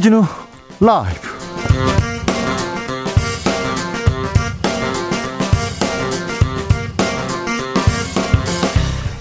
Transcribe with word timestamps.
주진우 0.00 0.24
라이브. 0.80 1.28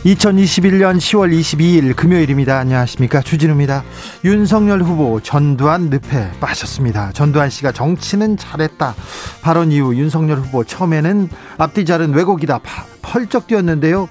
(2021년 0.05 0.95
10월 0.95 1.37
22일) 1.37 1.93
금요일입니다. 1.97 2.59
안녕하십니까? 2.59 3.19
주진우입니다. 3.19 3.83
윤석열 4.23 4.81
후보 4.81 5.19
전두환 5.19 5.89
늪에 5.89 6.31
빠졌습니다. 6.39 7.11
전두환 7.11 7.49
씨가 7.49 7.73
정치는 7.73 8.37
잘했다. 8.37 8.95
발언 9.41 9.73
이후 9.73 9.93
윤석열 9.97 10.37
후보 10.37 10.63
처음에는 10.63 11.27
앞뒤 11.57 11.83
자른 11.83 12.13
왜곡이다. 12.13 12.61
펄쩍 13.01 13.47
뛰었는데요 13.47 14.07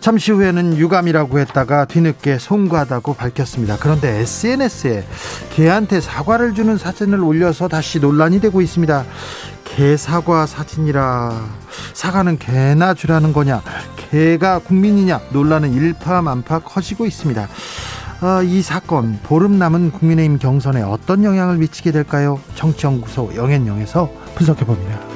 잠시 0.00 0.32
후에는 0.32 0.76
유감이라고 0.76 1.38
했다가 1.40 1.86
뒤늦게 1.86 2.38
송구하다고 2.38 3.14
밝혔습니다. 3.14 3.76
그런데 3.80 4.20
SNS에 4.20 5.04
개한테 5.54 6.00
사과를 6.00 6.54
주는 6.54 6.78
사진을 6.78 7.20
올려서 7.20 7.68
다시 7.68 7.98
논란이 7.98 8.40
되고 8.40 8.60
있습니다. 8.60 9.04
개 9.64 9.96
사과 9.96 10.46
사진이라 10.46 11.32
사과는 11.94 12.38
개나 12.38 12.94
주라는 12.94 13.32
거냐 13.32 13.62
개가 14.10 14.60
국민이냐 14.60 15.20
논란은 15.30 15.72
일파만파 15.74 16.60
커지고 16.60 17.06
있습니다. 17.06 17.48
아, 18.20 18.42
이 18.42 18.62
사건 18.62 19.20
보름 19.22 19.58
남은 19.58 19.92
국민의힘 19.92 20.38
경선에 20.38 20.82
어떤 20.82 21.22
영향을 21.22 21.56
미치게 21.58 21.92
될까요? 21.92 22.40
정치연구소 22.56 23.32
영앤영에서 23.36 24.10
분석해 24.34 24.64
봅니다. 24.64 25.07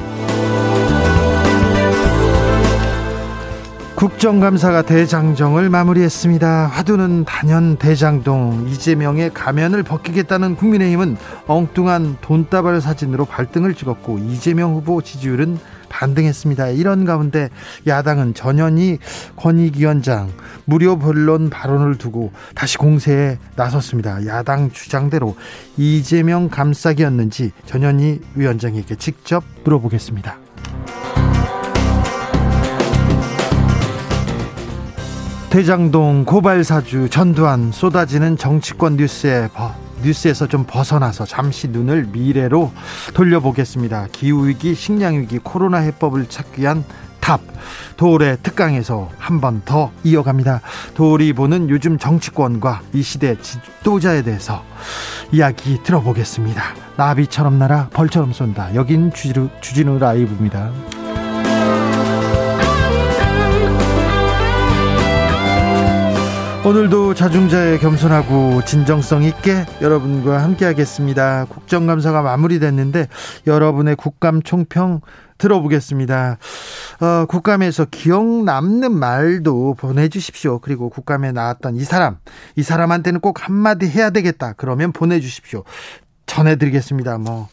국정감사가 4.02 4.83
대장정을 4.83 5.70
마무리했습니다. 5.70 6.67
화두는 6.67 7.25
단연 7.25 7.77
대장동 7.77 8.67
이재명의 8.69 9.33
가면을 9.33 9.84
벗기겠다는 9.84 10.56
국민의힘은 10.56 11.17
엉뚱한 11.47 12.17
돈다발 12.20 12.81
사진으로 12.81 13.27
발등을 13.27 13.75
찍었고 13.75 14.19
이재명 14.19 14.75
후보 14.75 15.03
지지율은 15.03 15.56
반등했습니다. 15.89 16.70
이런 16.70 17.05
가운데 17.05 17.48
야당은 17.86 18.34
전현희 18.34 18.98
권익위원장 19.36 20.33
무료 20.64 20.98
변론 20.98 21.48
발언을 21.48 21.97
두고 21.97 22.33
다시 22.56 22.78
공세에 22.78 23.39
나섰습니다. 23.55 24.27
야당 24.27 24.72
주장대로 24.72 25.37
이재명 25.77 26.48
감싸기였는지 26.48 27.53
전현희 27.66 28.20
위원장에게 28.34 28.97
직접 28.97 29.44
물어보겠습니다. 29.62 30.39
대장동 35.53 36.25
고발 36.25 36.64
사주 36.64 37.11
전두환 37.11 37.72
쏟아지는 37.72 38.39
정치권 38.39 38.97
뉴스에 38.97 39.50
뉴스에서 40.03 40.47
좀 40.47 40.64
벗어나서 40.67 41.27
잠시 41.27 41.69
눈을 41.69 42.06
미래로 42.11 42.72
돌려보겠습니다. 43.12 44.06
기후 44.12 44.48
위기, 44.48 44.75
식량 44.75 45.20
위기, 45.20 45.39
코로나 45.39 45.77
해법을 45.77 46.31
찾기 46.31 46.62
위한 46.62 46.84
답 47.20 47.42
도올의 47.98 48.39
특강에서 48.42 49.11
한 49.19 49.41
번 49.42 49.61
더 49.67 49.92
이어갑니다. 50.05 50.62
도올이 50.94 51.34
보는 51.34 51.69
요즘 51.69 51.98
정치권과 51.98 52.81
이 52.94 53.03
시대 53.03 53.37
지도자에 53.39 54.22
대해서 54.22 54.64
이야기 55.33 55.83
들어보겠습니다. 55.83 56.62
나비처럼 56.97 57.59
날아 57.59 57.91
벌처럼 57.92 58.33
쏜다. 58.33 58.75
여긴 58.75 59.12
주진우, 59.12 59.50
주진우 59.61 59.98
라이브입니다. 59.98 60.72
오늘도 66.64 67.14
자중자의 67.14 67.80
겸손하고 67.80 68.64
진정성 68.64 69.25
있게 69.25 69.66
여러분과 69.81 70.44
함께하겠습니다. 70.44 71.47
국정감사가 71.47 72.22
마무리됐는데 72.22 73.09
여러분의 73.48 73.97
국감 73.97 74.42
총평 74.42 75.00
들어보겠습니다. 75.38 76.38
어, 77.00 77.26
국감에서 77.26 77.87
기억 77.91 78.44
남는 78.44 78.97
말도 78.97 79.75
보내주십시오. 79.75 80.60
그리고 80.60 80.88
국감에 80.88 81.32
나왔던 81.32 81.75
이 81.75 81.81
사람, 81.81 82.19
이 82.54 82.62
사람한테는 82.62 83.19
꼭 83.19 83.44
한마디 83.44 83.88
해야 83.88 84.10
되겠다. 84.10 84.53
그러면 84.56 84.92
보내주십시오. 84.92 85.64
전해드리겠습니다. 86.26 87.19
뭐, 87.19 87.48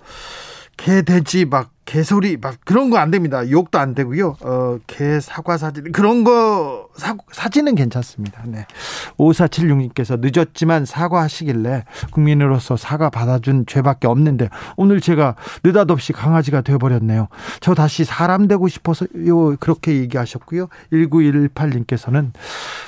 개, 0.77 1.01
돼지, 1.01 1.45
막, 1.45 1.71
개소리 1.89 2.37
막 2.37 2.55
그런 2.65 2.91
거 2.91 2.99
안 2.99 3.11
됩니다. 3.11 3.49
욕도 3.49 3.79
안 3.79 3.95
되고요. 3.95 4.35
어, 4.41 4.77
개 4.85 5.19
사과 5.19 5.57
사진 5.57 5.91
그런 5.91 6.23
거 6.23 6.89
사, 6.95 7.15
사진은 7.31 7.75
괜찮습니다. 7.75 8.43
네. 8.45 8.65
5476님께서 9.17 10.19
늦었지만 10.19 10.85
사과하시길래 10.85 11.85
국민으로서 12.11 12.75
사과 12.75 13.09
받아준 13.09 13.65
죄밖에 13.65 14.07
없는데 14.07 14.49
오늘 14.75 14.99
제가 14.99 15.35
느닷없이 15.63 16.13
강아지가 16.13 16.61
되어 16.61 16.77
버렸네요. 16.77 17.29
저 17.61 17.73
다시 17.73 18.03
사람 18.03 18.47
되고 18.47 18.67
싶어서요. 18.67 19.55
그렇게 19.59 19.95
얘기하셨고요. 19.95 20.67
1918님께서는 20.91 22.31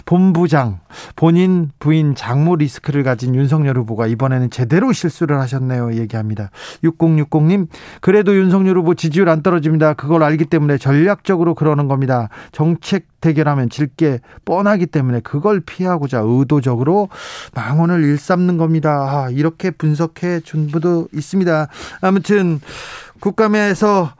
본부장 0.06 0.80
본인 1.16 1.72
부인 1.80 2.16
장모 2.16 2.58
리스크를 2.58 3.04
가진 3.04 3.34
윤석열 3.34 3.78
후보가 3.78 4.08
이번에는 4.08 4.50
제대로 4.50 4.92
실수를 4.92 5.40
하셨네요. 5.40 5.94
얘기합니다. 5.96 6.52
6060님 6.84 7.68
그래도 8.02 8.36
윤석열 8.36 8.78
후보 8.78 8.91
지지율 8.96 9.30
안 9.30 9.44
떨어집니다. 9.44 9.94
그걸 9.94 10.24
알기 10.24 10.46
때문에 10.46 10.78
전략적으로 10.78 11.54
그러는 11.56 11.88
겁니다. 11.88 12.30
정책 12.52 13.06
대결하면 13.22 13.70
질 13.70 13.92
게 13.98 14.20
뻔하기 14.46 14.88
때문에 14.88 15.20
그걸 15.20 15.60
피하고자 15.60 16.22
의도적으로 16.24 17.10
망언을 17.54 18.04
일삼는 18.04 18.58
겁니다. 18.58 18.90
아, 19.26 19.30
이렇게 19.30 19.70
분석해 19.72 20.40
준 20.40 20.68
분도 20.68 21.08
있습니다. 21.14 21.68
아무튼 22.02 22.62
국감에서 23.20 24.14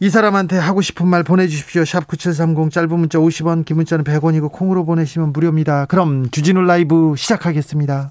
이 0.00 0.10
사람한테 0.10 0.58
하고 0.58 0.82
싶은 0.82 1.06
말 1.06 1.22
보내주십시오. 1.22 1.84
샵 1.84 2.08
9730 2.08 2.72
짧은 2.72 2.90
문자 2.98 3.18
50원 3.18 3.64
긴 3.64 3.76
문자는 3.76 4.04
100원이고 4.04 4.50
콩으로 4.50 4.84
보내시면 4.84 5.32
무료입니다. 5.32 5.86
그럼 5.86 6.28
주진우 6.30 6.60
라이브 6.62 7.14
시작하겠습니다. 7.16 8.10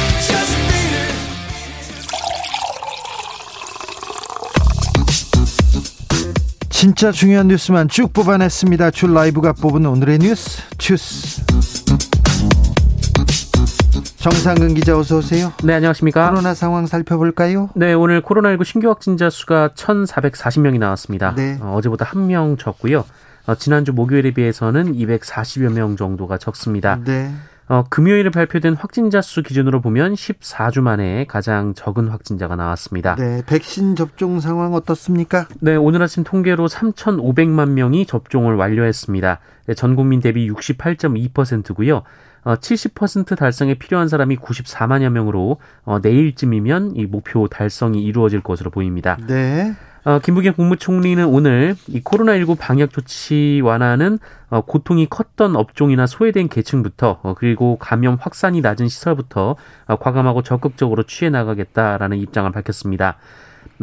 진짜 6.81 7.11
중요한 7.11 7.47
뉴스만 7.47 7.89
쭉 7.89 8.11
뽑아냈습니다. 8.11 8.89
줄 8.89 9.13
라이브가 9.13 9.53
뽑은 9.53 9.85
오늘의 9.85 10.17
뉴스 10.17 10.63
주스. 10.79 11.45
정상근 14.17 14.73
기자 14.73 14.97
어서 14.97 15.17
오세요. 15.17 15.53
네, 15.63 15.75
안녕하십니까? 15.75 16.31
코로나 16.31 16.55
상황 16.55 16.87
살펴볼까요? 16.87 17.69
네, 17.75 17.93
오늘 17.93 18.23
코로나19 18.23 18.65
신규 18.65 18.89
확진자 18.89 19.29
수가 19.29 19.69
1,440명이 19.75 20.79
나왔습니다. 20.79 21.35
네. 21.35 21.59
어, 21.61 21.79
제보다 21.83 22.03
한 22.03 22.25
명 22.25 22.57
적고요. 22.57 23.05
어, 23.45 23.53
지난주 23.53 23.93
목요일에 23.93 24.31
비해서는 24.31 24.95
240여 24.95 25.71
명 25.71 25.95
정도가 25.95 26.39
적습니다. 26.39 26.99
네. 27.05 27.31
어, 27.71 27.85
금요일에 27.89 28.31
발표된 28.31 28.73
확진자 28.73 29.21
수 29.21 29.41
기준으로 29.43 29.79
보면 29.79 30.13
14주 30.13 30.81
만에 30.81 31.23
가장 31.25 31.73
적은 31.73 32.09
확진자가 32.09 32.57
나왔습니다. 32.57 33.15
네, 33.15 33.41
백신 33.45 33.95
접종 33.95 34.41
상황 34.41 34.73
어떻습니까? 34.73 35.47
네, 35.61 35.77
오늘 35.77 36.03
아침 36.03 36.25
통계로 36.25 36.67
3,500만 36.67 37.69
명이 37.69 38.07
접종을 38.07 38.55
완료했습니다. 38.55 39.39
네, 39.67 39.73
전 39.73 39.95
국민 39.95 40.19
대비 40.19 40.51
68.2%고요. 40.51 42.03
어, 42.43 42.55
70% 42.55 43.37
달성에 43.37 43.75
필요한 43.75 44.09
사람이 44.09 44.35
94만여 44.35 45.07
명으로 45.07 45.55
어, 45.85 45.99
내일쯤이면 45.99 46.97
이 46.97 47.05
목표 47.05 47.47
달성이 47.47 48.03
이루어질 48.03 48.41
것으로 48.41 48.69
보입니다. 48.69 49.17
네. 49.27 49.73
어, 50.03 50.17
김부겸 50.17 50.55
국무총리는 50.55 51.23
오늘 51.25 51.75
이 51.87 52.01
코로나19 52.01 52.57
방역 52.57 52.91
조치 52.91 53.61
완화는 53.63 54.17
어, 54.49 54.61
고통이 54.61 55.05
컸던 55.07 55.55
업종이나 55.55 56.07
소외된 56.07 56.49
계층부터 56.49 57.19
어, 57.21 57.35
그리고 57.35 57.77
감염 57.77 58.17
확산이 58.19 58.61
낮은 58.61 58.87
시설부터 58.87 59.55
어, 59.85 59.95
과감하고 59.97 60.41
적극적으로 60.41 61.03
취해 61.03 61.29
나가겠다라는 61.29 62.17
입장을 62.17 62.51
밝혔습니다. 62.51 63.17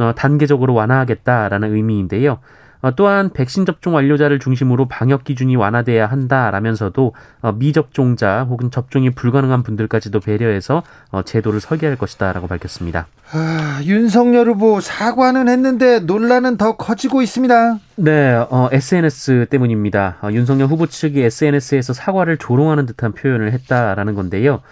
어, 0.01 0.13
단계적으로 0.17 0.75
완화하겠다라는 0.75 1.73
의미인데요. 1.73 2.41
어, 2.81 2.95
또한 2.95 3.31
백신 3.33 3.67
접종 3.67 3.95
완료자를 3.95 4.39
중심으로 4.39 4.87
방역 4.87 5.25
기준이 5.25 5.57
완화돼야 5.57 6.07
한다라면서도 6.07 7.15
어, 7.43 7.53
미접종자 7.53 8.45
혹은 8.45 8.71
접종이 8.71 9.11
불가능한 9.11 9.63
분들까지도 9.63 10.21
배려해서 10.21 10.83
어, 11.11 11.23
제도를 11.23 11.61
설계할 11.61 11.97
것이다라고 11.97 12.47
밝혔습니다. 12.47 13.07
아, 13.33 13.81
윤석열 13.85 14.49
후보 14.49 14.81
사과는 14.81 15.49
했는데 15.49 16.01
논란은 16.01 16.57
더 16.57 16.77
커지고 16.77 17.21
있습니다. 17.21 17.79
네, 17.97 18.35
어, 18.35 18.69
SNS 18.73 19.47
때문입니다. 19.51 20.17
어, 20.23 20.31
윤석열 20.33 20.69
후보 20.69 20.87
측이 20.87 21.21
SNS에서 21.21 21.93
사과를 21.93 22.39
조롱하는 22.39 22.87
듯한 22.87 23.13
표현을 23.13 23.53
했다라는 23.53 24.15
건데요. 24.15 24.63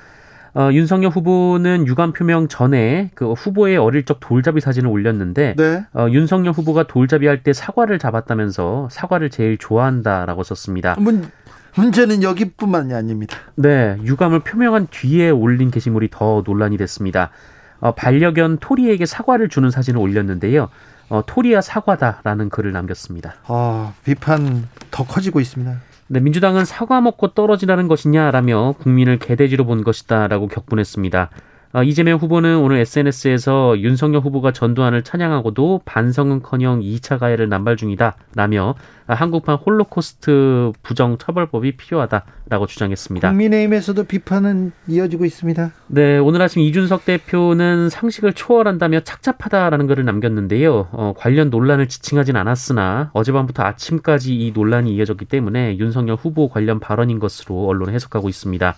어, 0.56 0.72
윤석열 0.72 1.10
후보는 1.10 1.86
유감 1.86 2.14
표명 2.14 2.48
전에 2.48 3.10
그 3.14 3.32
후보의 3.32 3.76
어릴 3.76 4.06
적 4.06 4.20
돌잡이 4.20 4.60
사진을 4.62 4.88
올렸는데 4.88 5.54
네. 5.54 5.84
어, 5.92 6.08
윤석열 6.10 6.52
후보가 6.54 6.86
돌잡이 6.86 7.26
할 7.26 7.42
때 7.42 7.52
사과를 7.52 7.98
잡았다면서 7.98 8.88
사과를 8.90 9.28
제일 9.28 9.58
좋아한다라고 9.58 10.42
썼습니다. 10.42 10.96
문, 10.98 11.30
문제는 11.74 12.22
여기뿐만이 12.22 12.94
아닙니다. 12.94 13.36
네, 13.54 13.98
유감을 14.02 14.40
표명한 14.40 14.88
뒤에 14.90 15.28
올린 15.28 15.70
게시물이 15.70 16.08
더 16.10 16.42
논란이 16.46 16.78
됐습니다. 16.78 17.30
어, 17.80 17.94
반려견 17.94 18.56
토리에게 18.58 19.04
사과를 19.04 19.50
주는 19.50 19.70
사진을 19.70 20.00
올렸는데요. 20.00 20.70
어, 21.10 21.22
토리야 21.26 21.60
사과다라는 21.60 22.48
글을 22.48 22.72
남겼습니다. 22.72 23.34
아, 23.46 23.92
비판 24.04 24.66
더 24.90 25.04
커지고 25.04 25.40
있습니다. 25.40 25.76
네, 26.08 26.20
민주당은 26.20 26.64
사과 26.64 27.00
먹고 27.00 27.28
떨어지라는 27.34 27.88
것이냐라며 27.88 28.74
국민을 28.78 29.18
개돼지로 29.18 29.66
본 29.66 29.82
것이다라고 29.82 30.46
격분했습니다. 30.46 31.30
어, 31.72 31.82
이재명 31.82 32.18
후보는 32.18 32.58
오늘 32.58 32.78
SNS에서 32.78 33.78
윤석열 33.78 34.22
후보가 34.22 34.52
전두환을 34.52 35.02
찬양하고도 35.02 35.82
반성은커녕 35.84 36.80
2차 36.80 37.18
가해를 37.18 37.48
남발 37.48 37.76
중이다라며 37.76 38.74
한국판 39.06 39.56
홀로코스트 39.56 40.72
부정 40.82 41.18
처벌법이 41.18 41.76
필요하다라고 41.76 42.66
주장했습니다. 42.66 43.28
국민의힘에서도 43.28 44.04
비판은 44.04 44.72
이어지고 44.88 45.24
있습니다. 45.24 45.72
네, 45.88 46.18
오늘 46.18 46.42
아침 46.42 46.62
이준석 46.62 47.04
대표는 47.04 47.88
상식을 47.88 48.32
초월한다며 48.32 49.00
착잡하다라는 49.00 49.86
글을 49.86 50.04
남겼는데요. 50.04 50.88
어, 50.92 51.14
관련 51.16 51.50
논란을 51.50 51.88
지칭하진 51.88 52.36
않았으나 52.36 53.10
어젯밤부터 53.12 53.62
아침까지 53.62 54.34
이 54.34 54.52
논란이 54.52 54.94
이어졌기 54.94 55.26
때문에 55.26 55.78
윤석열 55.78 56.16
후보 56.16 56.48
관련 56.48 56.80
발언인 56.80 57.18
것으로 57.18 57.66
언론은 57.66 57.94
해석하고 57.94 58.28
있습니다. 58.28 58.74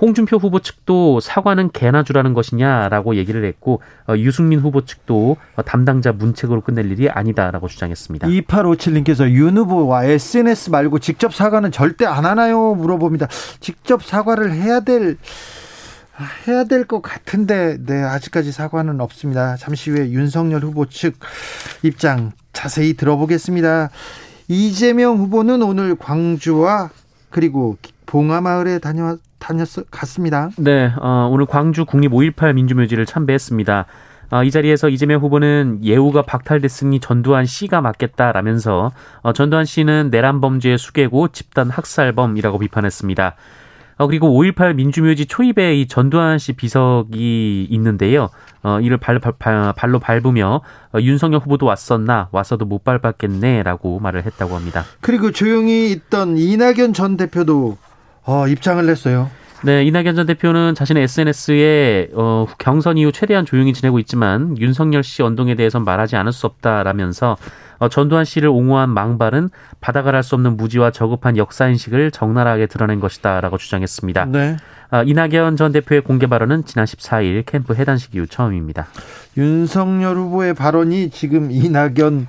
홍준표 0.00 0.36
후보 0.36 0.60
측도 0.60 1.20
사과는 1.20 1.70
개나 1.72 2.02
주라는 2.02 2.34
것이냐라고 2.34 3.16
얘기를 3.16 3.44
했고 3.44 3.80
어, 4.08 4.14
유승민 4.16 4.60
후보 4.60 4.84
측도 4.84 5.36
어, 5.56 5.62
담당자 5.62 6.12
문책으로 6.12 6.60
끝낼 6.60 6.90
일이 6.90 7.08
아니다라고 7.08 7.68
주장했습니다. 7.68 8.28
2857님께서 8.28 9.30
윤 9.30 9.56
후보와 9.56 10.04
SNS 10.04 10.70
말고 10.70 10.98
직접 10.98 11.34
사과는 11.34 11.72
절대 11.72 12.04
안 12.04 12.24
하나요? 12.26 12.74
물어봅니다. 12.74 13.28
직접 13.60 14.02
사과를 14.02 14.52
해야 14.52 14.80
될 14.80 15.16
해야 16.48 16.64
될 16.64 16.86
것 16.86 17.02
같은데 17.02 17.76
네 17.84 18.02
아직까지 18.02 18.52
사과는 18.52 19.00
없습니다. 19.00 19.56
잠시 19.56 19.90
후에 19.90 20.10
윤석열 20.10 20.62
후보 20.62 20.86
측 20.86 21.14
입장 21.82 22.32
자세히 22.52 22.94
들어보겠습니다. 22.94 23.90
이재명 24.48 25.18
후보는 25.18 25.62
오늘 25.62 25.96
광주와 25.96 26.90
그리고 27.30 27.76
봉하마을에 28.06 28.78
다녀 28.78 29.16
다녔 29.38 29.68
갔습니다. 29.90 30.50
네, 30.56 30.92
어, 30.98 31.28
오늘 31.30 31.46
광주 31.46 31.84
국립 31.84 32.12
5.18 32.12 32.54
민주묘지를 32.54 33.06
참배했습니다. 33.06 33.86
어, 34.30 34.42
이 34.42 34.50
자리에서 34.50 34.88
이재명 34.88 35.20
후보는 35.20 35.80
예우가 35.84 36.22
박탈됐으니 36.22 37.00
전두환 37.00 37.46
씨가 37.46 37.80
맞겠다라면서 37.80 38.92
어, 39.22 39.32
전두환 39.32 39.64
씨는 39.64 40.10
내란 40.10 40.40
범죄의 40.40 40.78
수괴고 40.78 41.28
집단 41.28 41.70
학살범이라고 41.70 42.58
비판했습니다. 42.58 43.36
어, 43.98 44.06
그리고 44.06 44.28
5.18 44.28 44.74
민주묘지 44.74 45.26
초입에 45.26 45.76
이 45.76 45.86
전두환 45.86 46.38
씨 46.38 46.52
비석이 46.52 47.68
있는데요. 47.70 48.28
어, 48.62 48.80
이를 48.80 48.98
발, 48.98 49.18
발, 49.20 49.72
발로 49.74 50.00
밟으며 50.00 50.60
어, 50.92 50.98
윤석열 51.00 51.40
후보도 51.40 51.66
왔었나 51.66 52.28
와서도 52.32 52.64
못 52.66 52.84
밟았겠네라고 52.84 54.00
말을 54.00 54.26
했다고 54.26 54.54
합니다. 54.54 54.84
그리고 55.00 55.30
조용히 55.30 55.92
있던 55.92 56.36
이낙연 56.36 56.92
전 56.92 57.16
대표도 57.16 57.78
어, 58.26 58.46
입장을 58.48 58.84
냈어요. 58.84 59.30
네, 59.62 59.84
이낙연 59.84 60.14
전 60.16 60.26
대표는 60.26 60.74
자신의 60.74 61.04
SNS에 61.04 62.10
어, 62.14 62.46
경선 62.58 62.98
이후 62.98 63.10
최대한 63.10 63.46
조용히 63.46 63.72
지내고 63.72 63.98
있지만 64.00 64.58
윤석열 64.58 65.02
씨 65.02 65.22
언동에 65.22 65.54
대해선 65.54 65.84
말하지 65.84 66.16
않을 66.16 66.32
수 66.32 66.46
없다라면서 66.46 67.36
어, 67.78 67.88
전두환 67.88 68.24
씨를 68.24 68.48
옹호한 68.48 68.90
망발은 68.90 69.48
받아갈 69.80 70.22
수 70.22 70.34
없는 70.34 70.56
무지와 70.56 70.90
저급한 70.90 71.36
역사인식을 71.36 72.10
적나라하게 72.10 72.66
드러낸 72.66 73.00
것이다라고 73.00 73.58
주장했습니다. 73.58 74.26
네. 74.26 74.56
어, 74.90 75.02
이낙연 75.04 75.56
전 75.56 75.72
대표의 75.72 76.02
공개 76.02 76.26
발언은 76.26 76.64
지난 76.64 76.84
14일 76.84 77.44
캠프 77.46 77.74
해단식 77.74 78.14
이후 78.14 78.26
처음입니다. 78.26 78.86
윤석열 79.36 80.16
후보의 80.16 80.54
발언이 80.54 81.10
지금 81.10 81.50
이낙연 81.50 82.28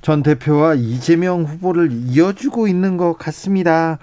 전 0.00 0.22
대표와 0.22 0.74
이재명 0.74 1.44
후보를 1.44 1.90
이어주고 1.92 2.68
있는 2.68 2.96
것 2.96 3.16
같습니다. 3.16 3.98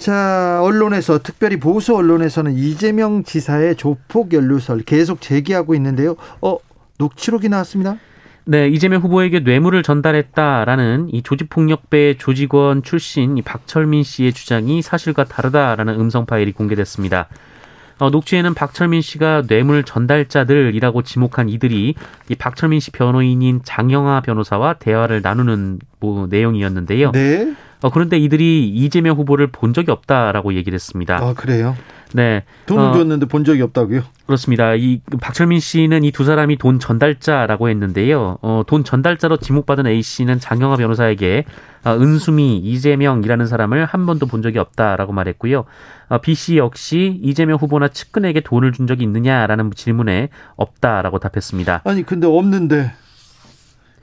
자, 0.00 0.60
언론에서 0.62 1.18
특별히 1.18 1.58
보수 1.58 1.94
언론에서는 1.94 2.54
이재명 2.54 3.22
지사의 3.22 3.76
조폭 3.76 4.32
연루설 4.32 4.80
계속 4.80 5.20
제기하고 5.20 5.74
있는데요. 5.74 6.16
어, 6.40 6.56
녹취록이 6.98 7.50
나왔습니다. 7.50 7.98
네, 8.46 8.68
이재명 8.68 9.02
후보에게 9.02 9.40
뇌물을 9.40 9.82
전달했다라는 9.82 11.10
이 11.12 11.22
조직폭력배 11.22 12.16
조직원 12.16 12.82
출신 12.82 13.36
이 13.36 13.42
박철민 13.42 14.02
씨의 14.02 14.32
주장이 14.32 14.80
사실과 14.80 15.24
다르다라는 15.24 16.00
음성 16.00 16.24
파일이 16.24 16.52
공개됐습니다. 16.52 17.28
어, 17.98 18.08
녹취에는 18.08 18.54
박철민 18.54 19.02
씨가 19.02 19.42
뇌물 19.48 19.84
전달자들이라고 19.84 21.02
지목한 21.02 21.50
이들이 21.50 21.94
이 22.30 22.34
박철민 22.36 22.80
씨 22.80 22.90
변호인인 22.90 23.60
장영하 23.64 24.22
변호사와 24.22 24.76
대화를 24.78 25.20
나누는 25.20 25.78
뭐 26.00 26.26
내용이었는데요. 26.26 27.12
네. 27.12 27.54
어, 27.82 27.90
그런데 27.90 28.18
이들이 28.18 28.68
이재명 28.68 29.16
후보를 29.16 29.46
본 29.48 29.72
적이 29.72 29.90
없다라고 29.92 30.54
얘기를 30.54 30.74
했습니다. 30.74 31.16
아, 31.16 31.34
그래요? 31.34 31.76
네. 32.12 32.42
돈을 32.66 32.82
어, 32.86 32.92
줬는데 32.92 33.26
본 33.26 33.44
적이 33.44 33.62
없다고요? 33.62 34.02
그렇습니다. 34.26 34.74
이 34.74 35.00
박철민 35.20 35.60
씨는 35.60 36.02
이 36.04 36.10
두 36.10 36.24
사람이 36.24 36.56
돈 36.58 36.80
전달자라고 36.80 37.68
했는데요. 37.68 38.38
어, 38.42 38.62
돈 38.66 38.82
전달자로 38.84 39.36
지목받은 39.38 39.86
A 39.86 40.02
씨는 40.02 40.40
장영하 40.40 40.76
변호사에게 40.76 41.44
어, 41.84 41.92
은수미, 41.94 42.58
이재명이라는 42.58 43.46
사람을 43.46 43.84
한 43.86 44.06
번도 44.06 44.26
본 44.26 44.42
적이 44.42 44.58
없다라고 44.58 45.12
말했고요. 45.12 45.64
어, 46.08 46.18
B 46.18 46.34
씨 46.34 46.56
역시 46.56 47.18
이재명 47.22 47.56
후보나 47.58 47.88
측근에게 47.88 48.40
돈을 48.40 48.72
준 48.72 48.86
적이 48.88 49.04
있느냐라는 49.04 49.70
질문에 49.74 50.30
없다라고 50.56 51.20
답했습니다. 51.20 51.82
아니 51.84 52.02
근데 52.02 52.26
없는데 52.26 52.92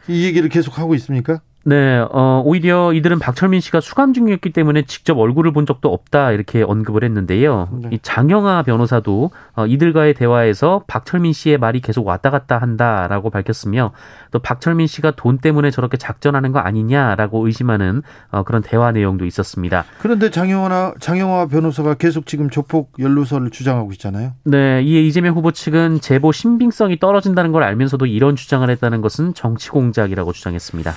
이 0.07 0.23
얘기를 0.23 0.47
계속 0.47 0.79
하고 0.79 0.95
있습니까? 0.95 1.41
네, 1.67 1.97
어, 2.11 2.41
오히려 2.45 2.93
이들은 2.93 3.19
박철민 3.19 3.59
씨가 3.59 3.81
수감 3.81 4.13
중이었기 4.13 4.53
때문에 4.53 4.83
직접 4.83 5.17
얼굴을 5.17 5.51
본 5.51 5.65
적도 5.65 5.91
없다 5.91 6.31
이렇게 6.31 6.63
언급을 6.63 7.03
했는데요. 7.03 7.67
네. 7.81 7.89
이 7.91 7.99
장영아 8.01 8.63
변호사도 8.63 9.31
어, 9.53 9.67
이들과의 9.67 10.13
대화에서 10.13 10.83
박철민 10.87 11.33
씨의 11.33 11.57
말이 11.57 11.81
계속 11.81 12.07
왔다 12.07 12.29
갔다 12.29 12.57
한다라고 12.57 13.31
밝혔으며 13.31 13.91
또 14.31 14.39
박철민 14.39 14.87
씨가 14.87 15.11
돈 15.17 15.39
때문에 15.39 15.69
저렇게 15.69 15.97
작전하는 15.97 16.53
거 16.53 16.59
아니냐라고 16.59 17.45
의심하는 17.45 18.01
어, 18.31 18.43
그런 18.43 18.61
대화 18.61 18.93
내용도 18.93 19.25
있었습니다. 19.25 19.83
그런데 19.99 20.31
장영아 20.31 20.93
장영아 21.01 21.47
변호사가 21.47 21.95
계속 21.95 22.27
지금 22.27 22.49
조폭 22.49 22.93
연루설을 22.97 23.49
주장하고 23.49 23.91
있잖아요. 23.91 24.31
네, 24.45 24.81
이에 24.83 25.01
이재명 25.01 25.35
후보 25.35 25.51
측은 25.51 25.99
제보 25.99 26.31
신빙성이 26.31 26.97
떨어진다는 26.97 27.51
걸 27.51 27.63
알면서도 27.63 28.05
이런 28.05 28.37
주장을 28.37 28.69
했다는 28.69 29.01
것은 29.01 29.33
정치 29.33 29.69
공작이라고 29.69 30.31
주장했습니다. 30.31 30.93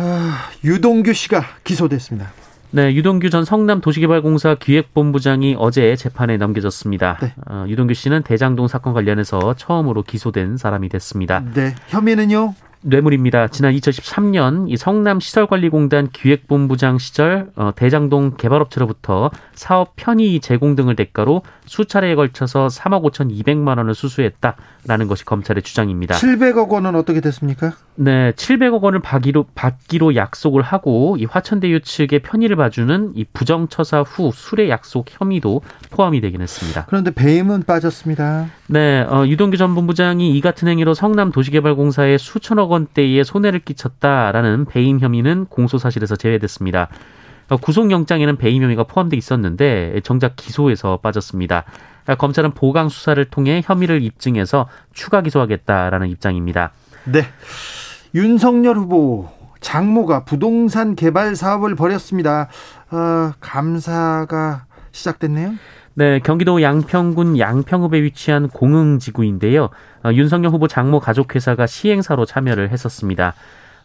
아, 0.00 0.48
유동규 0.62 1.12
씨가 1.12 1.42
기소됐습니다. 1.64 2.30
네, 2.70 2.94
유동규 2.94 3.30
전 3.30 3.44
성남도시개발공사 3.44 4.54
기획본부장이 4.54 5.56
어제 5.58 5.96
재판에 5.96 6.36
넘겨졌습니다. 6.36 7.18
네. 7.20 7.34
어, 7.48 7.64
유동규 7.66 7.94
씨는 7.94 8.22
대장동 8.22 8.68
사건 8.68 8.92
관련해서 8.92 9.54
처음으로 9.54 10.04
기소된 10.04 10.56
사람이 10.56 10.88
됐습니다. 10.90 11.42
네, 11.52 11.74
혐의는요? 11.88 12.54
뇌물입니다. 12.82 13.48
지난 13.48 13.74
2013년 13.74 14.70
이 14.70 14.76
성남 14.76 15.18
시설관리공단 15.20 16.10
기획본부장 16.12 16.98
시절 16.98 17.50
어, 17.56 17.72
대장동 17.74 18.34
개발업체로부터 18.36 19.30
사업 19.54 19.96
편의 19.96 20.40
제공 20.40 20.76
등을 20.76 20.94
대가로 20.94 21.42
수차례에 21.66 22.14
걸쳐서 22.14 22.68
3억 22.68 23.02
5천2백만 23.10 23.78
원을 23.78 23.94
수수했다라는 23.94 25.08
것이 25.08 25.24
검찰의 25.24 25.62
주장입니다. 25.62 26.14
700억 26.14 26.68
원은 26.68 26.94
어떻게 26.94 27.20
됐습니까? 27.20 27.72
네, 27.96 28.32
700억 28.32 28.80
원을 28.80 29.00
받기로, 29.00 29.46
받기로 29.56 30.14
약속을 30.14 30.62
하고 30.62 31.16
이 31.18 31.24
화천대유 31.24 31.80
측의 31.80 32.20
편의를 32.20 32.54
봐주는 32.54 33.12
이 33.16 33.24
부정처사 33.32 34.02
후 34.02 34.30
수뢰 34.32 34.68
약속 34.70 35.06
혐의도 35.08 35.62
포함이 35.90 36.20
되긴 36.20 36.40
했습니다. 36.40 36.86
그런데 36.86 37.10
배임은 37.10 37.64
빠졌습니다. 37.64 38.46
네, 38.68 39.00
어, 39.00 39.26
유동규 39.26 39.56
전 39.56 39.74
본부장이 39.74 40.36
이 40.36 40.40
같은 40.40 40.68
행위로 40.68 40.94
성남 40.94 41.32
도시개발공사에 41.32 42.18
수천억 42.18 42.67
원대의 42.68 43.24
손해를 43.24 43.60
끼쳤다라는 43.60 44.66
배임 44.66 45.00
혐의는 45.00 45.46
공소 45.46 45.78
사실에서 45.78 46.16
제외됐습니다. 46.16 46.88
어, 47.48 47.56
구속영장에는 47.56 48.36
배임 48.36 48.62
혐의가 48.62 48.84
포함돼 48.84 49.16
있었는데 49.16 50.00
정작 50.04 50.36
기소에서 50.36 50.98
빠졌습니다. 50.98 51.64
아, 52.06 52.14
검찰은 52.14 52.52
보강 52.52 52.88
수사를 52.88 53.22
통해 53.26 53.62
혐의를 53.64 54.02
입증해서 54.02 54.68
추가 54.92 55.20
기소하겠다라는 55.22 56.08
입장입니다. 56.08 56.72
네. 57.04 57.24
윤석열 58.14 58.76
후보 58.76 59.28
장모가 59.60 60.24
부동산 60.24 60.94
개발 60.94 61.36
사업을 61.36 61.74
벌였습니다. 61.74 62.48
어, 62.90 63.32
감사가 63.40 64.66
시작됐네요. 64.92 65.52
네, 65.98 66.20
경기도 66.20 66.62
양평군 66.62 67.40
양평읍에 67.40 68.00
위치한 68.04 68.46
공흥지구인데요. 68.50 69.70
어, 70.04 70.10
윤석열 70.12 70.52
후보 70.52 70.68
장모 70.68 71.00
가족회사가 71.00 71.66
시행사로 71.66 72.24
참여를 72.24 72.70
했었습니다. 72.70 73.34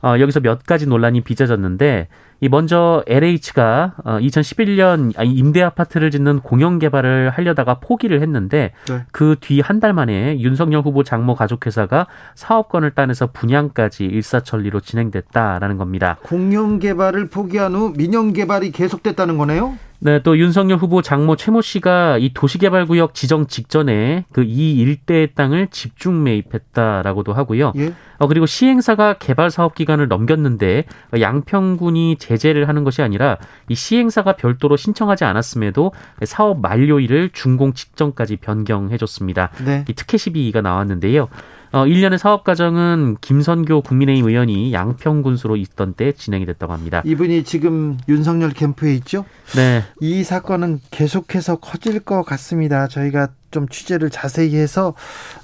어, 0.04 0.20
여기서 0.20 0.40
몇 0.42 0.64
가지 0.64 0.86
논란이 0.86 1.22
빚어졌는데 1.22 2.10
이 2.40 2.50
먼저 2.50 3.04
LH가 3.08 3.94
어, 4.06 4.20
2011년 4.20 5.14
임대 5.26 5.64
아파트를 5.64 6.12
짓는 6.12 6.42
공영 6.42 6.78
개발을 6.78 7.32
하려다가 7.32 7.80
포기를 7.80 8.22
했는데 8.22 8.74
네. 8.88 9.06
그뒤 9.12 9.60
한 9.62 9.80
달 9.80 9.94
만에 9.94 10.40
윤석열 10.40 10.82
후보 10.84 11.04
장모 11.04 11.34
가족회사가 11.34 12.06
사업권을 12.36 12.92
따내서 12.92 13.28
분양까지 13.34 14.06
일사천리로 14.06 14.82
진행됐다라는 14.82 15.78
겁니다. 15.78 16.18
공영 16.22 16.78
개발을 16.78 17.30
포기한 17.30 17.74
후 17.74 17.92
민영 17.98 18.34
개발이 18.34 18.72
계속됐다는 18.72 19.40
거네요? 19.40 19.76
네, 20.04 20.22
또 20.22 20.38
윤석열 20.38 20.78
후보 20.78 21.02
장모 21.02 21.36
최모 21.38 21.62
씨가 21.62 22.18
이 22.18 22.32
도시개발구역 22.34 23.14
지정 23.14 23.48
직전에 23.48 24.26
그 24.32 24.44
이 24.54 24.74
일대의 24.78 25.34
땅을 25.34 25.68
집중 25.72 26.24
매입했다라고도 26.24 27.34
하고요. 27.34 27.74
예? 27.78 27.94
어, 28.20 28.28
그리고 28.28 28.46
시행사가 28.46 29.14
개발 29.14 29.50
사업 29.50 29.74
기간을 29.74 30.08
넘겼는데 30.08 30.86
양평군이 31.20 32.18
제재를 32.20 32.68
하는 32.68 32.84
것이 32.84 33.02
아니라 33.02 33.38
이 33.70 33.76
시행사가 33.76 34.34
별도로 34.34 34.78
신청하지 34.78 35.24
않았음에도 35.24 35.92
사업 36.26 36.62
만료일을 36.62 37.32
준공 37.34 37.74
직전까지 37.74 38.38
변경해줬습니다. 38.38 39.50
네. 39.66 39.86
이 39.88 39.94
특혜 39.94 40.18
시비가 40.18 40.62
나왔는데요. 40.62 41.30
어, 41.74 41.86
1년의 41.86 42.20
사업 42.20 42.44
과정은 42.44 43.18
김선교 43.20 43.82
국민의힘 43.82 44.28
의원이 44.28 44.74
양평군수로 44.74 45.56
있던 45.56 45.96
때 45.96 46.12
진행이 46.12 46.46
됐다고 46.46 46.72
합니다. 46.72 47.02
이분이 47.04 47.44
지금 47.46 47.98
윤석열 48.08 48.52
캠프에 48.52 48.94
있죠? 48.96 49.26
네. 49.56 49.84
이 50.00 50.24
사건은 50.24 50.80
계속해서 50.92 51.56
커질 51.56 52.00
것 52.00 52.22
같습니다. 52.22 52.88
저희가 52.88 53.30
좀 53.50 53.68
취재를 53.68 54.12
자세히 54.12 54.56
해서 54.56 54.94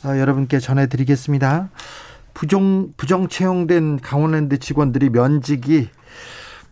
어, 0.06 0.10
여러분께 0.20 0.60
전해드리겠습니다. 0.60 1.70
부정 2.36 2.94
부정 2.96 3.28
채용된 3.28 4.00
강원랜드 4.00 4.60
직원들이 4.60 5.10
면직이 5.10 5.90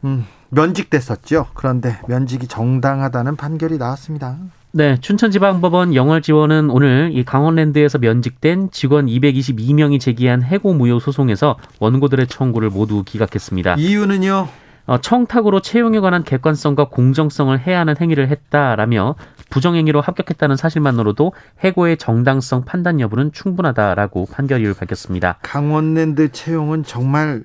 음, 0.04 0.28
면직됐었죠. 0.50 1.48
그런데 1.56 2.00
면직이 2.08 2.48
정당하다는 2.48 3.36
판결이 3.36 3.80
나왔습니다. 3.80 4.38
네, 4.72 5.00
춘천지방법원 5.00 5.96
영월지원은 5.96 6.70
오늘 6.70 7.12
이 7.14 7.24
강원랜드에서 7.24 7.98
면직된 8.00 8.70
직원 8.72 9.06
222명이 9.06 10.00
제기한 10.00 10.44
해고 10.44 10.74
무효 10.74 11.00
소송에서 11.00 11.58
원고들의 11.80 12.28
청구를 12.28 12.70
모두 12.70 13.04
기각했습니다. 13.04 13.76
이유는요? 13.76 14.48
어, 14.88 14.98
청탁으로 15.00 15.62
채용에 15.62 16.00
관한 16.00 16.24
객관성과 16.24 16.90
공정성을 16.90 17.58
해야 17.66 17.80
하는 17.80 17.96
행위를 18.00 18.30
했다라며 18.30 19.16
부정행위로 19.50 20.02
합격했다는 20.02 20.58
사실만으로도 20.58 21.34
해고의 21.62 21.98
정당성 21.98 22.66
판단 22.66 23.00
여부는 23.00 23.32
충분하다라고 23.32 24.28
판결 24.32 24.60
이유를 24.60 24.76
밝혔습니다. 24.76 25.40
강원랜드 25.42 26.32
채용은 26.32 26.84
정말 26.84 27.44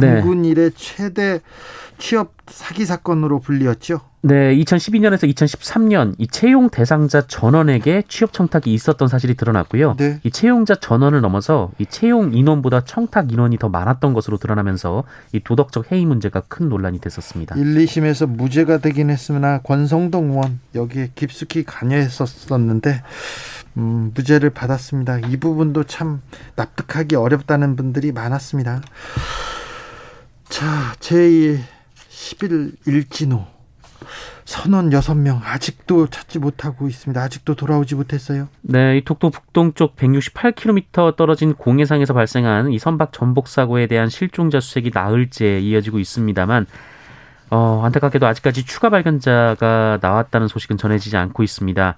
당군 0.00 0.42
네. 0.42 0.48
일의 0.48 0.72
최대 0.74 1.40
취업 1.98 2.34
사기 2.46 2.84
사건으로 2.84 3.40
불리었죠. 3.40 4.00
네, 4.22 4.56
2012년에서 4.56 5.30
2013년 5.34 6.14
이 6.16 6.26
채용 6.26 6.70
대상자 6.70 7.26
전원에게 7.26 8.04
취업 8.08 8.32
청탁이 8.32 8.72
있었던 8.72 9.06
사실이 9.06 9.34
드러났고요. 9.34 9.96
네. 9.98 10.18
이 10.22 10.30
채용자 10.30 10.76
전원을 10.76 11.20
넘어서 11.20 11.72
이 11.78 11.84
채용 11.84 12.32
인원보다 12.32 12.84
청탁 12.84 13.32
인원이 13.32 13.58
더 13.58 13.68
많았던 13.68 14.14
것으로 14.14 14.38
드러나면서 14.38 15.04
이 15.32 15.40
도덕적 15.40 15.92
해이 15.92 16.06
문제가 16.06 16.40
큰 16.48 16.70
논란이 16.70 17.00
됐었습니다. 17.00 17.54
1, 17.56 17.74
2심에서 17.84 18.26
무죄가 18.26 18.78
되긴 18.78 19.10
했으나 19.10 19.58
권성동 19.58 20.30
의원 20.30 20.58
여기에 20.74 21.10
깊숙이 21.14 21.64
관여했었었는데 21.64 23.02
음, 23.76 24.12
무죄를 24.14 24.50
받았습니다. 24.50 25.18
이 25.18 25.36
부분도 25.36 25.84
참 25.84 26.22
납득하기 26.56 27.14
어렵다는 27.16 27.76
분들이 27.76 28.10
많았습니다. 28.12 28.80
자, 30.48 30.94
제2 31.00 31.58
11 32.08 32.72
일진호 32.86 33.44
선원 34.44 34.90
6명 34.90 35.40
아직도 35.42 36.08
찾지 36.08 36.38
못하고 36.38 36.86
있습니다. 36.88 37.20
아직도 37.20 37.54
돌아오지 37.54 37.94
못했어요. 37.94 38.48
네, 38.60 38.98
이 38.98 39.04
독도 39.04 39.30
북동쪽 39.30 39.96
168km 39.96 41.16
떨어진 41.16 41.54
공해상에서 41.54 42.12
발생한 42.12 42.70
이 42.72 42.78
선박 42.78 43.12
전복 43.12 43.48
사고에 43.48 43.86
대한 43.86 44.08
실종자 44.08 44.60
수색이 44.60 44.90
나흘째 44.92 45.60
이어지고 45.60 45.98
있습니다만 45.98 46.66
어, 47.50 47.82
안타깝게도 47.84 48.26
아직까지 48.26 48.64
추가 48.64 48.90
발견자가 48.90 49.98
나왔다는 50.00 50.48
소식은 50.48 50.76
전해지지 50.76 51.16
않고 51.16 51.42
있습니다. 51.42 51.96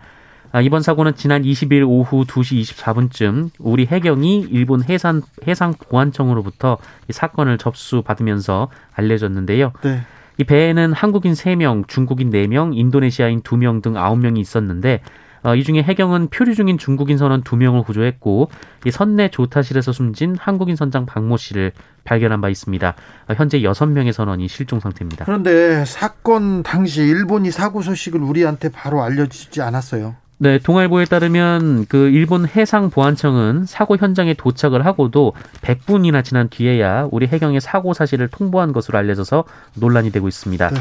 아, 0.56 0.62
이번 0.62 0.80
사고는 0.80 1.16
지난 1.16 1.42
20일 1.42 1.86
오후 1.86 2.24
2시 2.24 2.62
24분쯤 2.62 3.50
우리 3.58 3.84
해경이 3.84 4.46
일본 4.50 4.82
해산 4.82 5.20
해상 5.46 5.74
보안청으로부터 5.74 6.78
이 7.10 7.12
사건을 7.12 7.58
접수받으면서 7.58 8.68
알려졌는데요. 8.94 9.72
네. 9.82 10.00
이 10.38 10.44
배에는 10.44 10.94
한국인 10.94 11.34
3명, 11.34 11.88
중국인 11.88 12.30
4명, 12.30 12.74
인도네시아인 12.74 13.42
2명 13.42 13.82
등 13.82 13.92
9명이 13.92 14.38
있었는데 14.38 15.02
어, 15.42 15.54
이 15.54 15.62
중에 15.62 15.82
해경은 15.82 16.28
표류 16.28 16.54
중인 16.54 16.78
중국인 16.78 17.18
선원 17.18 17.42
2명을 17.42 17.84
구조했고 17.84 18.48
이 18.86 18.90
선내 18.90 19.28
조타실에서 19.28 19.92
숨진 19.92 20.36
한국인 20.40 20.74
선장 20.74 21.04
박모 21.04 21.36
씨를 21.36 21.72
발견한 22.04 22.40
바 22.40 22.48
있습니다. 22.48 22.94
어, 23.28 23.34
현재 23.36 23.60
6명의 23.60 24.12
선원이 24.12 24.48
실종 24.48 24.80
상태입니다. 24.80 25.26
그런데 25.26 25.84
사건 25.84 26.62
당시 26.62 27.02
일본이 27.02 27.50
사고 27.50 27.82
소식을 27.82 28.22
우리한테 28.22 28.70
바로 28.70 29.02
알려주지 29.02 29.60
않았어요. 29.60 30.16
네, 30.38 30.58
동아일보에 30.58 31.06
따르면 31.06 31.86
그 31.88 32.08
일본 32.10 32.46
해상 32.46 32.90
보안청은 32.90 33.64
사고 33.64 33.96
현장에 33.96 34.34
도착을 34.34 34.84
하고도 34.84 35.32
100분이나 35.62 36.22
지난 36.22 36.48
뒤에야 36.48 37.08
우리 37.10 37.26
해경의 37.26 37.62
사고 37.62 37.94
사실을 37.94 38.28
통보한 38.28 38.72
것으로 38.72 38.98
알려져서 38.98 39.44
논란이 39.76 40.10
되고 40.12 40.28
있습니다. 40.28 40.68
네. 40.68 40.80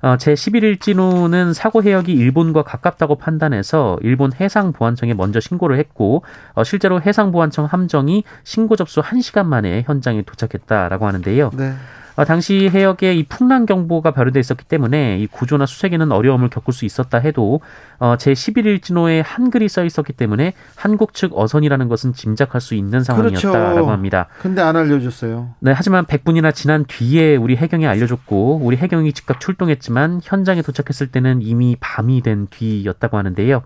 어, 0.00 0.16
제 0.16 0.34
11일 0.34 0.80
진호는 0.80 1.54
사고 1.54 1.82
해역이 1.82 2.12
일본과 2.12 2.62
가깝다고 2.62 3.16
판단해서 3.16 3.98
일본 4.02 4.32
해상보안청에 4.32 5.14
먼저 5.14 5.40
신고를 5.40 5.78
했고 5.78 6.24
어, 6.54 6.64
실제로 6.64 7.00
해상보안청 7.00 7.66
함정이 7.66 8.24
신고 8.42 8.76
접수 8.76 9.00
1시간 9.00 9.46
만에 9.46 9.82
현장에 9.86 10.22
도착했다라고 10.22 11.06
하는데요. 11.06 11.50
네. 11.56 11.74
어, 12.16 12.24
당시 12.24 12.68
해역에 12.72 13.14
이 13.14 13.24
풍랑 13.24 13.66
경보가 13.66 14.12
발효돼 14.12 14.38
있었기 14.38 14.64
때문에 14.64 15.18
이 15.18 15.26
구조나 15.26 15.66
수색에는 15.66 16.12
어려움을 16.12 16.48
겪을 16.48 16.72
수 16.72 16.84
있었다 16.84 17.18
해도 17.18 17.60
어, 17.98 18.16
제 18.16 18.32
11일 18.32 18.82
진호에 18.82 19.20
한글이 19.20 19.68
써 19.68 19.84
있었기 19.84 20.12
때문에 20.12 20.54
한국 20.76 21.14
측 21.14 21.36
어선이라는 21.36 21.88
것은 21.88 22.12
짐작할 22.12 22.60
수 22.60 22.74
있는 22.74 23.02
상황이었다라고 23.02 23.74
그렇죠. 23.74 23.90
합니다. 23.90 24.28
근데 24.40 24.62
안 24.62 24.76
알려줬어요. 24.76 25.54
네, 25.60 25.72
하지만 25.72 26.04
100분이나 26.04 26.54
지난 26.54 26.84
뒤에 26.84 27.36
우리 27.36 27.56
해경이 27.56 27.86
알려줬고 27.86 28.60
우리 28.62 28.76
해경이 28.76 29.12
즉각 29.12 29.40
출동했지만 29.40 30.20
현장에 30.22 30.62
도착했을 30.62 31.08
때는 31.08 31.42
이미 31.42 31.76
밤이 31.80 32.22
된 32.22 32.46
뒤였다고 32.48 33.16
하는데요. 33.16 33.62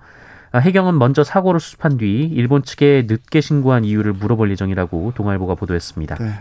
아, 0.51 0.59
해경은 0.59 0.99
먼저 0.99 1.23
사고를 1.23 1.61
수습한 1.61 1.99
뒤 1.99 2.23
일본 2.33 2.63
측에 2.63 3.05
늦게 3.07 3.43
신고한 3.43 3.85
이유를 3.85 4.15
물어볼 4.15 4.51
예정이라고 4.51 5.13
동아일보가 5.15 5.57
보도했습니다. 5.57 6.15
네. 6.15 6.33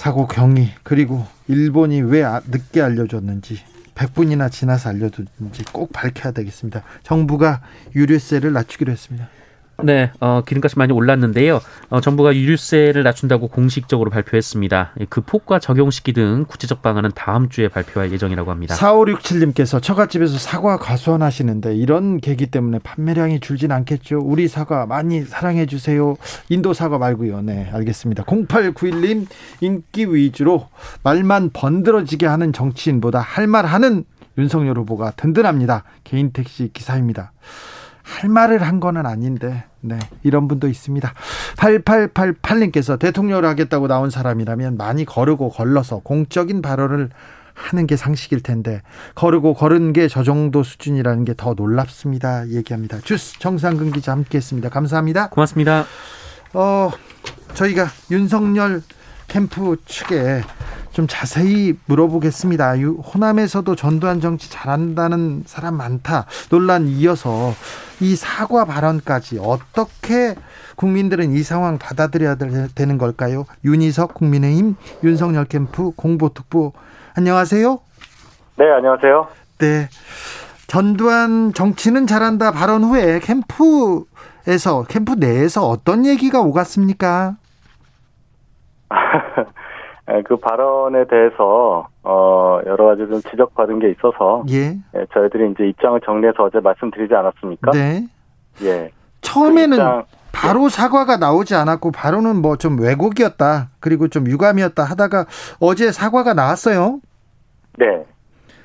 사고 0.00 0.26
경위 0.26 0.70
그리고 0.82 1.26
일본이 1.46 2.00
왜 2.00 2.24
아, 2.24 2.40
늦게 2.46 2.80
알려줬는지 2.80 3.58
100분이나 3.94 4.50
지나서 4.50 4.88
알려줬는지 4.88 5.64
꼭 5.74 5.92
밝혀야 5.92 6.32
되겠습니다. 6.32 6.82
정부가 7.02 7.60
유류세를 7.94 8.50
낮추기로 8.54 8.90
했습니다. 8.90 9.28
네, 9.84 10.10
어, 10.20 10.42
기름값이 10.46 10.78
많이 10.78 10.92
올랐는데요. 10.92 11.60
어, 11.90 12.00
정부가 12.00 12.34
유류세를 12.34 13.02
낮춘다고 13.02 13.48
공식적으로 13.48 14.10
발표했습니다. 14.10 14.94
그 15.10 15.20
폭과 15.20 15.58
적용시키 15.58 16.12
등 16.14 16.46
구체적 16.48 16.80
방안은 16.80 17.10
다음 17.14 17.48
주에 17.50 17.68
발표할 17.68 18.10
예정이라고 18.12 18.50
합니다. 18.50 18.74
4567님께서 18.76 19.82
처갓집에서 19.82 20.38
사과 20.38 20.78
과수원하시는데 20.78 21.76
이런 21.76 22.18
계기 22.20 22.46
때문에 22.46 22.78
판매량이 22.78 23.40
줄진 23.40 23.72
않겠죠. 23.72 24.20
우리 24.20 24.48
사과 24.48 24.86
많이 24.86 25.22
사랑해 25.22 25.66
주세요. 25.66 26.16
인도 26.48 26.72
사과 26.72 26.98
말고요. 26.98 27.42
네, 27.42 27.68
알겠습니다. 27.72 28.24
0891님 28.24 29.26
인기 29.60 30.06
위주로 30.14 30.68
말만 31.02 31.50
번들어지게 31.52 32.26
하는 32.26 32.52
정치인보다 32.52 33.20
할 33.20 33.50
말 33.50 33.66
하는 33.66 34.04
윤석열 34.38 34.78
후보가 34.78 35.10
든든합니다. 35.16 35.82
개인 36.04 36.30
택시 36.30 36.70
기사입니다. 36.72 37.32
할 38.10 38.28
말을 38.28 38.62
한 38.62 38.80
거는 38.80 39.06
아닌데, 39.06 39.64
네, 39.80 39.98
이런 40.22 40.48
분도 40.48 40.66
있습니다. 40.68 41.12
8888님께서 41.56 42.98
대통령을 42.98 43.44
하겠다고 43.44 43.86
나온 43.88 44.10
사람이라면 44.10 44.76
많이 44.76 45.04
거르고 45.04 45.50
걸러서 45.50 46.00
공적인 46.00 46.60
발언을 46.62 47.10
하는 47.54 47.86
게 47.86 47.96
상식일 47.96 48.42
텐데, 48.42 48.82
거르고 49.14 49.54
걸은 49.54 49.92
게 49.92 50.08
저 50.08 50.22
정도 50.22 50.62
수준이라는 50.62 51.24
게 51.24 51.34
더 51.34 51.54
놀랍습니다. 51.54 52.48
얘기합니다. 52.48 52.98
주스 53.04 53.38
정상근 53.38 53.92
기자 53.92 54.12
함께 54.12 54.38
했습니다. 54.38 54.68
감사합니다. 54.68 55.28
고맙습니다. 55.30 55.84
어, 56.54 56.90
저희가 57.54 57.86
윤석열 58.10 58.82
캠프 59.30 59.76
측에 59.86 60.42
좀 60.92 61.06
자세히 61.08 61.74
물어보겠습니다. 61.86 62.74
호남에서도 62.74 63.76
전두환 63.76 64.20
정치 64.20 64.50
잘한다는 64.50 65.44
사람 65.46 65.76
많다. 65.76 66.26
논란 66.50 66.88
이어서 66.88 67.54
이 68.00 68.16
사과 68.16 68.64
발언까지 68.64 69.38
어떻게 69.40 70.34
국민들은 70.74 71.32
이 71.32 71.42
상황 71.44 71.78
받아들여야 71.78 72.36
되는 72.74 72.98
걸까요? 72.98 73.44
윤희석 73.64 74.14
국민의힘 74.14 74.74
윤석열 75.04 75.44
캠프 75.44 75.92
공보특보 75.92 76.72
안녕하세요. 77.14 77.78
네, 78.56 78.64
안녕하세요. 78.68 79.28
네. 79.58 79.88
전두환 80.66 81.52
정치는 81.54 82.08
잘한다 82.08 82.50
발언 82.50 82.82
후에 82.82 83.20
캠프에서 83.20 84.84
캠프 84.88 85.14
내에서 85.14 85.68
어떤 85.68 86.04
얘기가 86.04 86.40
오갔습니까? 86.40 87.36
예, 90.10 90.22
그 90.22 90.36
발언에 90.36 91.04
대해서 91.06 91.88
어 92.02 92.60
여러 92.66 92.86
가지 92.86 93.06
좀 93.08 93.20
지적받은 93.22 93.78
게 93.78 93.90
있어서 93.90 94.44
예. 94.50 94.76
예 94.94 95.06
저희들이 95.12 95.52
이제 95.52 95.68
입장을 95.68 96.00
정리해서 96.04 96.44
어제 96.44 96.58
말씀드리지 96.60 97.14
않았습니까? 97.14 97.70
네. 97.72 98.06
예. 98.62 98.90
처음에는 99.20 99.68
그 99.70 99.74
입장, 99.74 100.04
바로 100.32 100.68
사과가 100.68 101.16
나오지 101.18 101.54
않았고 101.54 101.92
바로는 101.92 102.36
뭐 102.42 102.56
좀 102.56 102.80
왜곡이었다 102.80 103.70
그리고 103.80 104.08
좀 104.08 104.26
유감이었다 104.26 104.82
하다가 104.82 105.26
어제 105.60 105.92
사과가 105.92 106.34
나왔어요. 106.34 107.00
네. 107.78 108.04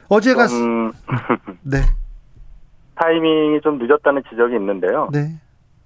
어제가 0.10 0.48
좀... 0.48 0.92
네. 1.64 1.78
타이밍이 2.96 3.62
좀 3.62 3.78
늦었다는 3.78 4.24
지적이 4.30 4.56
있는데요. 4.56 5.10
네. 5.12 5.36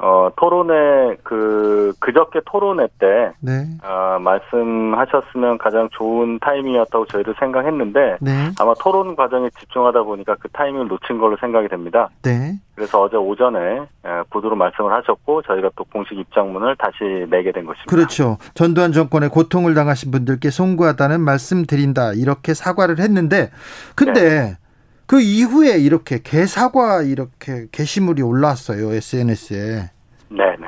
어, 0.02 0.30
토론회, 0.38 1.18
그, 1.24 1.92
그저께 2.00 2.40
토론회 2.46 2.88
때, 3.00 3.34
네. 3.42 3.68
어, 3.84 4.18
말씀하셨으면 4.20 5.58
가장 5.58 5.90
좋은 5.92 6.40
타이밍이었다고 6.40 7.06
저희도 7.08 7.34
생각했는데, 7.38 8.18
네. 8.22 8.32
아마 8.60 8.74
토론 8.76 9.18
과정에 9.18 9.50
집중하다 9.60 10.04
보니까 10.04 10.38
그 10.40 10.48
타이밍을 10.50 10.88
놓친 10.88 11.18
걸로 11.20 11.36
생각이 11.42 11.68
됩니다. 11.68 12.10
네. 12.24 12.54
그래서 12.76 13.02
어제 13.02 13.18
오전에 13.18 13.82
구두로 14.30 14.56
말씀을 14.56 14.94
하셨고, 14.94 15.42
저희가 15.42 15.72
또 15.76 15.84
공식 15.84 16.18
입장문을 16.18 16.78
다시 16.78 17.28
내게 17.30 17.52
된 17.52 17.66
것입니다. 17.66 17.90
그렇죠. 17.90 18.38
전두환 18.54 18.94
정권에 18.94 19.28
고통을 19.28 19.74
당하신 19.74 20.12
분들께 20.12 20.50
송구하다는 20.50 21.20
말씀 21.20 21.66
드린다. 21.66 22.14
이렇게 22.14 22.54
사과를 22.54 23.00
했는데, 23.00 23.50
근데, 23.96 24.22
네. 24.22 24.58
그 25.10 25.20
이후에 25.20 25.80
이렇게 25.80 26.20
개사과 26.24 27.02
이렇게 27.02 27.66
게시물이 27.72 28.22
올라왔어요 28.22 28.94
SNS에. 28.94 29.90
네네. 30.30 30.68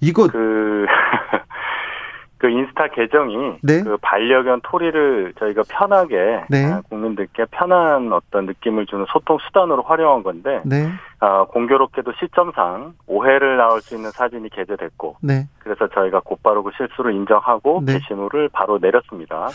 이거 0.00 0.28
그. 0.28 0.86
그 2.38 2.48
인스타 2.48 2.88
계정이 2.88 3.58
네? 3.62 3.82
그 3.82 3.96
반려견 4.00 4.60
토리를 4.62 5.34
저희가 5.38 5.62
편하게 5.68 6.44
네. 6.48 6.66
아, 6.66 6.80
국민들께 6.88 7.46
편한 7.50 8.12
어떤 8.12 8.46
느낌을 8.46 8.86
주는 8.86 9.04
소통 9.08 9.38
수단으로 9.38 9.82
활용한 9.82 10.22
건데 10.22 10.62
네. 10.64 10.88
아, 11.18 11.44
공교롭게도 11.44 12.12
시점상 12.20 12.94
오해를 13.08 13.56
나올 13.56 13.80
수 13.80 13.96
있는 13.96 14.12
사진이 14.12 14.50
게재됐고 14.50 15.16
네. 15.20 15.48
그래서 15.58 15.88
저희가 15.88 16.20
곧바로 16.20 16.62
그 16.62 16.70
실수를 16.76 17.12
인정하고 17.12 17.82
네. 17.84 17.94
게시물을 17.94 18.50
바로 18.52 18.78
내렸습니다. 18.80 19.48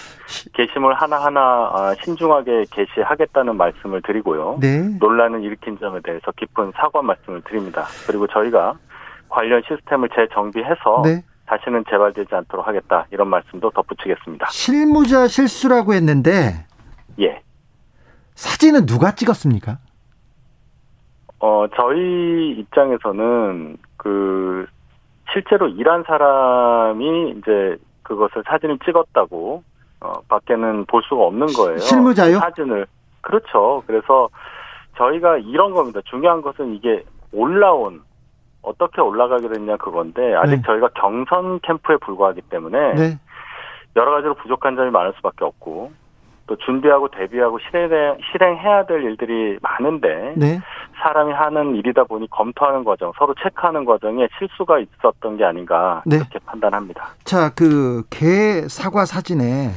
게시물 0.52 0.94
하나하나 0.94 1.40
아, 1.74 1.96
신중하게 2.02 2.66
게시하겠다는 2.70 3.56
말씀을 3.56 4.02
드리고요. 4.02 4.58
네. 4.60 4.90
논란을 5.00 5.42
일으킨 5.42 5.80
점에 5.80 6.02
대해서 6.04 6.32
깊은 6.34 6.74
사과 6.76 7.02
말씀을 7.02 7.42
드립니다. 7.44 7.86
그리고 8.06 8.28
저희가 8.28 8.74
관련 9.30 9.62
시스템을 9.66 10.10
재정비해서 10.10 11.02
네. 11.06 11.24
다시는 11.46 11.84
재발되지 11.90 12.34
않도록 12.34 12.68
하겠다 12.68 13.06
이런 13.12 13.28
말씀도 13.28 13.70
덧붙이겠습니다. 13.72 14.48
실무자 14.50 15.28
실수라고 15.28 15.94
했는데 15.94 16.66
예. 17.20 17.42
사진은 18.36 18.86
누가 18.86 19.12
찍었습니까? 19.14 19.78
어 21.40 21.66
저희 21.76 22.52
입장에서는 22.60 23.78
그 23.98 24.66
실제로 25.32 25.68
일한 25.68 26.04
사람이 26.08 27.36
이제 27.38 27.78
그것을 28.04 28.44
사진을 28.48 28.80
찍었다고 28.86 29.64
어 30.00 30.14
밖에는 30.28 30.86
볼 30.86 31.04
수가 31.04 31.24
없는 31.24 31.48
거예요. 31.48 31.78
실무자요? 31.80 32.40
사진을 32.40 32.88
그렇죠. 33.22 33.84
그래서 33.88 34.30
저희가 34.98 35.38
이런 35.38 35.74
겁니다. 35.74 36.00
중요한 36.06 36.42
것은 36.42 36.76
이게 36.76 37.04
올라온 37.32 38.02
어떻게 38.64 39.02
올라가게 39.02 39.48
됐냐 39.50 39.78
그건데 39.78 40.34
아직 40.36 40.56
네. 40.58 40.62
저희가 40.66 40.90
경선 40.96 41.60
캠프에 41.62 41.98
불과하기 41.98 42.42
때문에 42.50 42.94
네. 42.96 43.20
여러 43.96 44.12
가지로 44.12 44.34
부족한 44.36 44.76
점이 44.76 44.90
많을 44.90 45.14
수밖에 45.18 45.46
없고 45.46 45.92
또 46.48 46.56
준비하고 46.58 47.10
대비하고 47.10 47.60
실행, 47.70 48.18
실행해야 48.32 48.86
될 48.86 49.04
일들이 49.04 49.58
많은데 49.62 50.34
네. 50.36 50.60
사람이 51.02 51.32
하는 51.34 51.76
일이다 51.76 52.04
보니 52.06 52.30
검토하는 52.30 52.84
과정, 52.84 53.12
서로 53.18 53.34
체크하는 53.42 53.86
과정에 53.86 54.28
실수가 54.40 54.80
있었던 54.80 55.38
게 55.38 55.46
아닌가 55.46 56.02
네. 56.06 56.18
이렇게 56.18 56.40
판단합니다. 56.46 57.10
자, 57.24 57.54
그 57.54 58.04
개 58.10 58.68
사과 58.68 59.06
사진에 59.06 59.72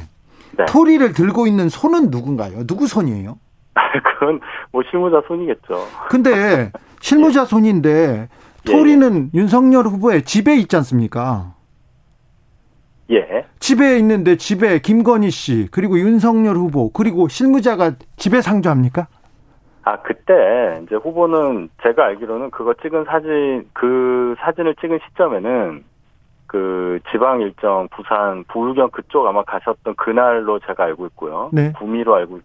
네. 0.57 0.65
토리를 0.65 1.13
들고 1.13 1.47
있는 1.47 1.69
손은 1.69 2.09
누군가요? 2.09 2.65
누구 2.65 2.87
손이에요? 2.87 3.37
그건 4.03 4.39
뭐 4.71 4.81
실무자 4.89 5.21
손이겠죠. 5.27 5.85
근데 6.09 6.71
실무자 6.99 7.45
손인데 7.45 7.89
예, 7.89 8.27
토리는 8.71 9.31
윤석열 9.33 9.85
후보의 9.85 10.23
집에 10.23 10.55
있지 10.55 10.75
않습니까? 10.75 11.53
예. 13.09 13.45
집에 13.59 13.97
있는데 13.99 14.35
집에 14.35 14.79
김건희 14.79 15.29
씨 15.31 15.67
그리고 15.71 15.97
윤석열 15.97 16.55
후보 16.55 16.91
그리고 16.91 17.27
실무자가 17.27 17.93
집에 18.17 18.41
상주합니까? 18.41 19.07
아 19.83 20.01
그때 20.01 20.81
이제 20.83 20.95
후보는 20.95 21.69
제가 21.81 22.05
알기로는 22.05 22.51
그거 22.51 22.73
찍은 22.73 23.05
사진 23.05 23.69
그 23.73 24.35
사진을 24.39 24.75
찍은 24.81 24.99
시점에는 25.07 25.83
그 26.47 26.99
지방 27.11 27.41
일정 27.41 27.87
부산 27.89 28.43
부울경 28.45 28.89
그쪽 28.91 29.27
아마 29.27 29.43
가셨던 29.43 29.95
그날로 29.95 30.59
제가 30.59 30.83
알고 30.85 31.05
있고요. 31.07 31.49
네. 31.53 31.71
구미로 31.73 32.15
알고 32.15 32.39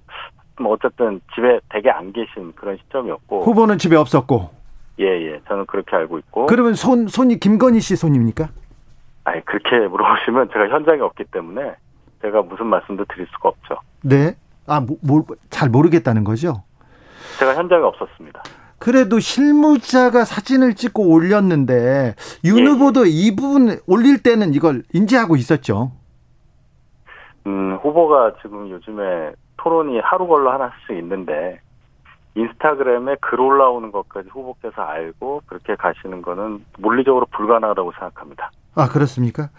뭐 0.61 0.73
어쨌든 0.73 1.21
집에 1.35 1.59
되게 1.69 1.91
안 1.91 2.13
계신 2.13 2.53
그런 2.55 2.77
시점이었고 2.77 3.43
후보는 3.43 3.79
집에 3.79 3.97
없었고 3.97 4.62
예 4.99 5.05
예 5.07 5.41
저는 5.49 5.67
그렇게 5.67 5.97
알고 5.97 6.19
있고 6.19 6.47
그러면 6.47 6.75
손 6.75 7.07
손이 7.09 7.39
김건희 7.41 7.81
씨 7.81 7.97
손입니까? 7.97 8.49
아니 9.25 9.45
그렇게 9.45 9.79
물어보시면 9.89 10.51
제가 10.53 10.69
현장에 10.69 11.01
없기 11.01 11.25
때문에 11.33 11.75
제가 12.23 12.43
무슨 12.43 12.67
말씀도 12.67 13.05
드릴 13.07 13.27
수가 13.33 13.49
없죠. 13.51 13.77
네. 14.03 14.37
아, 14.67 14.81
뭐, 14.81 15.25
잘 15.51 15.69
모르겠다는 15.71 16.23
거죠? 16.25 16.63
제가 17.39 17.55
현장에 17.57 17.83
없었습니다. 17.83 18.43
그래도 18.79 19.19
실무자가 19.21 20.25
사진을 20.25 20.75
찍고 20.75 21.09
올렸는데 21.09 22.15
윤 22.45 22.59
예, 22.59 22.65
후보도 22.65 23.05
이 23.07 23.35
부분 23.37 23.79
올릴 23.87 24.23
때는 24.23 24.55
이걸 24.55 24.83
인지하고 24.93 25.37
있었죠. 25.37 25.93
음, 27.47 27.77
후보가 27.83 28.35
지금 28.43 28.69
요즘에 28.71 29.33
토론이 29.57 30.01
하루 30.01 30.27
걸로 30.27 30.51
하나씩 30.51 30.91
있는데 30.99 31.61
인스타그램에 32.35 33.17
글 33.21 33.41
올라오는 33.41 33.93
것까지 33.93 34.29
후보께서 34.31 34.83
알고 34.83 35.43
그렇게 35.47 35.75
가시는 35.77 36.23
거는 36.23 36.65
물리적으로 36.79 37.27
불가능하다고 37.27 37.93
생각합니다. 37.93 38.51
아, 38.75 38.89
그렇습니까? 38.89 39.51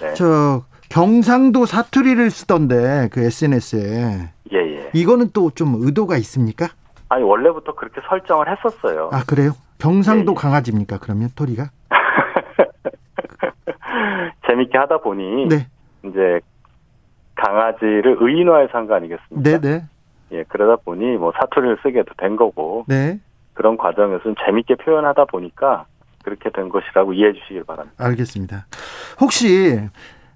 네. 0.00 0.14
저 0.14 0.62
경상도 0.90 1.66
사투리를 1.66 2.30
쓰던데 2.30 3.08
그 3.12 3.20
SNS에 3.20 4.30
예, 4.52 4.56
예. 4.58 4.90
이거는 4.92 5.30
또 5.32 5.50
좀 5.50 5.74
의도가 5.78 6.16
있습니까? 6.18 6.68
아니 7.08 7.22
원래부터 7.22 7.74
그렇게 7.74 8.00
설정을 8.08 8.46
했었어요. 8.50 9.10
아, 9.12 9.22
그래요? 9.24 9.52
경상도 9.78 10.32
예, 10.32 10.34
예. 10.36 10.40
강아지입니까? 10.40 10.98
그러면 11.00 11.28
토리가? 11.36 11.70
재밌게 14.48 14.78
하다 14.78 14.98
보니 14.98 15.46
네. 15.48 15.66
이제 16.04 16.40
강아지를 17.36 18.16
의인화해서 18.20 18.78
한 18.78 18.86
거 18.86 18.94
아니겠습니까? 18.94 19.42
네, 19.42 19.60
네. 19.60 19.84
예, 20.32 20.44
그러다 20.48 20.82
보니 20.84 21.16
뭐 21.16 21.32
사투리를 21.38 21.78
쓰게도 21.82 22.14
된 22.18 22.36
거고 22.36 22.84
네. 22.88 23.20
그런 23.54 23.76
과정에서는 23.76 24.36
재밌게 24.44 24.76
표현하다 24.76 25.26
보니까 25.26 25.86
그렇게 26.22 26.50
된 26.50 26.68
것이라고 26.68 27.12
이해해 27.12 27.32
주시길 27.32 27.64
바랍니다. 27.64 28.04
알겠습니다. 28.04 28.66
혹시 29.20 29.78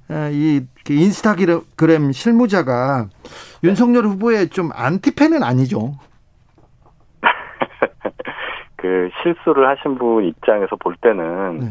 어, 0.09 0.29
이 0.33 0.67
인스타그램 0.89 2.13
실무자가 2.13 3.09
윤석열 3.63 4.07
후보의 4.07 4.49
좀 4.49 4.71
안티팬은 4.73 5.43
아니죠? 5.43 5.95
그 8.77 9.11
실수를 9.23 9.69
하신 9.69 9.99
분 9.99 10.25
입장에서 10.25 10.77
볼 10.77 10.97
때는 11.01 11.59
네. 11.59 11.67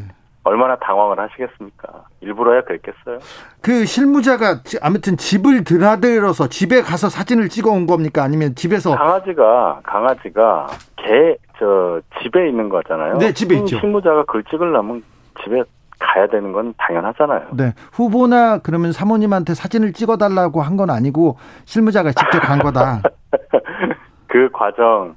얼마나 0.49 0.75
당황을 0.77 1.19
하시겠습니까? 1.19 1.87
일부러야 2.21 2.63
그랬겠어요? 2.63 3.19
그 3.61 3.85
실무자가 3.85 4.63
지- 4.63 4.77
아무튼 4.81 5.15
집을 5.15 5.63
드나들어서 5.63 6.47
집에 6.47 6.81
가서 6.81 7.07
사진을 7.09 7.49
찍어 7.49 7.69
온 7.71 7.85
겁니까? 7.85 8.23
아니면 8.23 8.55
집에서 8.55 8.95
강아지가 8.95 9.81
강아지가 9.83 10.67
개 10.97 11.37
저 11.59 11.99
집에 12.23 12.47
있는 12.47 12.69
거잖아요. 12.69 13.17
네, 13.17 13.33
집에 13.33 13.55
실- 13.55 13.65
있죠. 13.65 13.79
실무자가 13.81 14.23
그걸 14.23 14.45
찍으려면 14.45 15.03
집에 15.43 15.61
가야 15.99 16.25
되는 16.27 16.53
건 16.53 16.73
당연하잖아요. 16.77 17.47
네 17.51 17.73
후보나 17.91 18.59
그러면 18.59 18.93
사모님한테 18.93 19.53
사진을 19.55 19.91
찍어 19.91 20.15
달라고 20.15 20.61
한 20.61 20.77
건 20.77 20.89
아니고 20.89 21.37
실무자가 21.65 22.11
직접 22.13 22.39
간 22.39 22.59
거다. 22.59 23.01
그 24.27 24.49
과정 24.53 25.15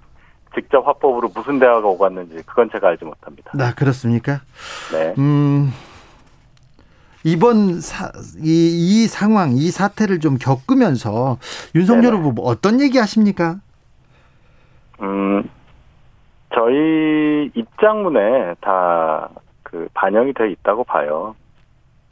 직접 0.55 0.87
화법으로 0.87 1.31
무슨 1.35 1.59
대화가 1.59 1.87
오갔는지 1.89 2.43
그건 2.47 2.71
제가 2.71 2.89
알지 2.89 3.05
못합니다. 3.05 3.51
나 3.55 3.75
그렇습니까? 3.75 4.41
네. 4.93 5.15
음 5.19 5.73
이번 7.25 7.81
사, 7.81 8.11
이, 8.43 9.03
이 9.05 9.07
상황 9.07 9.53
이 9.53 9.71
사태를 9.71 10.19
좀 10.21 10.37
겪으면서 10.39 11.39
윤석열 11.75 12.13
네네. 12.13 12.17
후보 12.17 12.33
뭐 12.33 12.47
어떤 12.51 12.81
얘기 12.81 12.99
하십니까? 12.99 13.57
음, 15.01 15.49
저희 16.55 17.51
입장문에 17.55 18.55
다 18.61 19.29
그 19.63 19.89
반영이 19.95 20.35
돼 20.35 20.51
있다고 20.51 20.85
봐요. 20.85 21.35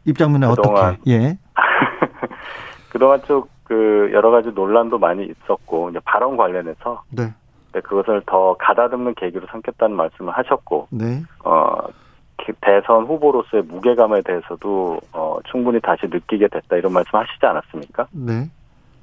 입장문에 0.07 0.47
그동안- 0.49 0.95
어떻게? 0.95 1.11
예. 1.11 1.39
그동안 2.91 3.23
쭉 3.27 3.49
그 3.65 4.11
여러 4.13 4.33
가지 4.33 4.49
논란도 4.49 4.99
많이 4.99 5.25
있었고 5.27 5.91
이제 5.91 6.01
발언 6.05 6.37
관련해서 6.37 7.05
네. 7.11 7.33
네, 7.73 7.81
그것을 7.81 8.23
더 8.27 8.57
가다듬는 8.59 9.15
계기로 9.15 9.47
삼겠다는 9.51 9.97
말씀을 9.97 10.33
하셨고 10.33 10.89
네. 10.91 11.23
어그 11.45 12.53
대선 12.61 13.05
후보로서의 13.07 13.63
무게감에 13.65 14.23
대해서도 14.23 15.01
어 15.13 15.39
충분히 15.51 15.81
다시 15.81 16.07
느끼게 16.07 16.49
됐다 16.49 16.77
이런 16.77 16.93
말씀 16.93 17.19
하시지 17.19 17.45
않았습니까? 17.45 18.09
네. 18.13 18.51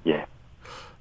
예. 0.08 0.26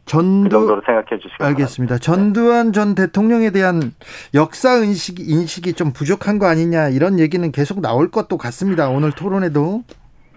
그 0.07 0.11
전두 0.11 0.49
정도로 0.49 0.83
생각해 0.87 1.21
주시기 1.21 1.39
바랍니다. 1.39 1.63
알겠습니다. 1.63 1.99
전두환 1.99 2.73
전 2.73 2.95
대통령에 2.95 3.51
대한 3.51 3.93
역사 4.35 4.77
인식 4.77 5.19
인식이 5.19 5.73
좀 5.73 5.93
부족한 5.93 6.39
거 6.39 6.47
아니냐 6.47 6.91
이런 6.91 7.19
얘기는 7.19 7.51
계속 7.51 7.81
나올 7.81 8.11
것도 8.13 8.37
같습니다. 8.37 8.89
오늘 8.89 9.11
토론에도 9.11 9.83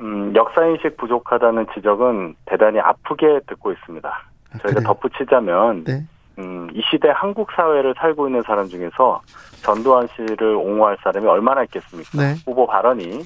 음, 0.02 0.34
역사 0.36 0.66
인식 0.66 0.98
부족하다는 0.98 1.68
지적은 1.76 2.36
대단히 2.46 2.80
아프게 2.80 3.42
듣고 3.48 3.72
있습니다. 3.72 4.10
아, 4.10 4.58
저희가 4.58 4.80
그래요? 4.80 4.88
덧붙이자면 4.88 5.84
네. 5.84 6.06
음, 6.40 6.70
이 6.74 6.82
시대 6.90 7.10
한국 7.10 7.50
사회를 7.54 7.94
살고 7.98 8.28
있는 8.28 8.42
사람 8.44 8.68
중에서 8.70 9.22
전두환 9.62 10.08
씨를 10.16 10.56
옹호할 10.56 10.98
사람이 11.04 11.28
얼마나 11.28 11.64
있겠습니까? 11.64 12.10
네. 12.18 12.36
후보 12.46 12.66
발언이 12.66 13.26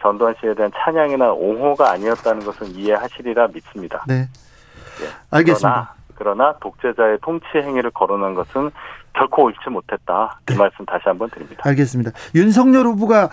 전두환 0.00 0.34
씨에 0.40 0.54
대한 0.54 0.72
찬양이나 0.74 1.32
옹호가 1.32 1.90
아니었다는 1.92 2.44
것은 2.44 2.68
이해하시리라 2.68 3.48
믿습니다. 3.48 4.04
네. 4.08 4.28
예. 5.02 5.08
알겠습니다. 5.30 5.94
그러나, 6.16 6.48
그러나 6.48 6.58
독재자의 6.60 7.18
통치 7.22 7.46
행위를 7.54 7.90
거론한 7.90 8.34
것은 8.34 8.70
결코 9.12 9.44
옳지 9.44 9.68
못했다. 9.70 10.40
네. 10.46 10.54
이 10.54 10.56
말씀 10.56 10.86
다시 10.86 11.02
한번 11.04 11.28
드립니다. 11.30 11.62
알겠습니다. 11.66 12.12
윤석열 12.34 12.86
후보가 12.86 13.28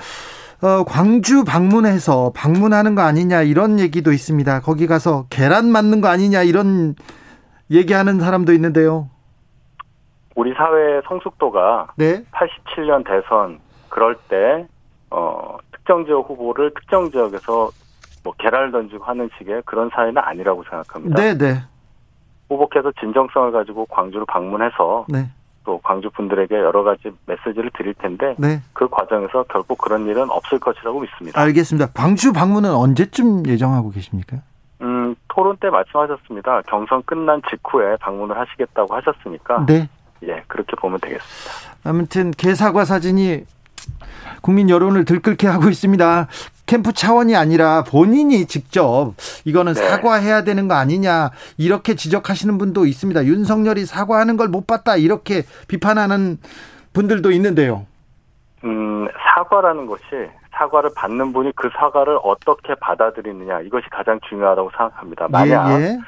어, 0.61 0.83
광주 0.83 1.43
방문해서 1.43 2.33
방문하는 2.35 2.95
거 2.95 3.01
아니냐 3.01 3.41
이런 3.41 3.79
얘기도 3.79 4.11
있습니다. 4.11 4.61
거기 4.61 4.87
가서 4.87 5.25
계란 5.29 5.71
맞는 5.71 6.01
거 6.01 6.09
아니냐 6.09 6.43
이런 6.43 6.95
얘기하는 7.71 8.19
사람도 8.19 8.53
있는데요. 8.53 9.09
우리 10.35 10.53
사회의 10.53 11.01
성숙도가 11.07 11.93
네. 11.95 12.23
87년 12.31 13.05
대선 13.05 13.59
그럴 13.89 14.15
때 14.29 14.65
어, 15.09 15.57
특정 15.71 16.05
지역 16.05 16.29
후보를 16.29 16.73
특정 16.73 17.11
지역에서 17.11 17.69
뭐 18.23 18.33
계란을 18.37 18.71
던지고 18.71 19.03
하는 19.03 19.29
식의 19.37 19.63
그런 19.65 19.89
사회는 19.89 20.17
아니라고 20.17 20.63
생각합니다. 20.63 21.15
네, 21.15 21.37
네. 21.37 21.61
후보께서 22.49 22.91
진정성을 22.99 23.51
가지고 23.51 23.85
광주를 23.85 24.25
방문해서 24.27 25.05
네. 25.09 25.29
또 25.63 25.79
광주 25.83 26.09
분들에게 26.09 26.55
여러 26.55 26.83
가지 26.83 27.11
메시지를 27.25 27.71
드릴 27.77 27.93
텐데 27.93 28.35
네. 28.37 28.61
그 28.73 28.87
과정에서 28.87 29.43
결국 29.43 29.77
그런 29.77 30.07
일은 30.07 30.29
없을 30.29 30.59
것이라고 30.59 31.01
믿습니다. 31.01 31.39
알겠습니다. 31.39 31.91
광주 31.93 32.33
방문은 32.33 32.73
언제쯤 32.73 33.45
예정하고 33.47 33.91
계십니까? 33.91 34.37
음, 34.81 35.15
토론 35.27 35.57
때 35.57 35.69
말씀하셨습니다. 35.69 36.63
경선 36.63 37.03
끝난 37.03 37.41
직후에 37.49 37.97
방문을 37.97 38.37
하시겠다고 38.37 38.95
하셨으니까 38.95 39.65
네. 39.67 39.87
예, 40.27 40.43
그렇게 40.47 40.75
보면 40.77 40.99
되겠습니다. 40.99 41.79
아무튼 41.83 42.31
개사과 42.31 42.85
사진이 42.85 43.45
국민 44.41 44.69
여론을 44.69 45.05
들끓게 45.05 45.47
하고 45.47 45.69
있습니다. 45.69 46.27
캠프 46.65 46.93
차원이 46.93 47.35
아니라 47.35 47.83
본인이 47.83 48.45
직접 48.45 49.13
이거는 49.45 49.73
네. 49.73 49.87
사과해야 49.89 50.43
되는 50.43 50.67
거 50.67 50.75
아니냐 50.75 51.31
이렇게 51.57 51.95
지적하시는 51.95 52.57
분도 52.57 52.85
있습니다. 52.85 53.25
윤석열이 53.25 53.85
사과하는 53.85 54.37
걸 54.37 54.47
못 54.47 54.67
봤다 54.67 54.95
이렇게 54.95 55.43
비판하는 55.67 56.37
분들도 56.93 57.31
있는데요. 57.31 57.85
음, 58.63 59.07
사과라는 59.35 59.85
것이 59.87 60.03
사과를 60.53 60.91
받는 60.95 61.33
분이 61.33 61.51
그 61.55 61.69
사과를 61.77 62.19
어떻게 62.23 62.75
받아들이느냐 62.75 63.61
이것이 63.61 63.85
가장 63.91 64.19
중요하다고 64.29 64.69
생각합니다. 64.77 65.27
만약 65.29 65.79
예, 65.79 65.83
예. 65.83 65.99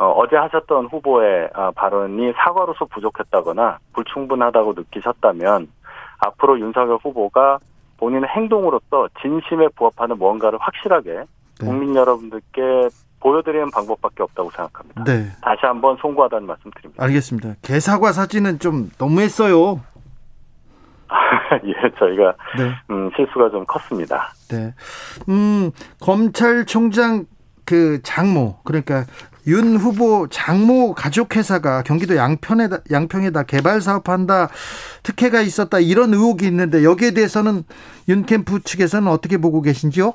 어, 0.00 0.26
제 0.28 0.36
하셨던 0.36 0.86
후보의 0.86 1.50
아, 1.52 1.70
발언이 1.72 2.32
사과로서 2.36 2.86
부족했다거나 2.86 3.78
불충분하다고 3.92 4.72
느끼셨다면 4.72 5.68
앞으로 6.20 6.58
윤석열 6.58 6.98
후보가 7.02 7.58
본인의 7.98 8.28
행동으로서 8.30 9.08
진심에 9.20 9.68
부합하는 9.76 10.16
무언가를 10.16 10.58
확실하게 10.60 11.10
네. 11.60 11.66
국민 11.66 11.94
여러분들께 11.94 12.88
보여드리는 13.20 13.70
방법밖에 13.70 14.22
없다고 14.22 14.50
생각합니다. 14.50 15.04
네. 15.04 15.26
다시 15.42 15.60
한번 15.66 15.98
송구하다는 16.00 16.46
말씀 16.46 16.70
드립니다. 16.70 17.04
알겠습니다. 17.04 17.56
개사과 17.60 18.12
사진은 18.12 18.58
좀 18.58 18.88
너무했어요. 18.98 19.80
예, 21.64 21.90
저희가 21.98 22.34
네. 22.56 22.72
음, 22.88 23.10
실수가 23.14 23.50
좀 23.50 23.66
컸습니다. 23.66 24.32
네. 24.48 24.72
음, 25.28 25.70
검찰총장 26.00 27.26
그 27.66 28.00
장모, 28.02 28.56
그러니까 28.64 29.04
윤 29.46 29.76
후보 29.76 30.26
장모 30.28 30.94
가족회사가 30.94 31.82
경기도 31.82 32.16
양편에다, 32.16 32.78
양평에다 32.90 33.44
개발 33.44 33.80
사업한다, 33.80 34.48
특혜가 35.02 35.40
있었다, 35.40 35.78
이런 35.78 36.12
의혹이 36.12 36.46
있는데 36.46 36.84
여기에 36.84 37.12
대해서는 37.12 37.62
윤 38.08 38.24
캠프 38.26 38.60
측에서는 38.60 39.08
어떻게 39.08 39.38
보고 39.38 39.62
계신지요? 39.62 40.12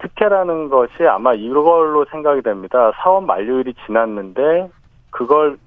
특혜라는 0.00 0.68
것이 0.68 1.04
아마 1.08 1.34
이걸로 1.34 2.06
생각이 2.10 2.42
됩니다. 2.42 2.92
사업 3.02 3.24
만료일이 3.24 3.74
지났는데 3.86 4.70
그걸 5.10 5.58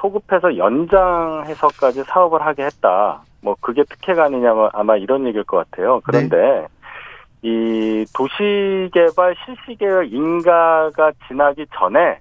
소급해서 0.00 0.56
연장해서까지 0.56 2.04
사업을 2.04 2.44
하게 2.44 2.64
했다. 2.64 3.22
뭐 3.40 3.56
그게 3.60 3.84
특혜가 3.84 4.24
아니냐면 4.24 4.70
아마 4.72 4.96
이런 4.96 5.26
얘기일 5.26 5.44
것 5.44 5.58
같아요. 5.58 6.00
그런데 6.04 6.66
이 7.42 8.04
도시개발 8.12 9.36
실시계획 9.44 10.12
인가가 10.12 11.12
지나기 11.28 11.66
전에 11.78 12.18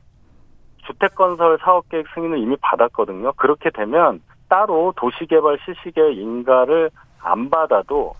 주택건설 0.87 1.59
사업계획 1.61 2.05
승인을 2.13 2.39
이미 2.39 2.55
받았거든요. 2.61 3.33
그렇게 3.33 3.69
되면 3.69 4.21
따로 4.49 4.93
도시개발 4.97 5.57
실시계획 5.65 6.17
인가를 6.17 6.89
안 7.19 7.49
받아도 7.49 8.13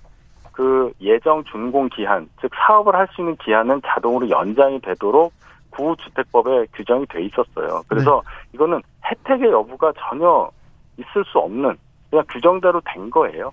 그 0.52 0.92
예정 1.02 1.44
준공 1.44 1.90
기한, 1.90 2.30
즉 2.42 2.52
사업을 2.56 2.96
할 2.96 3.08
수 3.14 3.22
있는 3.22 3.36
기한은 3.38 3.82
자동으로 3.86 4.30
연장이 4.30 4.80
되도록 4.82 5.34
구주택법에 5.72 6.68
규정이 6.74 7.06
돼 7.08 7.24
있었어요. 7.26 7.84
그래서 7.88 8.22
이거는 8.54 8.82
혜택의 9.06 9.52
여부가 9.52 9.92
전혀 9.98 10.50
있을 10.98 11.26
수 11.26 11.38
없는 11.40 11.76
그냥 12.10 12.26
규정대로 12.32 12.82
된 12.86 13.10
거예요. 13.10 13.52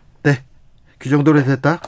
규정도로 1.01 1.43
됐다? 1.43 1.81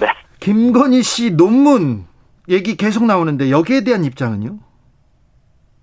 네. 0.00 0.08
김건희 0.40 1.02
씨 1.04 1.30
논문 1.30 2.04
얘기 2.48 2.76
계속 2.76 3.04
나오는데 3.04 3.50
여기에 3.50 3.84
대한 3.84 4.04
입장은요? 4.04 4.58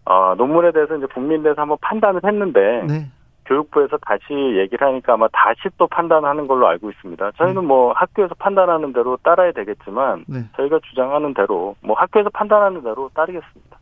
아, 0.05 0.35
논문에 0.37 0.71
대해서 0.71 0.95
이제 0.95 1.05
국민대에서 1.07 1.61
한번 1.61 1.77
판단을 1.81 2.21
했는데 2.23 2.83
네. 2.87 3.11
교육부에서 3.45 3.97
다시 3.97 4.23
얘기를 4.57 4.87
하니까 4.87 5.13
아마 5.13 5.27
다시 5.31 5.61
또 5.77 5.87
판단하는 5.87 6.47
걸로 6.47 6.67
알고 6.67 6.89
있습니다. 6.89 7.31
저희는 7.37 7.65
뭐 7.65 7.91
학교에서 7.93 8.33
판단하는 8.35 8.93
대로 8.93 9.17
따라야 9.23 9.51
되겠지만 9.51 10.25
네. 10.27 10.45
저희가 10.55 10.79
주장하는 10.89 11.33
대로 11.33 11.75
뭐 11.81 11.95
학교에서 11.97 12.29
판단하는 12.29 12.81
대로 12.83 13.09
따르겠습니다. 13.13 13.77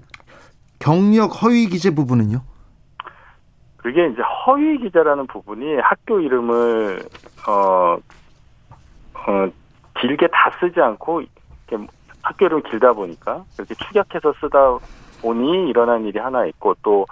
경력 0.80 1.44
허위 1.44 1.68
기재 1.68 1.94
부분은요? 1.94 2.42
그게 3.78 4.08
이제 4.08 4.22
허위 4.22 4.78
기재라는 4.80 5.28
부분이 5.28 5.78
학교 5.82 6.20
이름을 6.20 7.00
어, 7.48 7.98
어 9.14 9.50
길게 10.00 10.28
다 10.28 10.52
쓰지 10.60 10.82
않고 10.82 11.22
이렇게 11.22 11.88
학교 12.22 12.46
이름 12.46 12.62
길다 12.64 12.94
보니까 12.94 13.44
그렇게 13.56 13.76
축약해서 13.76 14.34
쓰다 14.42 14.78
보니 15.22 15.70
일어난 15.70 16.06
일이 16.06 16.20
하나 16.20 16.46
있고 16.46 16.76
또 16.84 17.06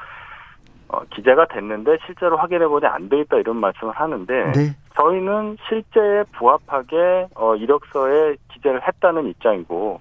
어, 0.89 1.01
기재가 1.13 1.47
됐는데 1.47 1.97
실제로 2.05 2.37
확인해 2.37 2.65
보니 2.67 2.85
안 2.85 3.09
돼 3.09 3.19
있다 3.21 3.37
이런 3.37 3.57
말씀을 3.57 3.93
하는데 3.93 4.51
네. 4.53 4.75
저희는 4.95 5.57
실제에 5.67 6.23
부합하게 6.37 7.27
어, 7.35 7.55
이력서에 7.55 8.37
기재를 8.53 8.81
했다는 8.87 9.27
입장이고 9.27 9.99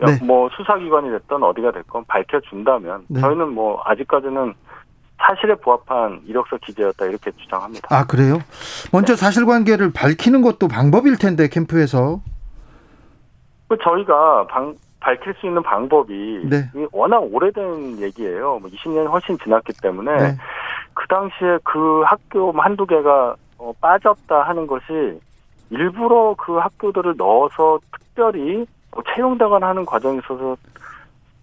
네. 0.00 0.18
뭐 0.24 0.48
수사기관이 0.56 1.10
됐던 1.10 1.42
어디가 1.44 1.70
됐건 1.70 2.04
밝혀준다면 2.06 3.04
네. 3.08 3.20
저희는 3.20 3.50
뭐 3.54 3.80
아직까지는 3.84 4.54
사실에 5.18 5.54
부합한 5.54 6.22
이력서 6.26 6.56
기재였다 6.56 7.06
이렇게 7.06 7.30
주장합니다. 7.30 7.86
아 7.96 8.04
그래요? 8.04 8.38
먼저 8.92 9.14
사실관계를 9.14 9.92
밝히는 9.92 10.42
것도 10.42 10.66
방법일 10.66 11.16
텐데 11.16 11.46
캠프에서 11.48 12.20
그 13.68 13.78
저희가 13.80 14.48
방- 14.48 14.74
밝힐 15.02 15.34
수 15.40 15.46
있는 15.46 15.62
방법이 15.62 16.42
네. 16.48 16.68
워낙 16.92 17.18
오래된 17.18 18.00
얘기예요. 18.00 18.58
뭐 18.60 18.70
20년 18.70 19.08
훨씬 19.10 19.36
지났기 19.38 19.72
때문에 19.82 20.16
네. 20.16 20.36
그 20.94 21.06
당시에 21.08 21.58
그 21.64 22.02
학교 22.06 22.52
한두 22.52 22.86
개가 22.86 23.34
어, 23.58 23.72
빠졌다 23.80 24.42
하는 24.42 24.66
것이 24.66 25.20
일부러 25.70 26.34
그 26.38 26.56
학교들을 26.56 27.14
넣어서 27.16 27.78
특별히 27.92 28.64
뭐 28.92 29.02
채용되거나 29.14 29.68
하는 29.68 29.84
과정에 29.84 30.18
있어서 30.18 30.56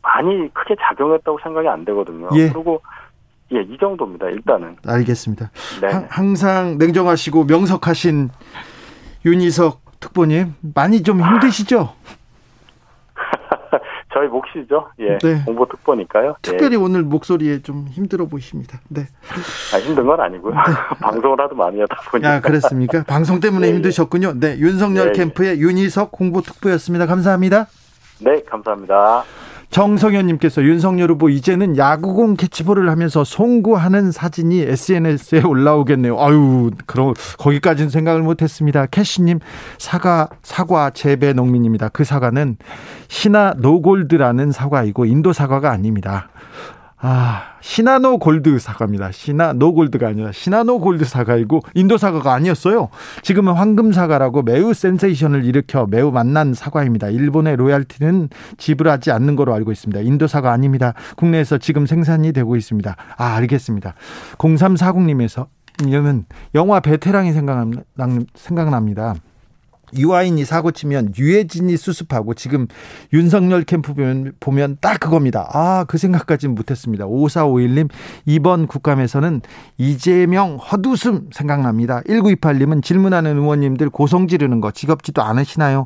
많이 0.02 0.52
크게 0.54 0.76
작용했다고 0.80 1.40
생각이 1.44 1.68
안 1.68 1.84
되거든요. 1.86 2.30
예. 2.36 2.50
그리고 2.52 2.82
예, 3.52 3.62
이 3.62 3.78
정도입니다. 3.80 4.28
일단은. 4.28 4.78
알겠습니다. 4.88 5.50
네. 5.82 5.88
하- 5.88 6.06
항상 6.10 6.78
냉정하시고 6.78 7.46
명석하신 7.46 8.30
윤희석 9.26 9.82
특보님 10.00 10.54
많이 10.76 11.02
좀 11.04 11.20
힘드시죠? 11.22 11.94
저희 14.14 14.28
몫이죠. 14.28 14.90
예. 15.00 15.18
네. 15.20 15.44
공보 15.46 15.68
특보니까요. 15.68 16.36
특별히 16.42 16.78
오늘 16.78 17.04
목소리에 17.04 17.62
좀 17.62 17.88
힘들어 17.90 18.26
보이십니다. 18.26 18.80
네. 18.88 19.02
예. 19.02 19.76
아, 19.76 19.80
힘든 19.80 20.06
건 20.06 20.20
아니고요. 20.20 20.54
방송을 21.02 21.40
하도 21.40 21.56
많이 21.56 21.80
하다 21.80 21.96
보니까. 22.10 22.34
아, 22.34 22.40
그랬습니까? 22.42 23.04
방송 23.04 23.40
때문에 23.40 23.68
예, 23.68 23.72
예. 23.72 23.76
힘드셨군요. 23.76 24.40
네, 24.40 24.58
윤석열 24.58 25.08
예, 25.08 25.10
예. 25.10 25.14
캠프의 25.14 25.60
윤희석 25.60 26.12
홍보특보였습니다. 26.20 27.06
감사합니다. 27.06 27.68
네, 28.20 28.42
감사합니다. 28.44 29.24
정성현님께서 29.70 30.64
윤석열 30.64 31.12
후보 31.12 31.30
이제는 31.30 31.78
야구공 31.78 32.36
캐치볼을 32.38 32.90
하면서 32.90 33.24
송구하는 33.24 34.12
사진이 34.12 34.62
SNS에 34.62 35.44
올라오겠네요. 35.44 36.20
아유, 36.20 36.72
그럼 36.88 37.14
거기까지는 37.38 37.90
생각을 37.90 38.24
못했습니다. 38.24 38.88
캐시님 38.88 39.40
사과 39.78 40.30
사과 40.42 40.90
재배 40.90 41.34
농민입니다. 41.34 41.90
그 41.90 42.04
사과는 42.04 42.58
시나노 43.08 43.54
골드라는 43.58 44.52
사과이고 44.52 45.06
인도 45.06 45.34
사과가 45.34 45.70
아닙니다. 45.72 46.30
아, 47.02 47.54
시나노 47.62 48.20
골드 48.20 48.60
사과입니다. 48.60 49.12
시나노 49.14 49.74
골드가 49.74 50.10
아니라 50.10 50.34
시나노 50.34 50.80
골드 50.82 51.06
사과이고 51.06 51.62
인도 51.74 51.98
사과가 51.98 52.34
아니었어요. 52.34 52.90
지금은 53.22 53.54
황금 53.54 53.94
사과라고 53.94 54.42
매우 54.42 54.74
센세이션을 54.74 55.46
일으켜 55.46 55.86
매우 55.90 56.12
맛난 56.12 56.54
사과입니다. 56.54 57.08
일본의 57.08 57.56
로얄티는 57.56 58.30
지불하지 58.58 59.12
않는 59.12 59.38
거로 59.38 59.54
알고 59.54 59.72
있습니다. 59.72 60.02
인도 60.02 60.28
사과 60.28 60.52
아닙니다. 60.52 60.94
국내에서 61.16 61.58
지금 61.58 61.86
생산이 61.86 62.34
되고 62.34 62.58
있습니다. 62.58 62.96
아, 63.18 63.26
알겠습니다. 63.36 63.94
0340님에서 64.38 65.48
이러면 65.88 66.26
영화 66.56 66.82
베테랑이 66.82 67.32
생각납, 67.32 67.86
생각납니다. 68.36 69.16
유아인이 69.98 70.44
사고 70.46 70.72
치면 70.72 71.14
유해진이 71.18 71.78
수습하고 71.78 72.34
지금 72.34 72.68
윤석열 73.14 73.64
캠프 73.64 73.94
보면, 73.94 74.34
보면 74.40 74.78
딱 74.82 75.00
그겁니다. 75.00 75.50
아, 75.54 75.86
그 75.88 75.98
생각까지는 75.98 76.56
못했습니다. 76.56 77.06
5451님, 77.06 77.90
이번 78.26 78.68
국감에서는 78.68 79.42
이재명 79.78 80.58
헛웃음 80.58 81.30
생각납니다. 81.32 82.02
1928님은 82.02 82.84
질문하는 82.84 83.38
의원님들 83.38 83.90
고성 83.90 84.28
지르는 84.28 84.62
거 84.62 84.72
지겹지도 84.72 85.22
않으시나요? 85.22 85.86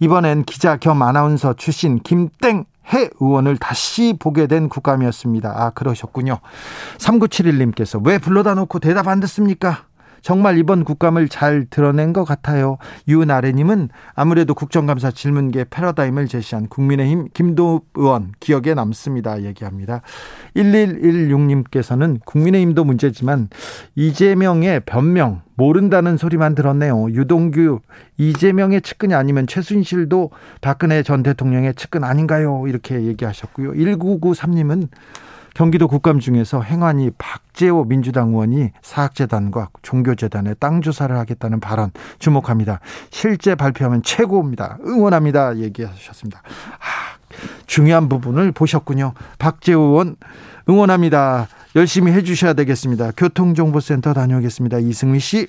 이번엔 0.00 0.44
기자 0.44 0.76
겸 0.76 1.02
아나운서 1.02 1.54
출신 1.54 1.98
김땡 2.00 2.64
해 2.92 3.08
의원을 3.20 3.58
다시 3.58 4.14
보게 4.18 4.46
된 4.46 4.68
국감이었습니다. 4.68 5.52
아, 5.54 5.70
그러셨군요. 5.70 6.40
3971님께서 6.98 8.04
왜 8.04 8.18
불러다 8.18 8.54
놓고 8.54 8.80
대답 8.80 9.08
안 9.08 9.20
듣습니까? 9.20 9.84
정말 10.22 10.56
이번 10.56 10.84
국감을 10.84 11.28
잘 11.28 11.66
드러낸 11.68 12.12
것 12.12 12.24
같아요. 12.24 12.78
유나래님은 13.08 13.90
아무래도 14.14 14.54
국정감사 14.54 15.10
질문계 15.10 15.66
패러다임을 15.68 16.28
제시한 16.28 16.68
국민의힘 16.68 17.28
김도 17.34 17.82
의원 17.94 18.32
기억에 18.40 18.74
남습니다. 18.74 19.42
얘기합니다. 19.42 20.02
1116님께서는 20.56 22.20
국민의힘도 22.24 22.84
문제지만 22.84 23.48
이재명의 23.96 24.80
변명 24.86 25.42
모른다는 25.54 26.16
소리만 26.16 26.54
들었네요. 26.54 27.10
유동규 27.10 27.80
이재명의 28.16 28.82
측근이 28.82 29.14
아니면 29.14 29.46
최순실도 29.46 30.30
박근혜 30.60 31.02
전 31.02 31.22
대통령의 31.22 31.74
측근 31.74 32.04
아닌가요? 32.04 32.64
이렇게 32.66 33.02
얘기하셨고요. 33.02 33.72
1993님은 33.72 34.88
경기도 35.54 35.88
국감 35.88 36.18
중에서 36.18 36.62
행안위 36.62 37.10
박재호 37.18 37.84
민주당 37.84 38.28
의원이 38.30 38.70
사학재단과 38.82 39.68
종교재단에 39.82 40.54
땅 40.54 40.80
조사를 40.80 41.16
하겠다는 41.16 41.60
발언 41.60 41.90
주목합니다. 42.18 42.80
실제 43.10 43.54
발표하면 43.54 44.02
최고입니다. 44.02 44.78
응원합니다. 44.86 45.58
얘기하셨습니다. 45.58 46.42
아, 46.42 47.18
중요한 47.66 48.08
부분을 48.08 48.52
보셨군요. 48.52 49.14
박재호 49.38 49.80
의원 49.80 50.16
응원합니다. 50.68 51.48
열심히 51.76 52.12
해주셔야 52.12 52.52
되겠습니다. 52.54 53.12
교통정보센터 53.16 54.12
다녀오겠습니다. 54.12 54.78
이승미 54.78 55.18
씨. 55.20 55.48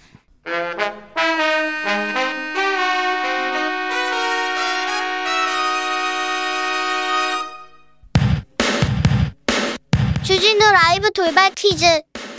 라이브 10.73 11.11
돌발 11.11 11.51
퀴즈. 11.51 11.85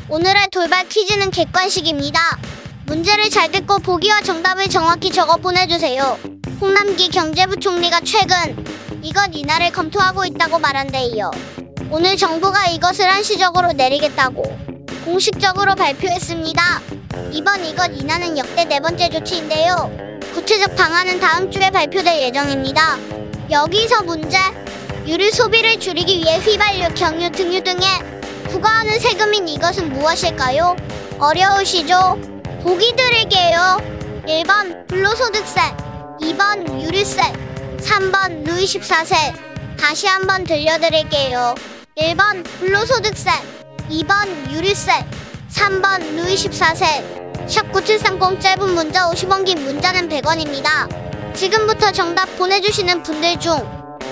오늘의 0.08 0.48
돌발 0.50 0.88
퀴즈는 0.88 1.30
객관식입니다. 1.30 2.20
문제를 2.84 3.30
잘 3.30 3.52
듣고 3.52 3.78
보기와 3.78 4.22
정답을 4.22 4.68
정확히 4.68 5.12
적어 5.12 5.36
보내주세요. 5.36 6.18
홍남기 6.60 7.10
경제부총리가 7.10 8.00
최근 8.00 8.66
이것 9.02 9.30
인하를 9.32 9.70
검토하고 9.70 10.24
있다고 10.24 10.58
말한 10.58 10.88
데 10.88 11.05
이어 11.05 11.30
오늘 11.90 12.16
정부가 12.16 12.66
이것을 12.66 13.08
한시적으로 13.08 13.72
내리겠다고 13.72 14.42
공식적으로 15.04 15.76
발표했습니다. 15.76 16.82
이번 17.30 17.64
이것 17.64 17.86
인하는 17.92 18.36
역대 18.36 18.64
네 18.64 18.80
번째 18.80 19.10
조치인데요. 19.10 19.92
구체적 20.34 20.74
방안은 20.74 21.20
다음 21.20 21.52
주에 21.52 21.70
발표될 21.70 22.20
예정입니다. 22.20 22.98
여기서 23.52 24.02
문제. 24.02 24.38
유류 25.06 25.30
소비를 25.30 25.78
줄이기 25.78 26.18
위해 26.18 26.38
휘발유, 26.38 26.94
경유, 26.94 27.30
등유 27.30 27.62
등에 27.62 28.13
부과하는 28.54 29.00
세금인 29.00 29.48
이것은 29.48 29.92
무엇일까요? 29.92 30.76
어려우시죠? 31.18 32.16
보기 32.62 32.94
드릴게요. 32.94 33.78
1번 34.28 34.86
불로소득세, 34.86 35.60
2번 36.20 36.80
유류세, 36.80 37.20
3번 37.78 38.44
루이 38.44 38.64
14세. 38.64 39.34
다시 39.76 40.06
한번 40.06 40.44
들려드릴게요. 40.44 41.56
1번 41.98 42.44
불로소득세, 42.60 43.30
2번 43.90 44.52
유류세, 44.52 45.04
3번 45.50 46.14
루이 46.14 46.36
14세. 46.36 47.24
샵9730 47.48 48.40
짧은 48.40 48.72
문자 48.72 49.10
50원 49.10 49.44
긴 49.44 49.64
문자는 49.64 50.08
100원입니다. 50.08 51.34
지금부터 51.34 51.90
정답 51.90 52.26
보내주시는 52.36 53.02
분들 53.02 53.40
중 53.40 53.58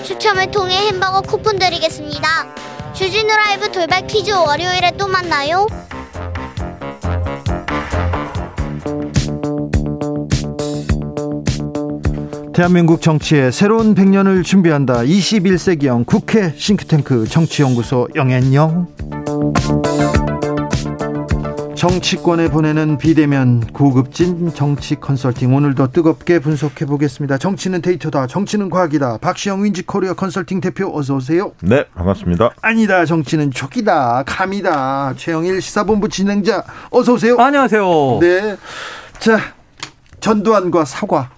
추첨을 0.03 0.51
통해 0.51 0.87
햄버거 0.87 1.21
쿠폰 1.21 1.57
드리겠습니다. 1.57 2.72
주진우 2.93 3.27
라이브 3.27 3.71
돌발 3.71 4.05
퀴즈 4.05 4.31
월요일에 4.31 4.91
또 4.97 5.07
만나요. 5.07 5.65
대한민국 12.53 13.01
정치의 13.01 13.51
새로운 13.51 13.95
100년을 13.95 14.43
준비한다. 14.43 15.01
21세기형 15.01 16.05
국회 16.05 16.53
싱크탱크 16.55 17.27
정치연구소 17.27 18.09
영앤영. 18.13 20.22
정치권에 21.83 22.47
보내는 22.47 22.97
비대면 22.97 23.59
고급진 23.73 24.53
정치 24.53 24.95
컨설팅 24.95 25.53
오늘도 25.53 25.91
뜨겁게 25.91 26.39
분석해 26.39 26.85
보겠습니다. 26.85 27.37
정치는 27.37 27.81
데이터다. 27.81 28.25
정치는 28.25 28.69
과학이다. 28.69 29.17
박시영 29.17 29.65
윈지 29.65 29.81
코리아 29.85 30.13
컨설팅 30.13 30.61
대표 30.61 30.97
어서 30.97 31.15
오세요. 31.15 31.51
네, 31.61 31.83
반갑습니다. 31.93 32.51
아니다. 32.61 33.03
정치는 33.03 33.51
촉이다. 33.51 34.23
감이다. 34.25 35.15
최영일 35.17 35.61
시사본부 35.61 36.07
진행자 36.07 36.63
어서 36.89 37.15
오세요. 37.15 37.35
안녕하세요. 37.37 38.19
네. 38.21 38.55
자, 39.19 39.37
전두환과 40.21 40.85
사과. 40.85 41.31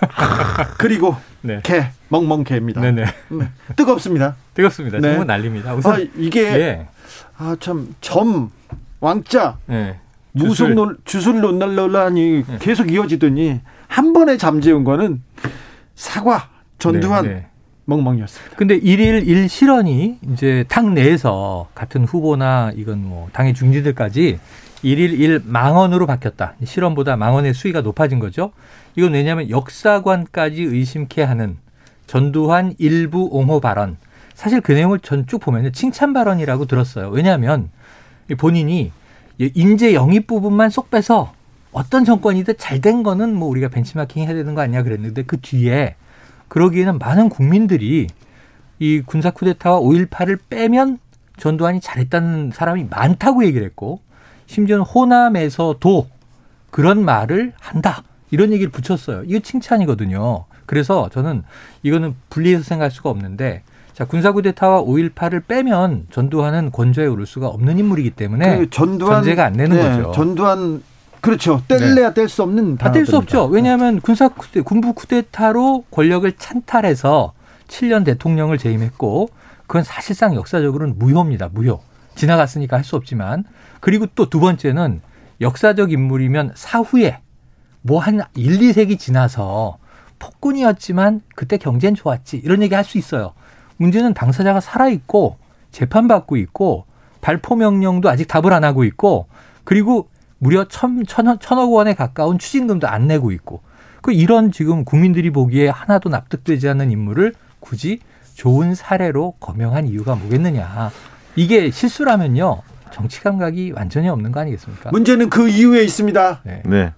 그리고 0.78 1.14
네. 1.42 1.60
개, 1.62 1.90
멍멍개입니다. 2.08 2.80
네네. 2.80 3.04
네. 3.28 3.50
뜨겁습니다. 3.76 4.36
뜨겁습니다. 4.54 4.96
네. 4.96 5.10
정말 5.10 5.26
난립니다. 5.26 5.74
우선 5.74 5.92
아, 5.92 5.98
이게 6.16 6.40
예. 6.40 6.86
아, 7.36 7.54
참, 7.60 7.94
점, 8.00 8.50
왕자, 9.04 9.58
예. 9.68 9.96
무속 10.32 10.72
논, 10.72 10.96
주술 11.04 11.42
논란 11.42 11.76
논란이 11.76 12.44
네. 12.46 12.58
계속 12.58 12.90
이어지더니 12.90 13.60
한 13.86 14.14
번에 14.14 14.38
잠재운 14.38 14.82
거는 14.82 15.22
사과, 15.94 16.48
전두환, 16.78 17.24
네, 17.26 17.34
네. 17.34 17.46
멍멍이었습니다. 17.84 18.56
근데 18.56 18.76
일일 18.76 19.28
일실현이 19.28 20.20
이제 20.32 20.64
당 20.68 20.94
내에서 20.94 21.68
같은 21.74 22.06
후보나 22.06 22.72
이건 22.76 23.04
뭐 23.04 23.28
당의 23.34 23.52
중지들까지 23.52 24.38
일일 24.82 25.20
일 25.20 25.42
망언으로 25.44 26.06
바뀌었다. 26.06 26.54
실현보다 26.64 27.16
망언의 27.16 27.52
수위가 27.52 27.82
높아진 27.82 28.18
거죠. 28.20 28.52
이건 28.96 29.12
왜냐하면 29.12 29.50
역사관까지 29.50 30.62
의심케 30.62 31.22
하는 31.22 31.58
전두환 32.06 32.74
일부 32.78 33.28
옹호 33.30 33.60
발언. 33.60 33.98
사실 34.34 34.62
그 34.62 34.72
내용을 34.72 34.98
전 35.00 35.26
쭉 35.26 35.38
보면 35.40 35.72
칭찬 35.74 36.14
발언이라고 36.14 36.64
들었어요. 36.64 37.10
왜냐하면 37.10 37.68
본인이 38.38 38.92
인재 39.38 39.94
영입 39.94 40.26
부분만 40.26 40.70
쏙 40.70 40.90
빼서 40.90 41.32
어떤 41.72 42.04
정권이든 42.04 42.54
잘 42.58 42.80
된 42.80 43.02
거는 43.02 43.34
뭐 43.34 43.48
우리가 43.48 43.68
벤치마킹 43.68 44.24
해야 44.24 44.34
되는 44.34 44.54
거 44.54 44.60
아니냐 44.60 44.82
그랬는데 44.82 45.24
그 45.24 45.40
뒤에 45.40 45.96
그러기에는 46.48 46.98
많은 46.98 47.28
국민들이 47.28 48.06
이 48.78 49.02
군사 49.04 49.30
쿠데타와 49.30 49.80
5.18을 49.80 50.38
빼면 50.48 50.98
전두환이 51.36 51.80
잘했다는 51.80 52.52
사람이 52.54 52.86
많다고 52.90 53.44
얘기를 53.44 53.66
했고 53.66 54.00
심지어는 54.46 54.84
호남에서도 54.84 56.08
그런 56.70 57.04
말을 57.04 57.52
한다. 57.58 58.02
이런 58.30 58.52
얘기를 58.52 58.70
붙였어요. 58.70 59.24
이거 59.26 59.38
칭찬이거든요. 59.40 60.44
그래서 60.66 61.08
저는 61.10 61.42
이거는 61.82 62.14
분리해서 62.30 62.62
생각할 62.64 62.90
수가 62.90 63.10
없는데 63.10 63.62
자, 63.94 64.04
군사구데타와 64.04 64.82
5.18을 64.82 65.46
빼면 65.46 66.08
전두환은 66.10 66.72
권좌에 66.72 67.06
오를 67.06 67.26
수가 67.26 67.46
없는 67.48 67.78
인물이기 67.78 68.10
때문에 68.10 68.58
그 68.58 68.70
전두환, 68.70 69.16
전제가 69.22 69.44
안 69.44 69.52
되는 69.52 69.76
네, 69.76 69.82
거죠. 69.82 70.12
전두환 70.12 70.82
그렇죠. 71.20 71.62
뗄래야 71.68 72.08
네. 72.08 72.14
뗄수 72.14 72.42
없는 72.42 72.76
다뗄수 72.76 73.16
없죠. 73.16 73.46
왜냐하면 73.46 74.00
군사 74.00 74.28
쿠데, 74.28 74.60
군부 74.62 74.92
쿠데타로 74.92 75.84
권력을 75.90 76.30
찬탈해서 76.36 77.32
7년 77.68 78.04
대통령을 78.04 78.58
재임했고 78.58 79.28
그건 79.66 79.84
사실상 79.84 80.34
역사적으로는 80.34 80.98
무효입니다. 80.98 81.48
무효. 81.52 81.80
지나갔으니까 82.16 82.76
할 82.76 82.84
수 82.84 82.96
없지만 82.96 83.44
그리고 83.80 84.06
또 84.14 84.28
두 84.28 84.38
번째는 84.40 85.00
역사적 85.40 85.92
인물이면 85.92 86.52
사후에 86.56 87.20
뭐 87.80 88.00
한 88.00 88.20
1, 88.34 88.58
2세기 88.58 88.98
지나서 88.98 89.78
폭군이었지만 90.18 91.22
그때 91.34 91.56
경제는 91.56 91.94
좋았지. 91.94 92.38
이런 92.44 92.62
얘기 92.62 92.74
할 92.74 92.84
수 92.84 92.98
있어요. 92.98 93.32
문제는 93.76 94.14
당사자가 94.14 94.60
살아있고 94.60 95.36
재판받고 95.70 96.36
있고 96.36 96.86
발포 97.20 97.56
명령도 97.56 98.08
아직 98.08 98.28
답을 98.28 98.52
안 98.52 98.64
하고 98.64 98.84
있고 98.84 99.26
그리고 99.64 100.08
무려 100.38 100.64
천, 100.68 101.04
천, 101.06 101.38
천억 101.38 101.72
원에 101.72 101.94
가까운 101.94 102.38
추징금도 102.38 102.86
안 102.86 103.06
내고 103.06 103.32
있고 103.32 103.62
그 104.02 104.12
이런 104.12 104.52
지금 104.52 104.84
국민들이 104.84 105.30
보기에 105.30 105.68
하나도 105.68 106.10
납득되지 106.10 106.68
않는 106.68 106.90
인물을 106.90 107.32
굳이 107.60 108.00
좋은 108.34 108.74
사례로 108.74 109.36
거명한 109.40 109.86
이유가 109.86 110.14
뭐겠느냐. 110.14 110.90
이게 111.36 111.70
실수라면요. 111.70 112.60
정치 112.90 113.20
감각이 113.22 113.72
완전히 113.74 114.08
없는 114.08 114.30
거 114.30 114.40
아니겠습니까? 114.40 114.90
문제는 114.90 115.30
그 115.30 115.48
이유에 115.48 115.82
있습니다. 115.82 116.42
네. 116.44 116.62
네. 116.64 116.92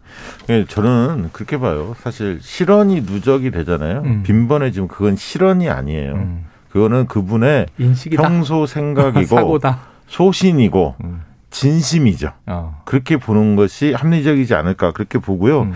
네. 0.46 0.64
저는 0.66 1.30
그렇게 1.32 1.58
봐요. 1.58 1.94
사실 2.02 2.38
실언이 2.42 3.02
누적이 3.02 3.50
되잖아요. 3.50 4.02
음. 4.04 4.22
빈번해지면 4.22 4.88
그건 4.88 5.16
실언이 5.16 5.70
아니에요. 5.70 6.14
음. 6.14 6.44
그거는 6.76 7.06
그분의 7.06 7.68
인식이다. 7.78 8.22
평소 8.22 8.66
생각이고 8.66 9.58
소신이고 10.08 10.96
음. 11.04 11.22
진심이죠. 11.48 12.32
어. 12.44 12.82
그렇게 12.84 13.16
보는 13.16 13.56
것이 13.56 13.94
합리적이지 13.94 14.54
않을까 14.54 14.92
그렇게 14.92 15.18
보고요. 15.18 15.62
음. 15.62 15.72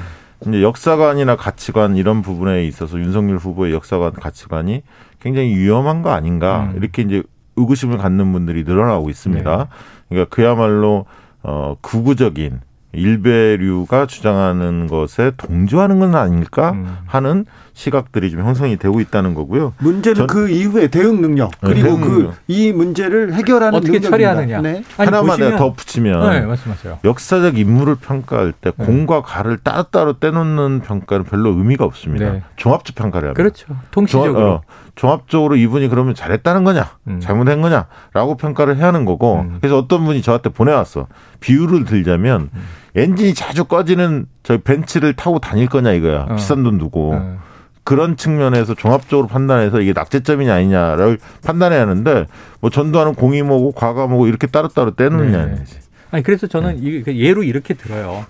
이제 0.47 0.63
역사관이나 0.63 1.37
가치관 1.37 1.97
이런 1.97 2.21
부분에 2.21 2.67
있어서 2.67 2.99
윤석열 2.99 3.39
후보의 3.39 3.73
역사관 3.73 4.13
가치관이 4.13 4.83
굉장히 5.21 5.57
위험한 5.57 6.03
거 6.03 6.11
아닌가 6.11 6.71
음. 6.71 6.77
이렇게 6.77 7.01
이제 7.01 7.23
의구심을 7.57 7.97
갖는 7.97 8.31
분들이 8.33 8.65
늘어나고 8.65 9.09
있습니다. 9.09 9.57
네. 9.57 9.65
그러니까 10.11 10.35
그야말로 10.35 11.07
어 11.43 11.77
구구적인 11.81 12.61
일베류가 12.93 14.07
주장하는 14.07 14.87
것에 14.87 15.33
동조하는 15.37 16.01
건 16.01 16.15
아닐까 16.15 16.73
음. 16.73 16.97
하는 17.07 17.47
시각들이 17.73 18.31
좀 18.31 18.41
형성이 18.41 18.77
되고 18.77 19.01
있다는 19.01 19.35
거고요. 19.35 19.73
문제는 19.79 20.27
그 20.27 20.51
이후에 20.51 20.89
대응 20.89 21.21
능력 21.21 21.51
네, 21.63 21.73
그리고 21.73 21.99
그이 21.99 22.73
문제를 22.73 23.33
해결하는 23.35 23.79
어떻게 23.79 23.93
능력입니다. 23.99 24.11
처리하느냐. 24.11 24.61
네. 24.61 24.83
하나만 24.97 25.39
보시면, 25.39 25.57
더 25.57 25.73
붙이면 25.73 26.31
네, 26.31 26.41
말씀하세요. 26.41 26.99
역사적 27.05 27.59
인물을 27.59 27.95
평가할 27.97 28.53
때 28.53 28.73
네. 28.77 28.85
공과 28.85 29.23
가를 29.23 29.59
따로따로 29.59 30.19
떼놓는 30.19 30.81
평가는 30.81 31.25
별로 31.25 31.51
의미가 31.51 31.85
없습니다. 31.85 32.33
네. 32.33 32.43
종합적 32.57 32.97
평가를 32.97 33.29
합니다. 33.29 33.43
그렇죠. 33.43 33.67
통시적으로 33.93 34.33
종합, 34.33 34.47
어, 34.47 34.63
종합적으로 34.95 35.57
이분이 35.57 35.89
그러면 35.89 36.15
잘했다는 36.15 36.65
거냐, 36.65 36.91
음. 37.09 37.21
잘못한 37.21 37.61
거냐라고 37.61 38.37
평가를 38.37 38.77
해야 38.77 38.89
하는 38.89 39.05
거고. 39.05 39.41
음. 39.41 39.59
그래서 39.61 39.79
어떤 39.79 40.05
분이 40.05 40.23
저한테 40.23 40.51
보내왔어. 40.51 41.07
비유를 41.41 41.85
들자면 41.85 42.51
음. 42.53 42.63
엔진이 42.97 43.35
자주 43.35 43.65
꺼지는 43.65 44.27
저 44.43 44.59
벤츠를 44.59 45.15
타고 45.15 45.39
다닐 45.39 45.69
거냐 45.69 45.93
이거야. 45.93 46.27
어. 46.29 46.35
비싼 46.37 46.63
돈 46.63 46.79
두고. 46.79 47.15
어. 47.15 47.39
그런 47.83 48.17
측면에서 48.17 48.75
종합적으로 48.75 49.27
판단해서 49.27 49.81
이게 49.81 49.93
낙제점이냐 49.93 50.55
아니냐를 50.55 51.19
판단해야 51.45 51.81
하는데 51.81 52.27
뭐 52.61 52.71
전두환은 52.71 53.15
공이 53.15 53.43
뭐고 53.43 53.73
과가 53.73 54.07
뭐고 54.07 54.27
이렇게 54.27 54.47
따로따로 54.47 54.95
떼놓느냐. 54.95 55.47
네. 55.47 55.65
아니 56.11 56.23
그래서 56.23 56.47
저는 56.47 56.81
네. 56.81 57.17
예로 57.17 57.43
이렇게 57.43 57.75
들어요. 57.75 58.27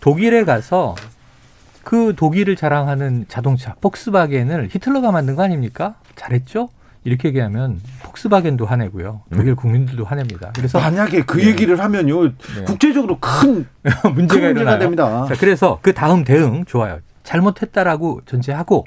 독일에 0.00 0.44
가서 0.44 0.94
그 1.82 2.14
독일을 2.16 2.56
자랑하는 2.56 3.26
자동차 3.28 3.74
폭스바겐을 3.80 4.68
히틀러가 4.70 5.12
만든 5.12 5.34
거 5.36 5.42
아닙니까? 5.42 5.94
잘했죠? 6.16 6.68
이렇게 7.04 7.28
얘기하면 7.28 7.80
폭스바겐도 8.02 8.66
화내고요. 8.66 9.22
독일 9.32 9.54
국민들도 9.54 10.04
화냅니다. 10.04 10.52
그래서 10.54 10.78
만약에 10.78 11.22
그 11.22 11.38
네. 11.38 11.46
얘기를 11.46 11.80
하면요. 11.80 12.24
네. 12.24 12.64
국제적으로 12.66 13.18
큰 13.18 13.66
문제가, 14.14 14.40
큰 14.40 14.54
문제가 14.54 14.78
됩니다. 14.78 15.26
자, 15.26 15.34
그래서 15.38 15.78
그 15.80 15.94
다음 15.94 16.24
대응 16.24 16.64
좋아요. 16.66 16.98
잘못했다라고 17.22 18.22
전제하고 18.26 18.86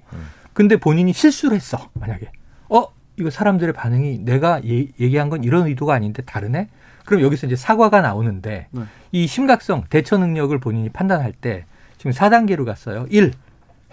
근데 0.54 0.78
본인이 0.78 1.12
실수를 1.12 1.56
했어. 1.56 1.90
만약에 1.94 2.30
어 2.70 2.86
이거 3.18 3.32
사람들의 3.32 3.74
반응이 3.74 4.20
내가 4.20 4.62
예, 4.66 4.88
얘기한 5.00 5.30
건 5.30 5.44
이런 5.44 5.66
의도가 5.66 5.96
아닌데 5.96 6.22
다르네. 6.24 6.68
그럼 7.06 7.24
여기서 7.24 7.48
이제 7.48 7.56
사과가 7.56 8.02
나오는데 8.02 8.68
네. 8.70 8.82
이 9.12 9.26
심각성 9.26 9.86
대처 9.90 10.18
능력을 10.18 10.56
본인이 10.60 10.90
판단할 10.90 11.32
때 11.34 11.66
지금 12.04 12.12
4단계로 12.12 12.66
갔어요. 12.66 13.06
1. 13.10 13.32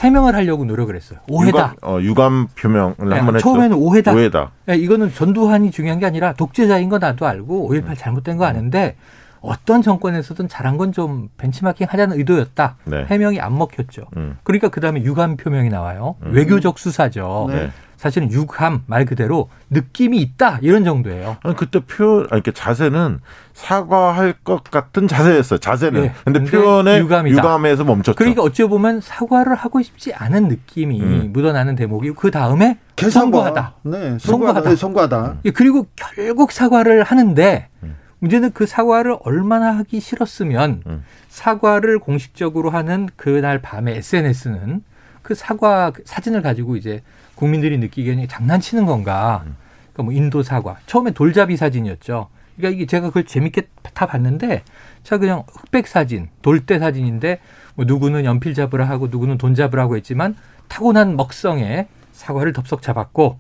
해명을 0.02 0.34
하려고 0.34 0.64
노력을 0.64 0.94
했어요. 0.96 1.20
오해다. 1.28 1.58
유감, 1.58 1.74
어, 1.82 2.00
유감 2.00 2.48
표명을 2.56 2.94
네, 3.08 3.16
한번 3.16 3.36
했죠. 3.36 3.44
처음에는 3.44 3.76
오해다. 3.76 4.14
오해다. 4.14 4.50
네, 4.66 4.76
이거는 4.76 5.12
전두환이 5.14 5.70
중요한 5.70 6.00
게 6.00 6.06
아니라 6.06 6.32
독재자인 6.32 6.88
거 6.88 6.98
나도 6.98 7.24
알고 7.26 7.70
5.18 7.70 7.96
잘못된 7.96 8.36
거 8.36 8.46
아는데 8.46 8.96
어떤 9.40 9.80
정권에서든 9.82 10.48
잘한 10.48 10.76
건 10.76 10.90
좀 10.92 11.28
벤치마킹 11.38 11.86
하자는 11.88 12.18
의도였다. 12.18 12.76
네. 12.84 13.04
해명이 13.08 13.40
안 13.40 13.56
먹혔죠. 13.56 14.02
음. 14.16 14.36
그러니까 14.42 14.68
그 14.70 14.80
다음에 14.80 15.02
유감 15.02 15.36
표명이 15.36 15.68
나와요. 15.68 16.16
음. 16.24 16.32
외교적 16.32 16.78
수사죠. 16.80 17.46
네. 17.48 17.70
사실은 17.96 18.32
유감 18.32 18.82
말 18.86 19.04
그대로 19.04 19.50
느낌이 19.68 20.18
있다 20.20 20.58
이런 20.62 20.84
정도예요. 20.84 21.36
아니 21.42 21.54
그때 21.54 21.78
표현 21.80 22.26
아니 22.30 22.42
그 22.42 22.52
자세는 22.52 23.20
사과할 23.52 24.32
것 24.42 24.64
같은 24.64 25.06
자세였어요. 25.06 25.58
자세는. 25.60 26.00
네. 26.02 26.12
근데, 26.24 26.40
근데 26.40 26.50
표현에 26.50 26.98
유감이다. 26.98 27.36
유감에서 27.38 27.84
멈췄죠. 27.84 28.16
그러니까 28.16 28.42
어찌 28.42 28.64
보면 28.64 29.00
사과를 29.00 29.54
하고 29.54 29.80
싶지 29.82 30.12
않은 30.14 30.48
느낌이 30.48 31.00
음. 31.00 31.30
묻어나는 31.32 31.76
대목이고 31.76 32.16
그 32.16 32.30
다음에 32.32 32.78
선거하다. 32.96 33.74
네, 33.82 34.18
선거하다. 34.18 34.74
선거하다. 34.76 35.36
네, 35.44 35.50
그리고 35.52 35.86
결국 35.94 36.52
사과를 36.52 37.02
하는데 37.04 37.68
음. 37.82 37.96
문제는 38.20 38.52
그 38.52 38.66
사과를 38.66 39.16
얼마나 39.24 39.76
하기 39.78 40.00
싫었으면 40.00 40.82
음. 40.86 41.04
사과를 41.28 41.98
공식적으로 41.98 42.70
하는 42.70 43.08
그날 43.16 43.60
밤에 43.60 43.96
SNS는 43.96 44.82
그 45.22 45.34
사과 45.34 45.92
사진을 46.04 46.42
가지고 46.42 46.76
이제 46.76 47.02
국민들이 47.34 47.78
느끼기에는 47.78 48.28
장난치는 48.28 48.86
건가. 48.86 49.42
음. 49.46 49.56
그러니까 49.92 50.02
뭐 50.02 50.12
인도 50.12 50.42
사과. 50.42 50.78
처음에 50.86 51.12
돌잡이 51.12 51.56
사진이었죠. 51.56 52.28
그러니까 52.56 52.76
이게 52.76 52.86
제가 52.86 53.08
그걸 53.08 53.24
재밌게 53.24 53.68
다 53.94 54.06
봤는데 54.06 54.62
자 55.02 55.18
그냥 55.18 55.44
흑백 55.50 55.86
사진, 55.86 56.28
돌대 56.42 56.78
사진인데 56.78 57.40
뭐 57.74 57.86
누구는 57.86 58.26
연필 58.26 58.52
잡으라 58.52 58.84
하고 58.84 59.06
누구는 59.06 59.38
돈 59.38 59.54
잡으라고 59.54 59.96
했지만 59.96 60.36
타고난 60.68 61.16
먹성에 61.16 61.88
사과를 62.12 62.52
덥석 62.52 62.82
잡았고 62.82 63.38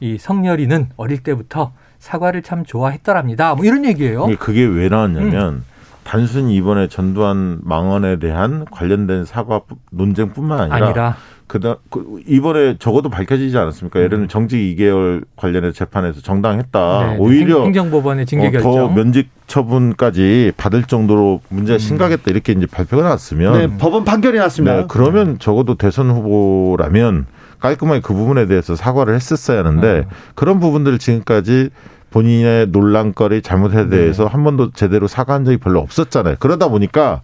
이 0.00 0.16
성렬이는 0.18 0.90
어릴 0.96 1.22
때부터 1.22 1.72
사과를 2.02 2.42
참 2.42 2.64
좋아했더랍니다. 2.64 3.54
뭐 3.54 3.64
이런 3.64 3.84
얘기예요. 3.84 4.26
그게 4.40 4.64
왜 4.64 4.88
나왔냐면 4.88 5.54
음. 5.54 5.64
단순히 6.02 6.56
이번에 6.56 6.88
전두환 6.88 7.60
망언에 7.62 8.18
대한 8.18 8.64
관련된 8.64 9.24
사과 9.24 9.60
논쟁뿐만 9.92 10.72
아니라, 10.72 10.88
아니라. 10.88 11.16
그다 11.46 11.76
그 11.90 12.20
이번에 12.26 12.76
적어도 12.78 13.08
밝혀지지 13.08 13.56
않았습니까? 13.56 14.00
예를 14.00 14.10
들면 14.10 14.24
음. 14.24 14.28
정직 14.28 14.56
2개월 14.56 15.22
관련해서 15.36 15.72
재판에서 15.74 16.20
정당했다. 16.20 17.06
네, 17.06 17.12
네. 17.12 17.16
오히려 17.20 17.62
행정법원의 17.62 18.26
징계 18.26 18.50
결정 18.50 18.72
어, 18.72 18.74
더 18.74 18.88
면직 18.88 19.28
처분까지 19.46 20.54
받을 20.56 20.82
정도로 20.82 21.40
문제가 21.50 21.76
음. 21.76 21.78
심각했다 21.78 22.24
이렇게 22.32 22.52
이제 22.52 22.66
발표가 22.66 23.04
났으면 23.04 23.52
네, 23.52 23.78
법원 23.78 24.04
판결이 24.04 24.38
났습니다. 24.38 24.76
네, 24.76 24.84
그러면 24.88 25.38
적어도 25.38 25.76
대선 25.76 26.10
후보라면 26.10 27.26
깔끔하게 27.62 28.00
그 28.00 28.12
부분에 28.12 28.46
대해서 28.46 28.74
사과를 28.74 29.14
했었어야 29.14 29.60
하는데 29.60 29.98
음. 30.00 30.04
그런 30.34 30.58
부분들을 30.58 30.98
지금까지 30.98 31.70
본인의 32.10 32.66
논란거리 32.66 33.40
잘못에 33.40 33.88
대해서 33.88 34.24
네. 34.24 34.30
한 34.30 34.44
번도 34.44 34.72
제대로 34.72 35.06
사과한 35.06 35.44
적이 35.44 35.58
별로 35.58 35.78
없었잖아요. 35.78 36.36
그러다 36.40 36.68
보니까 36.68 37.22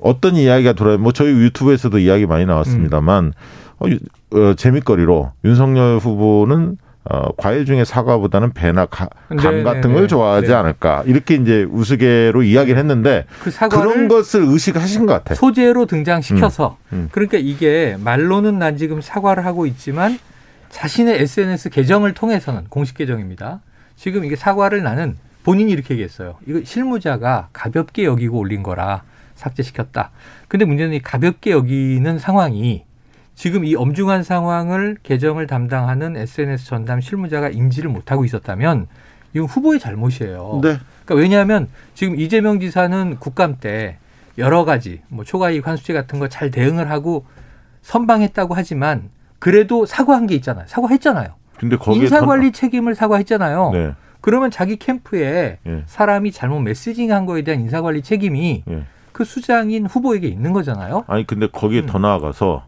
어떤 0.00 0.36
이야기가 0.36 0.74
돌아요. 0.74 0.98
뭐 0.98 1.12
저희 1.12 1.30
유튜브에서도 1.30 1.98
이야기 1.98 2.24
많이 2.24 2.46
나왔습니다만 2.46 3.32
어, 3.80 3.86
어, 4.36 4.54
재밌거리로 4.54 5.32
윤석열 5.44 5.98
후보는 5.98 6.78
어, 7.10 7.32
과일 7.36 7.66
중에 7.66 7.84
사과보다는 7.84 8.54
배나 8.54 8.86
가, 8.86 9.10
감 9.28 9.58
네, 9.58 9.62
같은 9.62 9.82
네, 9.82 9.92
걸 9.92 10.02
네. 10.02 10.06
좋아하지 10.06 10.48
네. 10.48 10.54
않을까 10.54 11.02
이렇게 11.06 11.34
이제 11.34 11.66
우스개로 11.70 12.42
이야기를 12.42 12.78
했는데 12.78 13.26
그 13.40 13.50
그런 13.68 14.08
것을 14.08 14.42
의식하신 14.42 15.04
것 15.04 15.12
같아요. 15.12 15.36
소재로 15.36 15.84
등장시켜서 15.84 16.78
음, 16.92 16.96
음. 16.96 17.08
그러니까 17.12 17.36
이게 17.36 17.98
말로는 18.00 18.58
난 18.58 18.78
지금 18.78 19.02
사과를 19.02 19.44
하고 19.44 19.66
있지만 19.66 20.18
자신의 20.70 21.20
SNS 21.20 21.68
계정을 21.70 22.14
통해서는 22.14 22.64
공식 22.70 22.96
계정입니다. 22.96 23.60
지금 23.96 24.24
이게 24.24 24.34
사과를 24.34 24.82
나는 24.82 25.16
본인이 25.42 25.72
이렇게 25.72 25.92
얘기했어요. 25.94 26.36
이거 26.46 26.62
실무자가 26.64 27.48
가볍게 27.52 28.04
여기고 28.04 28.38
올린 28.38 28.62
거라 28.62 29.02
삭제시켰다. 29.34 30.10
근데 30.48 30.64
문제는 30.64 30.94
이 30.94 31.02
가볍게 31.02 31.50
여기는 31.50 32.18
상황이 32.18 32.84
지금 33.34 33.64
이 33.64 33.74
엄중한 33.74 34.22
상황을 34.22 34.96
개정을 35.02 35.46
담당하는 35.46 36.16
SNS 36.16 36.66
전담 36.66 37.00
실무자가 37.00 37.48
인지를 37.48 37.90
못하고 37.90 38.24
있었다면 38.24 38.86
이건 39.34 39.46
후보의 39.46 39.80
잘못이에요. 39.80 40.60
네. 40.62 40.78
그러니까 41.04 41.14
왜냐하면 41.14 41.68
지금 41.94 42.18
이재명 42.18 42.60
지사는 42.60 43.16
국감 43.18 43.56
때 43.60 43.98
여러 44.38 44.64
가지 44.64 45.00
뭐 45.08 45.24
초과이익 45.24 45.66
환수제 45.66 45.92
같은 45.92 46.18
거 46.18 46.28
잘 46.28 46.50
대응을 46.50 46.90
하고 46.90 47.24
선방했다고 47.82 48.54
하지만 48.54 49.10
그래도 49.38 49.84
사과한 49.84 50.26
게 50.26 50.34
있잖아요. 50.36 50.66
사과했잖아요. 50.66 51.34
근데 51.58 51.76
인사관리 51.86 52.46
전... 52.46 52.52
책임을 52.52 52.94
사과했잖아요. 52.94 53.70
네. 53.72 53.92
그러면 54.20 54.50
자기 54.50 54.76
캠프에 54.76 55.58
네. 55.62 55.82
사람이 55.86 56.32
잘못 56.32 56.60
messaging한 56.60 57.26
거에 57.26 57.42
대한 57.42 57.60
인사관리 57.60 58.02
책임이 58.02 58.62
네. 58.66 58.84
그 59.12 59.24
수장인 59.24 59.86
후보에게 59.86 60.26
있는 60.26 60.52
거잖아요. 60.52 61.04
아니 61.08 61.26
근데 61.26 61.46
거기에 61.46 61.82
음. 61.82 61.86
더 61.86 61.98
나아가서 61.98 62.64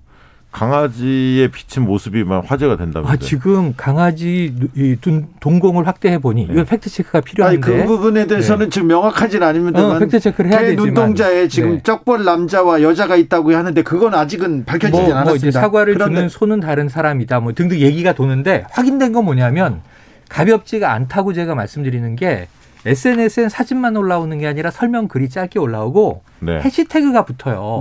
강아지의 0.52 1.50
비친 1.50 1.82
모습이만 1.82 2.44
화제가 2.46 2.76
된다면서요? 2.76 3.12
아, 3.12 3.16
지금 3.16 3.74
강아지 3.76 4.54
이 4.74 4.96
동공을 5.40 5.86
확대해 5.86 6.18
보니 6.18 6.46
네. 6.46 6.52
이건 6.52 6.64
팩트 6.64 6.88
체크가 6.88 7.20
필요한데 7.20 7.70
아니, 7.72 7.78
그 7.78 7.86
부분에 7.86 8.26
대해서는 8.26 8.66
네. 8.66 8.70
지금 8.70 8.88
명확하지는 8.88 9.46
않습니다만 9.46 9.96
어, 9.96 9.98
팩트 9.98 10.18
체크를 10.18 10.50
해야 10.50 10.60
되지만 10.60 10.86
눈동자에 10.86 11.48
지금 11.48 11.74
네. 11.74 11.82
쩍벌 11.82 12.24
남자와 12.24 12.80
여자가 12.80 13.16
있다고 13.16 13.54
하는데 13.54 13.82
그건 13.82 14.14
아직은 14.14 14.64
밝혀지지 14.64 14.92
뭐, 14.92 15.02
않았습니다. 15.02 15.24
뭐 15.24 15.36
이제 15.36 15.50
사과를 15.50 15.94
그런데. 15.94 16.14
주는 16.14 16.28
손은 16.30 16.60
다른 16.60 16.88
사람이다 16.88 17.40
뭐 17.40 17.52
등등 17.52 17.78
얘기가 17.78 18.14
도는데 18.14 18.64
확인된 18.70 19.12
건 19.12 19.26
뭐냐면 19.26 19.82
가볍지가 20.30 20.90
않다고 20.92 21.34
제가 21.34 21.54
말씀드리는 21.54 22.16
게 22.16 22.48
SNS엔 22.86 23.48
사진만 23.50 23.96
올라오는 23.96 24.38
게 24.38 24.46
아니라 24.46 24.70
설명 24.70 25.08
글이 25.08 25.28
짧게 25.28 25.58
올라오고 25.58 26.22
네. 26.38 26.60
해시태그가 26.60 27.24
붙어요. 27.26 27.78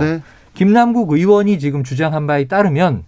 네. 0.56 0.64
김남국 0.64 1.12
의원이 1.12 1.58
지금 1.58 1.84
주장한 1.84 2.26
바에 2.26 2.48
따르면 2.48 3.04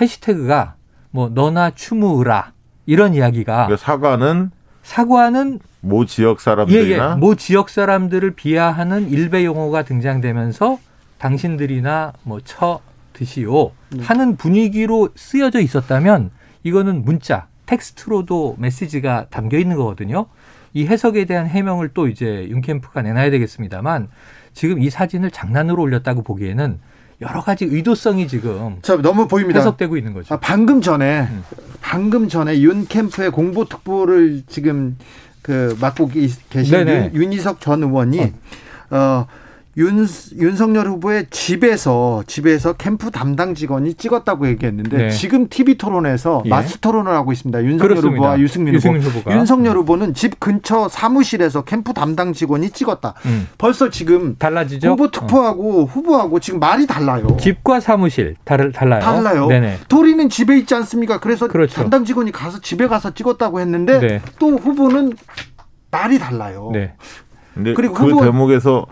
해시태그가 0.00 0.76
뭐 1.10 1.28
너나 1.28 1.70
추무으라 1.70 2.52
이런 2.86 3.14
이야기가 3.14 3.66
그러니까 3.66 3.76
사과는 3.76 4.50
사과는 4.82 5.58
모 5.80 6.06
지역 6.06 6.40
사람들이나 6.40 7.06
예, 7.06 7.10
예. 7.10 7.16
모 7.16 7.34
지역 7.34 7.68
사람들을 7.68 8.30
비하하는 8.32 9.10
일배 9.10 9.44
용어가 9.44 9.82
등장되면서 9.82 10.78
당신들이나 11.18 12.12
뭐쳐 12.22 12.80
드시오 13.12 13.72
네. 13.90 14.02
하는 14.02 14.36
분위기로 14.36 15.10
쓰여져 15.14 15.60
있었다면 15.60 16.30
이거는 16.62 17.04
문자 17.04 17.46
텍스트로도 17.66 18.56
메시지가 18.58 19.26
담겨 19.30 19.58
있는 19.58 19.76
거거든요. 19.76 20.26
이 20.74 20.86
해석에 20.86 21.26
대한 21.26 21.46
해명을 21.46 21.90
또 21.94 22.08
이제 22.08 22.46
윤캠프가 22.48 23.02
내놔야 23.02 23.30
되겠습니다만 23.30 24.08
지금 24.54 24.80
이 24.80 24.90
사진을 24.90 25.30
장난으로 25.30 25.82
올렸다고 25.82 26.22
보기에는 26.22 26.78
여러 27.22 27.40
가지 27.40 27.64
의도성이 27.64 28.28
지금 28.28 28.78
저 28.82 29.00
너무 29.00 29.28
보입니다. 29.28 29.60
해석되고 29.60 29.96
있는 29.96 30.12
거죠. 30.12 30.34
아, 30.34 30.38
방금 30.40 30.80
전에 30.80 31.22
음. 31.22 31.44
방금 31.80 32.28
전에 32.28 32.60
윤 32.60 32.86
캠프의 32.86 33.30
공보 33.30 33.66
특보를 33.66 34.42
지금 34.48 34.96
그 35.42 35.76
맡고 35.80 36.08
계신 36.08 36.88
윤, 36.88 37.14
윤희석 37.14 37.60
전 37.60 37.82
의원이 37.82 38.20
어. 38.20 38.30
어 38.90 39.26
윤, 39.78 40.06
윤석열 40.36 40.86
후보의 40.86 41.26
집에서 41.30 42.22
집에서 42.26 42.74
캠프 42.74 43.10
담당 43.10 43.54
직원이 43.54 43.94
찍었다고 43.94 44.46
얘기했는데 44.48 44.96
네. 44.96 45.10
지금 45.10 45.48
TV 45.48 45.78
토론에서 45.78 46.42
예. 46.44 46.50
마스 46.50 46.78
토론을 46.78 47.10
하고 47.12 47.32
있습니다. 47.32 47.64
윤석열 47.64 47.88
그렇습니다. 47.88 48.16
후보와 48.16 48.38
유승민, 48.40 48.74
유승민 48.74 49.00
후보. 49.00 49.20
후보가. 49.20 49.34
윤석열 49.34 49.78
후보는 49.78 50.12
집 50.12 50.38
근처 50.40 50.88
사무실에서 50.88 51.62
캠프 51.62 51.94
담당 51.94 52.34
직원이 52.34 52.68
찍었다. 52.68 53.14
음. 53.24 53.48
벌써 53.56 53.88
지금 53.88 54.36
달라지죠. 54.38 54.90
후보 54.90 55.10
특보하고 55.10 55.82
어. 55.82 55.84
후보하고 55.84 56.38
지금 56.38 56.60
말이 56.60 56.86
달라요. 56.86 57.38
집과 57.40 57.80
사무실 57.80 58.36
달, 58.44 58.72
달라요. 58.72 59.00
달라요. 59.00 59.46
네네. 59.46 59.78
도리는 59.88 60.28
집에 60.28 60.58
있지 60.58 60.74
않습니까? 60.74 61.18
그래서 61.18 61.48
그렇죠. 61.48 61.76
담당 61.76 62.04
직원이 62.04 62.30
가서 62.30 62.60
집에 62.60 62.86
가서 62.88 63.14
찍었다고 63.14 63.60
했는데 63.60 63.98
네. 64.00 64.22
또 64.38 64.58
후보는 64.58 65.14
말이 65.90 66.18
달라요. 66.18 66.70
네. 66.74 66.92
그리고 67.54 67.94
그 67.94 68.04
후보, 68.10 68.24
대목에서 68.24 68.86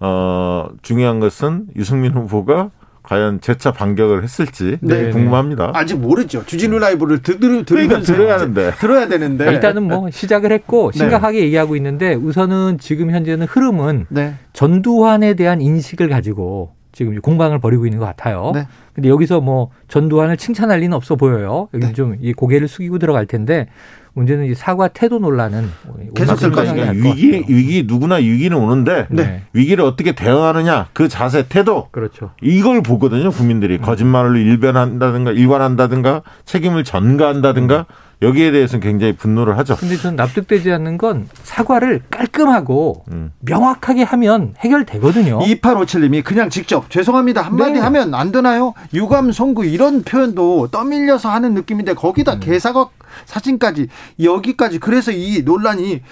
어, 0.00 0.68
중요한 0.82 1.20
것은 1.20 1.66
유승민 1.76 2.12
후보가 2.12 2.70
과연 3.04 3.40
재차 3.42 3.70
반격을 3.70 4.24
했을지 4.24 4.78
네, 4.80 5.10
궁금합니다. 5.10 5.72
아직 5.74 5.98
모르죠. 5.98 6.44
주진우 6.46 6.78
라이브를 6.78 7.22
들, 7.22 7.38
들, 7.38 7.64
그러니까 7.64 8.00
들어야 8.00 8.34
하는데 8.34 8.72
들어야 8.78 9.08
되는데 9.08 9.52
일단은 9.52 9.82
뭐 9.82 10.10
시작을 10.10 10.50
했고 10.52 10.90
네. 10.90 10.98
심각하게 10.98 11.38
네. 11.40 11.44
얘기하고 11.44 11.76
있는데 11.76 12.14
우선은 12.14 12.78
지금 12.78 13.10
현재는 13.10 13.46
흐름은 13.46 14.06
네. 14.08 14.34
전두환에 14.54 15.34
대한 15.34 15.60
인식을 15.60 16.08
가지고 16.08 16.72
지금 16.92 17.20
공방을 17.20 17.58
벌이고 17.58 17.84
있는 17.84 17.98
것 17.98 18.06
같아요. 18.06 18.52
네. 18.54 18.66
근데 18.94 19.10
여기서 19.10 19.42
뭐 19.42 19.70
전두환을 19.88 20.38
칭찬할 20.38 20.80
리는 20.80 20.96
없어 20.96 21.16
보여요. 21.16 21.68
여기 21.74 21.86
네. 21.86 21.92
좀이 21.92 22.32
고개를 22.32 22.68
숙이고 22.68 22.98
들어갈 22.98 23.26
텐데 23.26 23.66
문제는 24.14 24.46
이 24.46 24.54
사과 24.54 24.88
태도 24.88 25.18
논란은 25.18 25.68
계속 26.14 26.36
될 26.36 26.52
것이니까 26.52 26.92
위기 26.92 27.44
위기 27.48 27.84
누구나 27.86 28.16
위기는 28.16 28.56
오는데 28.56 29.08
네. 29.10 29.42
위기를 29.52 29.84
어떻게 29.84 30.12
대응하느냐 30.12 30.88
그 30.92 31.08
자세 31.08 31.48
태도 31.48 31.88
그렇죠. 31.90 32.30
이걸 32.40 32.82
보거든요 32.82 33.30
국민들이 33.30 33.76
음. 33.76 33.82
거짓말로 33.82 34.36
일변한다든가 34.36 35.32
일관한다든가 35.32 36.22
책임을 36.44 36.84
전가한다든가 36.84 37.78
음. 37.78 38.13
여기에 38.22 38.52
대해서는 38.52 38.82
굉장히 38.82 39.14
분노를 39.14 39.58
하죠. 39.58 39.76
근데 39.76 39.96
저는 39.96 40.16
납득되지 40.16 40.72
않는 40.72 40.98
건 40.98 41.28
사과를 41.42 42.02
깔끔하고 42.10 43.04
음. 43.10 43.32
명확하게 43.40 44.02
하면 44.02 44.54
해결되거든요. 44.58 45.40
2857님이 45.40 46.24
그냥 46.24 46.50
직접 46.50 46.88
죄송합니다 46.90 47.42
한마디 47.42 47.74
네. 47.74 47.80
하면 47.80 48.14
안 48.14 48.32
되나요? 48.32 48.74
유감 48.92 49.32
송구 49.32 49.66
이런 49.66 50.02
표현도 50.02 50.68
떠밀려서 50.68 51.30
하는 51.30 51.54
느낌인데 51.54 51.94
거기다 51.94 52.34
음. 52.34 52.40
개사과 52.40 52.88
사진까지 53.26 53.88
여기까지 54.22 54.78
그래서 54.78 55.12
이 55.12 55.42
논란이 55.44 56.02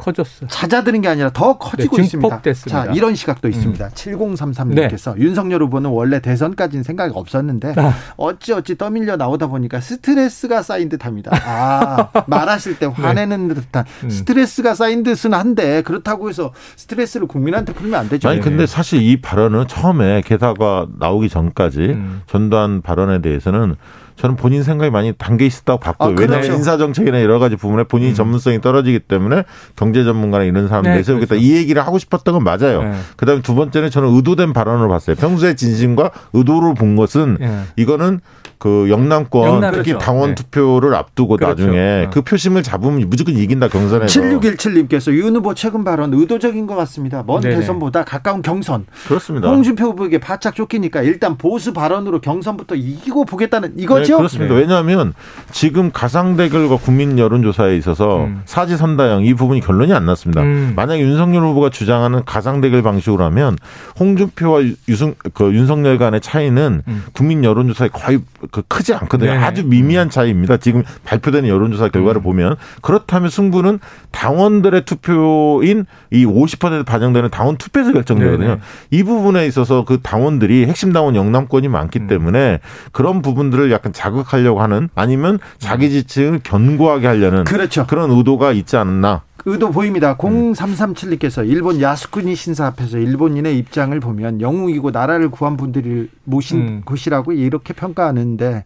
커졌어. 0.00 0.46
잦아드는 0.46 1.02
게 1.02 1.08
아니라 1.08 1.30
더 1.30 1.58
커지고 1.58 1.98
네, 1.98 2.04
있습니다. 2.04 2.40
됐습니다. 2.40 2.84
자, 2.86 2.92
이런 2.92 3.14
시각도 3.14 3.48
음. 3.48 3.52
있습니다. 3.52 3.88
7033님께서 3.90 5.14
네. 5.14 5.22
윤석열 5.22 5.62
후보는 5.62 5.90
원래 5.90 6.20
대선까지는 6.20 6.82
생각이 6.82 7.12
없었는데 7.14 7.74
아. 7.76 7.94
어찌어찌 8.16 8.78
떠밀려 8.78 9.16
나오다 9.16 9.48
보니까 9.48 9.80
스트레스가 9.80 10.62
쌓인 10.62 10.88
듯합니다. 10.88 11.30
아, 11.44 12.08
말하실 12.26 12.78
때 12.78 12.86
네. 12.86 12.92
화내는 12.92 13.48
네. 13.48 13.54
듯한 13.54 13.84
음. 14.04 14.10
스트레스가 14.10 14.74
쌓인 14.74 15.02
듯은 15.02 15.34
한데 15.34 15.82
그렇다고 15.82 16.28
해서 16.28 16.52
스트레스를 16.76 17.26
국민한테 17.26 17.74
풀면 17.74 18.00
안 18.00 18.08
되죠. 18.08 18.28
아니 18.28 18.40
근데 18.40 18.66
사실 18.66 19.02
이 19.02 19.20
발언은 19.20 19.68
처음에 19.68 20.22
개사가 20.22 20.88
나오기 20.98 21.28
전까지 21.28 21.80
음. 21.80 22.22
전두환 22.26 22.80
발언에 22.80 23.20
대해서는 23.20 23.76
저는 24.20 24.36
본인 24.36 24.62
생각이 24.62 24.90
많이 24.90 25.14
담겨 25.16 25.46
있었다고 25.46 25.80
봤고요. 25.80 26.08
아, 26.08 26.10
왜냐하면 26.10 26.42
그렇죠. 26.42 26.52
인사 26.52 26.76
정책이나 26.76 27.22
여러 27.22 27.38
가지 27.38 27.56
부분에 27.56 27.84
본인이 27.84 28.12
음. 28.12 28.14
전문성이 28.14 28.60
떨어지기 28.60 29.00
때문에 29.00 29.44
경제 29.76 30.04
전문가나 30.04 30.44
이런 30.44 30.68
사람들 30.68 30.90
네, 30.90 30.98
내세우겠다 30.98 31.30
그렇죠. 31.30 31.42
이 31.42 31.56
얘기를 31.56 31.80
하고 31.80 31.98
싶었던 31.98 32.34
건 32.34 32.44
맞아요. 32.44 32.82
네. 32.82 32.92
그 33.16 33.24
다음에 33.24 33.40
두 33.40 33.54
번째는 33.54 33.88
저는 33.88 34.14
의도된 34.14 34.52
발언을 34.52 34.88
봤어요. 34.88 35.16
평소에 35.16 35.54
진심과 35.54 36.10
의도를 36.34 36.74
본 36.74 36.96
것은 36.96 37.38
네. 37.40 37.62
이거는 37.76 38.20
그 38.60 38.90
영남권 38.90 39.48
영남, 39.48 39.72
특히 39.72 39.92
그렇죠. 39.92 40.04
당원 40.04 40.28
네. 40.30 40.34
투표를 40.34 40.94
앞두고 40.94 41.38
그렇죠. 41.38 41.62
나중에 41.64 42.04
어. 42.06 42.10
그 42.12 42.20
표심을 42.20 42.62
잡으면 42.62 43.08
무조건 43.08 43.34
이긴다 43.34 43.68
경선에서. 43.68 44.20
7617님께서 44.20 45.14
윤 45.14 45.34
후보 45.34 45.54
최근 45.54 45.82
발언 45.82 46.12
의도적인 46.12 46.66
것 46.66 46.76
같습니다. 46.76 47.24
먼 47.26 47.40
네네. 47.40 47.56
대선보다 47.56 48.04
가까운 48.04 48.42
경선. 48.42 48.84
그렇습니다. 49.08 49.48
홍준표 49.48 49.86
후보에게 49.86 50.18
바짝 50.18 50.54
쫓기니까 50.54 51.00
일단 51.00 51.38
보수 51.38 51.72
발언으로 51.72 52.20
경선부터 52.20 52.74
이기고 52.74 53.24
보겠다는 53.24 53.72
이거 53.78 54.02
죠? 54.10 54.16
네, 54.16 54.18
그렇습니다. 54.18 54.54
네. 54.54 54.60
왜냐하면 54.60 55.14
지금 55.52 55.90
가상 55.92 56.36
대결과 56.36 56.76
국민 56.76 57.18
여론조사에 57.18 57.76
있어서 57.76 58.24
음. 58.24 58.42
사지 58.44 58.76
선다형 58.76 59.24
이 59.24 59.34
부분이 59.34 59.60
결론이 59.60 59.92
안 59.92 60.04
났습니다. 60.06 60.42
음. 60.42 60.72
만약 60.76 60.98
윤석열 60.98 61.42
후보가 61.44 61.70
주장하는 61.70 62.24
가상 62.24 62.60
대결 62.60 62.82
방식으로 62.82 63.24
하면 63.24 63.56
홍준표와 63.98 64.62
유승 64.88 65.14
그 65.34 65.52
윤석열 65.54 65.98
간의 65.98 66.20
차이는 66.20 66.82
음. 66.86 67.04
국민 67.12 67.44
여론조사에 67.44 67.88
거의 67.92 68.20
그 68.50 68.62
크지 68.66 68.94
않거든요. 68.94 69.32
네. 69.32 69.38
아주 69.38 69.64
미미한 69.64 70.10
차이입니다. 70.10 70.56
지금 70.58 70.82
발표되는 71.04 71.48
여론조사 71.48 71.88
결과를 71.88 72.20
음. 72.20 72.22
보면 72.22 72.56
그렇다면 72.82 73.30
승부는 73.30 73.78
당원들의 74.10 74.84
투표인 74.84 75.86
이 76.10 76.26
50% 76.26 76.84
반영되는 76.84 77.30
당원 77.30 77.56
투표에서 77.56 77.92
결정되거든요. 77.92 78.48
네네. 78.48 78.60
이 78.90 79.02
부분에 79.02 79.46
있어서 79.46 79.84
그 79.84 80.00
당원들이 80.02 80.66
핵심 80.66 80.92
당원 80.92 81.14
영남권이 81.16 81.68
많기 81.68 82.00
음. 82.00 82.06
때문에 82.06 82.60
그런 82.92 83.22
부분들을 83.22 83.70
약간 83.70 83.92
자극하려고 84.00 84.62
하는 84.62 84.88
아니면 84.94 85.38
자기 85.58 85.86
음. 85.86 85.90
지층을 85.90 86.40
견고하게 86.42 87.06
하려는 87.06 87.44
그렇죠. 87.44 87.86
그런 87.86 88.10
의도가 88.10 88.52
있지 88.52 88.78
않나. 88.78 89.22
의도 89.44 89.70
보입니다. 89.70 90.16
0337님께서 90.16 91.46
일본 91.46 91.80
야스쿠니 91.80 92.34
신사 92.34 92.66
앞에서 92.66 92.98
일본인의 92.98 93.58
입장을 93.58 93.98
보면 94.00 94.40
영웅이고 94.40 94.90
나라를 94.90 95.30
구한 95.30 95.56
분들을 95.56 96.08
모신 96.24 96.60
음. 96.60 96.82
곳이라고 96.84 97.32
이렇게 97.32 97.74
평가하는데 97.74 98.64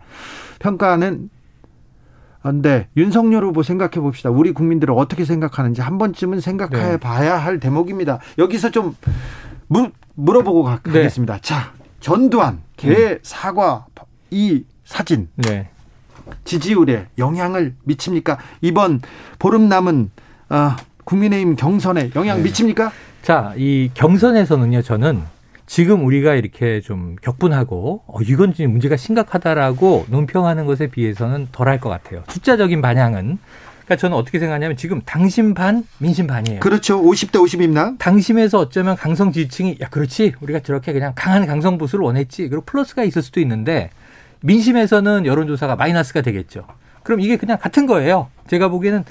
평가하는 0.60 1.30
근데 2.42 2.88
윤석열 2.96 3.44
후보 3.44 3.62
생각해 3.62 3.92
봅시다. 3.92 4.30
우리 4.30 4.52
국민들은 4.52 4.94
어떻게 4.94 5.24
생각하는지 5.24 5.80
한 5.80 5.96
번쯤은 5.96 6.40
생각해 6.40 6.90
네. 6.90 6.96
봐야 6.98 7.38
할 7.38 7.58
대목입니다. 7.58 8.20
여기서 8.36 8.70
좀 8.70 8.94
무, 9.66 9.90
물어보고 10.14 10.62
가, 10.62 10.80
네. 10.84 11.04
겠습니다 11.04 11.38
자, 11.40 11.72
전두환, 12.00 12.60
개, 12.76 12.90
음. 12.90 13.18
사과, 13.22 13.86
이 14.30 14.64
사진. 14.94 15.28
네. 15.34 15.68
지지율에 16.44 17.06
영향을 17.18 17.74
미칩니까? 17.82 18.38
이번 18.60 19.00
보름 19.40 19.68
남은 19.68 20.10
아, 20.48 20.76
국민의힘 21.02 21.56
경선에 21.56 22.12
영향 22.14 22.38
네. 22.38 22.44
미칩니까? 22.44 22.92
자, 23.20 23.54
이 23.56 23.90
경선에서는요, 23.94 24.82
저는 24.82 25.22
지금 25.66 26.06
우리가 26.06 26.34
이렇게 26.34 26.80
좀 26.80 27.16
격분하고 27.22 28.04
어, 28.06 28.20
이건 28.22 28.54
좀 28.54 28.70
문제가 28.70 28.96
심각하다라고 28.96 30.06
논평하는 30.10 30.64
것에 30.64 30.86
비해서는 30.86 31.48
덜할 31.50 31.80
것 31.80 31.88
같아요. 31.88 32.22
숫자적인 32.28 32.80
반향은. 32.80 33.38
그러니까 33.84 33.96
저는 33.96 34.16
어떻게 34.16 34.38
생각하냐면 34.38 34.76
지금 34.76 35.02
당심 35.04 35.54
반, 35.54 35.84
민심 35.98 36.28
반이에요. 36.28 36.60
그렇죠. 36.60 37.02
50대 37.02 37.32
50입니다. 37.32 37.98
당심에서 37.98 38.60
어쩌면 38.60 38.94
강성 38.94 39.32
지지층이 39.32 39.78
야 39.80 39.88
그렇지 39.88 40.34
우리가 40.40 40.60
저렇게 40.60 40.92
그냥 40.92 41.12
강한 41.16 41.46
강성 41.46 41.78
보수를 41.78 42.04
원했지. 42.04 42.48
그리고 42.48 42.62
플러스가 42.64 43.02
있을 43.02 43.22
수도 43.22 43.40
있는데 43.40 43.90
민심에서는 44.44 45.24
여론조사가 45.24 45.76
마이너스가 45.76 46.20
되겠죠. 46.20 46.66
그럼 47.02 47.20
이게 47.20 47.36
그냥 47.36 47.58
같은 47.58 47.86
거예요. 47.86 48.28
제가 48.46 48.68
보기에는 48.68 49.04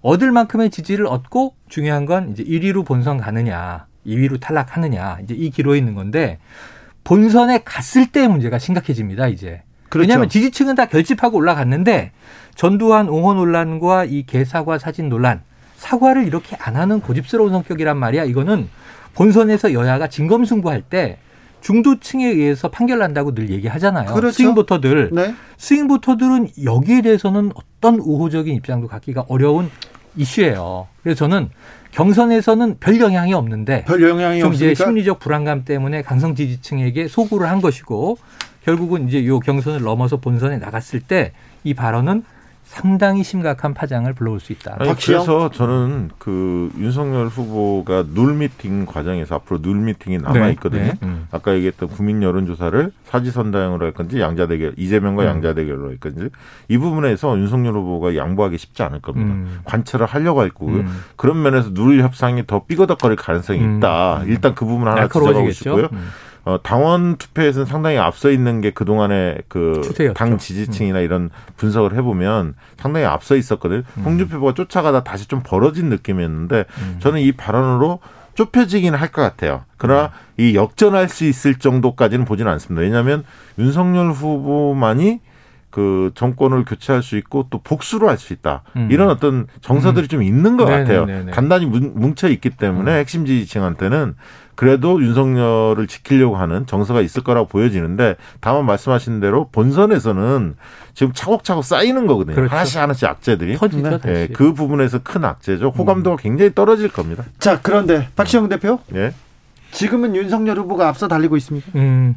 얻을 0.00 0.32
만큼의 0.32 0.70
지지를 0.70 1.06
얻고 1.06 1.54
중요한 1.68 2.04
건 2.04 2.30
이제 2.32 2.42
1위로 2.42 2.84
본선 2.84 3.16
가느냐, 3.16 3.86
2위로 4.04 4.40
탈락하느냐, 4.40 5.18
이제 5.22 5.34
이 5.34 5.50
기로에 5.50 5.78
있는 5.78 5.94
건데 5.94 6.38
본선에 7.04 7.62
갔을 7.64 8.10
때 8.10 8.26
문제가 8.26 8.58
심각해집니다, 8.58 9.28
이제. 9.28 9.62
그렇죠. 9.88 10.02
왜냐하면 10.02 10.28
지지층은 10.28 10.74
다 10.74 10.86
결집하고 10.86 11.36
올라갔는데 11.36 12.10
전두환 12.56 13.08
옹호 13.08 13.34
논란과 13.34 14.06
이 14.06 14.24
개사과 14.26 14.78
사진 14.78 15.08
논란, 15.08 15.42
사과를 15.76 16.26
이렇게 16.26 16.56
안 16.60 16.74
하는 16.74 17.00
고집스러운 17.00 17.52
성격이란 17.52 17.96
말이야. 17.96 18.24
이거는 18.24 18.68
본선에서 19.14 19.74
여야가 19.74 20.08
진검승부할 20.08 20.82
때 20.82 21.18
중도층에 21.62 22.26
의해서 22.26 22.68
판결난다고 22.70 23.34
늘 23.34 23.50
얘기하잖아요. 23.50 24.12
그렇죠. 24.14 24.32
스윙보터들. 24.34 25.10
네. 25.12 25.34
스윙보터들은 25.58 26.48
여기에 26.64 27.02
대해서는 27.02 27.52
어떤 27.54 27.96
우호적인 28.00 28.54
입장도 28.56 28.88
갖기가 28.88 29.24
어려운 29.28 29.70
이슈예요. 30.16 30.88
그래서 31.02 31.18
저는 31.18 31.48
경선에서는 31.92 32.76
별 32.80 33.00
영향이 33.00 33.32
없는데 33.32 33.84
별 33.84 34.02
영향이 34.02 34.40
좀 34.40 34.48
없으니까? 34.50 34.72
이제 34.72 34.84
심리적 34.84 35.20
불안감 35.20 35.64
때문에 35.64 36.02
강성 36.02 36.34
지지층에게 36.34 37.08
소구를 37.08 37.48
한 37.48 37.60
것이고 37.60 38.18
결국은 38.64 39.08
이제 39.08 39.26
요 39.26 39.40
경선을 39.40 39.82
넘어서 39.82 40.18
본선에 40.18 40.58
나갔을 40.58 41.00
때 41.00 41.32
이 41.64 41.74
발언은 41.74 42.24
상당히 42.72 43.22
심각한 43.22 43.74
파장을 43.74 44.10
불러올 44.14 44.40
수 44.40 44.50
있다. 44.50 44.76
아니, 44.78 44.94
그래서 44.96 45.50
저는 45.50 46.08
그 46.16 46.72
윤석열 46.78 47.26
후보가 47.26 48.06
눌 48.14 48.32
미팅 48.32 48.86
과정에서 48.86 49.34
앞으로 49.34 49.60
눌 49.60 49.76
미팅이 49.76 50.16
남아 50.16 50.38
네. 50.38 50.50
있거든요. 50.52 50.84
네. 50.84 50.92
음. 51.02 51.28
아까 51.30 51.52
얘기했던 51.54 51.90
국민 51.90 52.22
여론 52.22 52.46
조사를 52.46 52.90
사지선다형으로 53.04 53.84
할 53.84 53.92
건지 53.92 54.18
양자 54.20 54.46
대결 54.46 54.72
이재명과 54.78 55.24
음. 55.24 55.28
양자 55.28 55.52
대결로 55.52 55.90
할 55.90 55.98
건지 55.98 56.30
이 56.68 56.78
부분에서 56.78 57.36
윤석열 57.36 57.74
후보가 57.74 58.16
양보하기 58.16 58.56
쉽지 58.56 58.82
않을 58.84 59.02
겁니다. 59.02 59.34
음. 59.34 59.60
관철을 59.64 60.06
하려고 60.06 60.40
할 60.40 60.48
거고요. 60.48 60.78
음. 60.78 61.02
그런 61.16 61.42
면에서 61.42 61.74
눌 61.74 62.00
협상이 62.00 62.46
더 62.46 62.64
삐거덕거릴 62.64 63.18
가능성이 63.18 63.60
음. 63.60 63.76
있다. 63.76 64.22
일단 64.24 64.54
그 64.54 64.64
부분 64.64 64.88
하나 64.88 65.08
지적하고 65.08 65.50
싶고요. 65.50 65.88
음. 66.44 66.50
어, 66.50 66.58
당원 66.62 67.16
투표에서는 67.16 67.66
상당히 67.66 67.98
앞서 67.98 68.30
있는 68.30 68.60
게 68.60 68.70
그동안의 68.70 69.42
그 69.48 69.80
당 70.14 70.38
지지층이나 70.38 70.98
음. 71.00 71.04
이런 71.04 71.30
분석을 71.56 71.94
해보면 71.94 72.54
상당히 72.78 73.06
앞서 73.06 73.36
있었거든요. 73.36 73.82
음. 73.98 74.02
홍준표 74.04 74.36
후보가 74.36 74.54
쫓아가다 74.54 75.04
다시 75.04 75.28
좀 75.28 75.42
벌어진 75.44 75.88
느낌이었는데 75.88 76.64
음. 76.78 76.96
저는 77.00 77.20
이 77.20 77.32
발언으로 77.32 78.00
좁혀지긴 78.34 78.94
할 78.94 79.12
것 79.12 79.20
같아요. 79.22 79.62
그러나 79.76 80.06
음. 80.06 80.10
이 80.38 80.54
역전할 80.54 81.08
수 81.08 81.24
있을 81.26 81.56
정도까지는 81.56 82.24
보지는 82.24 82.50
않습니다. 82.52 82.82
왜냐하면 82.82 83.24
윤석열 83.58 84.10
후보만이 84.10 85.20
그 85.70 86.10
정권을 86.14 86.64
교체할 86.66 87.02
수 87.02 87.16
있고 87.16 87.46
또 87.50 87.58
복수를 87.62 88.08
할수 88.08 88.32
있다. 88.34 88.62
음. 88.76 88.88
이런 88.90 89.08
어떤 89.08 89.46
정서들이 89.62 90.06
음. 90.06 90.08
좀 90.08 90.22
있는 90.22 90.56
것 90.58 90.64
네네네네. 90.66 90.98
같아요. 91.06 91.30
단단히 91.30 91.64
뭉 91.66 92.14
쳐 92.14 92.28
있기 92.28 92.50
때문에 92.50 92.92
음. 92.92 92.96
핵심 92.98 93.24
지지층한테는 93.26 94.14
그래도 94.54 95.02
윤석열을 95.02 95.86
지키려고 95.86 96.36
하는 96.36 96.66
정서가 96.66 97.00
있을 97.00 97.22
거라고 97.22 97.48
보여지는데 97.48 98.16
다만 98.40 98.66
말씀하신 98.66 99.20
대로 99.20 99.48
본선에서는 99.52 100.56
지금 100.94 101.12
차곡차곡 101.12 101.64
쌓이는 101.64 102.06
거거든요. 102.06 102.34
그렇죠. 102.34 102.54
하나씩 102.54 102.80
하나씩 102.80 103.08
악재들이. 103.08 103.56
터지죠. 103.56 103.98
네, 104.00 104.28
그 104.32 104.52
부분에서 104.52 105.00
큰 105.02 105.24
악재죠. 105.24 105.70
호감도가 105.70 106.16
음. 106.16 106.18
굉장히 106.20 106.54
떨어질 106.54 106.88
겁니다. 106.90 107.24
자, 107.38 107.60
그런데 107.62 108.08
박시영 108.14 108.48
대표. 108.48 108.78
예. 108.94 109.14
지금은 109.70 110.14
윤석열 110.14 110.58
후보가 110.58 110.88
앞서 110.88 111.08
달리고 111.08 111.36
있습니다. 111.36 111.66
음. 111.76 112.14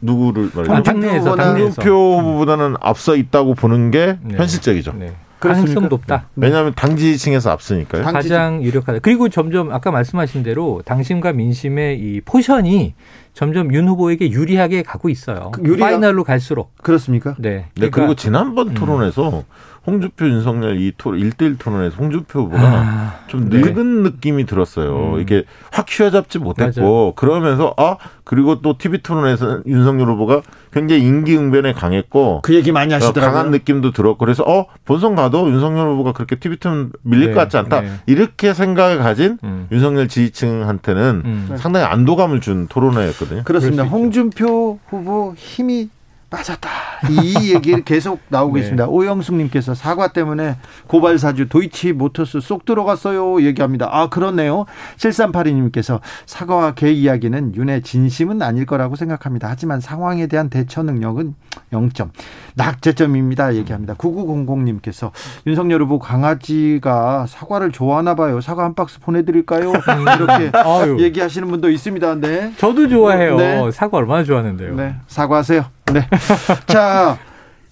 누구를 0.00 0.50
말해요? 0.54 0.82
당내에서 0.82 1.34
당내표 1.34 2.20
후보보다는 2.20 2.76
앞서 2.80 3.16
있다고 3.16 3.54
보는 3.54 3.90
게 3.90 4.18
네. 4.22 4.36
현실적이죠. 4.36 4.92
네. 4.96 5.12
가능성 5.40 5.88
높다. 5.88 6.28
네. 6.34 6.46
왜냐하면 6.46 6.74
당 6.74 6.92
지지층에서 6.92 7.50
앞서니까요. 7.50 8.02
가장 8.04 8.62
유력하다. 8.62 9.00
그리고 9.00 9.28
점점 9.28 9.72
아까 9.72 9.90
말씀하신 9.90 10.42
대로 10.42 10.82
당심과 10.84 11.32
민심의 11.32 11.98
이 11.98 12.20
포션이 12.24 12.94
점점 13.34 13.72
윤 13.72 13.88
후보에게 13.88 14.30
유리하게 14.30 14.82
가고 14.82 15.08
있어요. 15.08 15.52
그 15.52 15.62
유리가... 15.62 15.86
final로 15.86 16.24
갈수록. 16.24 16.74
그렇습니까? 16.82 17.36
네. 17.38 17.50
네 17.50 17.66
그러니까... 17.74 17.96
그리고 17.96 18.14
지난번 18.14 18.70
음. 18.70 18.74
토론에서 18.74 19.44
홍준표 19.88 20.26
윤석열 20.26 20.78
이 20.78 20.92
토, 20.98 21.12
1대1 21.12 21.58
토론에서 21.58 21.96
홍준표 21.96 22.40
후보가 22.40 22.62
아, 22.62 23.14
좀 23.26 23.48
네. 23.48 23.58
늙은 23.58 24.02
네. 24.02 24.10
느낌이 24.10 24.44
들었어요. 24.44 25.14
음. 25.14 25.20
이게 25.20 25.44
확 25.72 25.86
휘어잡지 25.88 26.38
못했고 26.38 27.14
맞아. 27.14 27.14
그러면서 27.16 27.72
아 27.78 27.96
그리고 28.24 28.60
또 28.60 28.76
TV 28.76 29.00
토론에서 29.02 29.62
윤석열 29.66 30.10
후보가 30.10 30.42
굉장히 30.74 31.02
임기응변에 31.04 31.72
강했고 31.72 32.42
그 32.42 32.54
얘기 32.54 32.70
많이 32.70 32.92
하시더라고요. 32.92 33.32
강한 33.32 33.50
느낌도 33.50 33.92
들었고 33.92 34.18
그래서 34.18 34.44
어 34.46 34.66
본선 34.84 35.14
가도 35.14 35.48
윤석열 35.48 35.88
후보가 35.88 36.12
그렇게 36.12 36.36
TV 36.36 36.58
토론 36.58 36.92
밀릴 37.02 37.28
네. 37.28 37.32
것 37.32 37.40
같지 37.40 37.56
않다. 37.56 37.80
네. 37.80 37.90
이렇게 38.04 38.52
생각을 38.52 38.98
가진 38.98 39.38
음. 39.42 39.68
윤석열 39.72 40.08
지지층한테는 40.08 41.22
음. 41.24 41.56
상당히 41.56 41.86
안도감을 41.86 42.42
준 42.42 42.66
토론회였거든요. 42.68 43.44
그렇습니다. 43.44 43.84
홍준표 43.84 44.78
후보 44.90 45.32
힘이 45.34 45.88
빠졌다. 46.30 46.68
이 47.08 47.52
얘기 47.54 47.82
계속 47.84 48.20
나오고 48.28 48.54
네. 48.54 48.60
있습니다. 48.60 48.86
오영숙님께서 48.86 49.74
사과 49.74 50.08
때문에 50.08 50.56
고발사주 50.86 51.48
도이치 51.48 51.92
모터스 51.94 52.40
쏙 52.40 52.64
들어갔어요. 52.64 53.42
얘기합니다. 53.42 53.88
아, 53.90 54.08
그렇네요. 54.08 54.66
7382님께서 54.98 56.00
사과와 56.26 56.74
개 56.74 56.90
이야기는 56.90 57.54
윤의 57.54 57.82
진심은 57.82 58.42
아닐 58.42 58.66
거라고 58.66 58.96
생각합니다. 58.96 59.48
하지만 59.48 59.80
상황에 59.80 60.26
대한 60.26 60.50
대처 60.50 60.82
능력은 60.82 61.34
0점. 61.72 62.10
낙제점입니다. 62.54 63.54
얘기합니다. 63.54 63.94
9900님께서 63.94 65.12
윤석열 65.46 65.82
후보 65.82 65.98
강아지가 65.98 67.26
사과를 67.26 67.72
좋아하나 67.72 68.14
봐요. 68.14 68.40
사과 68.40 68.64
한 68.64 68.74
박스 68.74 69.00
보내드릴까요? 69.00 69.72
이렇게 70.18 71.02
얘기하시는 71.04 71.48
분도 71.48 71.70
있습니다. 71.70 72.16
네. 72.16 72.52
저도 72.58 72.88
좋아해요. 72.88 73.36
네. 73.36 73.70
사과 73.70 73.98
얼마나 73.98 74.24
좋아하는데요. 74.24 74.74
네. 74.74 74.96
사과하세요. 75.06 75.77
네. 75.92 76.06
자, 76.66 77.18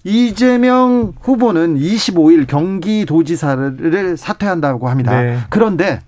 이재명 0.03 1.13
후보는 1.19 1.77
25일 1.77 2.47
경기도지사를 2.47 4.15
사퇴한다고 4.17 4.89
합니다. 4.89 5.21
네. 5.21 5.39
그런데 5.49 5.99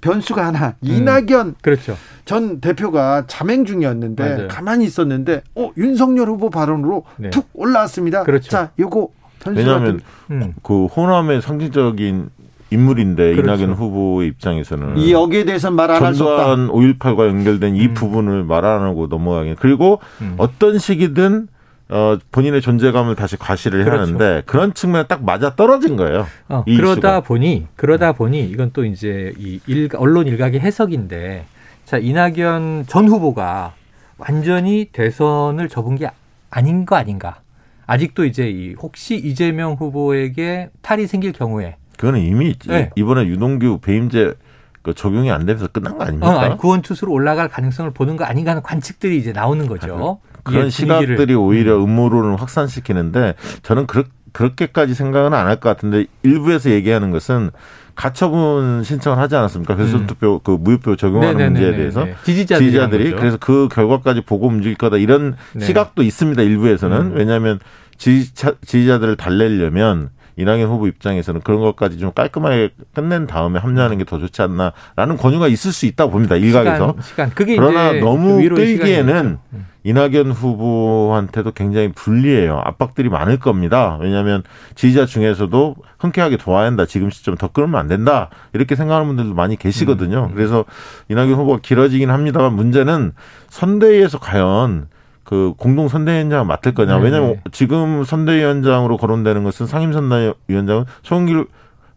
변수가 0.00 0.44
하나 0.46 0.74
음. 0.82 0.88
이낙연 0.88 1.56
그렇죠. 1.60 1.96
전 2.24 2.60
대표가 2.60 3.24
자맹 3.26 3.64
중이었는데 3.64 4.22
맞아요. 4.22 4.48
가만히 4.48 4.84
있었는데 4.84 5.42
어 5.54 5.70
윤석열 5.76 6.28
후보 6.28 6.50
발언으로 6.50 7.04
네. 7.16 7.30
툭 7.30 7.48
올라왔습니다. 7.54 8.24
그렇죠. 8.24 8.50
자, 8.50 8.70
요거 8.78 9.08
왜냐하면 9.46 10.00
음. 10.30 10.54
그 10.62 10.86
호남의 10.86 11.42
상징적인 11.42 12.30
인물인데 12.70 13.34
그렇죠. 13.36 13.62
이낙연 13.62 13.74
후보의 13.76 14.28
입장에서는 14.28 14.98
이 14.98 15.12
여기에 15.12 15.44
대해서는 15.44 15.76
말안 15.76 16.02
할 16.02 16.14
수 16.14 16.24
없다. 16.28 16.54
5.18과 16.56 17.26
연결된 17.28 17.76
이 17.76 17.86
음. 17.86 17.94
부분을 17.94 18.44
말 18.44 18.64
안 18.64 18.82
하고 18.82 19.06
넘어가긴 19.06 19.56
그리고 19.58 20.00
음. 20.20 20.34
어떤 20.38 20.78
시기든 20.78 21.48
어, 21.90 22.18
본인의 22.32 22.60
존재감을 22.60 23.14
다시 23.16 23.38
과시를 23.38 23.84
그렇죠. 23.84 24.02
하는데 24.02 24.42
그런 24.44 24.74
측면에 24.74 25.06
딱 25.06 25.24
맞아 25.24 25.54
떨어진 25.56 25.96
거예요. 25.96 26.26
어, 26.48 26.62
그러다 26.64 26.90
이슈가. 26.92 27.20
보니 27.22 27.66
그러다 27.76 28.12
보니 28.12 28.44
이건 28.44 28.70
또 28.74 28.84
이제 28.84 29.32
이 29.38 29.58
일, 29.66 29.88
언론 29.96 30.26
일각의 30.26 30.60
해석인데 30.60 31.46
자 31.86 31.96
이낙연 31.96 32.84
전 32.88 33.08
후보가 33.08 33.72
완전히 34.18 34.88
대선을 34.92 35.68
접은 35.70 35.96
게 35.96 36.10
아닌 36.50 36.84
거 36.84 36.96
아닌가? 36.96 37.40
아직도 37.86 38.26
이제 38.26 38.50
이 38.50 38.74
혹시 38.74 39.14
이재명 39.16 39.72
후보에게 39.72 40.68
탈이 40.82 41.06
생길 41.06 41.32
경우에 41.32 41.76
그거는 41.98 42.20
이미 42.20 42.54
네. 42.66 42.90
이번에 42.96 43.26
유동규 43.26 43.80
배임제 43.82 44.34
그 44.82 44.94
적용이 44.94 45.30
안 45.30 45.44
되면서 45.44 45.66
끝난 45.68 45.98
거 45.98 46.04
아닙니까? 46.04 46.28
어, 46.34 46.38
아니, 46.38 46.56
구원 46.56 46.80
투수로 46.80 47.12
올라갈 47.12 47.48
가능성을 47.48 47.90
보는 47.90 48.16
거 48.16 48.24
아닌가 48.24 48.52
하는 48.52 48.62
관측들이 48.62 49.18
이제 49.18 49.32
나오는 49.32 49.66
거죠. 49.66 50.20
그런 50.44 50.70
시각들이 50.70 51.34
오히려 51.34 51.76
음. 51.76 51.84
음모론을 51.84 52.40
확산시키는데 52.40 53.34
저는 53.62 53.86
그렇, 53.86 54.04
그렇게까지 54.32 54.94
생각은 54.94 55.34
안 55.34 55.46
할 55.46 55.56
것 55.60 55.68
같은데 55.68 56.06
일부에서 56.22 56.70
얘기하는 56.70 57.10
것은 57.10 57.50
가처분 57.96 58.84
신청을 58.84 59.18
하지 59.18 59.34
않았습니까? 59.34 59.74
그래서 59.74 59.98
음. 59.98 60.06
투표 60.06 60.38
그 60.38 60.52
무효표 60.52 60.94
적용하는 60.96 61.36
네네네네. 61.36 61.50
문제에 61.60 61.76
대해서 61.76 62.06
지지자들이, 62.24 62.66
지지자들이 62.66 63.10
그래서 63.12 63.36
그 63.38 63.68
결과까지 63.72 64.20
보고 64.20 64.46
움직일 64.46 64.76
거다 64.76 64.96
이런 64.98 65.34
네. 65.52 65.64
시각도 65.66 66.02
있습니다. 66.04 66.40
일부에서는 66.42 66.96
음. 66.96 67.12
왜냐하면 67.16 67.58
지지자, 67.98 68.54
지지자들을 68.64 69.16
달래려면 69.16 70.10
이낙연 70.38 70.68
후보 70.68 70.86
입장에서는 70.86 71.40
그런 71.42 71.60
것까지 71.60 71.98
좀 71.98 72.12
깔끔하게 72.12 72.70
끝낸 72.94 73.26
다음에 73.26 73.58
합류하는 73.58 73.98
게 73.98 74.04
더 74.08 74.18
좋지 74.18 74.40
않나라는 74.40 75.16
권유가 75.18 75.48
있을 75.48 75.72
수 75.72 75.84
있다 75.86 76.06
고 76.06 76.12
봅니다. 76.12 76.36
일각에서. 76.36 76.94
시간, 77.02 77.30
시간. 77.30 77.46
그러나 77.56 77.92
너무 77.92 78.38
끌기에는 78.48 79.38
음. 79.52 79.66
이낙연 79.84 80.32
후보한테도 80.32 81.52
굉장히 81.52 81.92
불리해요. 81.92 82.60
압박들이 82.64 83.08
많을 83.08 83.38
겁니다. 83.38 83.98
왜냐하면 84.00 84.42
지지자 84.74 85.06
중에서도 85.06 85.76
흔쾌하게 85.98 86.36
도와야 86.36 86.66
한다. 86.66 86.84
지금 86.86 87.10
시점 87.10 87.36
더 87.36 87.48
끌면 87.48 87.76
안 87.76 87.88
된다. 87.88 88.30
이렇게 88.52 88.74
생각하는 88.76 89.06
분들도 89.08 89.34
많이 89.34 89.56
계시거든요. 89.56 90.28
음. 90.30 90.34
그래서 90.34 90.64
이낙연 91.08 91.34
후보가 91.34 91.60
길어지긴 91.62 92.10
합니다만 92.10 92.54
문제는 92.54 93.12
선대위에서 93.50 94.18
과연 94.18 94.88
그 95.28 95.52
공동 95.58 95.88
선대위원장을 95.88 96.46
맡을 96.46 96.72
거냐. 96.72 96.96
네 96.96 97.04
왜냐하면 97.04 97.42
지금 97.52 98.02
선대위원장으로 98.02 98.96
거론되는 98.96 99.44
것은 99.44 99.66
상임 99.66 99.92
선대위원장은 99.92 100.86
송길 101.02 101.44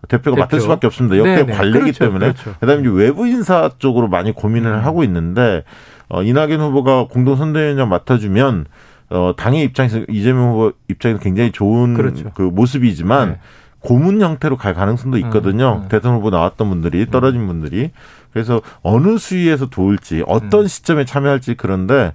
대표가 0.09 0.35
대표. 0.35 0.35
맡을 0.35 0.59
수밖에 0.59 0.87
없습니다. 0.87 1.17
역대 1.17 1.45
네네. 1.45 1.53
관리기 1.53 1.79
그렇죠. 1.79 1.99
때문에. 2.03 2.33
그렇죠. 2.33 2.53
그다음에 2.59 2.81
이제 2.81 2.89
외부 2.89 3.25
인사 3.27 3.69
쪽으로 3.79 4.09
많이 4.09 4.33
고민을 4.33 4.73
음. 4.73 4.79
하고 4.83 5.05
있는데 5.05 5.63
어, 6.09 6.21
이낙연 6.23 6.59
후보가 6.59 7.07
공동 7.07 7.37
선대위원장 7.37 7.87
맡아주면 7.87 8.65
어, 9.11 9.33
당의 9.37 9.63
입장에서 9.63 10.01
이재명 10.09 10.51
후보 10.51 10.73
입장에서 10.89 11.21
굉장히 11.21 11.53
좋은 11.53 11.93
그렇죠. 11.93 12.31
그 12.33 12.41
모습이지만 12.41 13.29
네. 13.29 13.39
고문 13.79 14.21
형태로 14.21 14.57
갈 14.57 14.73
가능성도 14.73 15.17
있거든요. 15.19 15.77
음, 15.79 15.83
음. 15.83 15.87
대선 15.87 16.15
후보 16.15 16.31
나왔던 16.31 16.67
분들이 16.67 17.09
떨어진 17.09 17.47
분들이 17.47 17.91
그래서 18.33 18.61
어느 18.81 19.17
수위에서 19.17 19.67
도울지 19.69 20.25
어떤 20.27 20.63
음. 20.63 20.67
시점에 20.67 21.05
참여할지 21.05 21.55
그런데 21.55 22.11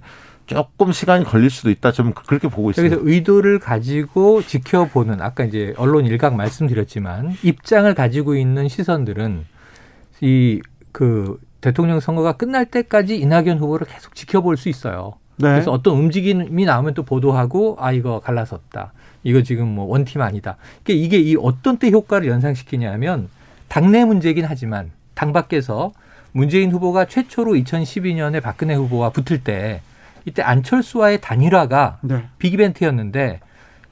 조금 0.47 0.91
시간이 0.91 1.25
걸릴 1.25 1.49
수도 1.49 1.69
있다. 1.69 1.91
좀 1.91 2.13
그렇게 2.13 2.47
보고 2.47 2.71
있습니다. 2.71 2.95
그래서 2.95 3.09
의도를 3.09 3.59
가지고 3.59 4.41
지켜보는 4.41 5.21
아까 5.21 5.43
이제 5.45 5.73
언론 5.77 6.05
일각 6.05 6.35
말씀드렸지만 6.35 7.35
입장을 7.43 7.93
가지고 7.93 8.35
있는 8.35 8.67
시선들은 8.67 9.45
이 10.21 10.61
그 10.97 11.39
대통령 11.61 11.99
선거가 11.99 12.33
끝날 12.33 12.65
때까지 12.65 13.19
이낙연 13.19 13.59
후보를 13.59 13.85
계속 13.85 14.15
지켜볼 14.15 14.57
수 14.57 14.67
있어요. 14.67 15.13
네. 15.35 15.49
그래서 15.49 15.71
어떤 15.71 15.95
움직임이 15.95 16.65
나오면 16.65 16.95
또 16.95 17.03
보도하고 17.03 17.77
아 17.79 17.91
이거 17.91 18.19
갈라섰다. 18.19 18.93
이거 19.23 19.43
지금 19.43 19.67
뭐 19.67 19.85
원팀 19.85 20.23
아니다. 20.23 20.57
그러니까 20.83 21.05
이게 21.05 21.19
이 21.19 21.35
어떤 21.39 21.77
때 21.77 21.91
효과를 21.91 22.27
연상시키냐면 22.27 23.29
당내 23.67 24.05
문제긴 24.05 24.45
하지만 24.45 24.89
당 25.13 25.33
밖에서 25.33 25.91
문재인 26.31 26.71
후보가 26.71 27.05
최초로 27.05 27.53
2012년에 27.53 28.41
박근혜 28.41 28.73
후보와 28.73 29.11
붙을 29.11 29.43
때 29.43 29.81
이때 30.27 30.41
안철수와의 30.41 31.21
단일화가 31.21 31.99
네. 32.01 32.25
빅이벤트였는데 32.37 33.39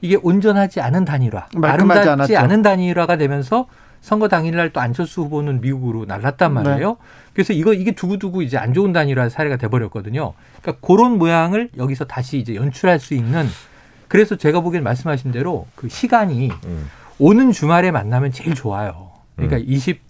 이게 0.02 0.18
온전하지 0.22 0.82
않은 0.82 1.06
단일화, 1.06 1.46
아름답지 1.62 2.36
않은 2.36 2.60
단일화가 2.60 3.16
되면서 3.16 3.66
선거 4.02 4.28
당일날 4.28 4.70
또 4.70 4.80
안철수 4.80 5.22
후보는 5.22 5.62
미국으로 5.62 6.04
날랐단 6.04 6.52
네. 6.52 6.62
말이에요. 6.62 6.88
네. 6.90 6.96
그래서 7.32 7.54
이거 7.54 7.72
이게 7.72 7.92
두고두고 7.92 8.42
이제 8.42 8.58
안 8.58 8.74
좋은 8.74 8.92
단일화 8.92 9.30
사례가 9.30 9.56
돼버렸거든요. 9.56 10.34
그러니까 10.60 10.86
그런 10.86 11.16
모양을 11.16 11.70
여기서 11.78 12.04
다시 12.04 12.36
이제 12.36 12.54
연출할 12.54 13.00
수 13.00 13.14
있는 13.14 13.46
그래서 14.06 14.36
제가 14.36 14.60
보기엔 14.60 14.84
말씀하신 14.84 15.32
대로 15.32 15.66
그 15.74 15.88
시간이 15.88 16.50
음. 16.66 16.90
오는 17.18 17.50
주말에 17.50 17.90
만나면 17.90 18.30
제일 18.30 18.54
좋아요. 18.54 19.10
그러니까 19.36 19.56
음. 19.56 19.64
20 19.66 20.05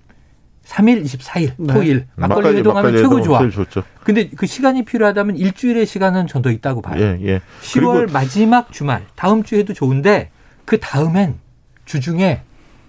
3일, 0.66 1.04
24일, 1.04 1.52
네. 1.58 1.72
토일 1.72 2.06
막걸리 2.16 2.58
회동하면 2.58 2.96
최고 2.96 3.22
좋아. 3.22 3.48
좋죠. 3.48 3.84
근데 4.02 4.28
그 4.30 4.46
시간이 4.46 4.84
필요하다면 4.84 5.36
일주일의 5.36 5.86
시간은 5.86 6.26
전 6.26 6.42
더 6.42 6.50
있다고 6.50 6.82
봐요. 6.82 7.00
예, 7.02 7.18
예. 7.22 7.40
10월 7.62 8.12
마지막 8.12 8.72
주말 8.72 9.04
다음 9.16 9.42
주에도 9.42 9.72
좋은데 9.72 10.30
그 10.64 10.78
다음엔 10.78 11.36
주중에 11.86 12.42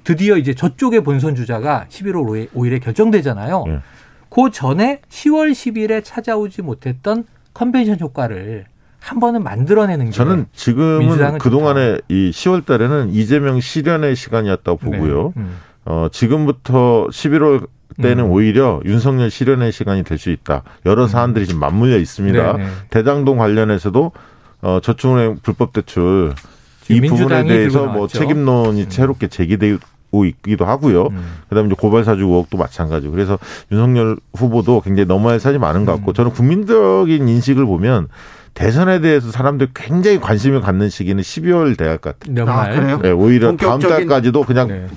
드디어 0.04 0.38
이제 0.38 0.54
저쪽의 0.54 1.04
본선 1.04 1.36
주자가 1.36 1.86
11월 1.90 2.50
5일에 2.52 2.82
결정되잖아요. 2.84 3.64
예. 3.68 3.80
그 4.30 4.52
전에 4.52 5.02
10월 5.10 5.52
10일에 5.52 6.04
찾아오지 6.04 6.62
못했던 6.62 7.24
컨벤션 7.54 7.98
효과를 8.00 8.66
한 9.00 9.20
번은 9.20 9.44
만들어내는 9.44 10.06
게 10.08 10.12
저는 10.12 10.48
지금은 10.54 11.38
그동안에 11.38 12.00
이 12.10 12.32
10월 12.32 12.66
달에는 12.66 13.10
이재명 13.12 13.60
실현의 13.60 14.16
시간이었다고 14.16 14.78
보고요. 14.78 15.34
네. 15.36 15.42
음. 15.42 15.56
어, 15.90 16.08
지금부터 16.12 17.08
11월 17.10 17.66
때는 18.02 18.26
음. 18.26 18.32
오히려 18.32 18.82
윤석열 18.86 19.32
실현의 19.32 19.72
시간이 19.72 20.04
될 20.04 20.18
수 20.18 20.30
있다. 20.30 20.64
여러 20.86 21.04
음. 21.04 21.08
사안들이 21.08 21.48
지금 21.48 21.62
맞물려 21.62 21.98
있습니다. 21.98 22.58
네네. 22.58 22.70
대장동 22.90 23.38
관련해서도 23.38 24.12
어, 24.62 24.80
저축은행 24.84 25.38
불법 25.42 25.72
대출 25.72 26.34
이 26.90 27.00
부분에 27.02 27.44
대해서 27.46 27.86
뭐 27.86 28.08
책임론이 28.08 28.84
음. 28.84 28.90
새롭게 28.90 29.28
제기되고 29.30 30.26
있기도 30.26 30.66
하고요. 30.66 31.08
음. 31.08 31.24
그다음에 31.50 31.68
이제 31.68 31.76
고발사주 31.80 32.22
의혹도 32.24 32.58
마찬가지고. 32.58 33.12
그래서 33.14 33.40
윤석열 33.72 34.18
후보도 34.34 34.82
굉장히 34.82 35.08
넘어야 35.08 35.34
할 35.34 35.40
사안이 35.40 35.58
많은 35.58 35.86
것 35.86 35.94
같고 35.94 36.12
음. 36.12 36.14
저는 36.14 36.32
국민적인 36.32 37.28
인식을 37.28 37.66
보면 37.66 38.10
대선에 38.58 39.02
대해서 39.02 39.30
사람들이 39.30 39.70
굉장히 39.76 40.20
관심을 40.20 40.62
갖는 40.62 40.90
시기는 40.90 41.22
12월 41.22 41.78
대학 41.78 42.02
같아요. 42.02 42.50
아, 42.50 42.68
그래요? 42.68 43.00
네, 43.04 43.12
오히려 43.12 43.50
본격적인... 43.50 43.80
다음 43.80 44.00
달까지도 44.00 44.44
그냥 44.44 44.68
네. 44.68 44.88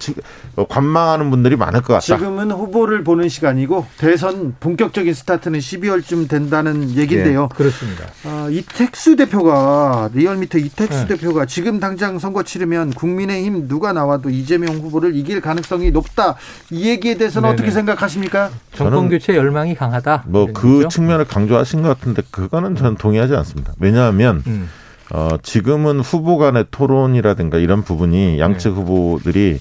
어, 0.56 0.66
관망하는 0.66 1.30
분들이 1.30 1.56
많을 1.56 1.82
것 1.82 1.92
같다. 1.92 2.00
지금은 2.16 2.50
후보를 2.52 3.04
보는 3.04 3.28
시간이고 3.28 3.86
대선 3.98 4.54
본격적인 4.60 5.12
스타트는 5.12 5.58
12월쯤 5.58 6.28
된다는 6.28 6.90
얘기인데요. 6.96 7.48
네, 7.50 7.54
그렇습니다. 7.54 8.04
아, 8.24 8.48
이택수 8.50 9.16
대표가 9.16 10.08
리얼미터 10.14 10.56
이택수 10.56 11.06
네. 11.06 11.16
대표가 11.16 11.44
지금 11.44 11.80
당장 11.80 12.18
선거 12.18 12.42
치르면 12.42 12.92
국민의힘 12.92 13.68
누가 13.68 13.92
나와도 13.92 14.30
이재명 14.30 14.76
후보를 14.76 15.14
이길 15.14 15.42
가능성이 15.42 15.90
높다. 15.90 16.36
이 16.70 16.88
얘기에 16.88 17.16
대해서는 17.16 17.48
네네. 17.48 17.52
어떻게 17.52 17.70
생각하십니까? 17.70 18.50
정권 18.74 19.10
교체 19.10 19.36
열망이 19.36 19.74
강하다. 19.74 20.24
뭐 20.28 20.46
그 20.54 20.88
측면을 20.88 21.24
강조하신 21.24 21.82
것 21.82 21.88
같은데 21.88 22.22
그거는 22.30 22.76
저는 22.76 22.96
동의하지 22.96 23.34
않습니다. 23.34 23.49
않습니다. 23.50 23.74
왜냐하면 23.78 24.42
음. 24.46 24.68
어, 25.12 25.36
지금은 25.42 26.00
후보 26.00 26.38
간의 26.38 26.66
토론이라든가 26.70 27.58
이런 27.58 27.82
부분이 27.82 28.38
양측 28.38 28.74
네. 28.74 28.80
후보들이 28.80 29.58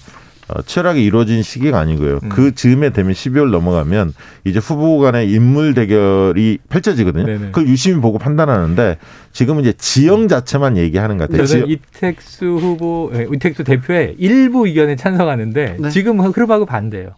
어, 0.50 0.64
치열하게 0.64 1.04
이루어진 1.04 1.44
시기가 1.44 1.80
아니고요. 1.80 2.20
음. 2.24 2.30
그 2.30 2.54
즈음에 2.56 2.90
되면 2.90 3.14
12월 3.14 3.52
넘어가면 3.52 4.14
이제 4.46 4.60
후보 4.60 4.98
간의 4.98 5.32
인물 5.32 5.76
대결이 5.76 6.58
펼쳐지거든요. 6.70 7.26
네네. 7.26 7.46
그걸 7.48 7.68
유심히 7.68 8.02
보고 8.02 8.18
판단하는데 8.18 8.98
지금은 9.32 9.62
이제 9.62 9.74
지형 9.74 10.28
자체만 10.28 10.78
얘기하는 10.78 11.18
것 11.18 11.30
같아요. 11.30 11.46
저는 11.46 11.70
이택수 11.70 12.46
후보, 12.46 13.12
네, 13.14 13.28
이택수 13.32 13.64
대표의 13.64 14.16
일부 14.18 14.66
의견에 14.66 14.96
찬성하는데 14.96 15.78
네. 15.80 15.90
지금 15.90 16.20
흐름하고 16.20 16.66
반대예요. 16.66 17.12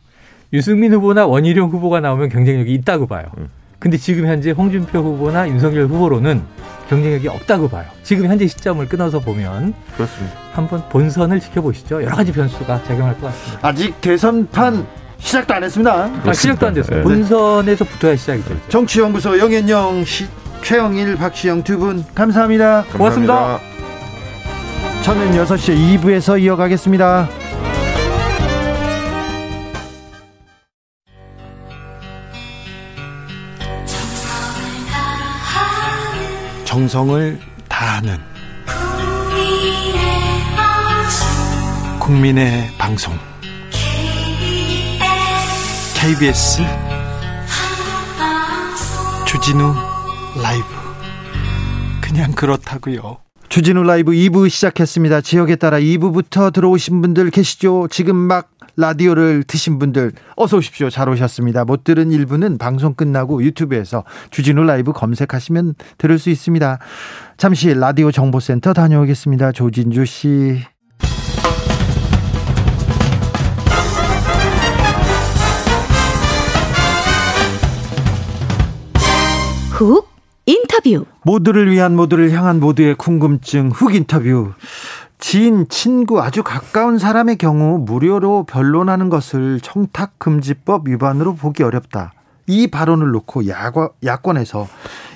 유승민 0.52 0.94
후보나 0.94 1.26
원희룡 1.26 1.70
후보가 1.70 2.02
나오면 2.02 2.28
경쟁력이 2.28 2.74
있다고 2.74 3.08
봐요. 3.08 3.28
음. 3.38 3.48
근데 3.82 3.98
지금 3.98 4.28
현재 4.28 4.52
홍준표 4.52 5.00
후보나 5.00 5.48
윤석열 5.50 5.88
후보로는 5.88 6.44
경쟁력이 6.88 7.28
없다고 7.28 7.68
봐요. 7.68 7.86
지금 8.04 8.28
현재 8.28 8.46
시점을 8.46 8.88
끊어서 8.88 9.20
보면 9.20 9.74
그렇습니다. 9.96 10.36
한번 10.54 10.84
본선을 10.90 11.40
지켜보시죠. 11.40 12.04
여러 12.04 12.16
가지 12.16 12.32
변수가 12.32 12.84
작용할 12.84 13.20
것 13.20 13.28
같습니다. 13.28 13.68
아직 13.68 14.00
대선판 14.00 14.86
시작도 15.18 15.54
안 15.56 15.64
했습니다. 15.64 16.12
아, 16.26 16.32
시작도 16.34 16.68
안 16.68 16.74
됐어요. 16.76 16.98
네. 16.98 17.04
본선에서 17.04 17.86
붙어야 17.86 18.16
시작이 18.16 18.44
되죠. 18.44 18.60
정치연구소 18.70 19.40
영현영 19.40 20.06
씨, 20.06 20.28
최영일, 20.64 21.16
박시영 21.16 21.64
두 21.64 21.80
분 21.80 22.06
감사합니다. 22.14 22.84
감사합니다. 22.92 22.98
고맙습니다. 22.98 23.60
저는 25.04 25.32
6시 25.44 26.00
2부에서 26.00 26.40
이어가겠습니다. 26.40 27.28
정성을 36.72 37.38
다하는 37.68 38.18
국민의 42.00 42.70
방송 42.78 43.14
KBS 46.00 46.62
주진우 49.28 49.74
라이브 50.42 50.66
그냥 52.00 52.32
그렇다고요. 52.32 53.18
주진우 53.50 53.84
라이브 53.84 54.14
2부 54.14 54.50
시작했습니다. 54.50 55.20
지역에 55.20 55.58
따라 55.58 55.78
2부부터 55.78 56.54
들어오신 56.54 57.02
분들 57.02 57.32
계시죠? 57.32 57.90
지금 57.92 58.16
막 58.16 58.50
라디오를 58.82 59.44
드신 59.44 59.80
분들 59.80 60.12
어서 60.36 60.58
오십시오. 60.58 60.90
잘 60.90 61.08
오셨습니다. 61.08 61.64
못 61.64 61.84
들은 61.84 62.10
1부는 62.10 62.60
방송 62.60 62.94
끝나고 62.94 63.44
유튜브에서 63.44 64.04
주진우 64.32 64.64
라이브 64.64 64.92
검색하시면 64.92 65.76
들을 65.98 66.20
수 66.20 66.30
있습니다. 66.30 66.80
잠시 67.38 67.74
라디오 67.74 68.12
정보센터 68.12 68.74
다녀오겠습니다. 68.74 69.54
조진주 69.54 70.06
씨. 70.06 70.60
훅 79.70 80.12
인터뷰. 80.46 81.06
모두를 81.24 81.72
위한 81.72 81.96
모두를 81.96 82.32
향한 82.32 82.60
모두의 82.60 82.96
궁금증 82.96 83.70
훅 83.70 83.96
인터뷰. 83.96 84.54
지인, 85.22 85.68
친구, 85.70 86.20
아주 86.20 86.42
가까운 86.44 86.98
사람의 86.98 87.38
경우 87.38 87.78
무료로 87.78 88.44
변론하는 88.46 89.10
것을 89.10 89.60
청탁금지법 89.62 90.90
위반으로 90.90 91.36
보기 91.36 91.62
어렵다. 91.64 92.12
이 92.48 92.68
발언을 92.68 93.12
놓고 93.12 93.44
야권에서 94.04 94.68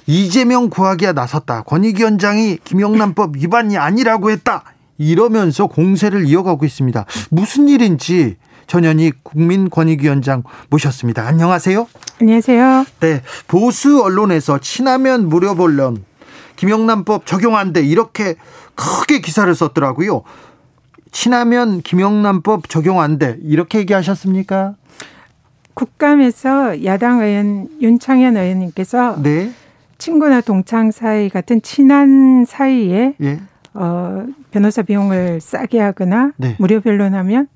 이재명 0.06 0.70
구하기에 0.70 1.14
나섰다. 1.14 1.64
권익위원장이 1.64 2.60
김영란법 2.64 3.36
위반이 3.36 3.78
아니라고 3.78 4.30
했다. 4.30 4.64
이러면서 5.00 5.66
공세를 5.66 6.28
이어가고 6.28 6.66
있습니다. 6.66 7.04
무슨 7.32 7.68
일인지 7.68 8.38
전현희 8.68 9.12
국민권익위원장 9.24 10.44
모셨습니다. 10.70 11.26
안녕하세요. 11.26 11.88
안녕하세요. 12.22 12.86
네. 13.00 13.22
보수 13.48 14.02
언론에서 14.04 14.60
친하면 14.60 15.28
무료 15.28 15.56
본론 15.56 16.06
김영란법 16.56 17.26
적용한대 17.26 17.82
이렇게 17.82 18.36
크게 18.76 19.20
기사를 19.20 19.54
썼더라고요. 19.54 20.24
친하면 21.12 21.82
김영란법 21.82 22.70
적용한대 22.70 23.38
이렇게 23.42 23.80
얘기하셨습니까? 23.80 24.76
국감에서 25.74 26.84
야당 26.86 27.22
의원 27.22 27.68
윤창현 27.82 28.38
의원님께서 28.38 29.22
네. 29.22 29.52
친구나 29.98 30.42
동창 30.42 30.92
사이 30.92 31.30
같은 31.30 31.62
친한 31.62 32.46
사이에 32.46 33.16
예. 33.22 33.40
어, 33.74 34.26
변호사 34.52 34.82
비용을 34.82 35.42
싸게 35.42 35.80
하거나 35.80 36.32
네. 36.38 36.56
무료 36.60 36.80
변론하면 36.82 37.48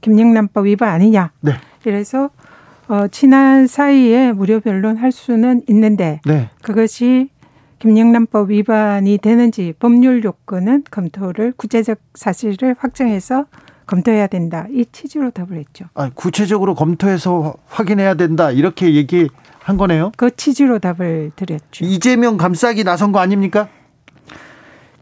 김영란법 0.00 0.66
위반 0.66 0.90
아니냐. 0.90 1.32
네. 1.40 1.52
그래서 1.82 2.30
어, 2.88 3.06
친한 3.08 3.66
사이에 3.66 4.32
무료 4.32 4.60
변론할 4.60 5.12
수는 5.12 5.62
있는데 5.68 6.20
네. 6.24 6.50
그것이 6.62 7.30
김영란법 7.80 8.50
위반이 8.50 9.18
되는지 9.18 9.74
법률 9.78 10.22
요건은 10.22 10.84
검토를 10.90 11.52
구체적 11.56 11.98
사실을 12.14 12.76
확정해서 12.78 13.46
검토해야 13.86 14.26
된다. 14.28 14.66
이 14.70 14.84
취지로 14.92 15.30
답을 15.30 15.58
했죠. 15.58 15.86
아, 15.94 16.10
구체적으로 16.14 16.74
검토해서 16.74 17.54
확인해야 17.66 18.14
된다. 18.14 18.50
이렇게 18.50 18.94
얘기한 18.94 19.78
거네요. 19.78 20.12
그 20.16 20.34
취지로 20.36 20.78
답을 20.78 21.32
드렸죠. 21.34 21.84
이재명 21.86 22.36
감싸기 22.36 22.84
나선 22.84 23.12
거 23.12 23.18
아닙니까? 23.18 23.68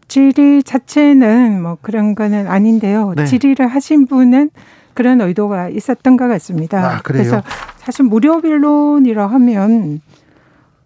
질의 0.07 0.63
자체는 0.63 1.61
뭐 1.61 1.77
그런 1.81 2.15
거는 2.15 2.47
아닌데요. 2.47 3.13
네. 3.15 3.25
질의를 3.25 3.67
하신 3.67 4.07
분은 4.07 4.49
그런 4.93 5.21
의도가 5.21 5.69
있었던 5.69 6.17
것 6.17 6.27
같습니다. 6.29 6.95
아, 6.95 7.01
그래서 7.03 7.43
사실 7.77 8.05
무료 8.05 8.41
변론이라 8.41 9.27
하면 9.27 10.01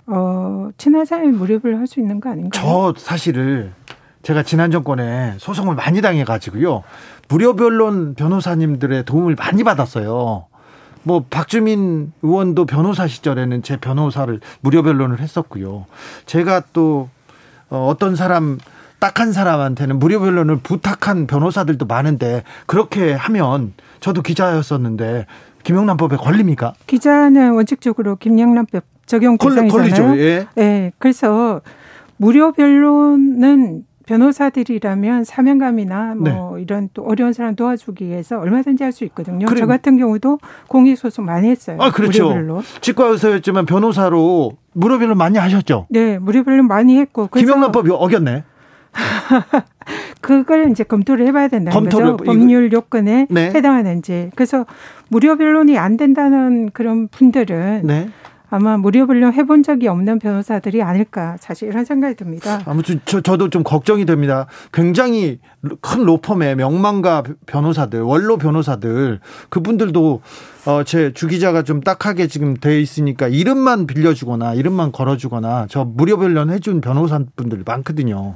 어, 0.05 0.69
사람이 1.05 1.29
무료를 1.29 1.79
할수 1.79 1.99
있는 1.99 2.19
거 2.19 2.29
아닌가요? 2.29 2.51
저 2.53 2.93
사실을 2.97 3.71
제가 4.21 4.43
지난 4.43 4.71
정권에 4.71 5.35
소송을 5.37 5.75
많이 5.75 6.01
당해가지고요. 6.01 6.83
무료 7.29 7.55
변론 7.55 8.15
변호사님들의 8.15 9.05
도움을 9.05 9.35
많이 9.35 9.63
받았어요. 9.63 10.45
뭐 11.03 11.25
박주민 11.29 12.13
의원도 12.21 12.65
변호사 12.65 13.07
시절에는 13.07 13.61
제 13.63 13.77
변호사를 13.77 14.39
무료 14.61 14.83
변론을 14.83 15.19
했었고요. 15.19 15.85
제가 16.25 16.63
또 16.71 17.09
어, 17.69 17.87
어떤 17.87 18.15
사람 18.15 18.57
딱한 18.99 19.33
사람한테는 19.33 19.99
무료 19.99 20.21
변론을 20.21 20.57
부탁한 20.57 21.27
변호사들도 21.27 21.85
많은데 21.85 22.43
그렇게 22.67 23.11
하면 23.13 23.73
저도 23.99 24.21
기자였었는데 24.21 25.25
김영란법에 25.63 26.15
걸립니까? 26.15 26.73
기자는 26.87 27.53
원칙적으로 27.53 28.15
김영란법 28.15 28.92
적용 29.05 29.37
대상이잖아요. 29.37 30.19
예. 30.19 30.47
네, 30.55 30.91
그래서 30.97 31.61
무료 32.17 32.51
변론은 32.51 33.85
변호사들이라면 34.05 35.23
사명감이나 35.23 36.15
뭐 36.15 36.55
네. 36.57 36.61
이런 36.61 36.89
또 36.93 37.03
어려운 37.03 37.31
사람 37.33 37.55
도와주기 37.55 38.05
위해서 38.05 38.37
얼마든지 38.39 38.83
할 38.83 38.91
수 38.91 39.05
있거든요. 39.05 39.45
그래. 39.47 39.59
저 39.61 39.65
같은 39.65 39.97
경우도 39.97 40.39
공익 40.67 40.97
소송 40.97 41.25
많이 41.25 41.49
했어요. 41.49 41.77
아, 41.79 41.89
그렇죠. 41.91 42.33
무료. 42.33 42.61
치과 42.81 43.07
의사였지만 43.07 43.65
변호사로 43.65 44.51
무료 44.73 44.99
변론 44.99 45.17
많이 45.17 45.37
하셨죠? 45.37 45.87
네, 45.89 46.19
무료 46.19 46.43
변론 46.43 46.67
많이 46.67 46.97
했고. 46.99 47.27
김영란법이 47.27 47.89
어겼네. 47.91 48.43
그걸 50.21 50.69
이제 50.69 50.83
검토를 50.83 51.25
해봐야 51.27 51.47
된다는 51.47 51.71
검토를, 51.73 52.11
거죠. 52.17 52.23
법률 52.25 52.71
요건에 52.71 53.27
네. 53.29 53.51
해당하는지. 53.53 54.31
그래서 54.35 54.65
무료 55.09 55.35
변론이 55.37 55.77
안 55.77 55.97
된다는 55.97 56.69
그런 56.71 57.07
분들은 57.07 57.81
네. 57.85 58.09
아마 58.53 58.77
무료 58.77 59.07
변론 59.07 59.33
해본 59.33 59.63
적이 59.63 59.87
없는 59.87 60.19
변호사들이 60.19 60.83
아닐까 60.83 61.37
사실 61.39 61.69
이런 61.69 61.85
생각이 61.85 62.13
듭니다. 62.13 62.61
아무튼 62.65 63.01
저, 63.03 63.19
저도 63.19 63.49
좀 63.49 63.63
걱정이 63.63 64.05
됩니다. 64.05 64.45
굉장히 64.71 65.39
큰 65.81 66.03
로펌의 66.05 66.57
명망가 66.57 67.23
변호사들, 67.47 68.01
원로 68.01 68.37
변호사들 68.37 69.21
그분들도 69.49 70.21
어, 70.67 70.83
제 70.83 71.11
주기자가 71.13 71.63
좀 71.63 71.81
딱하게 71.81 72.27
지금 72.27 72.53
돼 72.53 72.79
있으니까 72.79 73.27
이름만 73.27 73.87
빌려주거나 73.87 74.53
이름만 74.53 74.91
걸어주거나 74.91 75.65
저 75.67 75.83
무료 75.83 76.19
변론 76.19 76.51
해준 76.51 76.79
변호사분들 76.79 77.63
많거든요. 77.65 78.35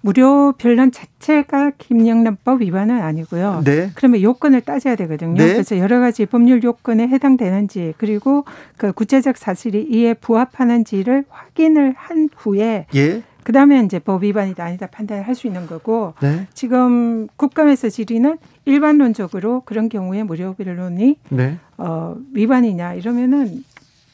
무료 0.00 0.52
변론 0.52 0.92
자체가 0.92 1.72
김영란법 1.78 2.62
위반은 2.62 3.00
아니고요. 3.02 3.62
네. 3.64 3.90
그러면 3.94 4.22
요건을 4.22 4.60
따져야 4.60 4.94
되거든요. 4.96 5.34
네. 5.34 5.52
그래서 5.52 5.78
여러 5.78 5.98
가지 6.00 6.26
법률 6.26 6.62
요건에 6.62 7.08
해당되는지 7.08 7.94
그리고 7.98 8.44
그 8.76 8.92
구체적 8.92 9.36
사실이 9.36 9.86
이에 9.90 10.14
부합하는지를 10.14 11.24
확인을 11.28 11.94
한 11.96 12.28
후에 12.36 12.86
예. 12.94 13.22
그다음에 13.42 13.80
이제 13.84 14.00
법 14.00 14.24
위반이다 14.24 14.64
아니다 14.64 14.86
판단을 14.88 15.22
할 15.26 15.36
수 15.36 15.46
있는 15.46 15.66
거고 15.66 16.14
네. 16.20 16.46
지금 16.54 17.28
국감에서 17.36 17.90
질의는 17.90 18.38
일반론적으로 18.64 19.62
그런 19.64 19.88
경우에 19.88 20.22
무료 20.22 20.54
변론이 20.54 21.16
네. 21.28 21.58
어, 21.78 22.16
위반이냐 22.32 22.94
이러면은 22.94 23.62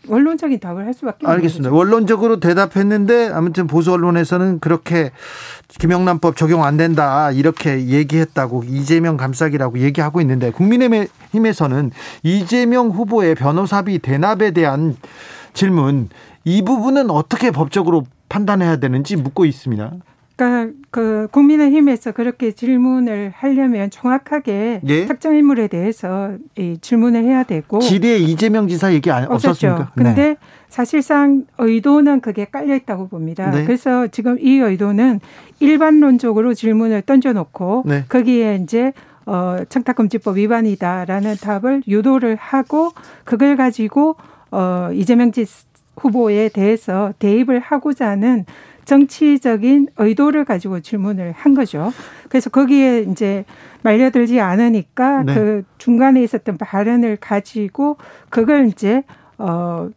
원론적인 0.09 0.59
답을 0.61 0.85
할 0.87 0.95
수밖에 0.95 1.27
없는 1.27 1.37
알겠습니다. 1.37 1.71
거죠. 1.71 1.79
원론적으로 1.79 2.41
대답했는데 2.41 3.29
아무튼 3.29 3.67
보수 3.67 3.93
언론에서는 3.93 4.59
그렇게 4.61 5.13
김영란법 5.79 6.37
적용 6.37 6.65
안 6.65 6.77
된다 6.77 7.31
이렇게 7.31 7.87
얘기했다고 7.87 8.65
이재명 8.67 9.17
감싸기라고 9.17 9.79
얘기하고 9.79 10.21
있는데 10.21 10.51
국민의힘에서는 10.51 11.91
이재명 12.23 12.89
후보의 12.91 13.35
변호사비 13.35 14.01
대납에 14.01 14.51
대한 14.51 14.97
질문 15.55 16.09
이 16.45 16.63
부분은 16.63 17.11
어떻게 17.11 17.51
법적으로 17.51 18.05
판단해야 18.29 18.77
되는지 18.77 19.17
묻고 19.17 19.45
있습니다. 19.45 19.93
그러니까 20.43 20.73
그 20.91 21.29
국민의힘에서 21.31 22.11
그렇게 22.11 22.51
질문을 22.51 23.33
하려면 23.35 23.91
정확하게 23.91 24.81
예? 24.85 25.07
특정 25.07 25.37
인물에 25.37 25.69
대해서 25.69 26.33
이 26.59 26.77
질문을 26.81 27.23
해야 27.23 27.45
되고 27.45 27.79
지리에 27.79 28.19
이재명 28.19 28.67
지사 28.67 28.93
얘기 28.93 29.11
안, 29.11 29.31
없었습니까? 29.31 29.93
근데 29.95 30.15
네. 30.15 30.37
사실상 30.69 31.45
의도는 31.59 32.21
그게 32.21 32.45
깔려 32.45 32.75
있다고 32.75 33.09
봅니다. 33.09 33.51
네. 33.51 33.65
그래서 33.65 34.09
지금 34.09 34.37
이 34.41 34.59
의도는 34.59 35.21
일반론적으로 35.61 36.55
질문을 36.55 37.03
던져놓고 37.03 37.85
네. 37.87 38.05
거기에 38.09 38.59
이제 38.63 38.93
어, 39.27 39.59
청탁금지법 39.69 40.39
위반이다라는 40.39 41.37
답을 41.37 41.83
유도를 41.87 42.35
하고 42.35 42.91
그걸 43.23 43.57
가지고 43.57 44.17
어, 44.51 44.91
이재명 44.93 45.31
지 45.31 45.47
후보에 45.97 46.49
대해서 46.49 47.13
대입을 47.19 47.61
하고자 47.61 48.09
하는 48.09 48.45
정치적인 48.85 49.89
의도를 49.97 50.45
가지고 50.45 50.81
질문을 50.81 51.33
한 51.33 51.55
거죠. 51.55 51.93
그래서 52.29 52.51
거기에 52.51 53.01
이제 53.01 53.45
말려들지 53.83 54.41
않으니까 54.41 55.23
네. 55.23 55.35
그 55.35 55.65
중간에 55.79 56.23
있었던 56.23 56.57
발언을 56.57 57.17
가지고 57.17 57.97
그걸 58.31 58.67
이제 58.67 59.03
어 59.39 59.91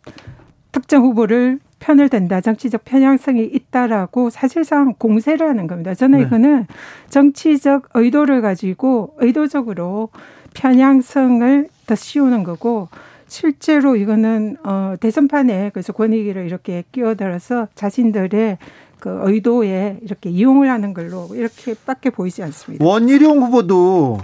특정 0.72 1.04
후보를 1.04 1.60
편을 1.80 2.10
댄다, 2.10 2.42
정치적 2.42 2.84
편향성이 2.84 3.44
있다라고 3.44 4.30
사실상 4.32 4.96
공세를 4.98 5.48
하는 5.48 5.68
겁니다. 5.68 5.94
저는 5.94 6.20
네. 6.20 6.26
이거는 6.26 6.68
정치적 7.10 7.90
의도를 7.94 8.42
가지고 8.42 9.16
의도적으로 9.20 10.10
편향성을 10.56 11.68
더 11.86 11.96
씌우는 11.96 12.44
거고 12.44 12.90
실제로 13.36 13.98
이거는 13.98 14.56
어 14.64 14.96
대선판에 14.98 15.72
그래서 15.74 15.92
권익위를 15.92 16.46
이렇게 16.46 16.86
끼어들어서 16.94 17.68
자신들의 17.76 18.58
그 19.00 19.20
의도에 19.24 20.00
이렇게 20.02 20.30
이용을 20.30 20.70
하는 20.70 20.94
걸로 20.94 21.28
이렇게밖에 21.34 22.12
보이지 22.12 22.42
않습니다. 22.44 22.86
원희룡 22.86 23.44
후보도 23.44 24.20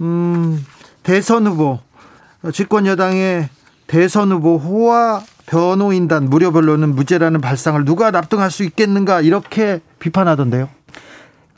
음 0.00 0.64
대선 1.02 1.48
후보 1.48 1.80
집권 2.52 2.86
여당의 2.86 3.48
대선 3.88 4.30
후보 4.30 4.58
호화 4.58 5.22
변호인단 5.46 6.30
무료 6.30 6.52
변론은 6.52 6.94
무죄라는 6.94 7.40
발상을 7.40 7.84
누가 7.84 8.12
납득할 8.12 8.52
수 8.52 8.62
있겠는가 8.62 9.22
이렇게 9.22 9.80
비판하던데요. 9.98 10.68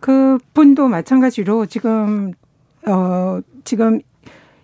그 0.01 0.39
분도 0.55 0.89
마찬가지로 0.89 1.67
지금 1.67 2.33
어 2.87 3.41
지금 3.65 4.01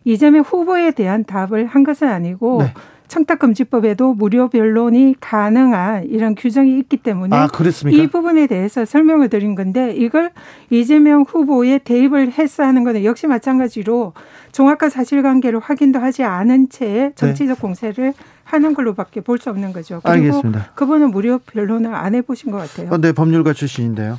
이재명 0.04 0.42
후보에 0.42 0.90
대한 0.92 1.24
답을 1.24 1.66
한 1.66 1.84
것은 1.84 2.08
아니고 2.08 2.62
네. 2.62 2.74
청탁금지법에도 3.08 4.14
무료 4.14 4.48
변론이 4.48 5.14
가능한 5.20 6.04
이런 6.08 6.34
규정이 6.34 6.78
있기 6.80 6.96
때문에 6.96 7.36
아, 7.36 7.48
이 7.90 8.06
부분에 8.06 8.46
대해서 8.46 8.84
설명을 8.84 9.28
드린 9.28 9.54
건데 9.54 9.92
이걸 9.94 10.30
이재명 10.70 11.22
후보에 11.28 11.78
대입을 11.78 12.32
해서 12.32 12.64
하는 12.64 12.82
것은 12.82 13.04
역시 13.04 13.26
마찬가지로 13.26 14.14
정확한 14.52 14.88
사실관계를 14.90 15.60
확인도 15.60 15.98
하지 15.98 16.24
않은 16.24 16.70
채 16.70 17.12
정치적 17.14 17.56
네. 17.56 17.60
공세를 17.60 18.14
하는 18.44 18.74
걸로밖에 18.74 19.20
볼 19.20 19.38
수 19.38 19.50
없는 19.50 19.72
거죠. 19.72 20.00
그리고 20.02 20.08
알겠습니다. 20.10 20.70
그분은 20.74 21.10
무료 21.10 21.38
변론을 21.38 21.94
안 21.94 22.14
해보신 22.14 22.50
것 22.52 22.58
같아요. 22.58 22.88
어, 22.92 22.98
네, 22.98 23.12
법률가 23.12 23.52
출신인데요. 23.52 24.18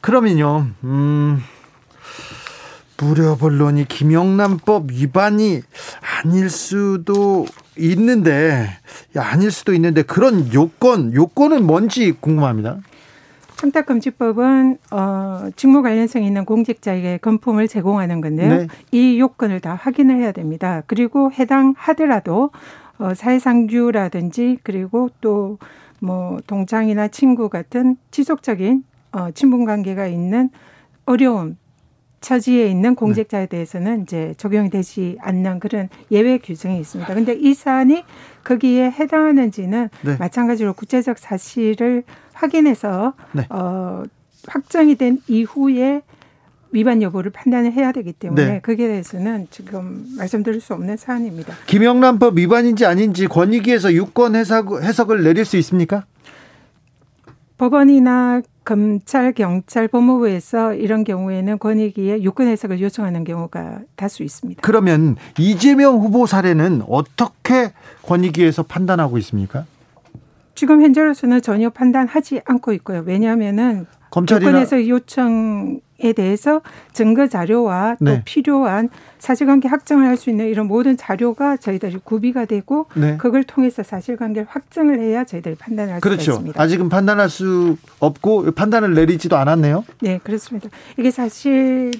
그러면요, 0.00 0.66
음. 0.84 1.38
무료 2.98 3.36
본론이 3.36 3.86
김영란법 3.86 4.90
위반이 4.90 5.62
아닐 6.22 6.48
수도 6.48 7.46
있는데 7.76 8.68
아닐 9.16 9.50
수도 9.50 9.74
있는데 9.74 10.02
그런 10.02 10.52
요건 10.52 11.12
요건은 11.12 11.66
뭔지 11.66 12.12
궁금합니다. 12.12 12.78
청탁금지법은 13.56 14.78
어, 14.90 15.48
직무 15.56 15.82
관련성 15.82 16.22
있는 16.22 16.44
공직자에게 16.44 17.18
건품을 17.18 17.68
제공하는 17.68 18.20
건데요. 18.20 18.48
네. 18.48 18.66
이 18.92 19.18
요건을 19.18 19.60
다 19.60 19.74
확인을 19.74 20.18
해야 20.18 20.32
됩니다. 20.32 20.82
그리고 20.86 21.30
해당 21.32 21.74
하더라도 21.76 22.50
어, 22.98 23.14
사회상규라든지 23.14 24.58
그리고 24.62 25.10
또 25.20 25.58
뭐 26.04 26.38
동창이나 26.46 27.08
친구 27.08 27.48
같은 27.48 27.96
지속적인 28.10 28.84
어, 29.12 29.30
친분 29.32 29.64
관계가 29.64 30.06
있는 30.06 30.50
어려움 31.06 31.56
처지에 32.24 32.68
있는 32.68 32.94
공직자에 32.94 33.46
대해서는 33.46 34.04
이제 34.04 34.32
적용이 34.38 34.70
되지 34.70 35.18
않는 35.20 35.60
그런 35.60 35.90
예외 36.10 36.38
규정이 36.38 36.80
있습니다. 36.80 37.14
근데 37.14 37.34
이 37.34 37.52
사안이 37.52 38.02
거기에 38.44 38.90
해당하는지는 38.90 39.90
네. 40.02 40.16
마찬가지로 40.18 40.72
구체적 40.72 41.18
사실을 41.18 42.02
확인해서 42.32 43.12
네. 43.32 43.46
어 43.50 44.04
확정이 44.46 44.94
된 44.94 45.18
이후에 45.28 46.00
위반 46.72 47.02
여부를 47.02 47.30
판단을 47.30 47.72
해야 47.72 47.92
되기 47.92 48.14
때문에 48.14 48.46
네. 48.46 48.60
거기에 48.60 48.88
대해서는 48.88 49.46
지금 49.50 50.06
말씀드릴 50.16 50.62
수 50.62 50.72
없는 50.72 50.96
사안입니다. 50.96 51.54
김영란법 51.66 52.38
위반인지 52.38 52.86
아닌지 52.86 53.26
권익위에서 53.26 53.92
유권 53.92 54.34
해석, 54.34 54.82
해석을 54.82 55.22
내릴 55.22 55.44
수 55.44 55.58
있습니까? 55.58 56.06
법원이나 57.58 58.40
검찰, 58.64 59.32
경찰, 59.32 59.88
법무부에서 59.88 60.74
이런 60.74 61.04
경우에는 61.04 61.58
권익위에 61.58 62.22
유권 62.22 62.48
해석을 62.48 62.80
요청하는 62.80 63.24
경우가 63.24 63.80
다수 63.96 64.22
있습니다. 64.22 64.62
그러면 64.62 65.16
이재명 65.38 65.98
후보 65.98 66.26
사례는 66.26 66.82
어떻게 66.88 67.72
권익위에서 68.02 68.62
판단하고 68.62 69.18
있습니까? 69.18 69.66
지금 70.54 70.82
현재로서는 70.82 71.42
전혀 71.42 71.68
판단하지 71.68 72.40
않고 72.44 72.72
있고요. 72.74 73.02
왜냐하면은 73.04 73.86
검찰이나 74.14 74.50
유권해석 74.50 74.88
요청 74.88 75.80
에 76.00 76.12
대해서 76.12 76.60
증거 76.92 77.28
자료와 77.28 77.96
또 78.00 78.04
네. 78.04 78.22
필요한 78.24 78.88
사실관계 79.20 79.68
확정을 79.68 80.06
할 80.06 80.16
수 80.16 80.28
있는 80.28 80.48
이런 80.48 80.66
모든 80.66 80.96
자료가 80.96 81.56
저희들이 81.56 81.98
구비가 82.02 82.44
되고 82.46 82.86
네. 82.94 83.16
그걸 83.16 83.44
통해서 83.44 83.82
사실관계를 83.84 84.46
확정을 84.50 84.98
해야 84.98 85.24
저희들이 85.24 85.54
판단할 85.54 86.00
그렇죠. 86.00 86.22
수 86.22 86.30
있습니다. 86.32 86.60
아직은 86.60 86.88
판단할 86.88 87.30
수 87.30 87.76
없고 88.00 88.52
판단을 88.52 88.94
내리지도 88.94 89.36
않았네요. 89.36 89.84
네, 90.00 90.18
그렇습니다. 90.22 90.68
이게 90.98 91.10
사실 91.12 91.92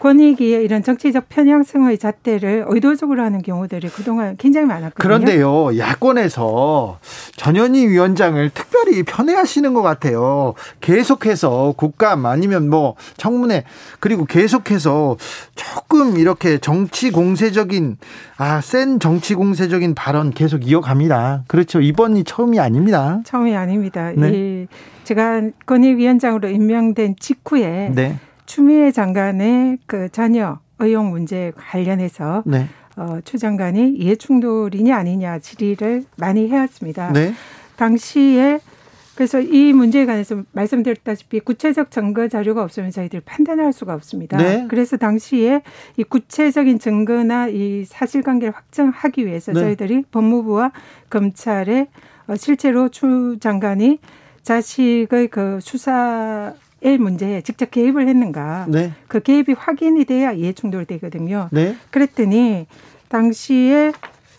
권익위의 0.00 0.64
이런 0.64 0.82
정치적 0.82 1.28
편향성의 1.28 1.98
잣대를 1.98 2.64
의도적으로 2.68 3.22
하는 3.22 3.42
경우들이 3.42 3.88
그동안 3.88 4.36
굉장히 4.36 4.66
많았거든요. 4.66 4.94
그런데요, 4.96 5.78
야권에서 5.78 6.98
전현희 7.36 7.88
위원장을 7.88 8.50
특별히 8.50 9.02
편애하시는 9.02 9.74
것 9.74 9.82
같아요. 9.82 10.54
계속해서 10.80 11.74
국감 11.76 12.26
아니면 12.26 12.68
뭐 12.68 12.94
청문회 13.16 13.64
그리고 14.00 14.24
계속해서 14.24 15.16
조금 15.54 16.18
이렇게 16.18 16.58
정치 16.58 17.10
공세적인 17.10 17.96
아, 18.38 18.60
센 18.60 19.00
정치 19.00 19.34
공세적인 19.34 19.94
발언 19.94 20.30
계속 20.30 20.68
이어갑니다. 20.68 21.44
그렇죠. 21.48 21.80
이번이 21.80 22.24
처음이 22.24 22.60
아닙니다. 22.60 23.20
처음이 23.24 23.56
아닙니다. 23.56 24.12
네. 24.14 24.30
이 24.32 24.66
제가 25.04 25.42
권익위원장으로 25.66 26.48
임명된 26.48 27.16
직후에 27.18 27.92
네. 27.94 28.18
추미애 28.46 28.92
장관의 28.92 29.78
그 29.86 30.08
자녀 30.10 30.60
의혹 30.78 31.06
문제 31.06 31.52
관련해서 31.56 32.42
네. 32.46 32.68
어, 32.96 33.18
추 33.24 33.38
장관이 33.38 33.94
이해충돌이냐 33.94 34.96
아니냐 34.96 35.38
질의를 35.40 36.04
많이 36.16 36.48
해왔습니다. 36.48 37.12
네. 37.12 37.34
당시에 37.76 38.60
그래서 39.16 39.40
이 39.40 39.72
문제에 39.72 40.04
관해서 40.04 40.42
말씀드렸다시피 40.52 41.40
구체적 41.40 41.90
증거 41.90 42.28
자료가 42.28 42.62
없으면 42.62 42.90
저희들 42.90 43.22
판단할 43.24 43.72
수가 43.72 43.94
없습니다. 43.94 44.36
네. 44.36 44.66
그래서 44.68 44.98
당시에 44.98 45.62
이 45.96 46.04
구체적인 46.04 46.78
증거나 46.78 47.48
이 47.48 47.84
사실관계를 47.86 48.54
확정하기 48.54 49.26
위해서 49.26 49.52
네. 49.52 49.60
저희들이 49.60 50.04
법무부와 50.10 50.72
검찰에 51.08 51.88
어, 52.26 52.36
실제로 52.36 52.90
추 52.90 53.38
장관이 53.40 54.00
자식의 54.42 55.28
그 55.28 55.60
수사 55.62 56.52
의 56.86 56.98
문제에 56.98 57.40
직접 57.40 57.72
개입을 57.72 58.06
했는가. 58.06 58.66
네. 58.68 58.92
그 59.08 59.20
개입이 59.20 59.54
확인이 59.54 60.04
돼야 60.04 60.30
이해 60.30 60.52
충돌되거든요. 60.52 61.48
네. 61.50 61.74
그랬더니 61.90 62.68
당시에 63.08 63.92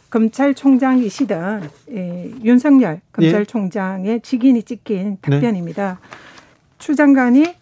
검찰총장이시던 0.10 1.70
예, 1.91 2.32
윤석열 2.41 3.02
검찰총장의 3.12 4.08
예. 4.08 4.20
직인이 4.20 4.64
찍힌 4.64 5.18
네. 5.22 5.30
답변입니다. 5.30 6.00
네. 6.02 6.08
추 6.78 6.95
장관이 6.95 7.54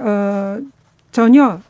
어, 0.00 0.58
전혀 1.12 1.60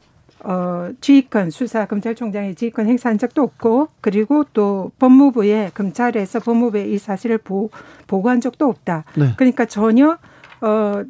어, 0.43 0.89
지휘권 1.03 1.51
수사 1.51 1.85
검찰총장의 1.85 2.55
지휘권 2.55 2.87
행사한 2.87 3.19
적도 3.19 3.43
없고 3.43 3.89
그리고 4.01 4.45
또 4.55 4.91
법무부에 4.99 5.73
검찰에서 5.75 6.41
법무부에 6.41 6.87
이 6.87 6.97
사실을 6.97 7.37
보, 7.37 7.69
보고한 8.07 8.41
적도 8.41 8.71
없다. 8.71 9.05
네. 9.19 9.35
그러니까 9.37 9.67
전혀 9.67 10.17
어, 10.63 11.05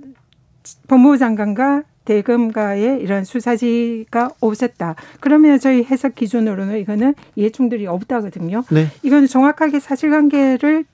법무부 0.87 1.19
장관과 1.19 1.83
대검과의 2.05 3.01
이런 3.03 3.25
수사지가 3.25 4.31
없었다. 4.41 4.95
그러면 5.21 5.59
저희 5.59 5.85
해석 5.85 6.15
기준으로는 6.15 6.79
이거는 6.79 7.15
이해충돌이 7.37 7.87
없다거든요. 7.87 8.65
네. 8.71 8.87
이거는 9.03 9.27
정확하게 9.27 9.79
사실관계를 9.79 10.85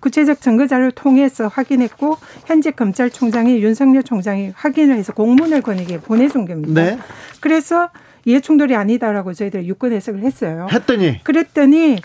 구체적 0.00 0.40
증거 0.40 0.66
자료를 0.66 0.92
통해서 0.92 1.48
확인했고 1.48 2.16
현재 2.46 2.70
검찰총장이 2.70 3.62
윤석열 3.62 4.02
총장이 4.02 4.52
확인을 4.54 4.96
해서 4.96 5.12
공문을 5.12 5.62
권에게 5.62 6.00
보내준 6.00 6.46
겁니다. 6.46 6.82
네. 6.82 6.98
그래서 7.40 7.90
이해충돌이 8.24 8.74
아니다라고 8.74 9.34
저희들 9.34 9.66
유권 9.66 9.92
해석을 9.92 10.20
했어요. 10.20 10.66
했더니 10.72 11.22
그랬더니 11.24 11.98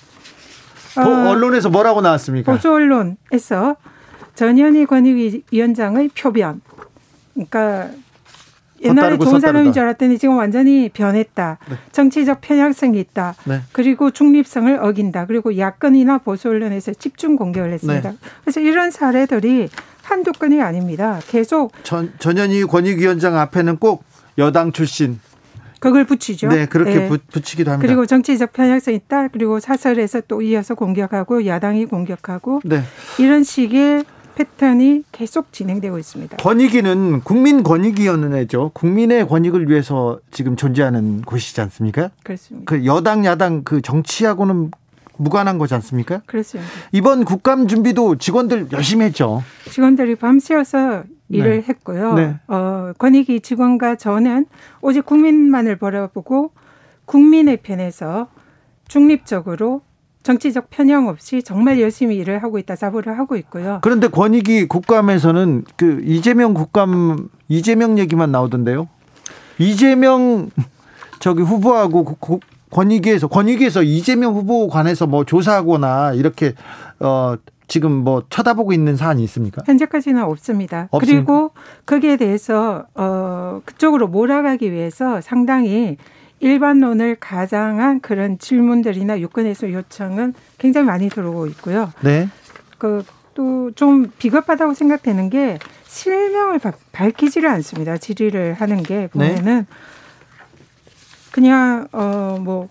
어, 0.98 1.30
언론에서 1.30 1.70
뭐라고 1.70 2.02
나왔습니까? 2.02 2.52
보수 2.52 2.72
언론에서 2.72 3.76
전현희 4.36 4.86
권익위원장의 4.86 6.10
표변. 6.10 6.62
그러니까 7.34 7.90
옛날에 8.82 9.18
좋은 9.18 9.40
사람인 9.40 9.74
줄 9.74 9.84
알았더니 9.84 10.18
지금 10.18 10.38
완전히 10.38 10.90
변했다. 10.90 11.58
네. 11.70 11.76
정치적 11.92 12.42
편향성이 12.42 13.00
있다. 13.00 13.36
네. 13.46 13.62
그리고 13.72 14.12
중립성을 14.12 14.74
어긴다. 14.82 15.26
그리고 15.26 15.58
야권이나 15.58 16.20
보수 16.20 16.50
언론에서 16.50 16.94
집중 16.94 17.36
공격을 17.36 17.74
했습니다. 17.74 18.12
네. 18.12 18.18
그래서 18.44 18.60
이런 18.62 18.92
사례들이 18.92 19.70
한두 20.04 20.32
건이 20.32 20.62
아닙니다. 20.62 21.20
계속 21.28 21.72
전, 21.84 22.14
전현희 22.20 22.64
권익위원장 22.64 23.38
앞에는 23.38 23.78
꼭 23.78 24.04
여당 24.38 24.72
출신 24.72 25.20
그걸 25.80 26.04
붙이죠. 26.06 26.50
네, 26.50 26.66
그렇게 26.66 26.96
네. 26.96 27.10
붙이기도 27.10 27.72
합니다. 27.72 27.88
그리고 27.88 28.06
정치적 28.06 28.52
편향성 28.54 28.94
있다. 28.94 29.30
그리고 29.30 29.60
사설에서 29.60 30.22
또 30.28 30.42
이어서 30.42 30.76
공격하고 30.76 31.46
야당이 31.46 31.86
공격하고 31.86 32.62
네. 32.66 32.82
이런 33.18 33.44
식의 33.44 34.04
패턴이 34.40 35.04
계속 35.12 35.52
진행되고 35.52 35.98
있습니다. 35.98 36.38
권익위는 36.38 37.22
국민 37.22 37.62
권익위원회죠. 37.62 38.72
국민의 38.74 39.28
권익을 39.28 39.70
위해서 39.70 40.20
지금 40.32 40.56
존재하는 40.56 41.22
곳이지 41.24 41.60
않습니까? 41.60 42.10
그렇습니다. 42.24 42.64
그 42.66 42.86
여당 42.86 43.26
야당 43.26 43.64
그 43.66 43.82
정치하고는 43.82 44.72
무관한 45.18 45.58
거지 45.58 45.74
않습니까? 45.74 46.22
그렇습니다. 46.26 46.72
이번 46.94 47.26
국감 47.26 47.68
준비도 47.68 48.16
직원들 48.16 48.70
열심히 48.72 49.04
했죠. 49.06 49.44
직원들이 49.70 50.16
밤새워서 50.16 51.04
일을 51.28 51.58
네. 51.58 51.66
했고요. 51.68 52.14
네. 52.14 52.40
어, 52.48 52.94
권익위 52.98 53.42
직원과 53.42 53.96
저는 53.96 54.46
오직 54.82 55.06
국민만을 55.06 55.76
바라보고 55.76 56.52
국민의 57.04 57.58
편에서 57.58 58.30
중립적으로 58.88 59.82
정치적 60.24 60.70
편향 60.70 61.08
없이 61.08 61.42
정말 61.42 61.80
열심히 61.80 62.18
일을 62.18 62.44
하고 62.44 62.58
있다 62.60 62.76
자부를 62.76 63.18
하고 63.18 63.36
있고요. 63.38 63.80
그런데 63.82 64.08
권익위 64.08 64.68
국감에서는 64.68 65.64
그 65.78 66.02
이재명 66.04 66.54
국감 66.54 67.30
이재명 67.48 67.98
얘기만 67.98 68.32
나오던데요. 68.32 68.90
이재명 69.58 70.50
저기 71.20 71.42
후보하고 71.42 72.18
권익위에서 72.72 73.28
권익위에서 73.28 73.84
이재명 73.84 74.34
후보 74.34 74.68
관해서 74.68 75.08
뭐 75.08 75.24
조사하거나 75.24 76.14
이렇게 76.14 76.54
어 77.00 77.36
지금 77.68 77.92
뭐 77.92 78.24
쳐다보고 78.30 78.74
있는 78.74 78.98
사안이 78.98 79.24
있습니까? 79.24 79.62
현재까지는 79.66 80.24
없습니다. 80.24 80.88
없습니까? 80.92 81.00
그리고 81.24 81.52
거기에 81.86 82.18
대해서 82.18 82.86
어 82.96 83.62
그쪽으로 83.64 84.08
몰아가기 84.08 84.72
위해서 84.72 85.22
상당히 85.22 85.98
일반론을 86.40 87.18
가장한 87.20 88.02
그런 88.02 88.40
질문들이나 88.40 89.20
유권에서 89.20 89.72
요청은 89.72 90.34
굉장히 90.58 90.88
많이 90.88 91.10
들어오고 91.10 91.48
있고요. 91.48 91.92
네. 92.02 92.30
그 92.78 93.04
또 93.40 93.72
좀 93.76 94.12
비겁하다고 94.18 94.74
생각되는 94.74 95.30
게 95.30 95.60
실명을 95.88 96.60
밝히지를 96.92 97.50
않습니다. 97.50 97.98
질의를 97.98 98.54
하는 98.54 98.84
게 98.84 99.08
보면은 99.08 99.60
네. 99.60 99.66
그냥 101.32 101.88
어뭐 101.94 102.68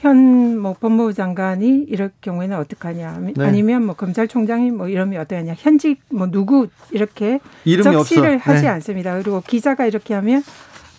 현뭐 0.00 0.74
법무부 0.80 1.14
장관이 1.14 1.86
이럴 1.88 2.10
경우에는 2.20 2.56
어떡하냐 2.58 3.18
네. 3.20 3.32
아니면 3.38 3.86
뭐 3.86 3.94
검찰총장이 3.94 4.72
뭐 4.72 4.88
이러면 4.88 5.20
어떡하냐 5.22 5.54
현직 5.56 6.00
뭐 6.10 6.30
누구 6.30 6.68
이렇게 6.90 7.38
적시를 7.64 8.34
없어. 8.34 8.50
하지 8.50 8.62
네. 8.62 8.68
않습니다. 8.68 9.14
그리고 9.14 9.40
기자가 9.46 9.86
이렇게 9.86 10.12
하면 10.14 10.42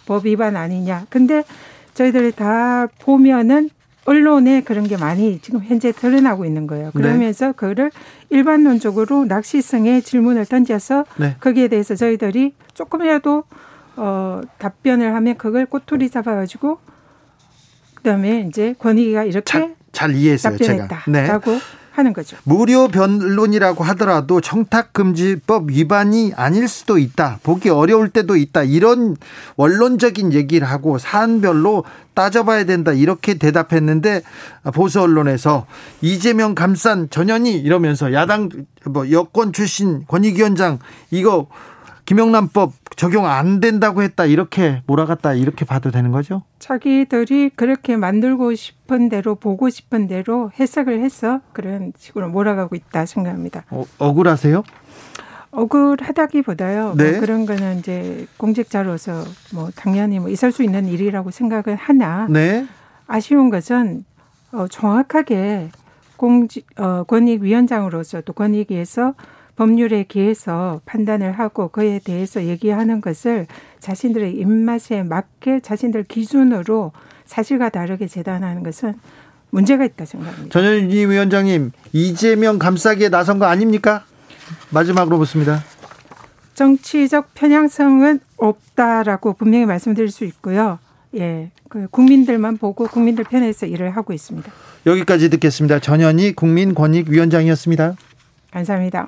법 0.06 0.26
위반 0.26 0.56
아니냐. 0.56 1.06
근데 1.10 1.44
저희들이 1.94 2.32
다 2.34 2.88
보면은 3.00 3.70
언론에 4.06 4.62
그런 4.62 4.86
게 4.86 4.98
많이 4.98 5.40
지금 5.40 5.64
현재 5.64 5.92
드러나고 5.92 6.46
있는 6.46 6.68
거예요. 6.68 6.88
네. 6.88 6.92
그러면서 6.94 7.48
네. 7.48 7.52
그거를 7.54 7.92
일반론적으로 8.30 9.26
낚시성의 9.26 10.02
질문을 10.02 10.46
던져서 10.46 11.06
네. 11.18 11.36
거기에 11.40 11.70
대해서 11.70 11.96
저희들이 11.96 12.54
조금이라도 12.74 13.44
어 13.96 14.42
답변을 14.58 15.14
하면 15.16 15.38
그걸 15.38 15.66
꼬투리 15.66 16.10
잡아가지고 16.10 16.80
그다음에 17.96 18.46
이제 18.50 18.74
권익위가 18.80 19.24
이렇게 19.24 19.46
잘, 19.46 19.76
잘 19.92 20.16
이해했어요. 20.16 20.58
답변했다라고 20.58 21.52
네. 21.52 21.60
하는 21.94 22.12
거죠. 22.12 22.38
무료 22.44 22.88
변론이라고 22.88 23.84
하더라도 23.84 24.42
청탁금지법 24.42 25.70
위반이 25.70 26.34
아닐 26.36 26.68
수도 26.68 26.98
있다. 26.98 27.40
보기 27.44 27.70
어려울 27.70 28.10
때도 28.10 28.36
있다. 28.36 28.64
이런 28.64 29.16
원론적인 29.58 30.34
얘기를 30.34 30.68
하고 30.68 30.98
사안별로 30.98 31.84
따져봐야 32.16 32.66
된다. 32.66 32.94
이렇게 32.94 33.36
대답했는데 33.36 34.24
보수 34.74 35.02
언론에서 35.02 35.68
이재명 36.02 36.56
감싼 36.56 37.10
전현희 37.12 37.54
이러면서 37.60 38.12
야당 38.12 38.50
뭐 38.86 39.12
여권 39.12 39.54
출신 39.54 40.04
권익위원장 40.08 40.80
이거 41.12 41.48
김영란법 42.06 42.74
적용 42.96 43.26
안 43.26 43.60
된다고 43.60 44.04
했다 44.04 44.26
이렇게 44.26 44.82
몰아갔다 44.88 45.34
이렇게 45.34 45.66
봐도 45.66 45.90
되는 45.92 46.12
거죠? 46.12 46.44
자기들이 46.60 47.52
그렇게 47.56 47.96
만들고 47.96 48.56
싶은 48.56 49.10
대로 49.10 49.36
보고 49.36 49.70
싶은 49.70 50.08
대로 50.08 50.52
해석을 50.60 51.02
해서 51.02 51.40
그런 51.54 51.94
식으로 51.98 52.30
몰아가고 52.30 52.76
있다 52.76 53.06
생각합니다. 53.06 53.64
어, 53.70 53.86
억울하세요? 54.00 54.64
억울하다기보다요. 55.52 56.84
뭐 56.84 56.96
네. 56.96 57.12
뭐 57.12 57.20
그런 57.20 57.46
거는 57.46 57.80
이제 57.80 58.26
공직자로서 58.38 59.24
뭐 59.54 59.70
당연히 59.76 60.20
뭐 60.20 60.30
있을 60.30 60.52
수 60.52 60.64
있는 60.64 60.88
일이라고 60.88 61.32
생각을 61.32 61.76
하나 61.76 62.28
네. 62.30 62.66
아쉬운 63.08 63.50
것은 63.50 64.04
어, 64.52 64.68
정확하게 64.68 65.70
공직 66.18 66.66
어, 66.80 67.04
권익위원장으로서 67.04 68.22
또 68.22 68.34
권익위에서 68.34 69.14
법률에 69.56 70.04
기해서 70.04 70.82
판단을 70.86 71.32
하고 71.34 71.68
그에 71.68 72.00
대해서 72.04 72.44
얘기하는 72.44 73.02
것을 73.02 73.48
자신들의 73.80 74.36
입맛에 74.36 75.04
맞게 75.04 75.60
자신들 75.62 76.04
기준으로 76.04 76.92
사실과 77.26 77.70
다르게 77.70 78.08
재단하는 78.08 78.64
것은 78.64 78.96
문제가 79.52 79.86
있다 79.86 80.06
생각합니다. 80.06 80.50
전현희 80.52 81.06
위원장님 81.06 81.72
이재명 81.94 82.58
감싸기에 82.58 83.10
나선 83.10 83.38
거 83.38 83.46
아닙니까? 83.46 84.04
마지막으로 84.72 85.18
묻습니다. 85.20 85.64
정치적 86.56 87.34
편향성은 87.36 88.20
없다라고 88.38 89.34
분명히 89.34 89.66
말씀드릴 89.66 90.10
수 90.10 90.26
있고요. 90.26 90.80
예, 91.16 91.52
그 91.70 91.88
국민들만 91.90 92.58
보고 92.58 92.88
국민들 92.88 93.24
편에서 93.24 93.68
일을 93.68 93.96
하고 93.96 94.14
있습니다. 94.14 94.52
여기까지 94.86 95.30
듣겠습니다. 95.30 95.80
전현희 95.80 96.34
국민권익위원장이었습니다. 96.34 97.96
감사합니다. 98.52 99.08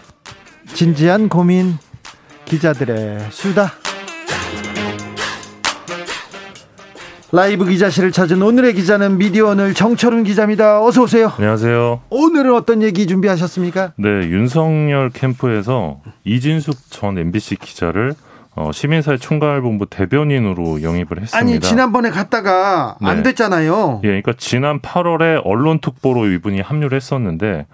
진지한 0.81 1.29
고민 1.29 1.77
기자들의 2.45 3.19
수다 3.29 3.71
라이브 7.31 7.65
기자실을 7.65 8.11
찾은 8.11 8.41
오늘의 8.41 8.73
기자는 8.73 9.19
미디어 9.19 9.49
오늘 9.49 9.75
정철은 9.75 10.23
기자입니다. 10.23 10.83
어서 10.83 11.03
오세요. 11.03 11.31
안녕하세요. 11.37 12.01
오늘은 12.09 12.55
어떤 12.55 12.81
얘기 12.81 13.05
준비하셨습니까? 13.05 13.93
네, 13.97 14.09
윤석열 14.09 15.11
캠프에서 15.11 16.01
이진숙 16.23 16.89
전 16.89 17.15
MBC 17.15 17.57
기자를 17.57 18.15
어, 18.55 18.71
시민사회 18.73 19.17
총괄본부 19.17 19.85
대변인으로 19.85 20.81
영입을 20.81 21.21
했습니다. 21.21 21.37
아니 21.37 21.59
지난번에 21.59 22.09
갔다가 22.09 22.97
네. 22.99 23.07
안 23.07 23.21
됐잖아요. 23.21 24.01
예, 24.03 24.07
그러니까 24.07 24.33
지난 24.35 24.79
8월에 24.81 25.41
언론특보로 25.45 26.25
이분이 26.25 26.61
합류를 26.61 26.95
했었는데 26.95 27.67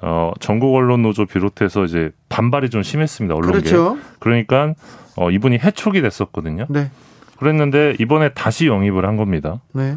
어, 0.00 0.32
전국 0.40 0.74
언론 0.74 1.02
노조 1.02 1.26
비롯해서 1.26 1.84
이제 1.84 2.10
반발이 2.28 2.70
좀 2.70 2.82
심했습니다. 2.82 3.34
언론계. 3.34 3.58
그렇죠. 3.58 3.98
그러니까 4.18 4.74
어, 5.16 5.30
이분이 5.30 5.58
해촉이 5.58 6.00
됐었거든요. 6.00 6.66
네. 6.68 6.90
그랬는데 7.38 7.96
이번에 7.98 8.30
다시 8.30 8.66
영입을 8.66 9.06
한 9.06 9.16
겁니다. 9.16 9.60
네. 9.72 9.96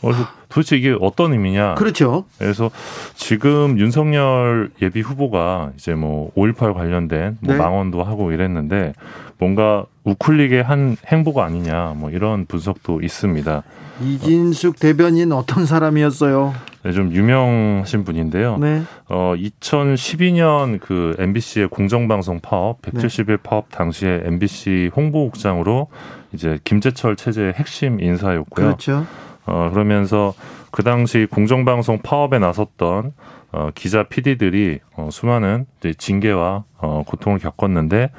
그래서 0.00 0.26
도대체 0.48 0.76
이게 0.76 0.96
어떤 0.98 1.32
의미냐? 1.32 1.74
그렇죠. 1.74 2.24
그래서 2.38 2.70
지금 3.14 3.78
윤석열 3.78 4.70
예비 4.80 5.00
후보가 5.00 5.72
이제 5.76 5.94
뭐 5.94 6.32
5.18 6.34 6.74
관련된 6.74 7.38
뭐 7.40 7.54
네. 7.54 7.58
망언도 7.58 8.02
하고 8.02 8.32
이랬는데 8.32 8.94
뭔가 9.38 9.84
우클릭의 10.04 10.62
한 10.62 10.96
행보가 11.06 11.44
아니냐 11.44 11.94
뭐 11.96 12.10
이런 12.10 12.46
분석도 12.46 13.02
있습니다. 13.02 13.62
이진숙 14.02 14.78
대변인 14.78 15.32
어떤 15.32 15.66
사람이었어요? 15.66 16.54
네, 16.82 16.92
좀 16.92 17.12
유명하신 17.12 18.04
분인데요. 18.04 18.56
네. 18.56 18.82
어, 19.08 19.34
2012년 19.36 20.80
그 20.80 21.14
MBC의 21.18 21.68
공정방송 21.68 22.40
파업 22.40 22.80
170일 22.82 23.26
네. 23.26 23.36
파업 23.42 23.70
당시에 23.70 24.22
MBC 24.24 24.90
홍보국장으로 24.96 25.88
이제 26.32 26.58
김재철 26.64 27.16
체제의 27.16 27.52
핵심 27.52 28.00
인사였고요. 28.00 28.66
그렇죠. 28.66 29.06
어, 29.44 29.68
그러면서 29.72 30.32
그 30.70 30.82
당시 30.82 31.26
공정방송 31.30 31.98
파업에 32.02 32.38
나섰던 32.38 33.12
어, 33.52 33.70
기자 33.74 34.04
PD들이 34.04 34.78
어, 34.96 35.08
수많은 35.10 35.66
징계와 35.98 36.64
어, 36.78 37.02
고통을 37.06 37.38
겪었는데 37.40 38.10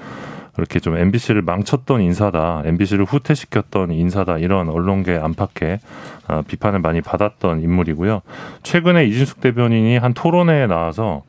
그렇게 0.54 0.80
좀 0.80 0.97
MBC를 0.97 1.41
망쳤던 1.41 2.02
인사다, 2.02 2.64
MBC를 2.66 3.06
후퇴시켰던 3.06 3.91
인사다 3.91 4.38
이런 4.38 4.70
언론계 4.70 5.16
안팎에 5.18 5.80
어, 6.28 6.41
비판을 6.47 6.80
많이 6.80 7.02
받았던 7.02 7.62
인물이고요. 7.62 8.22
최근에 8.64 9.06
이진숙 9.06 9.41
대변인이 9.41 9.97
한 9.97 10.14
토론회에 10.14 10.68
나와서 10.68 11.24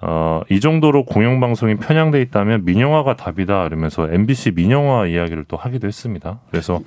어, 0.00 0.42
이 0.50 0.58
정도로 0.58 1.04
공영방송이 1.04 1.76
편향돼 1.76 2.20
있다면 2.22 2.64
민영화가 2.64 3.14
답이다 3.16 3.66
이러면서 3.66 4.08
MBC 4.10 4.52
민영화 4.52 5.06
이야기를 5.06 5.44
또 5.46 5.56
하기도 5.56 5.86
했습니다. 5.86 6.40
그래서 6.50 6.80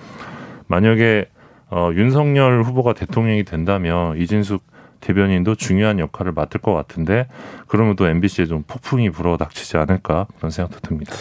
만약에 0.68 1.26
어, 1.70 1.92
윤석열 1.94 2.62
후보가 2.64 2.94
대통령이 2.94 3.44
된다면 3.44 4.18
이진숙 4.18 4.64
대변인도 5.06 5.54
중요한 5.54 6.00
역할을 6.00 6.32
맡을 6.32 6.60
것 6.60 6.74
같은데 6.74 7.28
그러면 7.68 7.96
또 7.96 8.08
MBC에 8.08 8.48
좀 8.48 8.64
폭풍이 8.66 9.12
불어닥치지 9.12 9.78
않을까 9.78 10.26
그런 10.38 10.50
생각도 10.50 10.80
듭니다. 10.80 11.14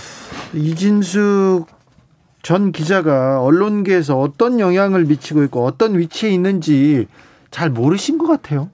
이진숙 0.55 1.67
전 2.43 2.73
기자가 2.73 3.43
언론계에서 3.43 4.19
어떤 4.19 4.59
영향을 4.59 5.05
미치고 5.05 5.45
있고 5.45 5.65
어떤 5.65 5.99
위치에 5.99 6.31
있는지 6.31 7.07
잘 7.51 7.69
모르신 7.69 8.17
것 8.17 8.27
같아요. 8.27 8.71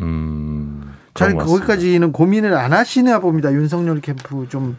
음. 0.00 0.92
잘 1.14 1.34
거기까지는 1.34 2.12
고민을 2.12 2.54
안 2.54 2.72
하시나 2.72 3.18
봅니다. 3.18 3.52
윤석열 3.52 4.00
캠프 4.00 4.46
좀 4.48 4.78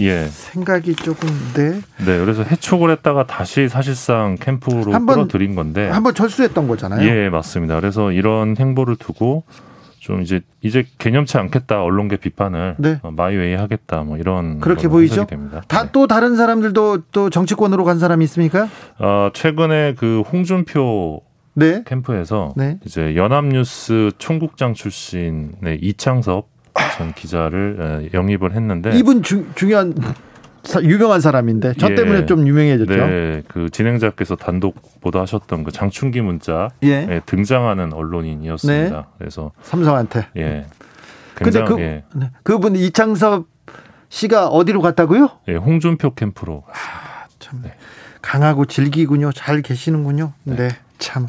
예. 0.00 0.26
생각이 0.26 0.94
조금 0.96 1.28
네. 1.54 1.80
네, 1.98 2.18
그래서 2.18 2.42
해촉을 2.42 2.90
했다가 2.90 3.26
다시 3.26 3.68
사실상 3.68 4.36
캠프로 4.40 4.84
끌어들인 4.84 5.54
건데 5.54 5.88
한번 5.90 6.14
철수했던 6.14 6.68
거잖아요. 6.68 7.06
예, 7.06 7.28
맞습니다. 7.28 7.78
그래서 7.78 8.12
이런 8.12 8.56
행보를 8.56 8.96
두고 8.96 9.44
좀 9.98 10.22
이제 10.22 10.40
이제 10.62 10.84
개념치 10.98 11.38
않겠다 11.38 11.82
언론계 11.82 12.16
비판을 12.16 12.76
네. 12.78 12.98
어, 13.02 13.10
마이웨이 13.10 13.54
하겠다 13.54 14.02
뭐 14.02 14.16
이런 14.18 14.60
그렇게 14.60 14.88
보이죠. 14.88 15.26
다또 15.68 16.00
네. 16.02 16.06
다른 16.06 16.36
사람들도 16.36 17.04
또 17.10 17.30
정치권으로 17.30 17.84
간 17.84 17.98
사람이 17.98 18.24
있습니까? 18.24 18.68
어, 18.98 19.30
최근에 19.32 19.94
그 19.98 20.22
홍준표 20.30 21.22
네. 21.54 21.82
캠프에서 21.84 22.52
네. 22.56 22.78
이제 22.84 23.16
연합뉴스 23.16 24.10
총국장 24.18 24.74
출신의 24.74 25.78
이창섭 25.80 26.48
전 26.96 27.12
기자를 27.12 28.10
영입을 28.12 28.52
했는데 28.52 28.96
이분 28.96 29.22
주, 29.22 29.46
중요한 29.54 29.94
유명한 30.82 31.20
사람인데 31.20 31.74
저 31.78 31.90
예. 31.90 31.94
때문에 31.94 32.26
좀 32.26 32.46
유명해졌죠. 32.48 32.94
네, 32.94 33.42
그 33.48 33.68
진행자께서 33.70 34.36
단독 34.36 35.00
보도하셨던 35.00 35.64
그 35.64 35.70
장충기 35.70 36.20
문자에 36.22 36.68
예. 36.84 37.20
등장하는 37.26 37.92
언론인이었습니다. 37.92 38.96
네. 38.96 39.06
그래서 39.18 39.52
삼성한테. 39.62 40.26
예. 40.36 40.66
근데 41.34 41.64
그 41.64 41.80
예. 41.80 42.04
네. 42.14 42.30
그분 42.42 42.76
이창섭 42.76 43.46
씨가 44.08 44.48
어디로 44.48 44.80
갔다고요? 44.80 45.28
예, 45.48 45.56
홍준표 45.56 46.14
캠프로. 46.14 46.64
아, 46.68 47.26
참 47.38 47.60
네. 47.62 47.74
강하고 48.22 48.64
질기군요. 48.64 49.32
잘 49.32 49.60
계시는군요. 49.60 50.32
네. 50.44 50.56
네. 50.56 50.68
참. 50.98 51.26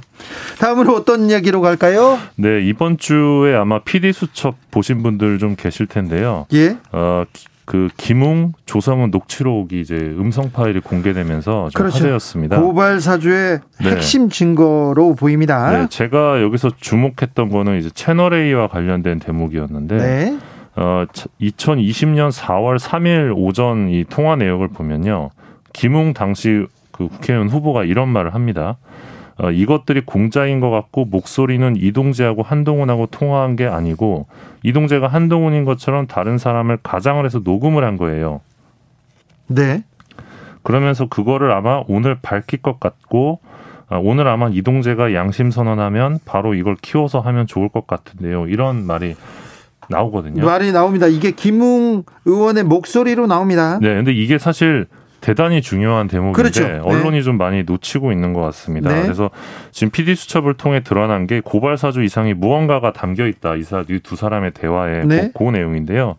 다음으로 0.60 0.95
어떤 0.95 1.30
이야기로 1.30 1.62
갈까요? 1.62 2.18
네, 2.36 2.62
이번 2.62 2.97
주에 2.97 3.56
아마 3.56 3.80
PD 3.80 4.14
수첩 4.14 4.56
보신 4.72 5.03
분들 5.03 5.39
좀 5.39 5.56
계실 5.56 5.88
텐데요. 5.88 6.45
예. 6.53 6.78
어, 6.91 7.26
그 7.66 7.89
김웅 7.97 8.53
조성은 8.66 9.10
녹취록이 9.10 9.82
이제 9.82 9.95
음성 9.95 10.51
파일이 10.51 10.80
공개되면서 10.80 11.70
좀 11.70 11.80
그렇죠. 11.80 11.97
화제였습니다. 11.97 12.62
고발 12.62 13.01
사주의 13.01 13.60
네. 13.82 13.89
핵심 13.89 14.30
증거로 14.30 15.16
보입니다. 15.16 15.72
네, 15.72 15.88
제가 15.89 16.41
여기서 16.43 16.70
주목했던 16.80 17.49
거는 17.49 17.80
이제 17.80 17.89
채널 17.89 18.36
A와 18.36 18.68
관련된 18.68 19.20
대목이었는데 19.20 19.97
네. 19.97 20.38
어, 20.76 21.06
2020년 21.41 22.32
4월 22.32 22.78
3일 22.78 23.34
오전 23.36 23.89
이 23.89 24.03
통화 24.03 24.36
내역을 24.36 24.68
보면요. 24.70 25.32
김웅 25.74 26.14
당시 26.14 26.68
그 26.91 27.08
국회의원 27.08 27.49
후보가 27.49 27.84
이런 27.84 28.10
말을 28.10 28.36
합니다. 28.36 28.78
어, 29.38 29.52
이것들이 29.52 30.02
공짜인 30.06 30.60
것 30.60 30.70
같고 30.70 31.06
목소리는 31.06 31.76
이동재하고 31.76 32.42
한동훈하고 32.42 33.08
통화한 33.08 33.56
게 33.56 33.66
아니고 33.66 34.28
이동재가 34.64 35.08
한동훈인 35.08 35.66
것처럼 35.66 36.08
다른 36.08 36.38
사람을 36.38 36.78
가장을 36.84 37.24
해서 37.26 37.42
녹음을 37.44 37.84
한 37.84 37.98
거예요. 37.98 38.42
네. 39.48 39.84
그러면서 40.64 41.08
그거를 41.08 41.52
아마 41.52 41.84
오늘 41.88 42.18
밝힐 42.22 42.62
것 42.62 42.80
같고 42.80 43.40
아, 43.88 43.98
오늘 43.98 44.28
아마 44.28 44.50
이동재가 44.50 45.14
양심 45.14 45.52
선언하면 45.52 46.20
바로 46.26 46.56
이걸 46.56 46.76
키워서 46.82 47.20
하면 47.20 47.46
좋을 47.46 47.70
것 47.70 47.86
같은데요. 47.86 48.48
이런 48.48 48.88
말이 48.88 49.16
나오거든요. 49.90 50.44
말이 50.44 50.72
나옵니다. 50.72 51.08
이게 51.08 51.32
김웅 51.32 52.04
의원의 52.26 52.64
목소리로 52.64 53.28
나옵니다. 53.28 53.78
네, 53.80 53.94
근데 53.94 54.12
이게 54.12 54.40
사실 54.40 54.88
대단히 55.26 55.64
중요한 55.64 56.08
대목인데 56.08 56.38
그렇죠. 56.38 56.68
네. 56.68 56.78
언론이 56.84 57.24
좀 57.24 57.40
많이 57.40 57.64
놓치고 57.64 58.12
있는 58.12 58.34
것 58.34 58.42
같습니다. 58.42 58.94
네. 58.94 59.02
그래서 59.02 59.32
지금 59.72 59.90
PD 59.90 60.14
수첩을 60.14 60.54
통해 60.54 60.84
드러난 60.84 61.26
게 61.26 61.42
고발 61.44 61.80
사주 61.80 62.04
이상의 62.04 62.36
무언가가 62.36 62.94
담겨 62.94 63.26
있다. 63.26 63.56
이두 63.56 64.16
사람의 64.16 64.52
대화의 64.52 65.08
네. 65.08 65.32
그, 65.36 65.46
그 65.46 65.50
내용인데요. 65.50 66.18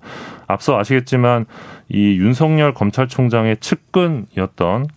앞서 0.49 0.77
아시겠지만 0.77 1.47
이 1.89 2.19
윤석열 2.19 2.75
검찰총장의 2.75 3.59
측근이었던 3.59 4.89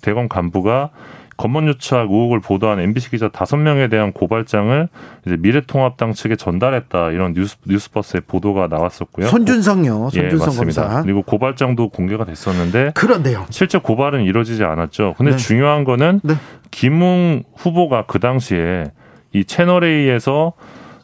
대검 0.00 0.28
간부가 0.28 0.90
검언 1.36 1.68
유착 1.68 2.10
의혹을 2.10 2.40
보도한 2.40 2.80
MBC 2.80 3.10
기자 3.10 3.28
다섯 3.28 3.56
명에 3.56 3.88
대한 3.88 4.12
고발장을 4.12 4.88
이제 5.26 5.36
미래통합당 5.38 6.14
측에 6.14 6.36
전달했다 6.36 7.10
이런 7.10 7.34
뉴스 7.34 7.56
뉴스버스에 7.66 8.20
보도가 8.26 8.68
나왔었고요. 8.68 9.26
손준성요. 9.26 10.10
손준성 10.10 10.24
예, 10.24 10.46
맞습니다. 10.46 10.82
검사. 10.82 11.02
그리고 11.02 11.22
고발장도 11.22 11.90
공개가 11.90 12.24
됐었는데 12.24 12.92
그런데요. 12.94 13.46
실제 13.50 13.78
고발은 13.78 14.24
이루어지지 14.24 14.64
않았죠. 14.64 15.14
근데 15.18 15.32
네. 15.32 15.36
중요한 15.36 15.84
거는 15.84 16.20
네. 16.22 16.34
김웅 16.70 17.44
후보가 17.54 18.04
그 18.06 18.18
당시에 18.18 18.84
이 19.32 19.44
채널 19.44 19.84
A에서 19.84 20.54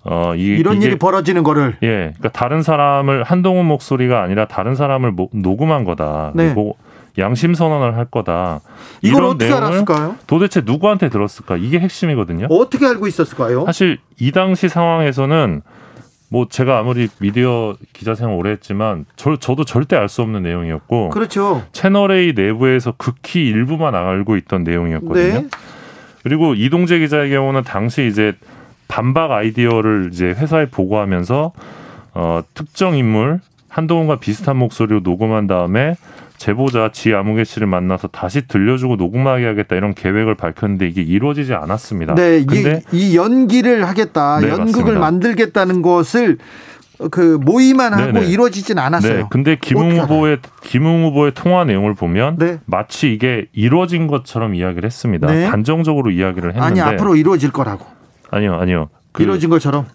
어, 0.05 0.35
이, 0.35 0.41
이런 0.47 0.79
이게, 0.79 0.87
일이 0.87 0.97
벌어지는 0.97 1.43
거를 1.43 1.77
예, 1.83 2.13
그러니까 2.19 2.31
다른 2.31 2.63
사람을 2.63 3.23
한동훈 3.23 3.67
목소리가 3.67 4.23
아니라 4.23 4.47
다른 4.47 4.75
사람을 4.75 5.15
녹음한 5.33 5.85
거다. 5.85 6.33
네. 6.35 6.47
그리고 6.47 6.77
양심 7.19 7.55
선언을 7.55 7.97
할 7.97 8.07
거다. 8.07 8.61
이걸 9.03 9.25
어떻게 9.25 9.53
알았을까요? 9.53 10.17
도대체 10.27 10.63
누구한테 10.65 11.09
들었을까? 11.11 11.57
이게 11.57 11.79
핵심이거든요. 11.79 12.47
어떻게 12.51 12.87
알고 12.87 13.07
있었을까요? 13.07 13.65
사실 13.67 13.99
이 14.19 14.33
당시 14.33 14.69
상황에서는 14.69 15.63
뭐 16.31 16.47
제가 16.49 16.79
아무리 16.79 17.09
미디어 17.19 17.77
기자 17.93 18.15
생활 18.15 18.37
오래 18.37 18.51
했지만 18.53 19.05
저, 19.17 19.37
저도 19.37 19.65
절대 19.67 19.97
알 19.97 20.09
수 20.09 20.23
없는 20.23 20.43
내용이었고 20.43 21.11
그렇죠. 21.11 21.63
채널 21.73 22.11
A 22.13 22.33
내부에서 22.35 22.95
극히 22.97 23.47
일부만 23.49 23.95
알고 23.95 24.37
있던 24.39 24.65
내용이었거든요. 24.65 25.41
네. 25.43 25.49
그리고 26.23 26.55
이동재 26.55 27.01
기자의 27.01 27.31
경우는 27.31 27.65
당시 27.65 28.07
이제 28.07 28.33
반박 28.89 29.31
아이디어를 29.33 30.09
이제 30.13 30.27
회사에 30.27 30.67
보고하면서 30.67 31.53
어 32.15 32.43
특정 32.55 32.97
인물 32.97 33.41
한동훈과 33.69 34.17
비슷한 34.17 34.57
목소리로 34.57 35.01
녹음한 35.01 35.47
다음에 35.47 35.97
제보자 36.43 36.91
지 36.91 37.15
아무개 37.15 37.45
씨를 37.45 37.69
만나서 37.69 38.09
다시 38.09 38.49
들려주고 38.49 38.97
녹음하게 38.97 39.47
하겠다 39.47 39.77
이런 39.77 39.95
계획을 39.95 40.35
밝혔는데 40.35 40.89
이게 40.89 41.01
이루어지지 41.01 41.55
않았습니다. 41.55 42.17
네, 42.17 42.45
근데 42.45 42.83
이, 42.91 43.13
이 43.13 43.17
연기를 43.17 43.87
하겠다, 43.87 44.41
네, 44.41 44.49
연극을 44.49 44.67
맞습니다. 44.67 44.99
만들겠다는 44.99 45.83
것을 45.83 46.39
그 47.13 47.39
모의만 47.41 47.95
하고 47.95 48.13
네네. 48.13 48.27
이루어지진 48.27 48.79
않았어요. 48.81 49.17
네. 49.19 49.25
근데 49.31 49.57
김웅 49.57 49.97
후보의 50.01 50.39
김웅 50.65 51.05
후보의 51.05 51.33
통화 51.35 51.63
내용을 51.65 51.95
보면 51.95 52.39
네. 52.39 52.59
마치 52.67 53.13
이게 53.13 53.47
이루어진 53.53 54.09
것처럼 54.09 54.57
이야기를 54.57 54.85
했습니다. 54.85 55.29
네. 55.29 55.49
단정적으로 55.49 56.11
이야기를 56.11 56.57
했는데 56.57 56.81
아니 56.81 56.81
앞으로 56.81 57.15
이루어질 57.15 57.53
거라고. 57.53 57.87
아니요, 58.33 58.55
아니요. 58.55 58.89
그 59.13 59.23
이루어진 59.23 59.49
것처럼 59.49 59.87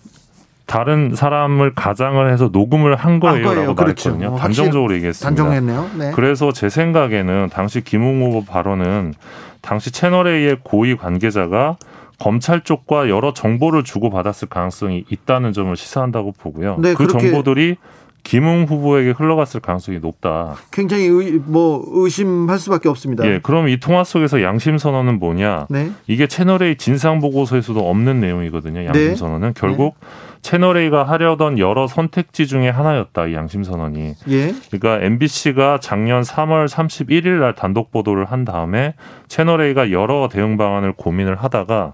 다른 0.67 1.15
사람을 1.15 1.73
가장을 1.75 2.31
해서 2.31 2.49
녹음을 2.51 2.95
한 2.95 3.19
거예요라고 3.21 3.73
그렇죠. 3.73 4.09
말했거든요. 4.09 4.35
어, 4.35 4.37
단정적으로 4.37 4.93
얘기했습니다. 4.95 5.43
단정했네요. 5.43 5.89
네. 5.97 6.11
그래서 6.13 6.51
제 6.51 6.69
생각에는 6.69 7.49
당시 7.51 7.81
김웅 7.81 8.21
후보 8.21 8.43
발언은 8.43 9.13
당시 9.61 9.91
채널 9.91 10.27
A의 10.27 10.57
고위 10.63 10.97
관계자가 10.97 11.77
검찰 12.19 12.61
쪽과 12.61 13.09
여러 13.09 13.33
정보를 13.33 13.83
주고 13.83 14.09
받았을 14.09 14.49
가능성이 14.49 15.05
있다는 15.09 15.53
점을 15.53 15.73
시사한다고 15.75 16.33
보고요. 16.37 16.77
네, 16.79 16.93
그 16.95 17.07
정보들이 17.07 17.77
김웅 18.23 18.65
후보에게 18.65 19.11
흘러갔을 19.11 19.61
가능성이 19.61 19.99
높다. 19.99 20.55
굉장히 20.71 21.05
의, 21.05 21.39
뭐 21.45 21.81
의심할 21.87 22.59
수밖에 22.59 22.89
없습니다. 22.89 23.25
예, 23.25 23.39
그럼 23.41 23.69
이 23.69 23.79
통화 23.79 24.03
속에서 24.03 24.41
양심 24.41 24.77
선언은 24.77 25.19
뭐냐? 25.19 25.67
네. 25.69 25.91
이게 26.07 26.27
채널 26.27 26.61
A 26.63 26.75
진상 26.75 27.21
보고서에서도 27.21 27.79
없는 27.79 28.19
내용이거든요. 28.19 28.83
양심 28.83 29.07
네. 29.07 29.15
선언은 29.15 29.53
결국 29.55 29.95
네. 30.01 30.26
채널 30.41 30.77
A가 30.77 31.03
하려던 31.03 31.59
여러 31.59 31.87
선택지 31.87 32.47
중에 32.47 32.69
하나였다. 32.69 33.27
이 33.27 33.33
양심 33.33 33.63
선언이. 33.63 34.13
예. 34.29 34.55
그러니까 34.71 35.05
MBC가 35.05 35.79
작년 35.81 36.21
3월 36.21 36.67
31일 36.67 37.39
날 37.39 37.53
단독 37.55 37.91
보도를 37.91 38.25
한 38.25 38.45
다음에 38.45 38.93
채널 39.27 39.61
A가 39.61 39.91
여러 39.91 40.29
대응 40.29 40.57
방안을 40.57 40.93
고민을 40.93 41.35
하다가 41.35 41.93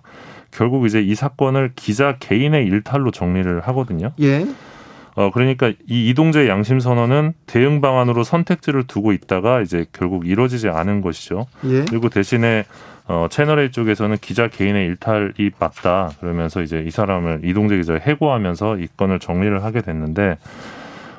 결국 0.52 0.86
이제 0.86 1.02
이 1.02 1.16
사건을 1.16 1.72
기자 1.76 2.18
개인의 2.20 2.66
일탈로 2.66 3.12
정리를 3.12 3.62
하거든요. 3.62 4.12
예. 4.22 4.46
어 5.16 5.32
그러니까 5.32 5.70
이 5.88 6.10
이동재 6.10 6.48
양심 6.48 6.80
선언은 6.80 7.34
대응 7.46 7.82
방안으로 7.82 8.24
선택지를 8.24 8.84
두고 8.84 9.12
있다가 9.12 9.62
이제 9.62 9.86
결국 9.92 10.28
이루어지지 10.28 10.70
않은 10.70 11.02
것이죠. 11.02 11.46
예. 11.66 11.86
그리고 11.88 12.10
대신에 12.10 12.66
어, 13.06 13.28
채널A 13.30 13.72
쪽에서는 13.72 14.18
기자 14.22 14.48
개인의 14.48 14.86
일탈이 14.88 15.52
맞다. 15.60 16.12
그러면서 16.20 16.62
이제 16.62 16.84
이 16.88 16.90
사람을 16.90 17.42
이동재 17.44 17.78
기자를 17.78 18.02
해고하면서 18.02 18.78
이 18.78 18.88
건을 18.96 19.20
정리를 19.20 19.62
하게 19.64 19.82
됐는데, 19.82 20.38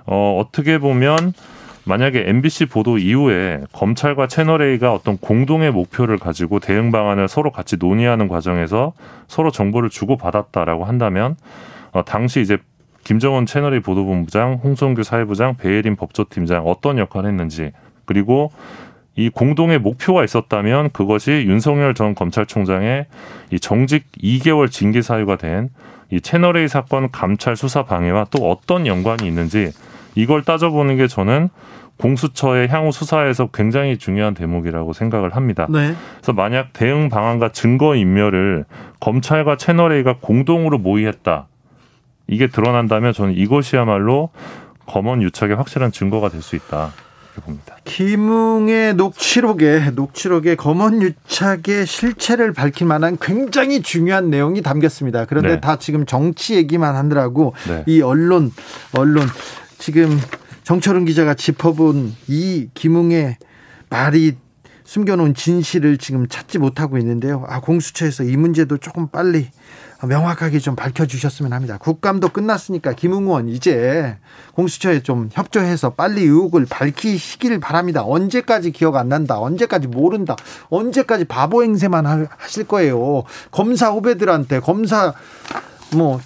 어, 0.06 0.40
어떻게 0.40 0.78
보면 0.78 1.34
만약에 1.84 2.24
MBC 2.26 2.66
보도 2.66 2.96
이후에 2.96 3.60
검찰과 3.72 4.28
채널A가 4.28 4.94
어떤 4.94 5.18
공동의 5.18 5.70
목표를 5.72 6.16
가지고 6.16 6.58
대응 6.58 6.90
방안을 6.90 7.28
서로 7.28 7.50
같이 7.50 7.76
논의하는 7.76 8.28
과정에서 8.28 8.94
서로 9.28 9.50
정보를 9.50 9.90
주고받았다라고 9.90 10.84
한다면, 10.84 11.36
어, 11.92 12.02
당시 12.02 12.40
이제 12.40 12.56
김정은 13.05 13.47
채널A 13.47 13.81
보도본부장, 13.81 14.60
홍성규 14.64 15.02
사회부장, 15.02 15.56
배예린 15.56 15.97
법조팀장 15.97 16.66
어떤 16.66 16.98
역할을 16.98 17.28
했는지, 17.28 17.72
그리고 18.05 18.51
이 19.16 19.28
공동의 19.28 19.78
목표가 19.78 20.24
있었다면 20.24 20.90
그것이 20.90 21.44
윤석열 21.47 21.94
전 21.94 22.14
검찰총장의 22.14 23.06
이 23.52 23.60
정직 23.60 24.10
2개월 24.12 24.70
징계 24.70 25.02
사유가 25.02 25.36
된 25.36 25.70
이 26.10 26.20
채널A 26.20 26.68
사건 26.68 27.10
감찰 27.10 27.56
수사 27.56 27.82
방해와 27.85 28.26
또 28.31 28.48
어떤 28.51 28.86
연관이 28.86 29.26
있는지 29.26 29.72
이걸 30.14 30.43
따져보는 30.43 30.97
게 30.97 31.09
저는 31.09 31.48
공수처의 31.97 32.68
향후 32.68 32.93
수사에서 32.93 33.48
굉장히 33.48 33.98
중요한 33.98 34.35
대목이라고 34.35 34.93
생각을 34.93 35.35
합니다. 35.35 35.66
네. 35.68 35.94
그래서 36.16 36.32
만약 36.32 36.72
대응 36.72 37.09
방안과 37.09 37.51
증거 37.51 37.94
인멸을 37.94 38.64
검찰과 39.01 39.56
채널A가 39.56 40.16
공동으로 40.20 40.78
모의했다. 40.78 41.47
이게 42.26 42.48
드러난다면 42.48 43.12
저는 43.12 43.34
이것이야말로 43.34 44.30
검언 44.86 45.22
유착의 45.22 45.56
확실한 45.56 45.92
증거가 45.92 46.28
될 46.28 46.42
수 46.42 46.56
있다. 46.56 46.92
봅니다. 47.42 47.76
김웅의 47.84 48.94
녹취록에 48.94 49.90
녹취록에 49.94 50.55
검언 50.55 51.02
유착의 51.02 51.86
실체를 51.86 52.52
밝힐 52.52 52.86
만한 52.86 53.16
굉장히 53.20 53.82
중요한 53.82 54.30
내용이 54.30 54.62
담겼습니다. 54.62 55.24
그런데 55.24 55.55
네. 55.55 55.60
다 55.60 55.76
지금 55.76 56.06
정치 56.06 56.55
얘기만 56.55 56.94
하느라고 56.94 57.55
네. 57.68 57.82
이 57.86 58.01
언론 58.02 58.52
언론 58.92 59.26
지금 59.78 60.18
정철은 60.62 61.05
기자가 61.06 61.34
짚어본 61.34 62.14
이 62.28 62.68
김웅의 62.74 63.36
말이 63.90 64.36
숨겨놓은 64.84 65.34
진실을 65.34 65.98
지금 65.98 66.28
찾지 66.28 66.59
못하고 66.59 66.98
있는데요. 66.98 67.44
아 67.48 67.60
공수처에서 67.60 68.24
이 68.24 68.36
문제도 68.36 68.76
조금 68.76 69.09
빨리 69.09 69.48
명확하게 70.06 70.59
좀 70.59 70.76
밝혀주셨으면 70.76 71.52
합니다. 71.52 71.78
국감도 71.78 72.28
끝났으니까 72.31 72.93
김웅원 72.93 73.48
이제 73.48 74.16
공수처에 74.55 75.02
좀 75.02 75.28
협조해서 75.32 75.90
빨리 75.90 76.22
의혹을 76.22 76.66
밝히시길 76.68 77.60
바랍니다. 77.60 78.02
언제까지 78.05 78.70
기억 78.72 78.97
안 78.97 79.09
난다. 79.09 79.39
언제까지 79.39 79.89
모른다. 79.89 80.36
언제까지 80.68 81.24
바보 81.24 81.62
행세만 81.62 82.28
하실 82.39 82.64
거예요. 82.64 83.24
검사 83.51 83.90
후배들한테 83.90 84.60
검사 84.60 85.12
뭐 85.93 86.20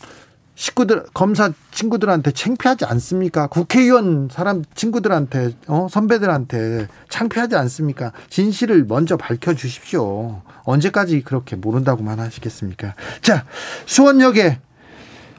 식구들 0.59 1.05
검사 1.15 1.53
친구들한테 1.71 2.33
창피하지 2.33 2.85
않습니까? 2.85 3.47
국회의원 3.47 4.29
사람 4.29 4.65
친구들한테 4.75 5.53
어 5.69 5.87
선배들한테 5.89 6.89
창피하지 7.09 7.55
않습니까? 7.55 8.11
진실을 8.29 8.85
먼저 8.89 9.17
밝혀 9.17 9.55
주십시오. 9.55 10.43
언제까지 10.65 11.23
그렇게 11.23 11.55
모른다고만 11.55 12.19
하시겠습니까? 12.19 12.95
자, 13.23 13.45
수원역에 13.87 14.59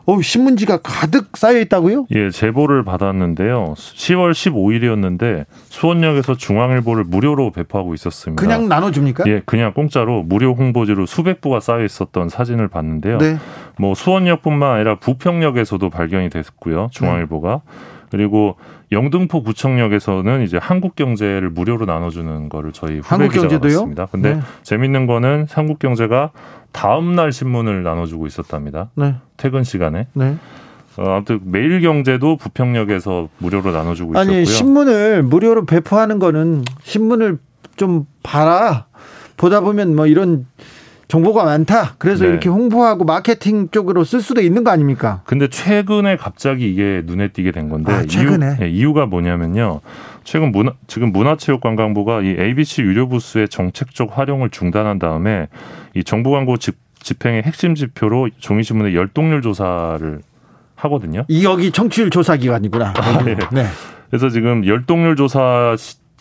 어, 0.09 0.19
신문지가 0.19 0.77
가득 0.77 1.37
쌓여 1.37 1.59
있다고요? 1.59 2.07
예, 2.15 2.31
제보를 2.31 2.83
받았는데요. 2.83 3.75
10월 3.77 4.31
15일이었는데 4.31 5.45
수원역에서 5.69 6.33
중앙일보를 6.35 7.03
무료로 7.03 7.51
배포하고 7.51 7.93
있었습니다. 7.93 8.41
그냥 8.41 8.67
나눠줍니까? 8.67 9.25
예, 9.27 9.43
그냥 9.45 9.71
공짜로 9.73 10.23
무료 10.23 10.55
홍보지로 10.55 11.05
수백 11.05 11.41
부가 11.41 11.59
쌓여 11.59 11.85
있었던 11.85 12.29
사진을 12.29 12.69
봤는데요. 12.69 13.19
네. 13.19 13.37
뭐 13.77 13.93
수원역뿐만 13.93 14.77
아니라 14.77 14.95
부평역에서도 14.95 15.87
발견이 15.91 16.31
됐고요. 16.31 16.89
중앙일보가. 16.91 17.61
네. 17.63 17.99
그리고 18.09 18.55
영등포 18.91 19.43
구청역에서는 19.43 20.41
이제 20.41 20.57
한국경제를 20.57 21.51
무료로 21.51 21.85
나눠주는 21.85 22.49
거를 22.49 22.71
저희 22.71 22.99
후배 22.99 23.27
기자가 23.27 23.59
봤습니다. 23.59 24.07
근데 24.07 24.35
네. 24.35 24.41
재밌는 24.63 25.05
거는 25.05 25.45
한국경제가 25.51 26.31
다음 26.71 27.15
날 27.15 27.31
신문을 27.31 27.83
나눠주고 27.83 28.27
있었답니다. 28.27 28.89
네. 28.95 29.15
퇴근 29.37 29.63
시간에. 29.63 30.07
네. 30.13 30.37
어, 30.97 31.15
아무튼 31.15 31.39
매일경제도 31.45 32.37
부평역에서 32.37 33.29
무료로 33.37 33.71
나눠주고 33.71 34.13
있었고요. 34.13 34.35
아니 34.37 34.45
신문을 34.45 35.23
무료로 35.23 35.65
배포하는 35.65 36.19
거는 36.19 36.63
신문을 36.83 37.39
좀 37.75 38.05
봐라. 38.23 38.85
보다 39.37 39.61
보면 39.61 39.95
뭐 39.95 40.05
이런 40.05 40.45
정보가 41.07 41.43
많다. 41.43 41.95
그래서 41.97 42.23
네. 42.23 42.29
이렇게 42.29 42.49
홍보하고 42.49 43.03
마케팅 43.03 43.69
쪽으로 43.69 44.03
쓸 44.03 44.21
수도 44.21 44.41
있는 44.41 44.63
거 44.63 44.71
아닙니까? 44.71 45.21
근데 45.25 45.47
최근에 45.47 46.17
갑자기 46.17 46.69
이게 46.71 47.01
눈에 47.05 47.29
띄게 47.29 47.51
된 47.51 47.69
건데 47.69 47.91
아, 47.91 48.05
최근에 48.05 48.45
이유, 48.45 48.57
네, 48.59 48.69
이유가 48.69 49.05
뭐냐면요. 49.07 49.81
최근 50.23 50.51
문화, 50.51 50.73
지금 50.87 51.11
문화체육관광부가 51.11 52.21
이 52.21 52.35
ABC 52.39 52.81
유료 52.81 53.07
부스의 53.07 53.49
정책적 53.49 54.17
활용을 54.17 54.49
중단한 54.49 54.99
다음에 54.99 55.47
이 55.95 56.03
정부 56.03 56.31
광고 56.31 56.57
집, 56.57 56.75
집행의 56.99 57.43
핵심 57.43 57.75
지표로 57.75 58.29
종이신문의 58.39 58.95
열동률 58.95 59.41
조사를 59.41 60.19
하거든요. 60.75 61.25
이 61.27 61.43
여기 61.43 61.71
청취율 61.71 62.09
조사 62.09 62.37
기관이구나. 62.37 62.93
아, 62.95 63.23
네. 63.23 63.35
네. 63.51 63.65
그래서 64.09 64.29
지금 64.29 64.65
열동률 64.65 65.15
조사 65.15 65.75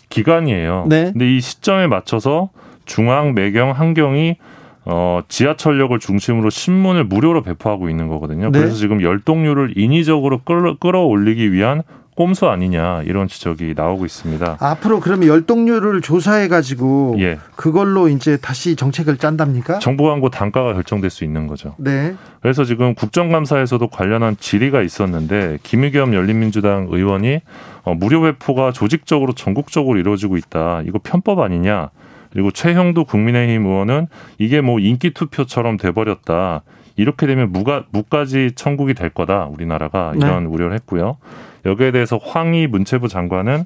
기간이에요. 0.09 0.85
네. 0.89 1.11
근데 1.11 1.35
이 1.35 1.39
시점에 1.39 1.87
맞춰서 1.87 2.49
중앙, 2.85 3.33
매경, 3.33 3.71
한경이 3.71 4.37
어, 4.85 5.21
지하철역을 5.27 5.99
중심으로 5.99 6.49
신문을 6.49 7.03
무료로 7.03 7.43
배포하고 7.43 7.89
있는 7.89 8.07
거거든요. 8.07 8.49
네. 8.51 8.59
그래서 8.59 8.75
지금 8.75 9.01
열동률을 9.01 9.77
인위적으로 9.77 10.39
끌어, 10.39 10.77
끌어올리기 10.77 11.51
위한 11.53 11.83
꼼수 12.19 12.49
아니냐 12.49 13.03
이런 13.03 13.29
지적이 13.29 13.75
나오고 13.77 14.05
있습니다. 14.05 14.57
앞으로 14.59 14.99
그러면 14.99 15.29
열동률을 15.29 16.01
조사해 16.01 16.49
가지고 16.49 17.15
예. 17.19 17.39
그걸로 17.55 18.09
이제 18.09 18.35
다시 18.35 18.75
정책을 18.75 19.15
짠답니까? 19.15 19.79
정부 19.79 20.03
광고 20.03 20.29
단가가 20.29 20.73
결정될 20.73 21.11
수 21.11 21.23
있는 21.23 21.47
거죠. 21.47 21.75
네. 21.77 22.15
그래서 22.41 22.65
지금 22.65 22.93
국정감사에서도 22.93 23.87
관련한 23.87 24.35
질의가 24.37 24.81
있었는데 24.81 25.59
김의겸 25.63 26.13
열린민주당 26.13 26.87
의원이 26.89 27.39
어, 27.83 27.93
무료 27.93 28.21
배포가 28.23 28.73
조직적으로 28.73 29.31
전국적으로 29.31 29.97
이루어지고 29.97 30.35
있다. 30.35 30.81
이거 30.85 30.99
편법 31.01 31.39
아니냐? 31.39 31.89
그리고 32.33 32.51
최형도 32.51 33.05
국민의힘 33.05 33.65
의원은 33.65 34.07
이게 34.39 34.59
뭐 34.59 34.81
인기 34.81 35.13
투표처럼 35.13 35.77
돼버렸다. 35.77 36.63
이렇게 36.97 37.27
되면 37.27 37.53
무가 37.53 37.85
무가지 37.91 38.51
천국이 38.55 38.93
될 38.93 39.09
거다 39.09 39.45
우리나라가 39.45 40.11
네. 40.13 40.25
이런 40.25 40.43
네. 40.43 40.49
우려를 40.49 40.73
했고요. 40.75 41.15
여기에 41.65 41.91
대해서 41.91 42.17
황희 42.17 42.67
문체부 42.67 43.07
장관은 43.07 43.65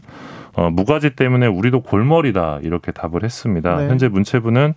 어, 0.55 0.69
무가지 0.69 1.11
때문에 1.11 1.47
우리도 1.47 1.81
골머리다 1.81 2.59
이렇게 2.61 2.91
답을 2.91 3.23
했습니다. 3.23 3.77
네. 3.77 3.89
현재 3.89 4.07
문체부는 4.07 4.73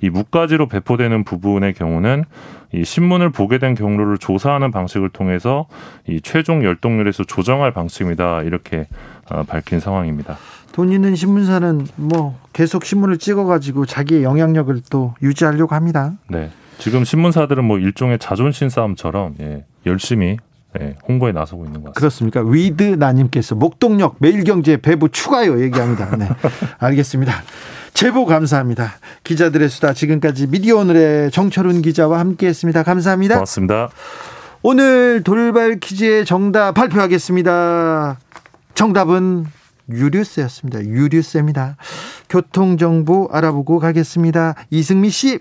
이 0.00 0.10
무가지로 0.10 0.66
배포되는 0.66 1.24
부분의 1.24 1.74
경우는 1.74 2.24
이 2.72 2.84
신문을 2.84 3.30
보게 3.30 3.58
된 3.58 3.74
경로를 3.74 4.18
조사하는 4.18 4.70
방식을 4.70 5.10
통해서 5.10 5.66
이 6.08 6.20
최종 6.20 6.64
열독률에서 6.64 7.24
조정할 7.24 7.72
방식입니다. 7.72 8.42
이렇게 8.42 8.86
어, 9.30 9.44
밝힌 9.44 9.78
상황입니다. 9.78 10.36
돈 10.72 10.90
있는 10.90 11.14
신문사는 11.14 11.86
뭐 11.96 12.38
계속 12.52 12.84
신문을 12.84 13.18
찍어가지고 13.18 13.86
자기의 13.86 14.24
영향력을 14.24 14.82
또 14.90 15.14
유지하려고 15.22 15.74
합니다. 15.74 16.12
네. 16.28 16.50
지금 16.78 17.04
신문사들은 17.04 17.64
뭐 17.64 17.78
일종의 17.78 18.18
자존심 18.18 18.68
싸움처럼 18.68 19.34
예, 19.40 19.64
열심히 19.84 20.38
예, 20.78 20.96
홍보에 21.08 21.32
나서고 21.32 21.64
있는 21.64 21.82
것 21.82 21.92
같습니다. 21.94 21.98
그렇습니까? 21.98 22.42
위드 22.42 22.82
나님께서 22.98 23.54
목동역 23.54 24.16
매일경제 24.18 24.76
배부 24.76 25.08
추가요 25.08 25.60
얘기합니다. 25.62 26.16
네, 26.16 26.28
알겠습니다. 26.78 27.42
제보 27.92 28.24
감사합니다. 28.24 28.92
기자들의 29.24 29.68
수다 29.68 29.92
지금까지 29.94 30.46
미디어 30.46 30.76
오늘의 30.76 31.32
정철운 31.32 31.82
기자와 31.82 32.20
함께했습니다. 32.20 32.82
감사합니다. 32.84 33.34
고맙습니다. 33.34 33.90
오늘 34.62 35.22
돌발 35.24 35.80
퀴즈의 35.80 36.24
정답 36.24 36.74
발표하겠습니다. 36.74 38.18
정답은 38.74 39.46
유류세였습니다. 39.90 40.84
유류세입니다. 40.84 41.76
교통정보 42.28 43.28
알아보고 43.32 43.78
가겠습니다. 43.78 44.54
이승미 44.70 45.10
씨. 45.10 45.40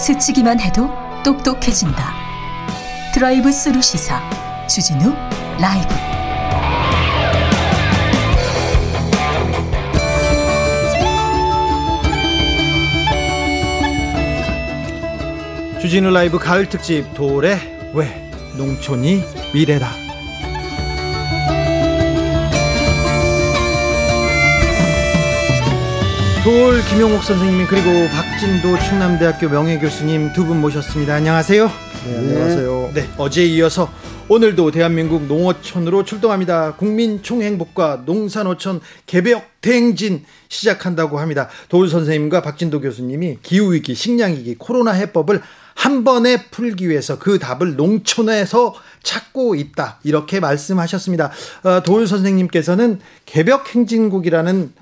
스치기만 0.00 0.58
해도 0.60 0.90
똑똑해진다. 1.22 2.14
드라이브 3.12 3.52
스루 3.52 3.82
시사 3.82 4.18
주진우 4.66 5.14
라이브. 5.60 5.94
주진우 15.82 16.10
라이브 16.10 16.38
가을 16.38 16.66
특집 16.66 17.12
돌에 17.12 17.58
왜 17.92 18.30
농촌이 18.56 19.22
미래다. 19.52 20.09
돌 26.42 26.82
김용옥 26.88 27.22
선생님 27.22 27.66
그리고 27.66 28.08
박진도 28.08 28.78
충남대학교 28.78 29.48
명예교수님 29.50 30.32
두 30.32 30.46
분 30.46 30.60
모셨습니다. 30.60 31.14
안녕하세요. 31.14 31.70
네, 32.06 32.16
안녕하세요. 32.16 32.90
네, 32.94 33.08
어제 33.18 33.44
이어서 33.44 33.90
오늘도 34.28 34.70
대한민국 34.70 35.24
농어촌으로 35.24 36.04
출동합니다. 36.04 36.76
국민 36.76 37.22
총행복과 37.22 38.04
농산어촌 38.06 38.80
개벽 39.04 39.44
대행진 39.60 40.24
시작한다고 40.48 41.18
합니다. 41.18 41.48
도울 41.68 41.90
선생님과 41.90 42.40
박진도 42.40 42.80
교수님이 42.80 43.38
기후위기, 43.42 43.94
식량위기, 43.94 44.54
코로나 44.54 44.92
해법을 44.92 45.42
한 45.74 46.04
번에 46.04 46.46
풀기 46.50 46.88
위해서 46.88 47.18
그 47.18 47.38
답을 47.38 47.76
농촌에서 47.76 48.74
찾고 49.02 49.56
있다. 49.56 49.98
이렇게 50.04 50.40
말씀하셨습니다. 50.40 51.32
어, 51.64 51.82
도울 51.82 52.06
선생님께서는 52.06 53.00
개벽 53.26 53.74
행진국이라는 53.74 54.72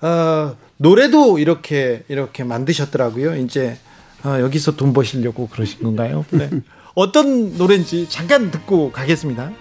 어, 0.00 0.56
노래도 0.78 1.38
이렇게 1.38 2.04
이렇게 2.08 2.44
만드셨더라고요. 2.44 3.36
이제 3.36 3.76
어, 4.24 4.40
여기서 4.40 4.76
돈 4.76 4.92
버시려고 4.92 5.48
그러신 5.48 5.82
건가요? 5.82 6.24
네. 6.30 6.48
어떤 6.94 7.56
노래인지 7.56 8.08
잠깐 8.08 8.50
듣고 8.50 8.90
가겠습니다. 8.90 9.52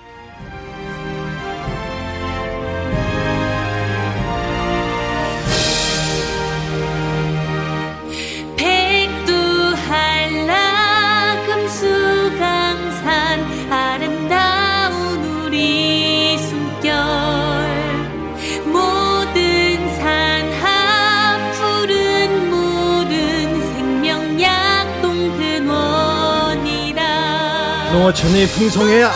농어촌이 27.98 28.45
풍성해야 28.49 29.11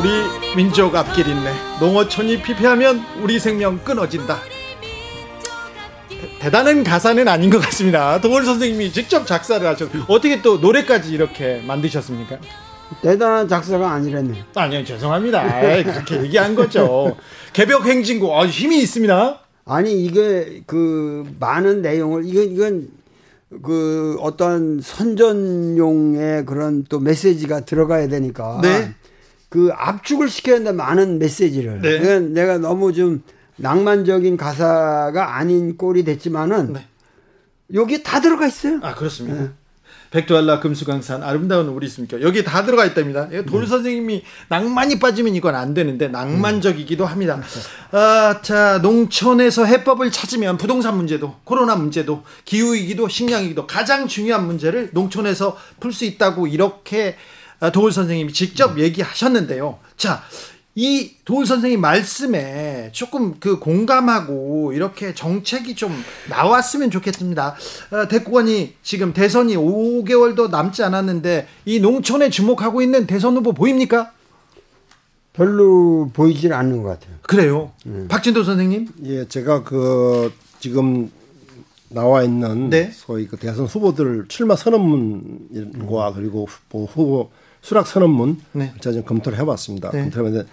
우리 0.00 0.56
민족 0.56 0.96
앞길 0.96 1.28
있네. 1.28 1.52
농어촌이 1.80 2.40
피폐하면 2.40 3.04
우리 3.20 3.38
생명 3.38 3.78
끊어진다. 3.84 4.38
대단한 6.40 6.82
가사는 6.82 7.28
아닌 7.28 7.50
것 7.50 7.58
같습니다. 7.58 8.18
동원 8.22 8.46
선생님이 8.46 8.90
직접 8.90 9.26
작사를 9.26 9.66
하셨. 9.66 9.90
어떻게 10.08 10.40
또 10.40 10.56
노래까지 10.56 11.12
이렇게 11.12 11.62
만드셨습니까? 11.66 12.38
대단한 13.02 13.46
작사가 13.48 13.92
아니랬네. 13.92 14.44
아니요, 14.54 14.82
죄송합니다. 14.82 15.60
그렇게 15.82 16.22
얘기한 16.22 16.54
거죠. 16.54 17.14
개벽 17.52 17.84
행진곡, 17.84 18.32
아, 18.32 18.46
힘이 18.46 18.80
있습니다. 18.80 19.40
아니 19.66 19.92
이게 20.04 20.62
그 20.66 21.30
많은 21.38 21.82
내용을 21.82 22.24
이건 22.24 22.44
이건 22.50 22.88
그 23.60 24.16
어떤 24.20 24.80
선전용의 24.80 26.46
그런 26.46 26.84
또 26.84 27.00
메시지가 27.00 27.60
들어가야 27.60 28.08
되니까 28.08 28.60
네. 28.62 28.94
그 29.48 29.70
압축을 29.74 30.28
시켜야 30.28 30.56
된다 30.56 30.72
많은 30.72 31.18
메시지를 31.18 31.80
네. 31.82 31.98
내가, 31.98 32.18
내가 32.20 32.58
너무 32.58 32.92
좀 32.92 33.22
낭만적인 33.56 34.36
가사가 34.36 35.36
아닌 35.36 35.76
꼴이 35.76 36.04
됐지만은 36.04 36.72
네. 36.72 36.86
여기 37.74 38.02
다 38.02 38.20
들어가 38.20 38.46
있어요. 38.46 38.80
아 38.82 38.94
그렇습니다. 38.94 39.52
네. 40.12 40.20
백두알라 40.20 40.60
금수강산 40.60 41.22
아름다운 41.22 41.68
우리 41.68 41.88
숨겨 41.88 42.20
여기 42.20 42.44
다 42.44 42.64
들어가 42.64 42.84
있답니다. 42.84 43.28
돌 43.46 43.62
네. 43.62 43.66
선생님이 43.66 44.22
낭만이 44.48 44.98
빠지면 44.98 45.34
이건 45.34 45.54
안 45.54 45.74
되는데 45.74 46.08
낭만적이기도 46.08 47.06
합니다. 47.06 47.40
아, 47.92 48.40
자 48.42 48.78
농촌에서 48.78 49.64
해법을 49.64 50.10
찾으면 50.10 50.58
부동산 50.58 50.96
문제도 50.96 51.34
코로나 51.44 51.76
문제도 51.76 52.22
기후 52.44 52.74
위기도 52.74 53.08
식량 53.08 53.44
위기도 53.44 53.66
가장 53.66 54.06
중요한 54.06 54.46
문제를 54.46 54.90
농촌에서 54.92 55.56
풀 55.80 55.92
수 55.92 56.04
있다고 56.06 56.46
이렇게 56.46 57.16
아, 57.60 57.70
도울 57.70 57.92
선생님이 57.92 58.32
직접 58.32 58.78
얘기하셨는데요. 58.78 59.78
자, 59.96 60.22
이 60.74 61.16
도훈 61.26 61.44
선생님 61.44 61.80
말씀에 61.80 62.90
조금 62.92 63.38
그 63.38 63.58
공감하고 63.58 64.72
이렇게 64.72 65.14
정책이 65.14 65.74
좀 65.74 65.92
나왔으면 66.30 66.90
좋겠습니다. 66.90 67.56
어, 67.90 68.08
대구원이 68.08 68.74
지금 68.82 69.12
대선이 69.12 69.56
5개월도 69.56 70.50
남지 70.50 70.82
않았는데 70.82 71.46
이 71.66 71.80
농촌에 71.80 72.30
주목하고 72.30 72.80
있는 72.80 73.06
대선 73.06 73.36
후보 73.36 73.52
보입니까? 73.52 74.12
별로 75.34 76.10
보이질 76.12 76.52
않는 76.54 76.82
것 76.82 76.88
같아요. 76.88 77.16
그래요. 77.22 77.72
네. 77.84 78.08
박진도 78.08 78.42
선생님? 78.42 78.88
예, 79.04 79.28
제가 79.28 79.64
그 79.64 80.32
지금 80.58 81.10
나와 81.90 82.22
있는 82.22 82.70
네. 82.70 82.90
소위 82.92 83.26
그 83.26 83.36
대선 83.36 83.66
후보들 83.66 84.26
출마 84.28 84.56
선언문과 84.56 86.08
음. 86.08 86.14
그리고 86.14 86.48
후보 86.70 87.30
수락 87.62 87.86
선언문 87.86 88.38
네. 88.52 88.72
제가 88.80 88.92
좀 88.94 89.02
검토를 89.04 89.38
해봤습니다. 89.38 89.90
네. 89.92 90.02
검토해봤는데 90.02 90.48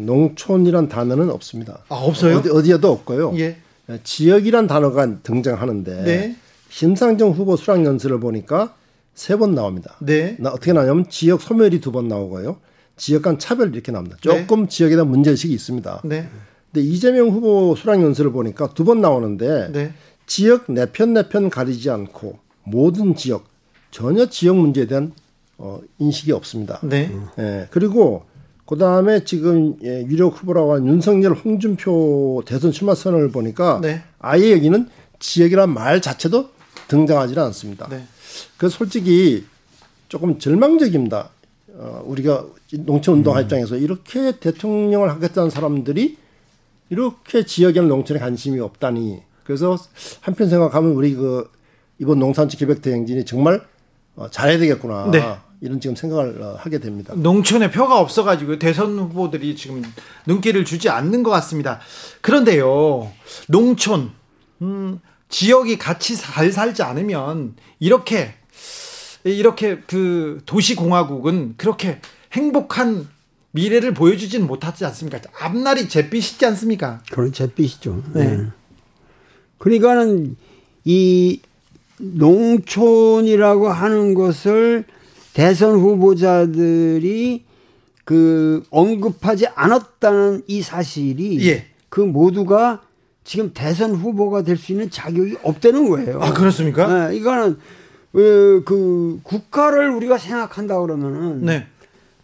농촌이란 0.00 0.88
단어는 0.88 1.30
없습니다. 1.30 1.78
아 1.88 1.94
없어요? 1.94 2.38
어디, 2.38 2.50
어디 2.50 2.72
에도 2.72 2.90
없고요. 2.90 3.38
예. 3.38 3.58
지역이란 4.04 4.66
단어가 4.66 5.20
등장하는데 5.22 6.02
네. 6.04 6.36
심상정 6.68 7.30
후보 7.32 7.56
수락 7.56 7.84
연설을 7.84 8.20
보니까 8.20 8.74
세 9.14 9.36
번 9.36 9.54
나옵니다. 9.54 9.96
네. 10.00 10.36
나 10.38 10.50
어떻게 10.50 10.72
나냐면 10.72 11.08
지역 11.08 11.40
소멸이 11.42 11.80
두 11.80 11.90
번 11.92 12.08
나오고요. 12.08 12.58
지역 12.96 13.22
간 13.22 13.38
차별 13.38 13.72
이렇게 13.74 13.92
나옵니다. 13.92 14.16
네. 14.16 14.22
조금 14.22 14.62
네. 14.64 14.68
지역에 14.68 14.94
대한 14.94 15.08
문제 15.08 15.30
의식이 15.30 15.52
있습니다. 15.54 16.02
네. 16.04 16.28
근데 16.72 16.86
이재명 16.86 17.28
후보 17.30 17.74
수락 17.76 18.02
연설을 18.02 18.32
보니까 18.32 18.68
두 18.74 18.84
번 18.84 19.00
나오는데 19.00 19.70
네. 19.72 19.92
지역 20.26 20.70
내편 20.70 21.14
내편 21.14 21.48
가리지 21.50 21.88
않고 21.90 22.38
모든 22.64 23.14
지역 23.16 23.44
전혀 23.90 24.26
지역 24.26 24.56
문제에 24.56 24.86
대한 24.86 25.12
어, 25.58 25.80
인식이 25.98 26.32
없습니다. 26.32 26.80
네. 26.82 27.10
예, 27.38 27.66
그리고 27.70 28.24
그 28.64 28.76
다음에 28.78 29.24
지금 29.24 29.76
예, 29.82 30.04
유력 30.06 30.40
후보라고 30.40 30.74
한 30.74 30.86
윤석열, 30.86 31.32
홍준표 31.32 32.42
대선 32.46 32.70
출마 32.70 32.94
선언을 32.94 33.30
보니까 33.30 33.80
네. 33.82 34.02
아예 34.18 34.52
여기는 34.52 34.88
지역이란 35.18 35.72
말 35.74 36.00
자체도 36.00 36.50
등장하지 36.86 37.38
않습니다. 37.38 37.88
네. 37.88 38.04
그 38.56 38.68
솔직히 38.68 39.44
조금 40.08 40.38
절망적입니다. 40.38 41.30
어, 41.74 42.02
우리가 42.06 42.46
농촌 42.80 43.18
운동화 43.18 43.40
음. 43.40 43.44
입장에서 43.44 43.76
이렇게 43.76 44.38
대통령을 44.38 45.10
하겠다는 45.10 45.50
사람들이 45.50 46.16
이렇게 46.90 47.44
지역에는 47.44 47.88
농촌에 47.88 48.18
관심이 48.18 48.58
없다니 48.60 49.22
그래서 49.44 49.76
한편 50.20 50.48
생각하면 50.48 50.92
우리 50.92 51.14
그 51.14 51.50
이번 51.98 52.18
농산지 52.18 52.56
기획 52.56 52.82
대행진이 52.82 53.24
정말 53.24 53.62
어, 54.14 54.28
잘해야 54.30 54.58
되겠구나. 54.58 55.10
네. 55.10 55.38
이런 55.60 55.80
지금 55.80 55.96
생각을 55.96 56.40
어, 56.42 56.56
하게 56.58 56.78
됩니다. 56.78 57.14
농촌에 57.16 57.70
표가 57.70 57.98
없어가지고 57.98 58.58
대선 58.58 58.98
후보들이 58.98 59.56
지금 59.56 59.82
눈길을 60.26 60.64
주지 60.64 60.88
않는 60.88 61.22
것 61.22 61.30
같습니다. 61.30 61.80
그런데요, 62.20 63.10
농촌 63.48 64.12
음, 64.62 65.00
지역이 65.28 65.78
같이 65.78 66.16
잘 66.16 66.52
살지 66.52 66.82
않으면 66.82 67.56
이렇게 67.80 68.34
이렇게 69.24 69.80
그 69.86 70.40
도시 70.46 70.76
공화국은 70.76 71.54
그렇게 71.56 72.00
행복한 72.32 73.08
미래를 73.50 73.94
보여주지는 73.94 74.46
못하지 74.46 74.84
않습니까? 74.84 75.20
앞날이 75.40 75.88
잿빛이지 75.88 76.44
않습니까? 76.46 77.02
그런 77.10 77.32
잿빛이죠. 77.32 78.02
네. 78.14 78.36
네. 78.36 78.46
그러니까는 79.58 80.36
이 80.84 81.40
농촌이라고 81.98 83.68
하는 83.68 84.14
것을 84.14 84.84
대선 85.34 85.78
후보자들이 85.78 87.44
그 88.04 88.62
언급하지 88.70 89.46
않았다는 89.54 90.42
이 90.46 90.62
사실이 90.62 91.46
예. 91.48 91.66
그 91.88 92.00
모두가 92.00 92.82
지금 93.24 93.50
대선 93.52 93.94
후보가 93.94 94.42
될 94.42 94.56
수 94.56 94.72
있는 94.72 94.90
자격이 94.90 95.36
없다는 95.42 95.88
거예요. 95.90 96.20
아 96.22 96.32
그렇습니까? 96.32 97.08
네, 97.10 97.16
이거는 97.16 97.58
그, 98.12 98.62
그 98.64 99.20
국가를 99.22 99.90
우리가 99.90 100.16
생각한다 100.16 100.80
그러면은 100.80 101.44
네. 101.44 101.66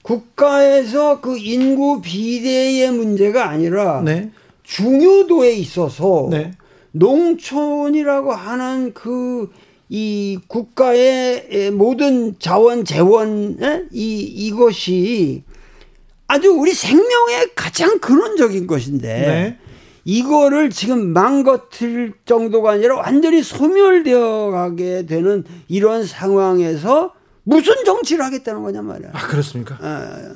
국가에서 0.02 1.20
그 1.20 1.36
인구 1.36 2.00
비대의 2.00 2.90
문제가 2.90 3.48
아니라 3.50 4.00
네. 4.02 4.30
중요도에 4.62 5.52
있어서 5.52 6.28
네. 6.30 6.52
농촌이라고 6.92 8.32
하는 8.32 8.94
그 8.94 9.50
이 9.88 10.38
국가의 10.48 11.70
모든 11.72 12.38
자원 12.38 12.84
재원 12.84 13.58
이 13.92 14.20
이것이 14.20 15.42
아주 16.26 16.50
우리 16.50 16.72
생명의 16.72 17.50
가장 17.54 17.98
근원적인 17.98 18.66
것인데 18.66 19.08
네. 19.08 19.58
이거를 20.04 20.70
지금 20.70 21.12
망가뜨릴 21.12 22.14
정도가 22.24 22.72
아니라 22.72 22.96
완전히 22.96 23.42
소멸되어 23.42 24.50
가게 24.50 25.06
되는 25.06 25.44
이런 25.68 26.04
상황에서 26.04 27.12
무슨 27.44 27.84
정치를 27.84 28.24
하겠다는 28.24 28.62
거냐 28.62 28.80
말이야. 28.82 29.10
아 29.12 29.26
그렇습니까? 29.26 29.76
아, 29.80 30.32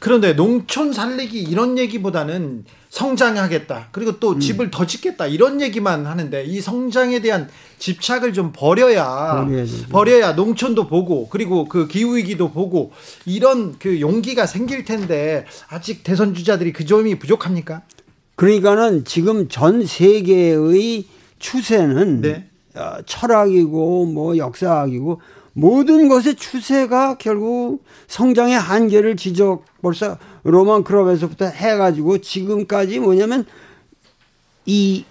그런데 0.00 0.34
농촌 0.34 0.92
살리기 0.92 1.40
이런 1.40 1.78
얘기보다는 1.78 2.64
성장하겠다. 2.90 3.88
그리고 3.92 4.18
또 4.18 4.32
음. 4.32 4.40
집을 4.40 4.70
더 4.72 4.84
짓겠다. 4.84 5.28
이런 5.28 5.60
얘기만 5.60 6.06
하는데 6.06 6.44
이 6.44 6.60
성장에 6.60 7.20
대한 7.20 7.48
집착을 7.78 8.32
좀 8.32 8.50
버려야 8.52 9.46
버려야 9.90 10.32
농촌도 10.32 10.88
보고 10.88 11.28
그리고 11.28 11.66
그 11.66 11.86
기후 11.86 12.16
위기도 12.16 12.50
보고 12.50 12.92
이런 13.26 13.78
그 13.78 14.00
용기가 14.00 14.46
생길 14.46 14.84
텐데 14.84 15.46
아직 15.68 16.02
대선 16.02 16.34
주자들이 16.34 16.72
그 16.72 16.84
점이 16.84 17.20
부족합니까? 17.20 17.82
그러니까는 18.34 19.04
지금 19.04 19.48
전 19.48 19.86
세계의 19.86 21.06
추세는 21.38 22.20
네. 22.22 22.48
어, 22.74 22.96
철학이고 23.06 24.06
뭐 24.06 24.36
역사학이고 24.36 25.20
모든 25.60 26.08
것의 26.08 26.36
추세가 26.36 27.16
결국 27.18 27.84
성장의 28.08 28.58
한계를 28.58 29.16
지적 29.16 29.62
벌써 29.82 30.16
로만 30.42 30.84
클럽에서부터 30.84 31.44
해가지고 31.44 32.18
지금까지 32.22 32.98
뭐냐면 32.98 33.44
이 34.64 35.04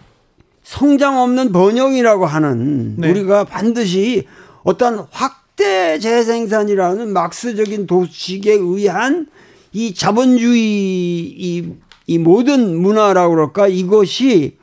성장 0.63 1.19
없는 1.19 1.51
번영이라고 1.51 2.25
하는 2.25 2.95
네. 2.97 3.11
우리가 3.11 3.43
반드시 3.43 4.25
어떤 4.63 5.05
확대 5.11 5.99
재생산이라는 5.99 7.13
막스적인 7.13 7.85
도식에 7.85 8.53
의한 8.53 9.27
이 9.71 9.93
자본주의 9.93 10.63
이, 10.63 11.73
이 12.07 12.17
모든 12.17 12.75
문화라고 12.75 13.35
그럴까 13.35 13.67
이것이 13.67 14.57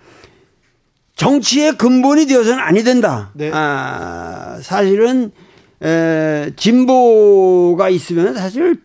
정치의 1.14 1.78
근본이 1.78 2.26
되어서는 2.26 2.58
아니 2.58 2.82
된다. 2.82 3.30
네. 3.34 3.52
아, 3.54 4.58
사실은 4.62 5.30
에, 5.82 6.52
진보가 6.56 7.88
있으면 7.90 8.34
사실 8.34 8.80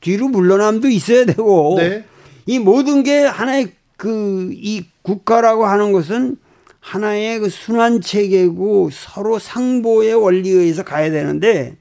뒤로 0.00 0.28
물러남도 0.28 0.88
있어야 0.88 1.24
되고 1.24 1.76
네. 1.78 2.04
이 2.46 2.58
모든 2.58 3.02
게 3.02 3.22
하나의 3.22 3.72
그 3.96 4.50
이 4.52 4.84
국가라고 5.02 5.66
하는 5.66 5.92
것은 5.92 6.36
하나의 6.80 7.40
그 7.40 7.48
순환 7.48 8.00
체계고 8.00 8.90
서로 8.92 9.38
상보의 9.38 10.14
원리에 10.14 10.52
의해서 10.52 10.82
가야 10.82 11.10
되는데 11.10 11.76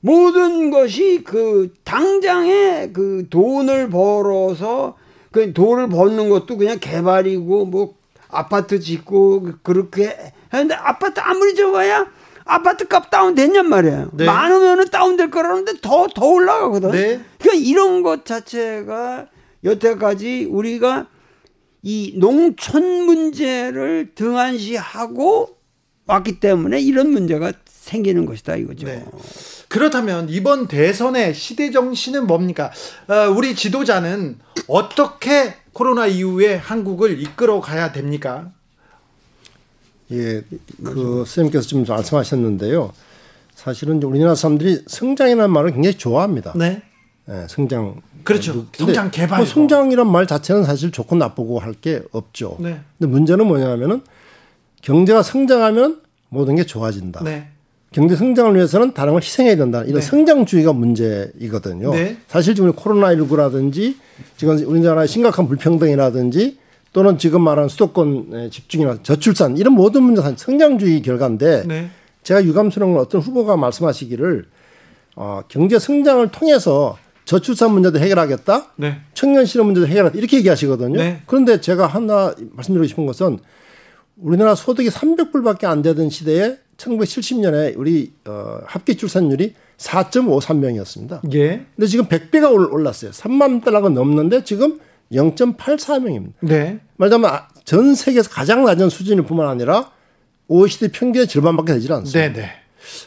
모든 0.00 0.70
것이 0.70 1.22
그 1.24 1.72
당장에 1.84 2.90
그 2.92 3.26
돈을 3.30 3.90
벌어서 3.90 4.96
그 5.32 5.52
돈을 5.52 5.88
버는 5.88 6.28
것도 6.28 6.56
그냥 6.56 6.78
개발이고 6.80 7.66
뭐 7.66 7.94
아파트 8.28 8.78
짓고 8.80 9.50
그렇게 9.62 10.16
하는데 10.50 10.74
아파트 10.74 11.20
아무리 11.20 11.54
적어야 11.54 12.06
아파트 12.48 12.88
값 12.88 13.10
다운됐냔 13.10 13.68
말이에요. 13.68 14.10
네. 14.14 14.24
많으면은 14.24 14.88
다운될 14.88 15.30
거라는데 15.30 15.74
더, 15.82 16.06
더 16.08 16.26
올라가거든. 16.26 16.90
네. 16.90 17.20
그러니까 17.38 17.68
이런 17.68 18.02
것 18.02 18.24
자체가 18.24 19.26
여태까지 19.64 20.48
우리가 20.50 21.08
이 21.82 22.14
농촌 22.16 23.04
문제를 23.04 24.12
등한시하고 24.14 25.58
왔기 26.06 26.40
때문에 26.40 26.80
이런 26.80 27.10
문제가 27.10 27.52
생기는 27.66 28.24
것이다 28.24 28.56
이거죠. 28.56 28.86
네. 28.86 29.04
그렇다면 29.68 30.28
이번 30.30 30.68
대선의 30.68 31.34
시대 31.34 31.70
정신은 31.70 32.26
뭡니까? 32.26 32.72
어, 33.08 33.30
우리 33.30 33.54
지도자는 33.54 34.38
어떻게 34.66 35.54
코로나 35.74 36.06
이후에 36.06 36.56
한국을 36.56 37.20
이끌어 37.20 37.60
가야 37.60 37.92
됩니까? 37.92 38.52
예, 40.12 40.42
그 40.82 41.24
선생님께서 41.26 41.66
지금 41.68 41.84
말씀하셨는데요. 41.86 42.92
사실은 43.54 44.02
우리나라 44.02 44.34
사람들이 44.34 44.82
성장이라는 44.86 45.50
말을 45.50 45.72
굉장히 45.72 45.96
좋아합니다. 45.98 46.52
네. 46.56 46.82
예, 47.28 47.46
성장. 47.48 47.96
그렇죠. 48.24 48.66
성장 48.72 49.10
개발. 49.10 49.38
뭐 49.38 49.46
성장이란 49.46 50.10
말 50.10 50.26
자체는 50.26 50.64
사실 50.64 50.90
좋고 50.90 51.16
나쁘고 51.16 51.58
할 51.58 51.74
게 51.80 52.02
없죠. 52.12 52.56
네. 52.60 52.80
근데 52.98 53.10
문제는 53.10 53.46
뭐냐면은 53.46 54.02
경제가 54.82 55.22
성장하면 55.22 56.00
모든 56.28 56.56
게 56.56 56.64
좋아진다. 56.64 57.22
네. 57.24 57.48
경제 57.90 58.16
성장을 58.16 58.54
위해서는 58.54 58.92
다른 58.92 59.14
걸 59.14 59.22
희생해야 59.22 59.56
된다. 59.56 59.82
이런 59.82 60.00
네. 60.00 60.00
성장주의가 60.00 60.72
문제이거든요. 60.72 61.90
네. 61.92 62.18
사실 62.28 62.54
지금 62.54 62.72
코로나19라든지 62.72 63.96
지금 64.36 64.58
우리나라의 64.58 65.08
심각한 65.08 65.48
불평등이라든지 65.48 66.58
또는 66.92 67.18
지금 67.18 67.42
말하는 67.42 67.68
수도권 67.68 68.50
집중이나 68.50 69.02
저출산 69.02 69.56
이런 69.56 69.74
모든 69.74 70.02
문제가 70.02 70.32
성장주의 70.36 71.02
결과인데 71.02 71.64
네. 71.66 71.90
제가 72.22 72.44
유감스러운 72.44 72.94
건 72.94 73.02
어떤 73.02 73.20
후보가 73.20 73.56
말씀하시기를 73.56 74.46
어, 75.16 75.42
경제 75.48 75.78
성장을 75.78 76.28
통해서 76.30 76.96
저출산 77.24 77.72
문제도 77.72 77.98
해결하겠다. 77.98 78.72
네. 78.76 79.00
청년 79.12 79.44
실업 79.44 79.66
문제도 79.66 79.86
해결하겠다. 79.86 80.18
이렇게 80.18 80.38
얘기하시거든요. 80.38 80.96
네. 80.96 81.22
그런데 81.26 81.60
제가 81.60 81.86
하나 81.86 82.34
말씀드리고 82.52 82.86
싶은 82.86 83.06
것은 83.06 83.38
우리나라 84.16 84.54
소득이 84.54 84.88
300불밖에 84.88 85.64
안 85.64 85.82
되던 85.82 86.08
시대에 86.10 86.58
1970년에 86.78 87.74
우리 87.76 88.12
어, 88.26 88.60
합계 88.64 88.94
출산율이 88.94 89.54
4.53명이었습니다. 89.76 91.32
예. 91.34 91.66
근데 91.76 91.86
지금 91.86 92.06
100배가 92.06 92.50
올랐어요. 92.50 93.10
3만 93.10 93.62
달러가 93.64 93.88
넘는데 93.88 94.44
지금 94.44 94.80
0.84명입니다. 95.12 96.32
네. 96.40 96.80
말하자면 96.96 97.30
아, 97.30 97.48
전 97.64 97.94
세계에서 97.94 98.30
가장 98.30 98.64
낮은 98.64 98.88
수준일 98.88 99.24
뿐만 99.24 99.48
아니라 99.48 99.90
OECD 100.48 100.88
평균의 100.92 101.28
절반밖에 101.28 101.74
되질 101.74 101.92
않습니다. 101.92 102.20
네, 102.20 102.32
네. 102.32 102.50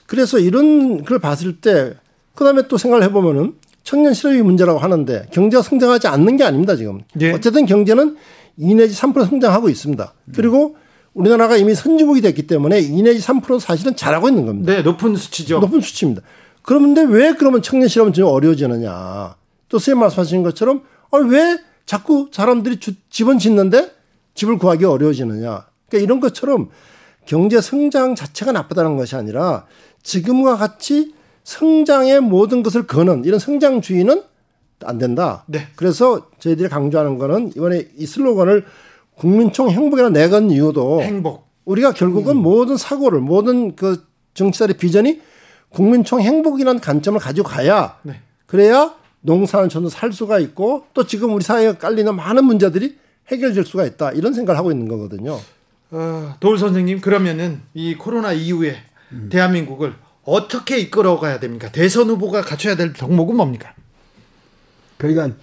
그래서 0.06 0.40
이런 0.40 1.04
걸 1.04 1.20
봤을 1.20 1.60
때 1.60 1.94
그다음에 2.36 2.68
또 2.68 2.78
생각을 2.78 3.04
해보면은 3.06 3.56
청년 3.84 4.14
실업이 4.14 4.42
문제라고 4.42 4.80
하는데 4.80 5.26
경제가 5.32 5.64
성장하지 5.64 6.08
않는 6.08 6.38
게 6.38 6.44
아닙니다 6.44 6.76
지금. 6.76 7.02
네. 7.16 7.32
어쨌든 7.34 7.66
경제는 7.66 8.18
2 8.58 8.76
내지 8.76 9.00
3% 9.00 9.28
성장하고 9.28 9.70
있습니다. 9.70 10.14
그리고 10.36 10.76
우리나라가 11.14 11.58
이미 11.58 11.74
선진국이 11.74 12.22
됐기 12.22 12.48
때문에 12.48 12.80
2 12.80 13.02
내지 13.02 13.26
3% 13.26 13.60
사실은 13.60 13.96
잘하고 13.96 14.30
있는 14.30 14.46
겁니다. 14.46 14.72
네, 14.72 14.82
높은 14.82 15.16
수치죠. 15.16 15.60
높은 15.60 15.82
수치입니다. 15.82 16.22
그런데 16.62 17.02
왜 17.02 17.34
그러면 17.34 17.62
청년 17.62 17.88
실업은 17.88 18.14
좀 18.14 18.26
어려워지느냐. 18.28 19.36
또 19.68 19.80
선생님 19.80 20.00
말씀하신 20.02 20.44
것처럼 20.44 20.84
아, 21.12 21.18
왜 21.18 21.58
자꾸 21.92 22.30
사람들이 22.32 22.80
주, 22.80 22.94
집은 23.10 23.38
짓는데 23.38 23.92
집을 24.34 24.58
구하기 24.60 24.86
어려워지느냐. 24.86 25.66
그러니까 25.90 26.06
이런 26.06 26.22
것처럼 26.22 26.70
경제 27.26 27.60
성장 27.60 28.16
자체가 28.16 28.54
나쁘다는 28.54 28.96
것이 28.96 29.18
아니라 29.18 29.66
지금과 30.02 30.56
같이 30.56 31.14
성장의 31.44 32.22
모든 32.22 32.64
것을 32.64 32.88
거는 32.88 33.26
이런 33.26 33.40
성장주의는 33.40 34.24
안 34.86 34.98
된다. 35.00 35.44
네. 35.48 35.68
그래서 35.76 36.30
저희들이 36.40 36.70
강조하는 36.70 37.18
거는 37.18 37.52
이번에 37.58 37.90
이 37.98 38.06
슬로건을 38.06 38.64
국민총 39.18 39.70
행복이라는 39.70 40.14
내건 40.14 40.50
이유도 40.50 41.02
행복. 41.02 41.50
우리가 41.66 41.92
결국은 41.92 42.38
음. 42.38 42.42
모든 42.42 42.78
사고를 42.78 43.20
모든 43.20 43.76
그 43.76 44.06
정치자의 44.34 44.78
비전이 44.78 45.20
국민총 45.68 46.22
행복이라는 46.22 46.80
관점을 46.80 47.20
가지고 47.20 47.50
가야 47.50 47.98
네. 48.04 48.22
그래야 48.46 48.96
농사는 49.22 49.70
전도 49.70 49.90
살 49.90 50.12
수가 50.12 50.40
있고 50.40 50.86
또 50.94 51.06
지금 51.06 51.34
우리 51.34 51.44
사회에 51.44 51.74
깔리는 51.74 52.14
많은 52.16 52.46
문제들이 52.46 52.98
해결될 53.28 53.66
수가 53.66 53.86
있다 53.86 54.12
이런 54.12 54.34
생각을 54.34 54.58
하고 54.58 54.72
있는 54.72 54.88
거거든요. 54.88 55.40
어, 55.92 56.36
도울 56.40 56.58
선생님 56.58 57.02
그러면은 57.02 57.62
이 57.74 57.96
코로나 57.96 58.34
이후에 58.34 58.78
음. 59.12 59.30
대한민국을 59.32 59.94
어떻게 60.24 60.80
이끌어가야 60.80 61.40
됩니까? 61.40 61.72
대선 61.72 62.10
후보가 62.10 62.42
갖춰야 62.42 62.76
될 62.76 62.94
덕목은 62.94 63.36
뭡니까? 63.36 63.74
그러니까 64.98 65.36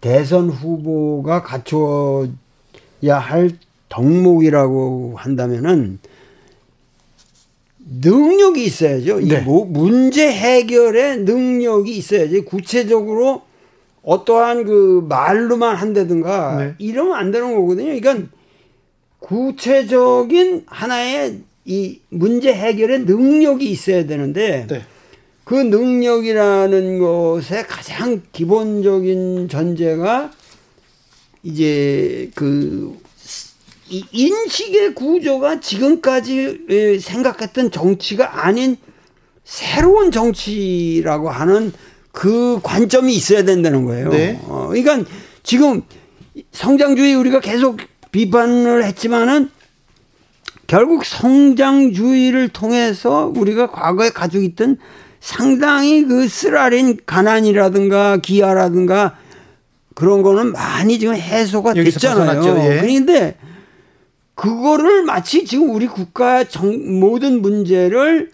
대선 0.00 0.50
후보가 0.50 1.42
갖춰야 1.42 2.28
할 3.18 3.52
덕목이라고 3.88 5.14
한다면은 5.16 5.98
능력이 7.90 8.64
있어야죠. 8.64 9.20
네. 9.20 9.40
뭐 9.40 9.64
문제 9.64 10.30
해결의 10.30 11.20
능력이 11.20 11.96
있어야지. 11.96 12.42
구체적으로 12.42 13.42
어떠한 14.02 14.64
그 14.64 15.06
말로만 15.08 15.76
한다든가 15.76 16.56
네. 16.58 16.74
이러면 16.78 17.14
안 17.14 17.30
되는 17.30 17.54
거거든요. 17.54 17.98
그러니까 17.98 18.28
구체적인 19.20 20.64
하나의 20.66 21.40
이 21.64 22.00
문제 22.08 22.52
해결의 22.52 23.00
능력이 23.00 23.68
있어야 23.70 24.06
되는데 24.06 24.66
네. 24.68 24.82
그 25.44 25.54
능력이라는 25.54 26.98
것의 26.98 27.66
가장 27.66 28.22
기본적인 28.32 29.48
전제가 29.48 30.30
이제 31.42 32.30
그 32.34 32.98
인식의 33.90 34.94
구조가 34.94 35.60
지금까지 35.60 36.98
생각했던 37.00 37.70
정치가 37.70 38.44
아닌 38.44 38.76
새로운 39.44 40.10
정치라고 40.10 41.30
하는 41.30 41.72
그 42.12 42.60
관점이 42.62 43.14
있어야 43.14 43.44
된다는 43.44 43.84
거예요. 43.84 44.10
네. 44.10 44.40
어, 44.44 44.68
그러니까 44.70 45.08
지금 45.42 45.82
성장주의 46.52 47.14
우리가 47.14 47.40
계속 47.40 47.78
비판을 48.12 48.84
했지만은 48.84 49.50
결국 50.66 51.04
성장주의를 51.04 52.48
통해서 52.48 53.32
우리가 53.34 53.70
과거에 53.70 54.10
가지고 54.10 54.44
있던 54.44 54.78
상당히 55.20 56.04
그 56.04 56.28
쓰라린 56.28 56.98
가난이라든가 57.06 58.18
기아라든가 58.18 59.16
그런 59.94 60.22
거는 60.22 60.52
많이 60.52 60.98
지금 60.98 61.14
해소가 61.14 61.74
됐잖아요. 61.74 62.58
예. 62.58 62.80
그런데 62.80 63.36
그거를 64.38 65.02
마치 65.02 65.44
지금 65.44 65.70
우리 65.74 65.88
국가 65.88 66.44
정, 66.44 67.00
모든 67.00 67.42
문제를 67.42 68.30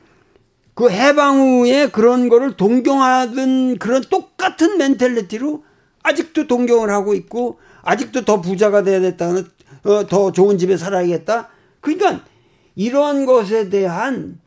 그 0.74 0.90
해방 0.90 1.40
후에 1.40 1.88
그런 1.88 2.28
거를 2.28 2.58
동경하던 2.58 3.78
그런 3.78 4.02
똑같은 4.10 4.76
멘탈리티로 4.76 5.64
아직도 6.02 6.46
동경을 6.46 6.90
하고 6.90 7.14
있고 7.14 7.58
아직도 7.80 8.26
더 8.26 8.42
부자가 8.42 8.82
돼야 8.82 9.00
됐다. 9.00 9.30
어, 9.84 10.06
더 10.06 10.30
좋은 10.30 10.58
집에 10.58 10.76
살아야겠다. 10.76 11.48
그러니까 11.80 12.22
이런 12.74 13.24
것에 13.24 13.70
대한 13.70 14.38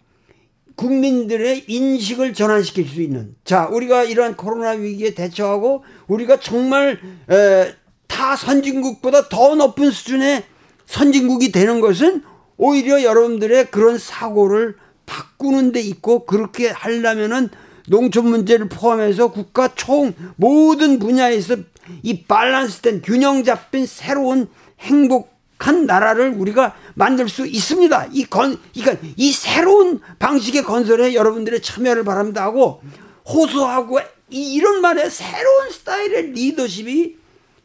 국민들의 0.76 1.64
인식을 1.68 2.36
전환시킬 2.36 2.88
수 2.88 3.02
있는 3.02 3.34
자 3.44 3.68
우리가 3.72 4.04
이러한 4.04 4.38
코로나 4.38 4.72
위기에 4.72 5.16
대처하고 5.16 5.84
우리가 6.08 6.40
정말 6.40 7.00
에, 7.32 7.74
타 8.06 8.36
선진국보다 8.36 9.28
더 9.30 9.56
높은 9.56 9.90
수준의 9.90 10.44
선진국이 10.88 11.52
되는 11.52 11.80
것은 11.80 12.24
오히려 12.58 13.04
여러분들의 13.04 13.68
그런 13.72 13.98
사고를 14.00 14.76
바꾸는 15.06 15.72
데 15.72 15.80
있고 15.80 16.26
그렇게 16.26 16.70
하려면은 16.70 17.50
농촌 17.88 18.28
문제를 18.28 18.68
포함해서 18.68 19.32
국가 19.32 19.74
총 19.76 20.14
모든 20.36 21.00
분야에서 21.00 21.56
이 22.04 22.24
밸런스된 22.24 23.02
균형 23.02 23.44
잡힌 23.44 23.86
새로운 23.86 24.50
행복한 24.80 25.86
나라를 25.86 26.34
우리가 26.38 26.76
만들 26.96 27.30
수 27.30 27.46
있습니다. 27.46 28.08
이 28.12 28.26
건, 28.26 28.60
그러니까 28.74 29.08
이 29.16 29.32
새로운 29.32 30.02
방식의 30.20 30.64
건설에 30.64 31.14
여러분들의 31.14 31.62
참여를 31.62 32.04
바랍니다 32.04 32.44
하고 32.44 32.82
호소하고 33.26 34.00
이, 34.30 34.54
이런 34.54 34.82
말에 34.82 35.10
새로운 35.10 35.70
스타일의 35.72 36.32
리더십이 36.32 37.18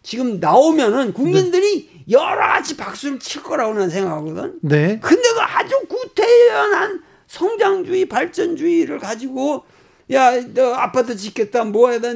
지금 0.02 0.40
나오면은 0.40 1.12
국민들이 1.12 1.88
네. 1.88 2.04
여러 2.10 2.36
가지 2.36 2.76
박수를 2.76 3.18
칠 3.20 3.42
거라고 3.42 3.74
는 3.74 3.88
생각하거든. 3.88 4.58
네. 4.62 4.98
근데 5.00 5.22
그 5.22 5.40
아주 5.40 5.74
구태연한 5.88 7.02
성장주의, 7.28 8.06
발전주의를 8.06 8.98
가지고 8.98 9.64
야, 10.12 10.32
너 10.52 10.74
아파트 10.74 11.16
짓겠다, 11.16 11.64
뭐 11.64 11.90
해다, 11.90 12.08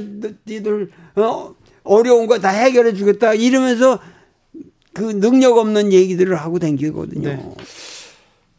니들 0.46 0.90
어, 1.14 1.54
어려운 1.84 2.26
거 2.26 2.38
다 2.38 2.48
해결해 2.50 2.92
주겠다 2.94 3.32
이러면서 3.32 4.00
그 4.92 5.02
능력 5.20 5.56
없는 5.58 5.92
얘기들을 5.92 6.34
하고 6.36 6.58
댕기거든요. 6.58 7.28
네. 7.28 7.54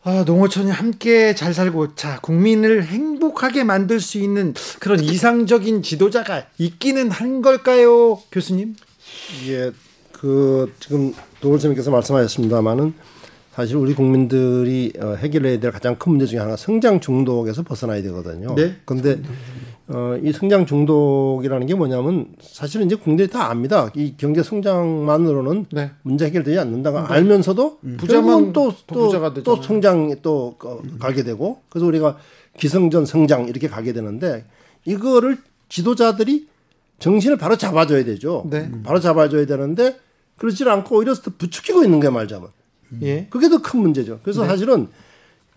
아, 0.04 0.24
농어촌이 0.26 0.72
함께 0.72 1.36
잘 1.36 1.54
살고 1.54 1.96
자 1.96 2.20
국민을 2.22 2.86
행복하게 2.86 3.66
만들 3.66 4.00
수 4.00 4.18
있는 4.18 4.54
그런 4.80 5.02
이상적인 5.04 5.84
지도자가 5.84 6.46
있기는 6.58 7.12
한 7.12 7.42
걸까요, 7.42 8.16
교수님? 8.32 8.76
예, 9.48 9.72
그 10.12 10.74
지금 10.80 11.14
도울쌤께서 11.42 11.92
말씀하셨습니다만은 11.92 12.94
사실 13.52 13.76
우리 13.76 13.96
국민들이 13.96 14.94
어, 15.00 15.16
해결해야 15.16 15.60
될 15.60 15.72
가장 15.72 15.96
큰 15.96 16.12
문제 16.12 16.28
중에 16.28 16.38
하나가 16.38 16.56
성장 16.56 17.00
중독에서 17.00 17.64
벗어나야 17.64 18.04
되거든요. 18.04 18.54
네. 18.54 18.76
그런데 18.86 19.20
어, 19.88 20.16
이 20.24 20.32
성장 20.32 20.66
중독이라는 20.66 21.66
게 21.66 21.74
뭐냐면 21.74 22.28
사실은 22.40 22.86
이제 22.86 22.96
국민들이 22.96 23.28
다 23.30 23.50
압니다. 23.50 23.90
이 23.96 24.14
경제 24.16 24.44
성장만으로는 24.44 25.66
네. 25.72 25.92
문제 26.04 26.26
해결되지 26.26 26.60
않는다가 26.60 27.08
네. 27.08 27.14
알면서도 27.16 27.80
음. 27.84 27.98
부자만 28.00 28.54
또또 28.54 29.34
또 29.44 29.62
성장 29.64 30.16
또 30.22 30.56
어, 30.64 30.82
가게 31.00 31.24
되고 31.24 31.62
그래서 31.70 31.88
우리가 31.88 32.18
기성전 32.60 33.08
성장 33.08 33.48
이렇게 33.48 33.68
가게 33.68 33.92
되는데 33.92 34.46
이거를 34.86 35.38
지도자들이 35.70 36.48
정신을 37.00 37.38
바로 37.38 37.56
잡아줘야 37.58 38.04
되죠. 38.06 38.46
네. 38.50 38.72
바로 38.84 39.00
잡아줘야 39.00 39.46
되는데 39.46 40.00
그렇지 40.38 40.64
않고 40.68 40.98
오히려 40.98 41.14
부추기고 41.14 41.84
있는 41.84 42.00
게 42.00 42.10
말자면. 42.10 42.50
예. 43.02 43.28
그게 43.30 43.50
더 43.50 43.58
큰 43.62 43.82
문제죠. 43.82 44.20
그래서 44.24 44.42
네. 44.44 44.48
사실은 44.48 44.88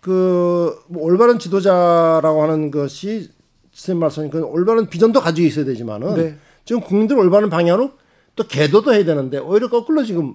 그 0.00 0.74
뭐 0.88 1.04
올바른 1.04 1.38
지도자라고 1.38 2.42
하는 2.42 2.70
것이 2.70 3.30
선생님 3.72 4.00
말씀하신 4.00 4.30
그 4.30 4.40
올바른 4.44 4.88
비전도 4.88 5.20
가지고 5.20 5.46
있어야 5.46 5.64
되지만은 5.64 6.14
네. 6.14 6.36
지금 6.64 6.80
국민들 6.80 7.16
올바른 7.18 7.48
방향으로 7.50 7.92
또 8.36 8.46
개도도 8.46 8.92
해야 8.94 9.04
되는데 9.04 9.38
오히려 9.38 9.68
거꾸로 9.68 10.02
지금 10.04 10.34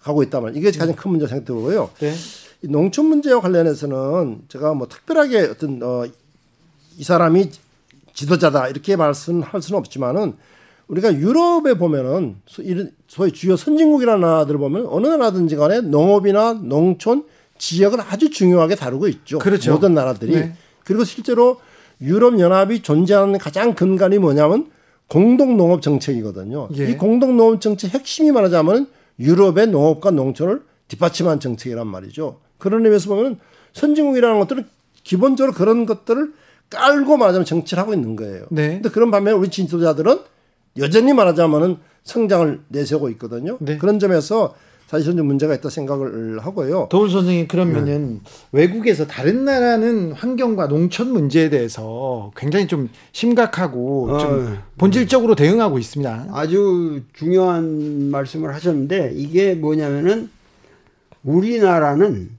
가고 0.00 0.22
있단 0.22 0.42
말이에요. 0.42 0.58
이게 0.60 0.76
가장 0.78 0.94
큰 0.94 1.10
문제 1.10 1.26
생각되고요. 1.26 1.90
네. 2.00 2.14
이 2.62 2.68
농촌 2.68 3.06
문제와 3.06 3.40
관련해서는 3.40 4.42
제가 4.48 4.74
뭐 4.74 4.86
특별하게 4.88 5.40
어떤 5.40 5.80
어, 5.82 6.04
이 6.96 7.04
사람이 7.04 7.50
지도자다 8.18 8.66
이렇게 8.66 8.96
말씀할 8.96 9.62
수는 9.62 9.78
없지만은 9.78 10.34
우리가 10.88 11.14
유럽에 11.14 11.74
보면은 11.74 12.36
소위 13.06 13.32
주요 13.32 13.56
선진국이라는 13.56 14.20
나라들을 14.20 14.58
보면 14.58 14.86
어느 14.88 15.06
나라든지 15.06 15.54
간에 15.54 15.82
농업이나 15.82 16.54
농촌 16.54 17.24
지역을 17.58 18.00
아주 18.00 18.30
중요하게 18.30 18.74
다루고 18.74 19.06
있죠. 19.08 19.38
그렇죠. 19.38 19.72
모든 19.72 19.94
나라들이. 19.94 20.34
네. 20.34 20.54
그리고 20.84 21.04
실제로 21.04 21.60
유럽 22.00 22.40
연합이 22.40 22.82
존재하는 22.82 23.38
가장 23.38 23.74
근간이 23.74 24.18
뭐냐면 24.18 24.68
공동 25.06 25.56
농업 25.56 25.80
정책이거든요. 25.82 26.70
예. 26.76 26.90
이 26.90 26.96
공동 26.96 27.36
농업 27.36 27.60
정책 27.60 27.94
핵심이 27.94 28.32
말하자면 28.32 28.88
유럽의 29.20 29.68
농업과 29.68 30.10
농촌을 30.10 30.62
뒷받침한 30.88 31.38
정책이란 31.38 31.86
말이죠. 31.86 32.40
그런 32.58 32.84
의미에서 32.84 33.10
보면 33.10 33.38
선진국이라는 33.74 34.40
것들은 34.40 34.66
기본적으로 35.04 35.54
그런 35.54 35.86
것들을 35.86 36.32
깔고 36.70 37.16
말하자면 37.16 37.44
정치를 37.44 37.82
하고 37.82 37.94
있는 37.94 38.16
거예요. 38.16 38.46
네. 38.50 38.74
근데 38.74 38.88
그런 38.90 39.10
반면에 39.10 39.36
우리 39.36 39.48
지도자들은 39.48 40.18
여전히 40.78 41.12
말하자면은 41.12 41.78
성장을 42.04 42.60
내세우고 42.68 43.10
있거든요. 43.10 43.58
네. 43.60 43.78
그런 43.78 43.98
점에서 43.98 44.54
사실은 44.88 45.18
좀 45.18 45.26
문제가 45.26 45.54
있다 45.54 45.68
생각을 45.68 46.38
하고요. 46.38 46.88
도훈 46.90 47.10
선생님 47.10 47.46
그러면은 47.46 48.20
네. 48.24 48.30
외국에서 48.52 49.06
다른 49.06 49.44
나라는 49.44 50.12
환경과 50.12 50.68
농촌 50.68 51.12
문제에 51.12 51.50
대해서 51.50 52.30
굉장히 52.34 52.66
좀 52.66 52.88
심각하고 53.12 54.10
어, 54.10 54.18
좀 54.18 54.58
본질적으로 54.78 55.34
대응하고 55.34 55.78
있습니다. 55.78 56.28
아주 56.32 57.02
중요한 57.12 58.10
말씀을 58.10 58.54
하셨는데 58.54 59.12
이게 59.14 59.54
뭐냐면은 59.54 60.30
우리나라는 61.22 62.30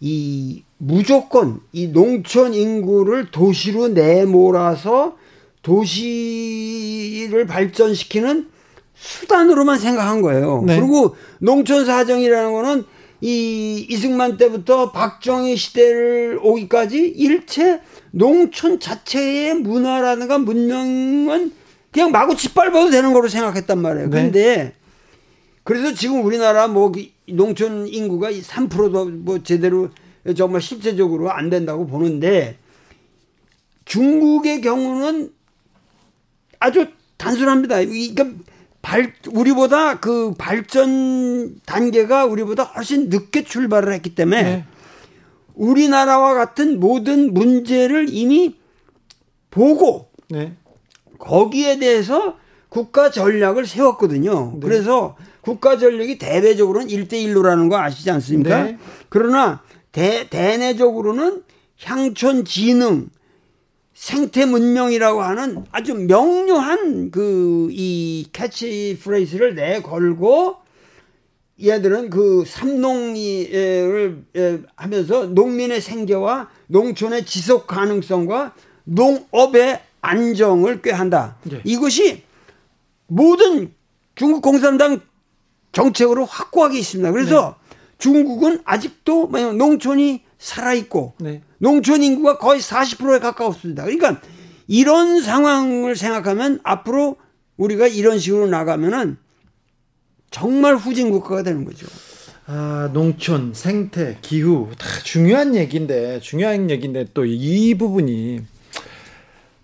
이 0.00 0.64
무조건 0.82 1.60
이 1.72 1.88
농촌 1.88 2.54
인구를 2.54 3.30
도시로 3.30 3.88
내몰아서 3.88 5.16
도시를 5.60 7.46
발전시키는 7.46 8.48
수단으로만 8.94 9.78
생각한 9.78 10.22
거예요. 10.22 10.62
네. 10.66 10.80
그리고 10.80 11.16
농촌 11.38 11.84
사정이라는 11.84 12.52
거는 12.52 12.84
이 13.20 13.86
이승만 13.90 14.38
때부터 14.38 14.90
박정희 14.90 15.54
시대를 15.54 16.40
오기까지 16.42 17.08
일체 17.08 17.82
농촌 18.10 18.80
자체의 18.80 19.56
문화라든가 19.56 20.38
문명은 20.38 21.52
그냥 21.92 22.10
마구 22.10 22.34
짓밟아도 22.34 22.88
되는 22.90 23.12
거로 23.12 23.28
생각했단 23.28 23.82
말이에요. 23.82 24.08
네. 24.08 24.22
근데 24.22 24.72
그래서 25.62 25.92
지금 25.92 26.24
우리나라 26.24 26.68
뭐 26.68 26.90
농촌 27.28 27.86
인구가 27.86 28.30
3%도 28.30 29.04
뭐 29.10 29.42
제대로 29.42 29.90
정말 30.36 30.60
실제적으로 30.60 31.30
안 31.30 31.50
된다고 31.50 31.86
보는데 31.86 32.56
중국의 33.84 34.60
경우는 34.60 35.32
아주 36.58 36.88
단순합니다. 37.16 37.76
그러니까 37.76 38.26
발, 38.82 39.12
우리보다 39.30 40.00
그 40.00 40.32
발전 40.38 41.60
단계가 41.66 42.24
우리보다 42.26 42.62
훨씬 42.62 43.08
늦게 43.08 43.44
출발을 43.44 43.92
했기 43.92 44.14
때문에 44.14 44.42
네. 44.42 44.64
우리나라와 45.54 46.34
같은 46.34 46.80
모든 46.80 47.34
문제를 47.34 48.06
이미 48.10 48.56
보고 49.50 50.08
네. 50.28 50.54
거기에 51.18 51.78
대해서 51.78 52.36
국가 52.68 53.10
전략을 53.10 53.66
세웠거든요. 53.66 54.52
네. 54.54 54.60
그래서 54.62 55.16
국가 55.42 55.76
전략이 55.76 56.18
대외적으로는 56.18 56.88
일대일로라는 56.88 57.68
거 57.68 57.78
아시지 57.78 58.10
않습니까? 58.10 58.62
네. 58.64 58.78
그러나 59.08 59.62
대, 59.92 60.28
대내적으로는 60.28 61.42
향촌 61.82 62.44
진흥, 62.44 63.08
생태 63.94 64.46
문명이라고 64.46 65.22
하는 65.22 65.64
아주 65.72 65.94
명료한 65.94 67.10
그 67.10 67.50
이 67.70 68.26
캐치 68.32 68.98
프레이즈를 69.02 69.54
내걸고 69.54 70.56
얘들은 71.62 72.10
그 72.10 72.44
삼농을 72.46 74.24
하면서 74.76 75.26
농민의 75.26 75.80
생계와 75.80 76.48
농촌의 76.68 77.26
지속 77.26 77.66
가능성과 77.66 78.54
농업의 78.84 79.80
안정을 80.00 80.80
꾀한다. 80.80 81.36
네. 81.42 81.60
이것이 81.64 82.22
모든 83.06 83.74
중국 84.14 84.40
공산당 84.40 85.00
정책으로 85.72 86.24
확고하게 86.24 86.78
있습니다. 86.78 87.12
그래서 87.12 87.56
네. 87.58 87.59
중국은 88.00 88.60
아직도 88.64 89.28
농촌이 89.28 90.22
살아있고 90.38 91.14
네. 91.18 91.42
농촌 91.58 92.02
인구가 92.02 92.38
거의 92.38 92.60
40%에 92.60 93.20
가까웠습니다. 93.20 93.84
그러니까 93.84 94.20
이런 94.66 95.20
상황을 95.22 95.94
생각하면 95.94 96.60
앞으로 96.64 97.16
우리가 97.56 97.86
이런 97.86 98.18
식으로 98.18 98.46
나가면은 98.48 99.16
정말 100.30 100.76
후진 100.76 101.10
국가가 101.10 101.42
되는 101.42 101.64
거죠. 101.64 101.86
아, 102.46 102.90
농촌, 102.92 103.52
생태, 103.54 104.16
기후 104.22 104.70
다 104.78 104.86
중요한 105.04 105.54
얘기인데 105.54 106.20
중요한 106.20 106.70
얘기인데 106.70 107.06
또 107.14 107.24
이 107.24 107.74
부분이 107.74 108.40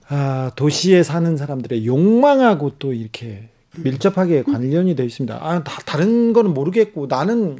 아, 0.09 0.53
도시에 0.55 1.03
사는 1.03 1.37
사람들의 1.37 1.87
욕망하고 1.87 2.73
또 2.79 2.93
이렇게 2.93 3.49
밀접하게 3.77 4.43
관련이 4.45 4.95
되어 4.95 5.05
있습니다. 5.07 5.39
아, 5.41 5.65
다, 5.65 5.81
다른 5.85 6.33
거는 6.33 6.55
모르겠고 6.55 7.07
나는 7.09 7.59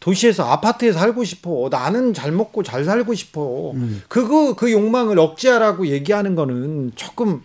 도시에서 0.00 0.44
아파트에 0.44 0.92
살고 0.92 1.24
싶어. 1.24 1.68
나는 1.70 2.14
잘 2.14 2.32
먹고 2.32 2.62
잘 2.62 2.84
살고 2.84 3.14
싶어. 3.14 3.72
음. 3.72 4.02
그거 4.08 4.54
그 4.54 4.72
욕망을 4.72 5.18
억제하라고 5.18 5.86
얘기하는 5.88 6.34
거는 6.34 6.92
조금 6.96 7.42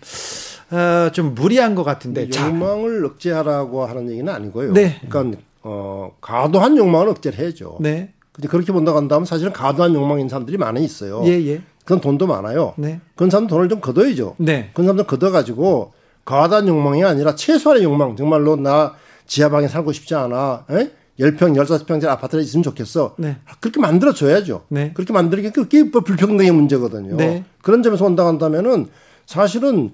어, 0.71 1.09
좀 1.11 1.35
무리한 1.35 1.75
것 1.75 1.83
같은데. 1.83 2.29
욕망을 2.35 3.01
자. 3.01 3.07
억제하라고 3.07 3.85
하는 3.85 4.09
얘기는 4.09 4.31
아니고요. 4.31 4.73
네. 4.73 4.99
그러니까 5.09 5.39
어, 5.63 6.11
과도한 6.21 6.77
욕망을 6.77 7.09
억제를 7.09 7.37
해야죠. 7.37 7.77
네. 7.81 8.13
근데 8.31 8.47
그렇게 8.47 8.71
본다고 8.71 8.97
한다면 8.97 9.25
사실은 9.25 9.51
과도한 9.53 9.93
욕망인 9.93 10.29
사람들이 10.29 10.57
많이 10.57 10.83
있어요. 10.83 11.23
예, 11.25 11.31
예. 11.45 11.61
그건 11.83 12.01
돈도 12.01 12.25
많아요. 12.25 12.73
네. 12.77 12.99
그런 13.15 13.29
사람 13.29 13.47
돈을 13.47 13.69
좀 13.69 13.79
걷어야죠. 13.79 14.35
네. 14.39 14.71
그런 14.73 14.87
사람들 14.87 15.05
걷어가지고 15.07 15.93
과다한 16.25 16.67
욕망이 16.67 17.03
아니라 17.03 17.35
최소한의 17.35 17.83
욕망. 17.83 18.15
정말로 18.15 18.55
나 18.55 18.93
지하방에 19.27 19.67
살고 19.67 19.91
싶지 19.91 20.15
않아. 20.15 20.65
에? 20.71 20.89
10평, 21.19 21.55
15평짜리 21.55 22.07
아파트가 22.07 22.41
있으면 22.41 22.63
좋겠어. 22.63 23.15
네. 23.17 23.37
그렇게 23.59 23.79
만들어줘야죠. 23.79 24.65
네. 24.69 24.91
그렇게 24.93 25.13
만들기 25.13 25.51
그게 25.51 25.83
뭐 25.83 26.01
불평등의 26.01 26.51
문제거든요. 26.51 27.15
네. 27.15 27.45
그런 27.61 27.83
점에서 27.83 28.05
온다간다면은 28.05 28.87
사실은 29.25 29.93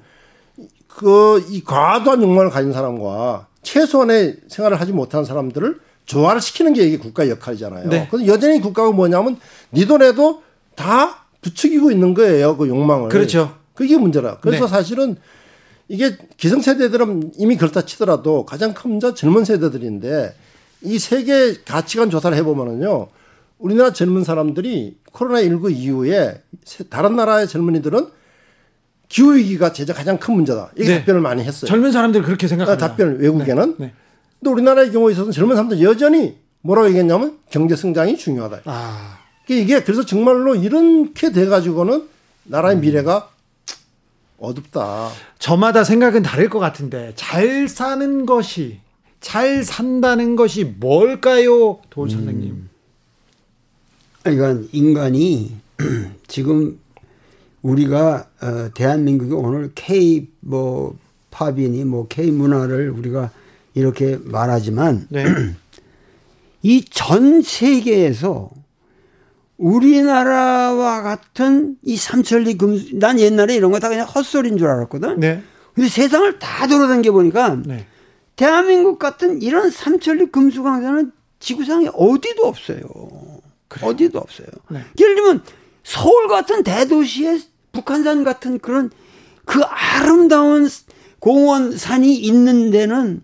그 0.88 1.42
이 1.50 1.64
과도한 1.64 2.22
욕망을 2.22 2.50
가진 2.50 2.74
사람과 2.74 3.48
최소한의 3.64 4.38
생활을 4.48 4.80
하지 4.80 4.92
못하는 4.92 5.26
사람들을 5.26 5.80
조화를 6.06 6.42
시키는 6.42 6.74
게 6.74 6.84
이게 6.84 6.98
국가의 6.98 7.30
역할이잖아요. 7.30 7.90
네. 7.90 8.08
그래서 8.10 8.28
여전히 8.28 8.60
국가가 8.60 8.92
뭐냐면 8.92 9.38
니 9.74 9.86
돈에도 9.86 10.42
다 10.76 11.26
부추기고 11.42 11.92
있는 11.92 12.14
거예요. 12.14 12.58
그 12.58 12.68
욕망을. 12.68 13.10
그렇죠. 13.10 13.56
그게 13.74 13.98
문제라. 13.98 14.40
그래서 14.40 14.66
네. 14.66 14.70
사실은 14.72 15.16
이게 15.88 16.18
기성세대들은 16.38 17.34
이미 17.38 17.58
그렇다 17.58 17.86
치더라도 17.86 18.46
가장 18.46 18.74
큰 18.74 18.92
문제가 18.92 19.14
젊은 19.14 19.46
세대들인데 19.46 20.36
이 20.84 21.00
세계 21.00 21.56
가치관 21.64 22.10
조사를 22.10 22.36
해보면은요, 22.38 23.08
우리나라 23.60 23.94
젊은 23.94 24.24
사람들이 24.24 24.98
코로나19 25.14 25.72
이후에 25.72 26.42
다른 26.90 27.16
나라의 27.16 27.48
젊은이들은 27.48 28.08
기후위기가 29.08 29.74
제자 29.74 29.94
가장 29.94 30.18
큰 30.18 30.36
문제다. 30.36 30.72
이게 30.78 30.88
네. 30.88 31.00
답변을 31.00 31.22
많이 31.22 31.44
했어요. 31.44 31.68
젊은 31.68 31.92
사람들 31.92 32.24
그렇게 32.24 32.48
생각합니다. 32.48 32.88
답변을 32.88 33.22
외국에는. 33.22 33.76
네. 33.78 33.86
네. 33.88 33.94
근데 34.40 34.52
우리나라의 34.52 34.92
경우에 34.92 35.12
있어서는 35.12 35.32
젊은 35.32 35.56
사람들 35.56 35.82
여전히 35.84 36.38
뭐라고 36.62 36.88
얘기했냐면 36.88 37.38
경제 37.50 37.76
성장이 37.76 38.18
중요하다. 38.18 38.62
아. 38.66 39.20
이게 39.50 39.84
그래서 39.84 40.06
정말로 40.06 40.56
이렇게 40.56 41.32
돼가지고는 41.32 42.08
나라의 42.46 42.78
음. 42.78 42.82
미래가 42.82 43.30
어둡다. 44.40 45.10
저마다 45.40 45.84
생각은 45.84 46.24
다를 46.24 46.50
것 46.50 46.60
같은데 46.60 47.12
잘 47.16 47.68
사는 47.68 48.26
것이 48.26 48.80
잘 49.22 49.64
산다는 49.64 50.36
것이 50.36 50.64
뭘까요, 50.66 51.80
도울 51.90 52.10
선생님? 52.10 52.52
음. 52.52 52.70
이건 54.34 54.68
인간이 54.72 55.56
지금 56.28 56.80
우리가 57.62 58.28
어, 58.42 58.70
대한민국이 58.74 59.34
오늘 59.34 59.72
K 59.76 60.28
뭐 60.40 60.96
팝이니 61.30 61.86
뭐 61.86 62.08
K 62.08 62.32
문화를 62.32 62.90
우리가 62.90 63.30
이렇게 63.74 64.18
말하지만 64.24 65.08
네. 65.10 65.24
이전 66.64 67.42
세계에서 67.42 68.50
우리나라와 69.58 71.04
같은 71.04 71.76
이 71.84 71.96
삼천리 71.96 72.58
금수 72.58 72.98
난 72.98 73.20
옛날에 73.20 73.56
이런 73.56 73.72
거 73.72 73.80
다 73.80 73.90
그냥 73.90 74.08
헛소리인 74.08 74.58
줄 74.58 74.68
알았거든. 74.68 75.20
네. 75.20 75.42
근데 75.76 75.88
세상을 75.88 76.40
다 76.40 76.68
돌아다녀 76.68 77.12
보니까 77.12 77.62
네. 77.66 77.86
대한민국 78.36 79.00
같은 79.00 79.42
이런 79.42 79.70
삼천리 79.70 80.28
금수강산은 80.28 81.12
지구상에 81.40 81.90
어디도 81.94 82.46
없어요. 82.46 82.80
그래요? 83.68 83.90
어디도 83.90 84.20
없어요. 84.20 84.48
네. 84.70 84.82
예를 85.00 85.16
들면 85.16 85.44
서울 85.84 86.28
같은 86.28 86.64
대도시에 86.64 87.40
북한산 87.72 88.24
같은 88.24 88.60
그런 88.60 88.92
그 89.46 89.62
아름다운 89.64 90.68
공원 91.20 91.78
산이 91.78 92.16
있는 92.16 92.72
데는 92.72 93.24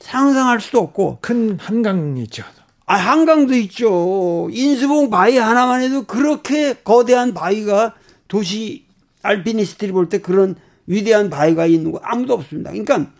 상상할 0.00 0.60
수도 0.60 0.80
없고 0.80 1.18
큰 1.20 1.58
한강이죠. 1.58 2.44
아, 2.86 2.96
한강도 2.96 3.54
있죠. 3.54 4.48
인수봉 4.52 5.08
바위 5.08 5.38
하나만 5.38 5.80
해도 5.80 6.04
그렇게 6.04 6.74
거대한 6.74 7.32
바위가 7.32 7.94
도시 8.28 8.84
알피니스트들이 9.22 9.92
볼 9.92 10.08
때 10.10 10.18
그런 10.20 10.56
위대한 10.86 11.30
바위가 11.30 11.64
있는 11.66 11.92
거 11.92 12.00
아무도 12.02 12.34
없습니다. 12.34 12.70
그러니까 12.72 13.10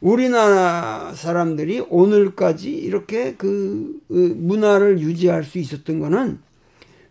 우리나라 0.00 1.12
사람들이 1.14 1.80
오늘까지 1.88 2.70
이렇게 2.70 3.34
그, 3.34 4.00
그 4.08 4.34
문화를 4.36 5.00
유지할 5.00 5.44
수 5.44 5.58
있었던 5.58 5.98
거는 5.98 6.38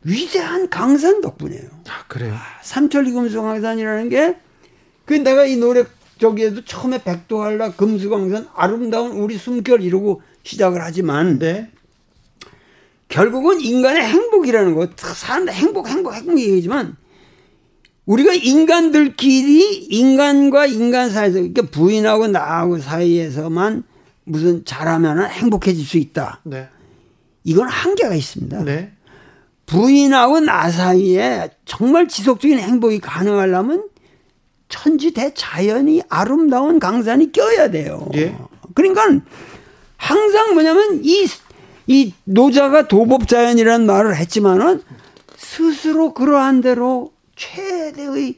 위대한 0.04 0.70
강산 0.70 1.22
덕분이에요. 1.22 1.70
아, 1.90 2.06
그래요? 2.08 2.34
아, 2.34 2.62
삼천리 2.64 3.12
금수강산이라는 3.12 4.10
게, 4.10 4.38
그 5.06 5.14
내가 5.14 5.46
이 5.46 5.58
노래 5.58 5.84
저기에도 6.18 6.64
처음에 6.64 7.04
백도한라 7.04 7.74
금수강산 7.74 8.48
아름다운 8.56 9.12
우리 9.18 9.38
숨결 9.38 9.82
이러고 9.82 10.22
시작을 10.44 10.82
하지만, 10.82 11.40
네. 11.40 11.70
결국은 13.10 13.60
인간의 13.60 14.02
행복이라는 14.02 14.76
거, 14.76 14.88
사람들 14.96 15.54
행복, 15.54 15.90
행복, 15.90 16.14
행복 16.14 16.40
얘기지만, 16.40 16.96
우리가 18.08 18.34
인간들끼리 18.34 19.88
인간과 19.90 20.66
인간 20.66 21.10
사이에서 21.12 21.34
그러니까 21.40 21.64
부인하고 21.64 22.28
나하고 22.28 22.80
사이에서만 22.80 23.84
무슨 24.24 24.66
잘하면 24.66 25.30
행복해질 25.30 25.86
수 25.86 25.98
있다. 25.98 26.40
네. 26.44 26.70
이건 27.44 27.68
한계가 27.68 28.16
있습니다. 28.16 28.64
네. 28.64 28.94
부인하고 29.66 30.40
나 30.40 30.70
사이에 30.72 31.50
정말 31.66 32.08
지속적인 32.08 32.58
행복이 32.58 33.00
가능하려면 33.00 33.90
천지 34.70 35.12
대자연이 35.12 36.02
아름다운 36.08 36.80
강산이 36.80 37.34
껴야 37.34 37.70
돼요. 37.72 38.10
예. 38.16 38.38
그러니까 38.74 39.22
항상 39.98 40.54
뭐냐면 40.54 41.02
이, 41.04 41.28
이 41.88 42.14
노자가 42.24 42.88
도법자연이라는 42.88 43.86
말을 43.86 44.16
했지만은 44.16 44.82
스스로 45.36 46.14
그러한 46.14 46.62
대로 46.62 47.12
최대의 47.38 48.36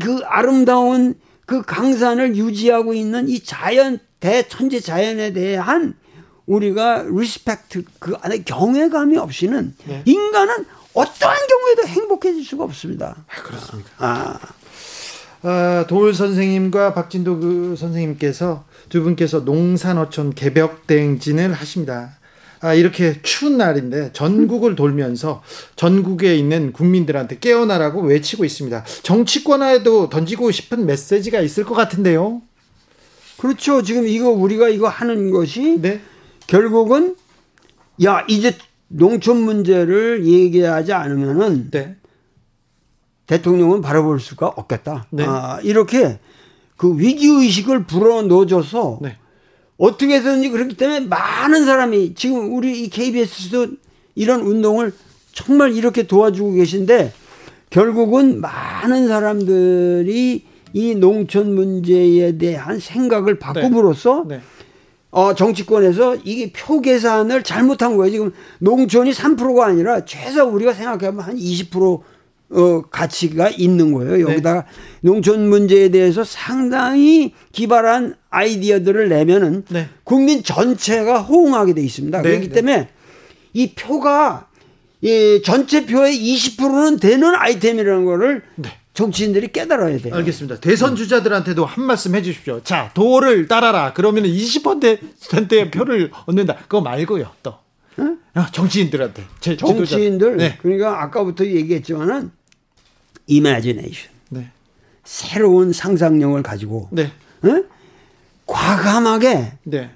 그 0.00 0.20
아름다운 0.24 1.14
그 1.46 1.62
강산을 1.62 2.36
유지하고 2.36 2.94
있는 2.94 3.28
이 3.28 3.42
자연 3.42 3.98
대천지 4.20 4.80
자연에 4.80 5.32
대한 5.32 5.94
우리가 6.46 7.06
respect 7.08 7.84
그 7.98 8.14
안에 8.22 8.42
경외감이 8.44 9.16
없이는 9.16 9.74
네. 9.86 10.02
인간은 10.04 10.66
어떠한 10.94 11.38
경우에도 11.48 11.86
행복해질 11.86 12.44
수가 12.44 12.64
없습니다. 12.64 13.24
아, 13.26 13.42
그렇습니까? 13.42 13.90
아. 13.98 14.38
아, 15.42 15.86
도올 15.88 16.14
선생님과 16.14 16.92
박진도 16.92 17.40
그 17.40 17.74
선생님께서 17.76 18.64
두 18.90 19.02
분께서 19.02 19.40
농산어촌 19.40 20.34
개벽 20.34 20.86
대행진을 20.86 21.52
하십니다. 21.52 22.19
아, 22.60 22.74
이렇게 22.74 23.20
추운 23.22 23.56
날인데 23.56 24.12
전국을 24.12 24.76
돌면서 24.76 25.42
전국에 25.76 26.36
있는 26.36 26.72
국민들한테 26.72 27.38
깨어나라고 27.38 28.02
외치고 28.02 28.44
있습니다. 28.44 28.84
정치권에도 29.02 30.10
던지고 30.10 30.50
싶은 30.50 30.84
메시지가 30.84 31.40
있을 31.40 31.64
것 31.64 31.74
같은데요. 31.74 32.42
그렇죠. 33.38 33.82
지금 33.82 34.06
이거 34.06 34.28
우리가 34.28 34.68
이거 34.68 34.88
하는 34.88 35.30
것이 35.30 35.78
네. 35.80 36.02
결국은 36.46 37.16
야 38.04 38.26
이제 38.28 38.56
농촌 38.88 39.38
문제를 39.38 40.26
얘기하지 40.26 40.92
않으면은 40.92 41.70
네. 41.70 41.96
대통령은 43.26 43.80
바라볼 43.80 44.20
수가 44.20 44.48
없겠다. 44.48 45.06
네. 45.10 45.24
아, 45.26 45.60
이렇게 45.62 46.18
그 46.76 46.98
위기 46.98 47.26
의식을 47.26 47.84
불어 47.84 48.20
넣어줘서 48.22 48.98
네. 49.00 49.16
어떻게 49.80 50.16
해서든지 50.16 50.50
그렇기 50.50 50.76
때문에 50.76 51.00
많은 51.00 51.64
사람이 51.64 52.14
지금 52.14 52.54
우리 52.54 52.82
이 52.82 52.90
KBS도 52.90 53.68
이런 54.14 54.42
운동을 54.42 54.92
정말 55.32 55.74
이렇게 55.74 56.06
도와주고 56.06 56.52
계신데 56.52 57.14
결국은 57.70 58.42
많은 58.42 59.08
사람들이 59.08 60.44
이 60.74 60.94
농촌 60.94 61.54
문제에 61.54 62.36
대한 62.36 62.78
생각을 62.78 63.38
바꿈으로써 63.38 64.26
네. 64.28 64.36
네. 64.36 64.42
어, 65.12 65.34
정치권에서 65.34 66.16
이게 66.24 66.52
표 66.52 66.82
계산을 66.82 67.42
잘못한 67.42 67.96
거예요. 67.96 68.12
지금 68.12 68.32
농촌이 68.58 69.12
3%가 69.12 69.66
아니라 69.66 70.04
최소 70.04 70.44
우리가 70.44 70.74
생각해보면 70.74 71.24
한 71.24 71.36
20% 71.36 72.00
어, 72.52 72.82
가치가 72.90 73.48
있는 73.48 73.92
거예요. 73.92 74.16
네. 74.16 74.20
여기다가 74.22 74.62
네. 74.62 74.66
농촌 75.02 75.48
문제에 75.48 75.88
대해서 75.90 76.24
상당히 76.24 77.32
기발한 77.52 78.16
아이디어들을 78.30 79.08
내면은 79.08 79.64
네. 79.68 79.88
국민 80.04 80.42
전체가 80.42 81.20
호응하게 81.20 81.74
돼 81.74 81.82
있습니다. 81.82 82.22
네. 82.22 82.28
그렇기 82.28 82.48
네. 82.48 82.54
때문에 82.54 82.88
이 83.52 83.74
표가 83.74 84.48
이 85.02 85.40
전체 85.44 85.86
표의 85.86 86.16
20%는 86.16 86.98
되는 86.98 87.34
아이템이라는 87.34 88.04
거를 88.04 88.42
네. 88.56 88.70
정치인들이 88.92 89.48
깨달아야 89.52 89.98
돼요. 89.98 90.14
알겠습니다. 90.16 90.60
대선 90.60 90.96
주자들한테도 90.96 91.64
한 91.64 91.84
말씀 91.84 92.14
해 92.14 92.22
주십시오. 92.22 92.60
자, 92.64 92.90
도를 92.92 93.46
따라라. 93.46 93.92
그러면 93.94 94.24
20%의 94.24 95.70
표를 95.70 96.10
얻는다. 96.26 96.56
그거 96.62 96.80
말고요. 96.80 97.30
또 97.42 97.54
응? 97.98 98.18
어, 98.34 98.44
정치인들한테. 98.52 99.24
정치인들. 99.56 100.36
네. 100.36 100.58
그러니까 100.60 101.02
아까부터 101.02 101.46
얘기했지만은 101.46 102.30
imagination. 103.30 104.10
네. 104.28 104.50
새로운 105.04 105.72
상상력을 105.72 106.42
가지고 106.42 106.88
네. 106.90 107.12
응? 107.44 107.64
과감하게 108.46 109.52
네. 109.64 109.90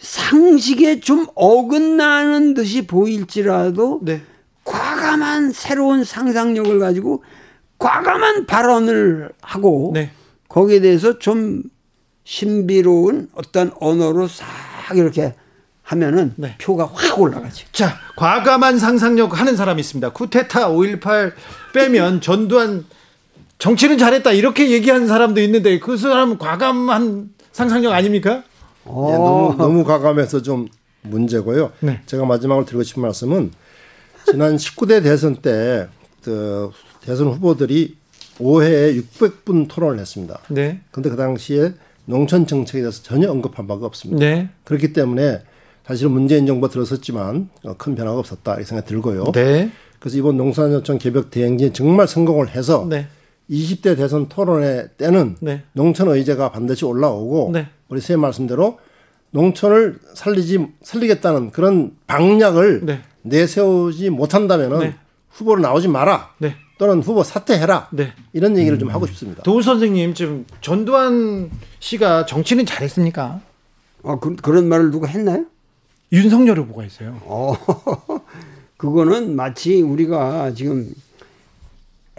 상식에 0.00 1.00
좀 1.00 1.26
어긋나는 1.34 2.54
듯이 2.54 2.86
보일지라도 2.86 4.00
네. 4.02 4.22
과감한 4.64 5.52
새로운 5.52 6.04
상상력을 6.04 6.78
가지고 6.78 7.24
과감한 7.78 8.46
발언을 8.46 9.30
하고 9.40 9.92
네. 9.94 10.10
거기에 10.48 10.80
대해서 10.80 11.18
좀 11.18 11.62
신비로운 12.24 13.30
어떤 13.34 13.72
언어로 13.80 14.28
싹 14.28 14.46
이렇게 14.94 15.34
하면은 15.92 16.32
네. 16.36 16.56
표가 16.58 16.90
확 16.92 17.20
올라가죠. 17.20 17.66
자, 17.72 17.96
과감한 18.16 18.78
상상력 18.78 19.38
하는 19.38 19.56
사람이 19.56 19.80
있습니다. 19.80 20.10
쿠테타 20.10 20.68
5.18 20.70 21.32
빼면 21.74 22.20
전두환 22.20 22.84
정치는 23.58 23.98
잘했다 23.98 24.32
이렇게 24.32 24.70
얘기하는 24.70 25.06
사람도 25.06 25.40
있는데 25.42 25.78
그 25.78 25.96
사람은 25.96 26.38
과감한 26.38 27.30
상상력 27.52 27.92
아닙니까? 27.92 28.42
어. 28.84 29.08
예, 29.12 29.16
너무 29.16 29.56
너무 29.56 29.84
과감해서 29.84 30.42
좀 30.42 30.68
문제고요. 31.02 31.72
네. 31.80 32.00
제가 32.06 32.24
마지막으로 32.24 32.64
드리고 32.64 32.82
싶은 32.82 33.02
말씀은 33.02 33.52
지난 34.26 34.56
19대 34.56 35.02
대선 35.02 35.36
때 35.36 35.88
그 36.22 36.70
대선 37.00 37.28
후보들이 37.28 37.96
5회에 38.38 39.00
600분 39.02 39.68
토론을 39.68 39.98
했습니다. 39.98 40.40
네. 40.48 40.80
근데 40.90 41.10
그 41.10 41.16
당시에 41.16 41.74
농촌 42.06 42.46
정책에 42.46 42.80
대해서 42.80 43.02
전혀 43.02 43.30
언급한 43.30 43.66
바가 43.66 43.86
없습니다. 43.86 44.24
네. 44.24 44.48
그렇기 44.64 44.92
때문에 44.92 45.42
사실은 45.86 46.12
문재인 46.12 46.46
정부 46.46 46.68
들어섰지만 46.68 47.50
큰 47.76 47.94
변화가 47.94 48.18
없었다 48.18 48.60
이 48.60 48.64
생각이 48.64 48.88
들고요. 48.88 49.32
네. 49.32 49.70
그래서 49.98 50.16
이번 50.16 50.36
농산노총 50.36 50.98
개벽 50.98 51.30
대행진이 51.30 51.72
정말 51.72 52.08
성공을 52.08 52.48
해서 52.50 52.86
네. 52.88 53.06
20대 53.50 53.96
대선 53.96 54.28
토론회 54.28 54.88
때는 54.96 55.36
네. 55.40 55.62
농촌 55.72 56.08
의제가 56.08 56.50
반드시 56.50 56.84
올라오고 56.84 57.50
네. 57.52 57.68
우리 57.88 58.00
선생님 58.00 58.22
말씀대로 58.22 58.78
농촌을 59.30 59.98
살리지 60.14 60.66
살리겠다는 60.82 61.50
그런 61.50 61.92
방략을 62.06 62.84
네. 62.84 63.02
내세우지 63.22 64.10
못한다면은 64.10 64.78
네. 64.80 64.94
후보로 65.30 65.60
나오지 65.60 65.88
마라. 65.88 66.30
네. 66.38 66.56
또는 66.78 67.00
후보 67.00 67.22
사퇴해라. 67.22 67.88
네. 67.92 68.12
이런 68.32 68.56
얘기를 68.58 68.76
음. 68.76 68.80
좀 68.80 68.90
하고 68.90 69.06
싶습니다. 69.06 69.42
도우 69.42 69.62
선생님 69.62 70.14
지금 70.14 70.44
전두환 70.60 71.50
씨가 71.78 72.26
정치는 72.26 72.66
잘했습니까? 72.66 73.40
아, 74.04 74.18
그, 74.20 74.34
그런 74.36 74.68
말을 74.68 74.90
누가 74.90 75.06
했나요? 75.06 75.46
윤석열 76.12 76.58
후보가 76.58 76.82
했어요. 76.82 77.18
어, 77.24 77.54
그거는 78.76 79.34
마치 79.34 79.80
우리가 79.80 80.52
지금 80.54 80.92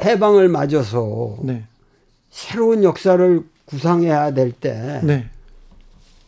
해방을 0.01 0.49
맞아서 0.49 1.37
네. 1.43 1.63
새로운 2.31 2.83
역사를 2.83 3.43
구상해야 3.65 4.33
될 4.33 4.51
때, 4.51 4.99
네. 5.03 5.29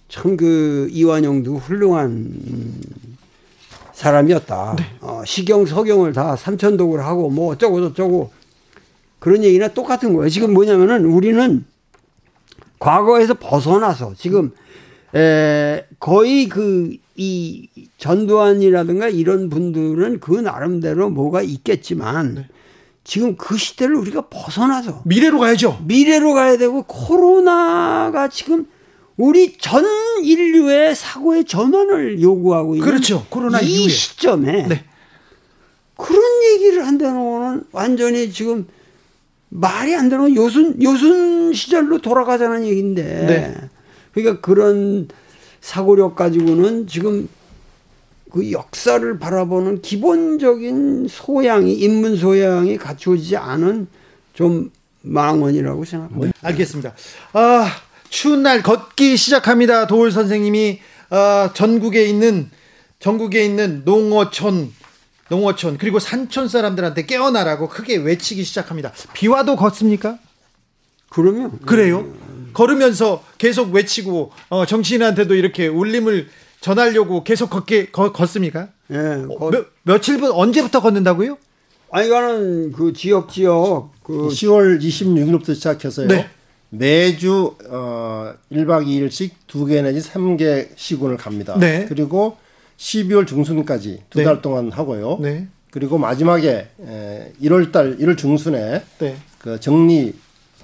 참그 0.10 0.90
이완용도 0.92 1.58
훌륭한 1.58 2.32
사람이었다. 3.94 4.76
네. 4.78 4.84
어, 5.02 5.24
시경, 5.26 5.66
서경을 5.66 6.14
다 6.14 6.36
삼천독을 6.36 7.04
하고 7.04 7.30
뭐 7.30 7.54
어쩌고 7.54 7.90
저쩌고 7.90 8.32
그런 9.18 9.44
얘기나 9.44 9.70
똑같은 9.70 10.14
거예요. 10.14 10.30
지금 10.30 10.54
뭐냐면은 10.54 11.06
우리는 11.06 11.66
과거에서 12.78 13.34
벗어나서 13.36 14.14
지금 14.16 14.54
에, 15.16 15.86
거의 16.00 16.48
그 16.48 16.98
이 17.16 17.70
전두환이라든가 17.98 19.08
이런 19.08 19.50
분들은 19.50 20.20
그 20.20 20.34
나름대로 20.34 21.10
뭐가 21.10 21.42
있겠지만 21.42 22.36
네. 22.36 22.48
지금 23.06 23.38
그 23.38 23.58
시대를 23.58 23.96
우리가 23.96 24.28
벗어나서 24.30 25.04
미래로 25.06 25.40
가야죠. 25.40 25.80
미래로 25.86 26.34
가야 26.34 26.58
되고 26.58 26.84
코로나가 26.84 28.28
지금 28.28 28.68
우리 29.16 29.58
전 29.58 29.86
인류의 30.24 30.96
사고의 30.96 31.46
전환을 31.46 32.22
요구하고 32.22 32.76
있는 32.76 32.86
그렇죠. 32.88 33.26
코로나 33.30 33.62
이 33.62 33.68
이후에. 33.68 33.90
시점에 33.90 34.68
네. 34.68 34.84
그런 35.96 36.22
얘기를 36.52 36.86
한다는 36.86 37.20
거는 37.20 37.64
완전히 37.72 38.32
지금 38.32 38.68
말이 39.50 39.96
안 39.96 40.10
되는 40.10 40.36
요순 40.36 40.82
요순 40.84 41.54
시절로 41.54 42.00
돌아가자는 42.00 42.66
얘기인데 42.66 43.04
네. 43.04 43.70
그러니까 44.14 44.42
그런 44.42 45.08
사고력 45.66 46.16
가지고는 46.16 46.86
지금 46.86 47.28
그 48.32 48.52
역사를 48.52 49.18
바라보는 49.18 49.82
기본적인 49.82 51.08
소양이 51.10 51.74
인문 51.74 52.18
소양이 52.18 52.78
갖추어지지 52.78 53.36
않은 53.36 53.88
좀 54.34 54.70
망언이라고 55.02 55.84
생각합니다. 55.84 56.28
네. 56.28 56.48
알겠습니다. 56.50 56.94
아 57.34 57.68
추운 58.10 58.44
날 58.44 58.62
걷기 58.62 59.18
시작합니다. 59.18 59.88
도울 59.88 60.12
선생님이 60.12 60.82
어, 61.10 61.50
전국에 61.56 62.06
있는 62.06 62.52
전국에 63.00 63.44
있는 63.44 63.82
농어촌 63.86 64.72
농어촌 65.30 65.80
그리고 65.80 65.98
산촌 65.98 66.48
사람들한테 66.48 67.08
깨어나라고 67.08 67.70
크게 67.70 67.96
외치기 67.96 68.44
시작합니다. 68.44 68.92
비와도 69.14 69.56
걷습니까? 69.56 70.20
그러면 71.10 71.58
그래요. 71.66 72.08
걸으면서 72.56 73.24
계속 73.38 73.72
외치고 73.72 74.32
어, 74.50 74.66
정치인한테도 74.66 75.36
이렇게 75.36 75.68
울림을 75.68 76.28
전하려고 76.62 77.24
계속 77.24 77.52
걷게 77.52 77.92
걷, 77.92 78.12
걷습니까? 78.14 78.70
예. 78.92 78.98
어, 79.40 79.52
며, 79.52 79.66
며칠부터 79.84 80.36
언제부터 80.36 80.82
걷는다고요? 80.82 81.38
아 81.92 82.02
이거는 82.02 82.72
그 82.72 82.94
지역 82.94 83.32
지역 83.32 83.92
그 84.02 84.30
10월 84.30 84.82
26일부터 84.82 85.54
시작해서요. 85.54 86.08
네. 86.08 86.28
매주 86.70 87.56
어 87.70 88.34
1박 88.52 88.86
2일씩 88.88 89.32
두 89.48 89.68
개 89.68 89.82
내지 89.82 90.00
3개 90.10 90.70
시군을 90.76 91.18
갑니다. 91.18 91.56
네. 91.60 91.86
그리고 91.88 92.38
12월 92.78 93.28
중순까지 93.28 94.02
두달 94.10 94.36
네. 94.36 94.42
동안 94.42 94.72
하고요. 94.72 95.20
네. 95.22 95.48
그리고 95.72 95.98
마지막에 95.98 96.68
에, 96.86 97.32
1월 97.42 97.72
달 97.72 97.98
1월 97.98 98.18
중순에 98.18 98.82
네. 99.00 99.18
그 99.40 99.60
정리 99.60 100.14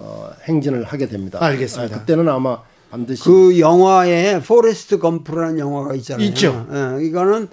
어, 0.03 0.31
행진을 0.45 0.83
하게 0.83 1.07
됩니다. 1.07 1.37
알겠습니다. 1.41 1.95
아, 1.95 1.99
그때는 1.99 2.27
아마 2.27 2.59
반드시 2.89 3.23
그 3.23 3.59
영화에 3.59 4.41
포레스트 4.41 4.97
검프라는 4.97 5.59
영화가 5.59 5.93
있잖아요. 5.95 6.27
있죠. 6.29 6.67
예, 6.71 7.05
이거는 7.05 7.47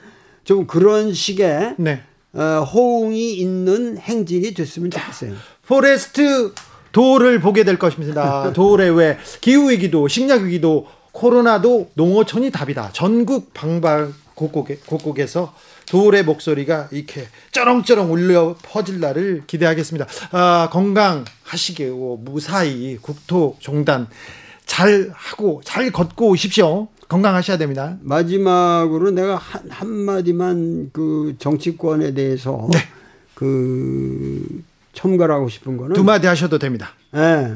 좀 0.45 0.67
그런 0.67 1.13
식의 1.13 1.75
네. 1.77 2.01
어, 2.33 2.65
호응이 2.65 3.35
있는 3.35 3.99
행진이 3.99 4.55
됐으면 4.55 4.91
좋겠어요. 4.91 5.35
포레스트 5.67 6.53
도를 6.93 7.41
보게 7.41 7.65
될 7.65 7.79
것입니다. 7.79 8.51
도래 8.55 8.89
왜 8.89 9.19
기후 9.43 9.71
위기도 9.71 10.09
식량 10.09 10.47
위기도 10.47 10.87
코로나도 11.13 11.91
농어촌이 11.95 12.51
답이다. 12.51 12.91
전국 12.93 13.53
방방 13.53 14.15
곳곳에, 14.35 14.79
곳곳에서 14.87 15.53
도올의 15.91 16.25
목소리가 16.25 16.89
이렇게 16.91 17.27
쩌렁쩌렁 17.53 18.13
울려 18.13 18.57
퍼질 18.63 19.01
날을 19.01 19.45
기대하겠습니다. 19.47 20.07
아, 20.33 20.69
건강하시고 20.71 22.23
무사히 22.25 22.99
국토 23.01 23.57
종단 23.59 24.09
잘 24.67 25.11
하고 25.15 25.61
잘 25.65 25.91
걷고 25.91 26.29
오십시오. 26.29 26.89
건강하셔야 27.09 27.57
됩니다. 27.57 27.97
마지막으로 28.03 29.11
내가 29.11 29.37
한, 29.37 29.63
한마디만 29.71 30.91
그 30.93 31.37
정치권에 31.39 32.13
대해서 32.13 32.69
네. 32.71 32.79
그 33.35 34.63
첨가하고 34.93 35.49
싶은 35.49 35.79
거는 35.79 35.95
두 35.95 36.05
마디 36.05 36.27
하셔도 36.27 36.59
됩니다. 36.59 36.91
네. 37.13 37.55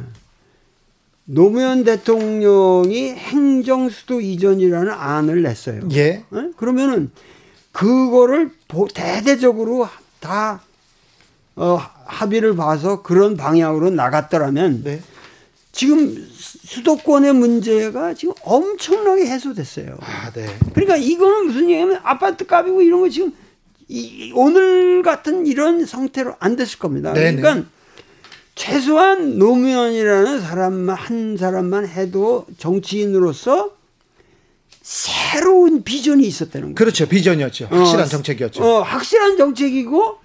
노무현 1.24 1.84
대통령이 1.84 3.10
행정수도 3.10 4.20
이전이라는 4.20 4.90
안을 4.90 5.42
냈어요. 5.42 5.82
예. 5.92 6.24
네? 6.30 6.50
그러면은 6.56 7.10
그거를 7.72 8.50
대대적으로 8.94 9.88
다 10.20 10.62
어, 11.56 11.80
합의를 12.06 12.56
봐서 12.56 13.02
그런 13.02 13.36
방향으로 13.36 13.90
나갔더라면 13.90 14.84
네. 14.84 15.02
지금 15.72 16.14
수도권의 16.32 17.34
문제가 17.34 18.14
지금 18.14 18.34
엄청나게 18.42 19.26
해소됐어요. 19.26 19.96
아, 20.00 20.30
네. 20.32 20.46
그러니까 20.74 20.96
이거는 20.96 21.46
무슨 21.46 21.62
얘기냐면 21.70 22.00
아파트 22.02 22.46
값이고 22.46 22.82
이런 22.82 23.00
거 23.00 23.08
지금 23.08 23.32
이, 23.88 24.32
오늘 24.34 25.02
같은 25.02 25.46
이런 25.46 25.84
상태로 25.84 26.36
안 26.38 26.56
됐을 26.56 26.78
겁니다. 26.78 27.12
네네. 27.12 27.40
그러니까 27.40 27.68
최소한 28.54 29.38
노무현이라는 29.38 30.40
사람만 30.40 30.96
한 30.96 31.36
사람만 31.36 31.88
해도 31.88 32.46
정치인으로서 32.58 33.74
새로운 34.82 35.84
비전이 35.84 36.24
있었다는 36.26 36.68
거예요. 36.68 36.74
그렇죠. 36.74 37.06
비전이었죠. 37.06 37.66
어, 37.70 37.76
확실한 37.76 38.04
어, 38.04 38.08
정책이었죠. 38.08 38.64
어, 38.64 38.82
확실한 38.82 39.36
정책이고 39.36 40.16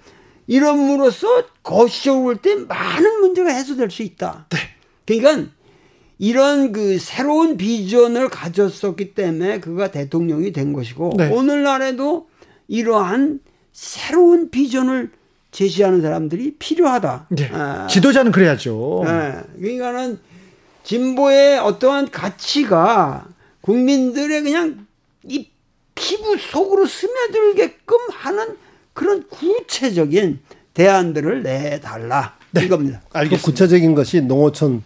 이름으로써 0.48 1.44
거시적으로 1.62 2.24
볼 2.24 2.36
때 2.42 2.54
많은 2.56 3.20
문제가 3.20 3.50
해소될 3.50 3.90
수 3.90 4.02
있다. 4.02 4.46
네. 4.50 4.58
그러니까 5.06 5.50
이런 6.18 6.72
그 6.72 6.98
새로운 6.98 7.56
비전을 7.56 8.28
가졌었기 8.28 9.14
때문에 9.14 9.60
그가 9.60 9.90
대통령이 9.90 10.52
된 10.52 10.72
것이고 10.72 11.12
네. 11.16 11.28
오늘날에도 11.30 12.28
이러한 12.66 13.40
새로운 13.72 14.50
비전을 14.50 15.12
제시하는 15.52 16.02
사람들이 16.02 16.56
필요하다. 16.58 17.26
네. 17.30 17.50
아. 17.52 17.86
지도자는 17.88 18.32
그래야죠. 18.32 19.02
네. 19.04 19.34
그러니까는 19.60 20.18
진보의 20.82 21.58
어떠한 21.60 22.10
가치가 22.10 23.26
국민들의 23.68 24.42
그냥 24.44 24.86
이 25.24 25.50
피부 25.94 26.38
속으로 26.38 26.86
스며들게끔 26.86 27.98
하는 28.10 28.56
그런 28.94 29.28
구체적인 29.28 30.40
대안들을 30.72 31.42
내달라 31.42 32.38
네. 32.50 32.64
이겁니다. 32.64 33.02
알겠습니다. 33.12 33.44
구체적인 33.44 33.94
것이 33.94 34.22
농어촌 34.22 34.82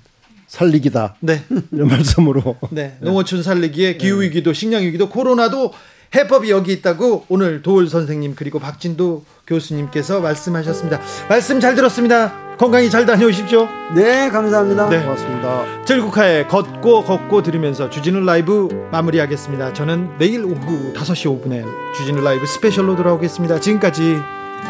살리기다. 0.48 1.16
네. 1.20 1.44
이런 1.70 1.86
말씀으로. 1.86 2.56
네. 2.72 2.96
농어촌 3.00 3.44
살리기에 3.44 3.98
기후 3.98 4.20
위기도 4.20 4.52
식량 4.52 4.82
위기도 4.82 5.08
코로나도 5.08 5.72
해법이 6.14 6.50
여기 6.50 6.72
있다고 6.72 7.24
오늘 7.28 7.62
도울 7.62 7.88
선생님 7.88 8.34
그리고 8.36 8.58
박진도 8.58 9.24
교수님께서 9.46 10.20
말씀하셨습니다. 10.20 11.00
말씀 11.28 11.60
잘 11.60 11.74
들었습니다. 11.74 12.32
건강히 12.58 12.90
잘 12.90 13.06
다녀오십시오. 13.06 13.66
네, 13.94 14.28
감사합니다. 14.28 14.88
네, 14.88 15.02
고맙습니다. 15.02 15.84
즐국하에 15.84 16.46
걷고 16.46 17.04
걷고 17.04 17.42
들으면서 17.42 17.90
주진우 17.90 18.20
라이브 18.20 18.68
마무리하겠습니다. 18.92 19.72
저는 19.72 20.18
내일 20.18 20.44
오후 20.44 20.92
5시 20.94 21.42
5분에 21.42 21.64
주진우 21.96 22.22
라이브 22.22 22.46
스페셜로 22.46 22.94
돌아오겠습니다. 22.96 23.58
지금까지 23.60 24.18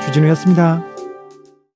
주진우였습니다. 0.07 0.92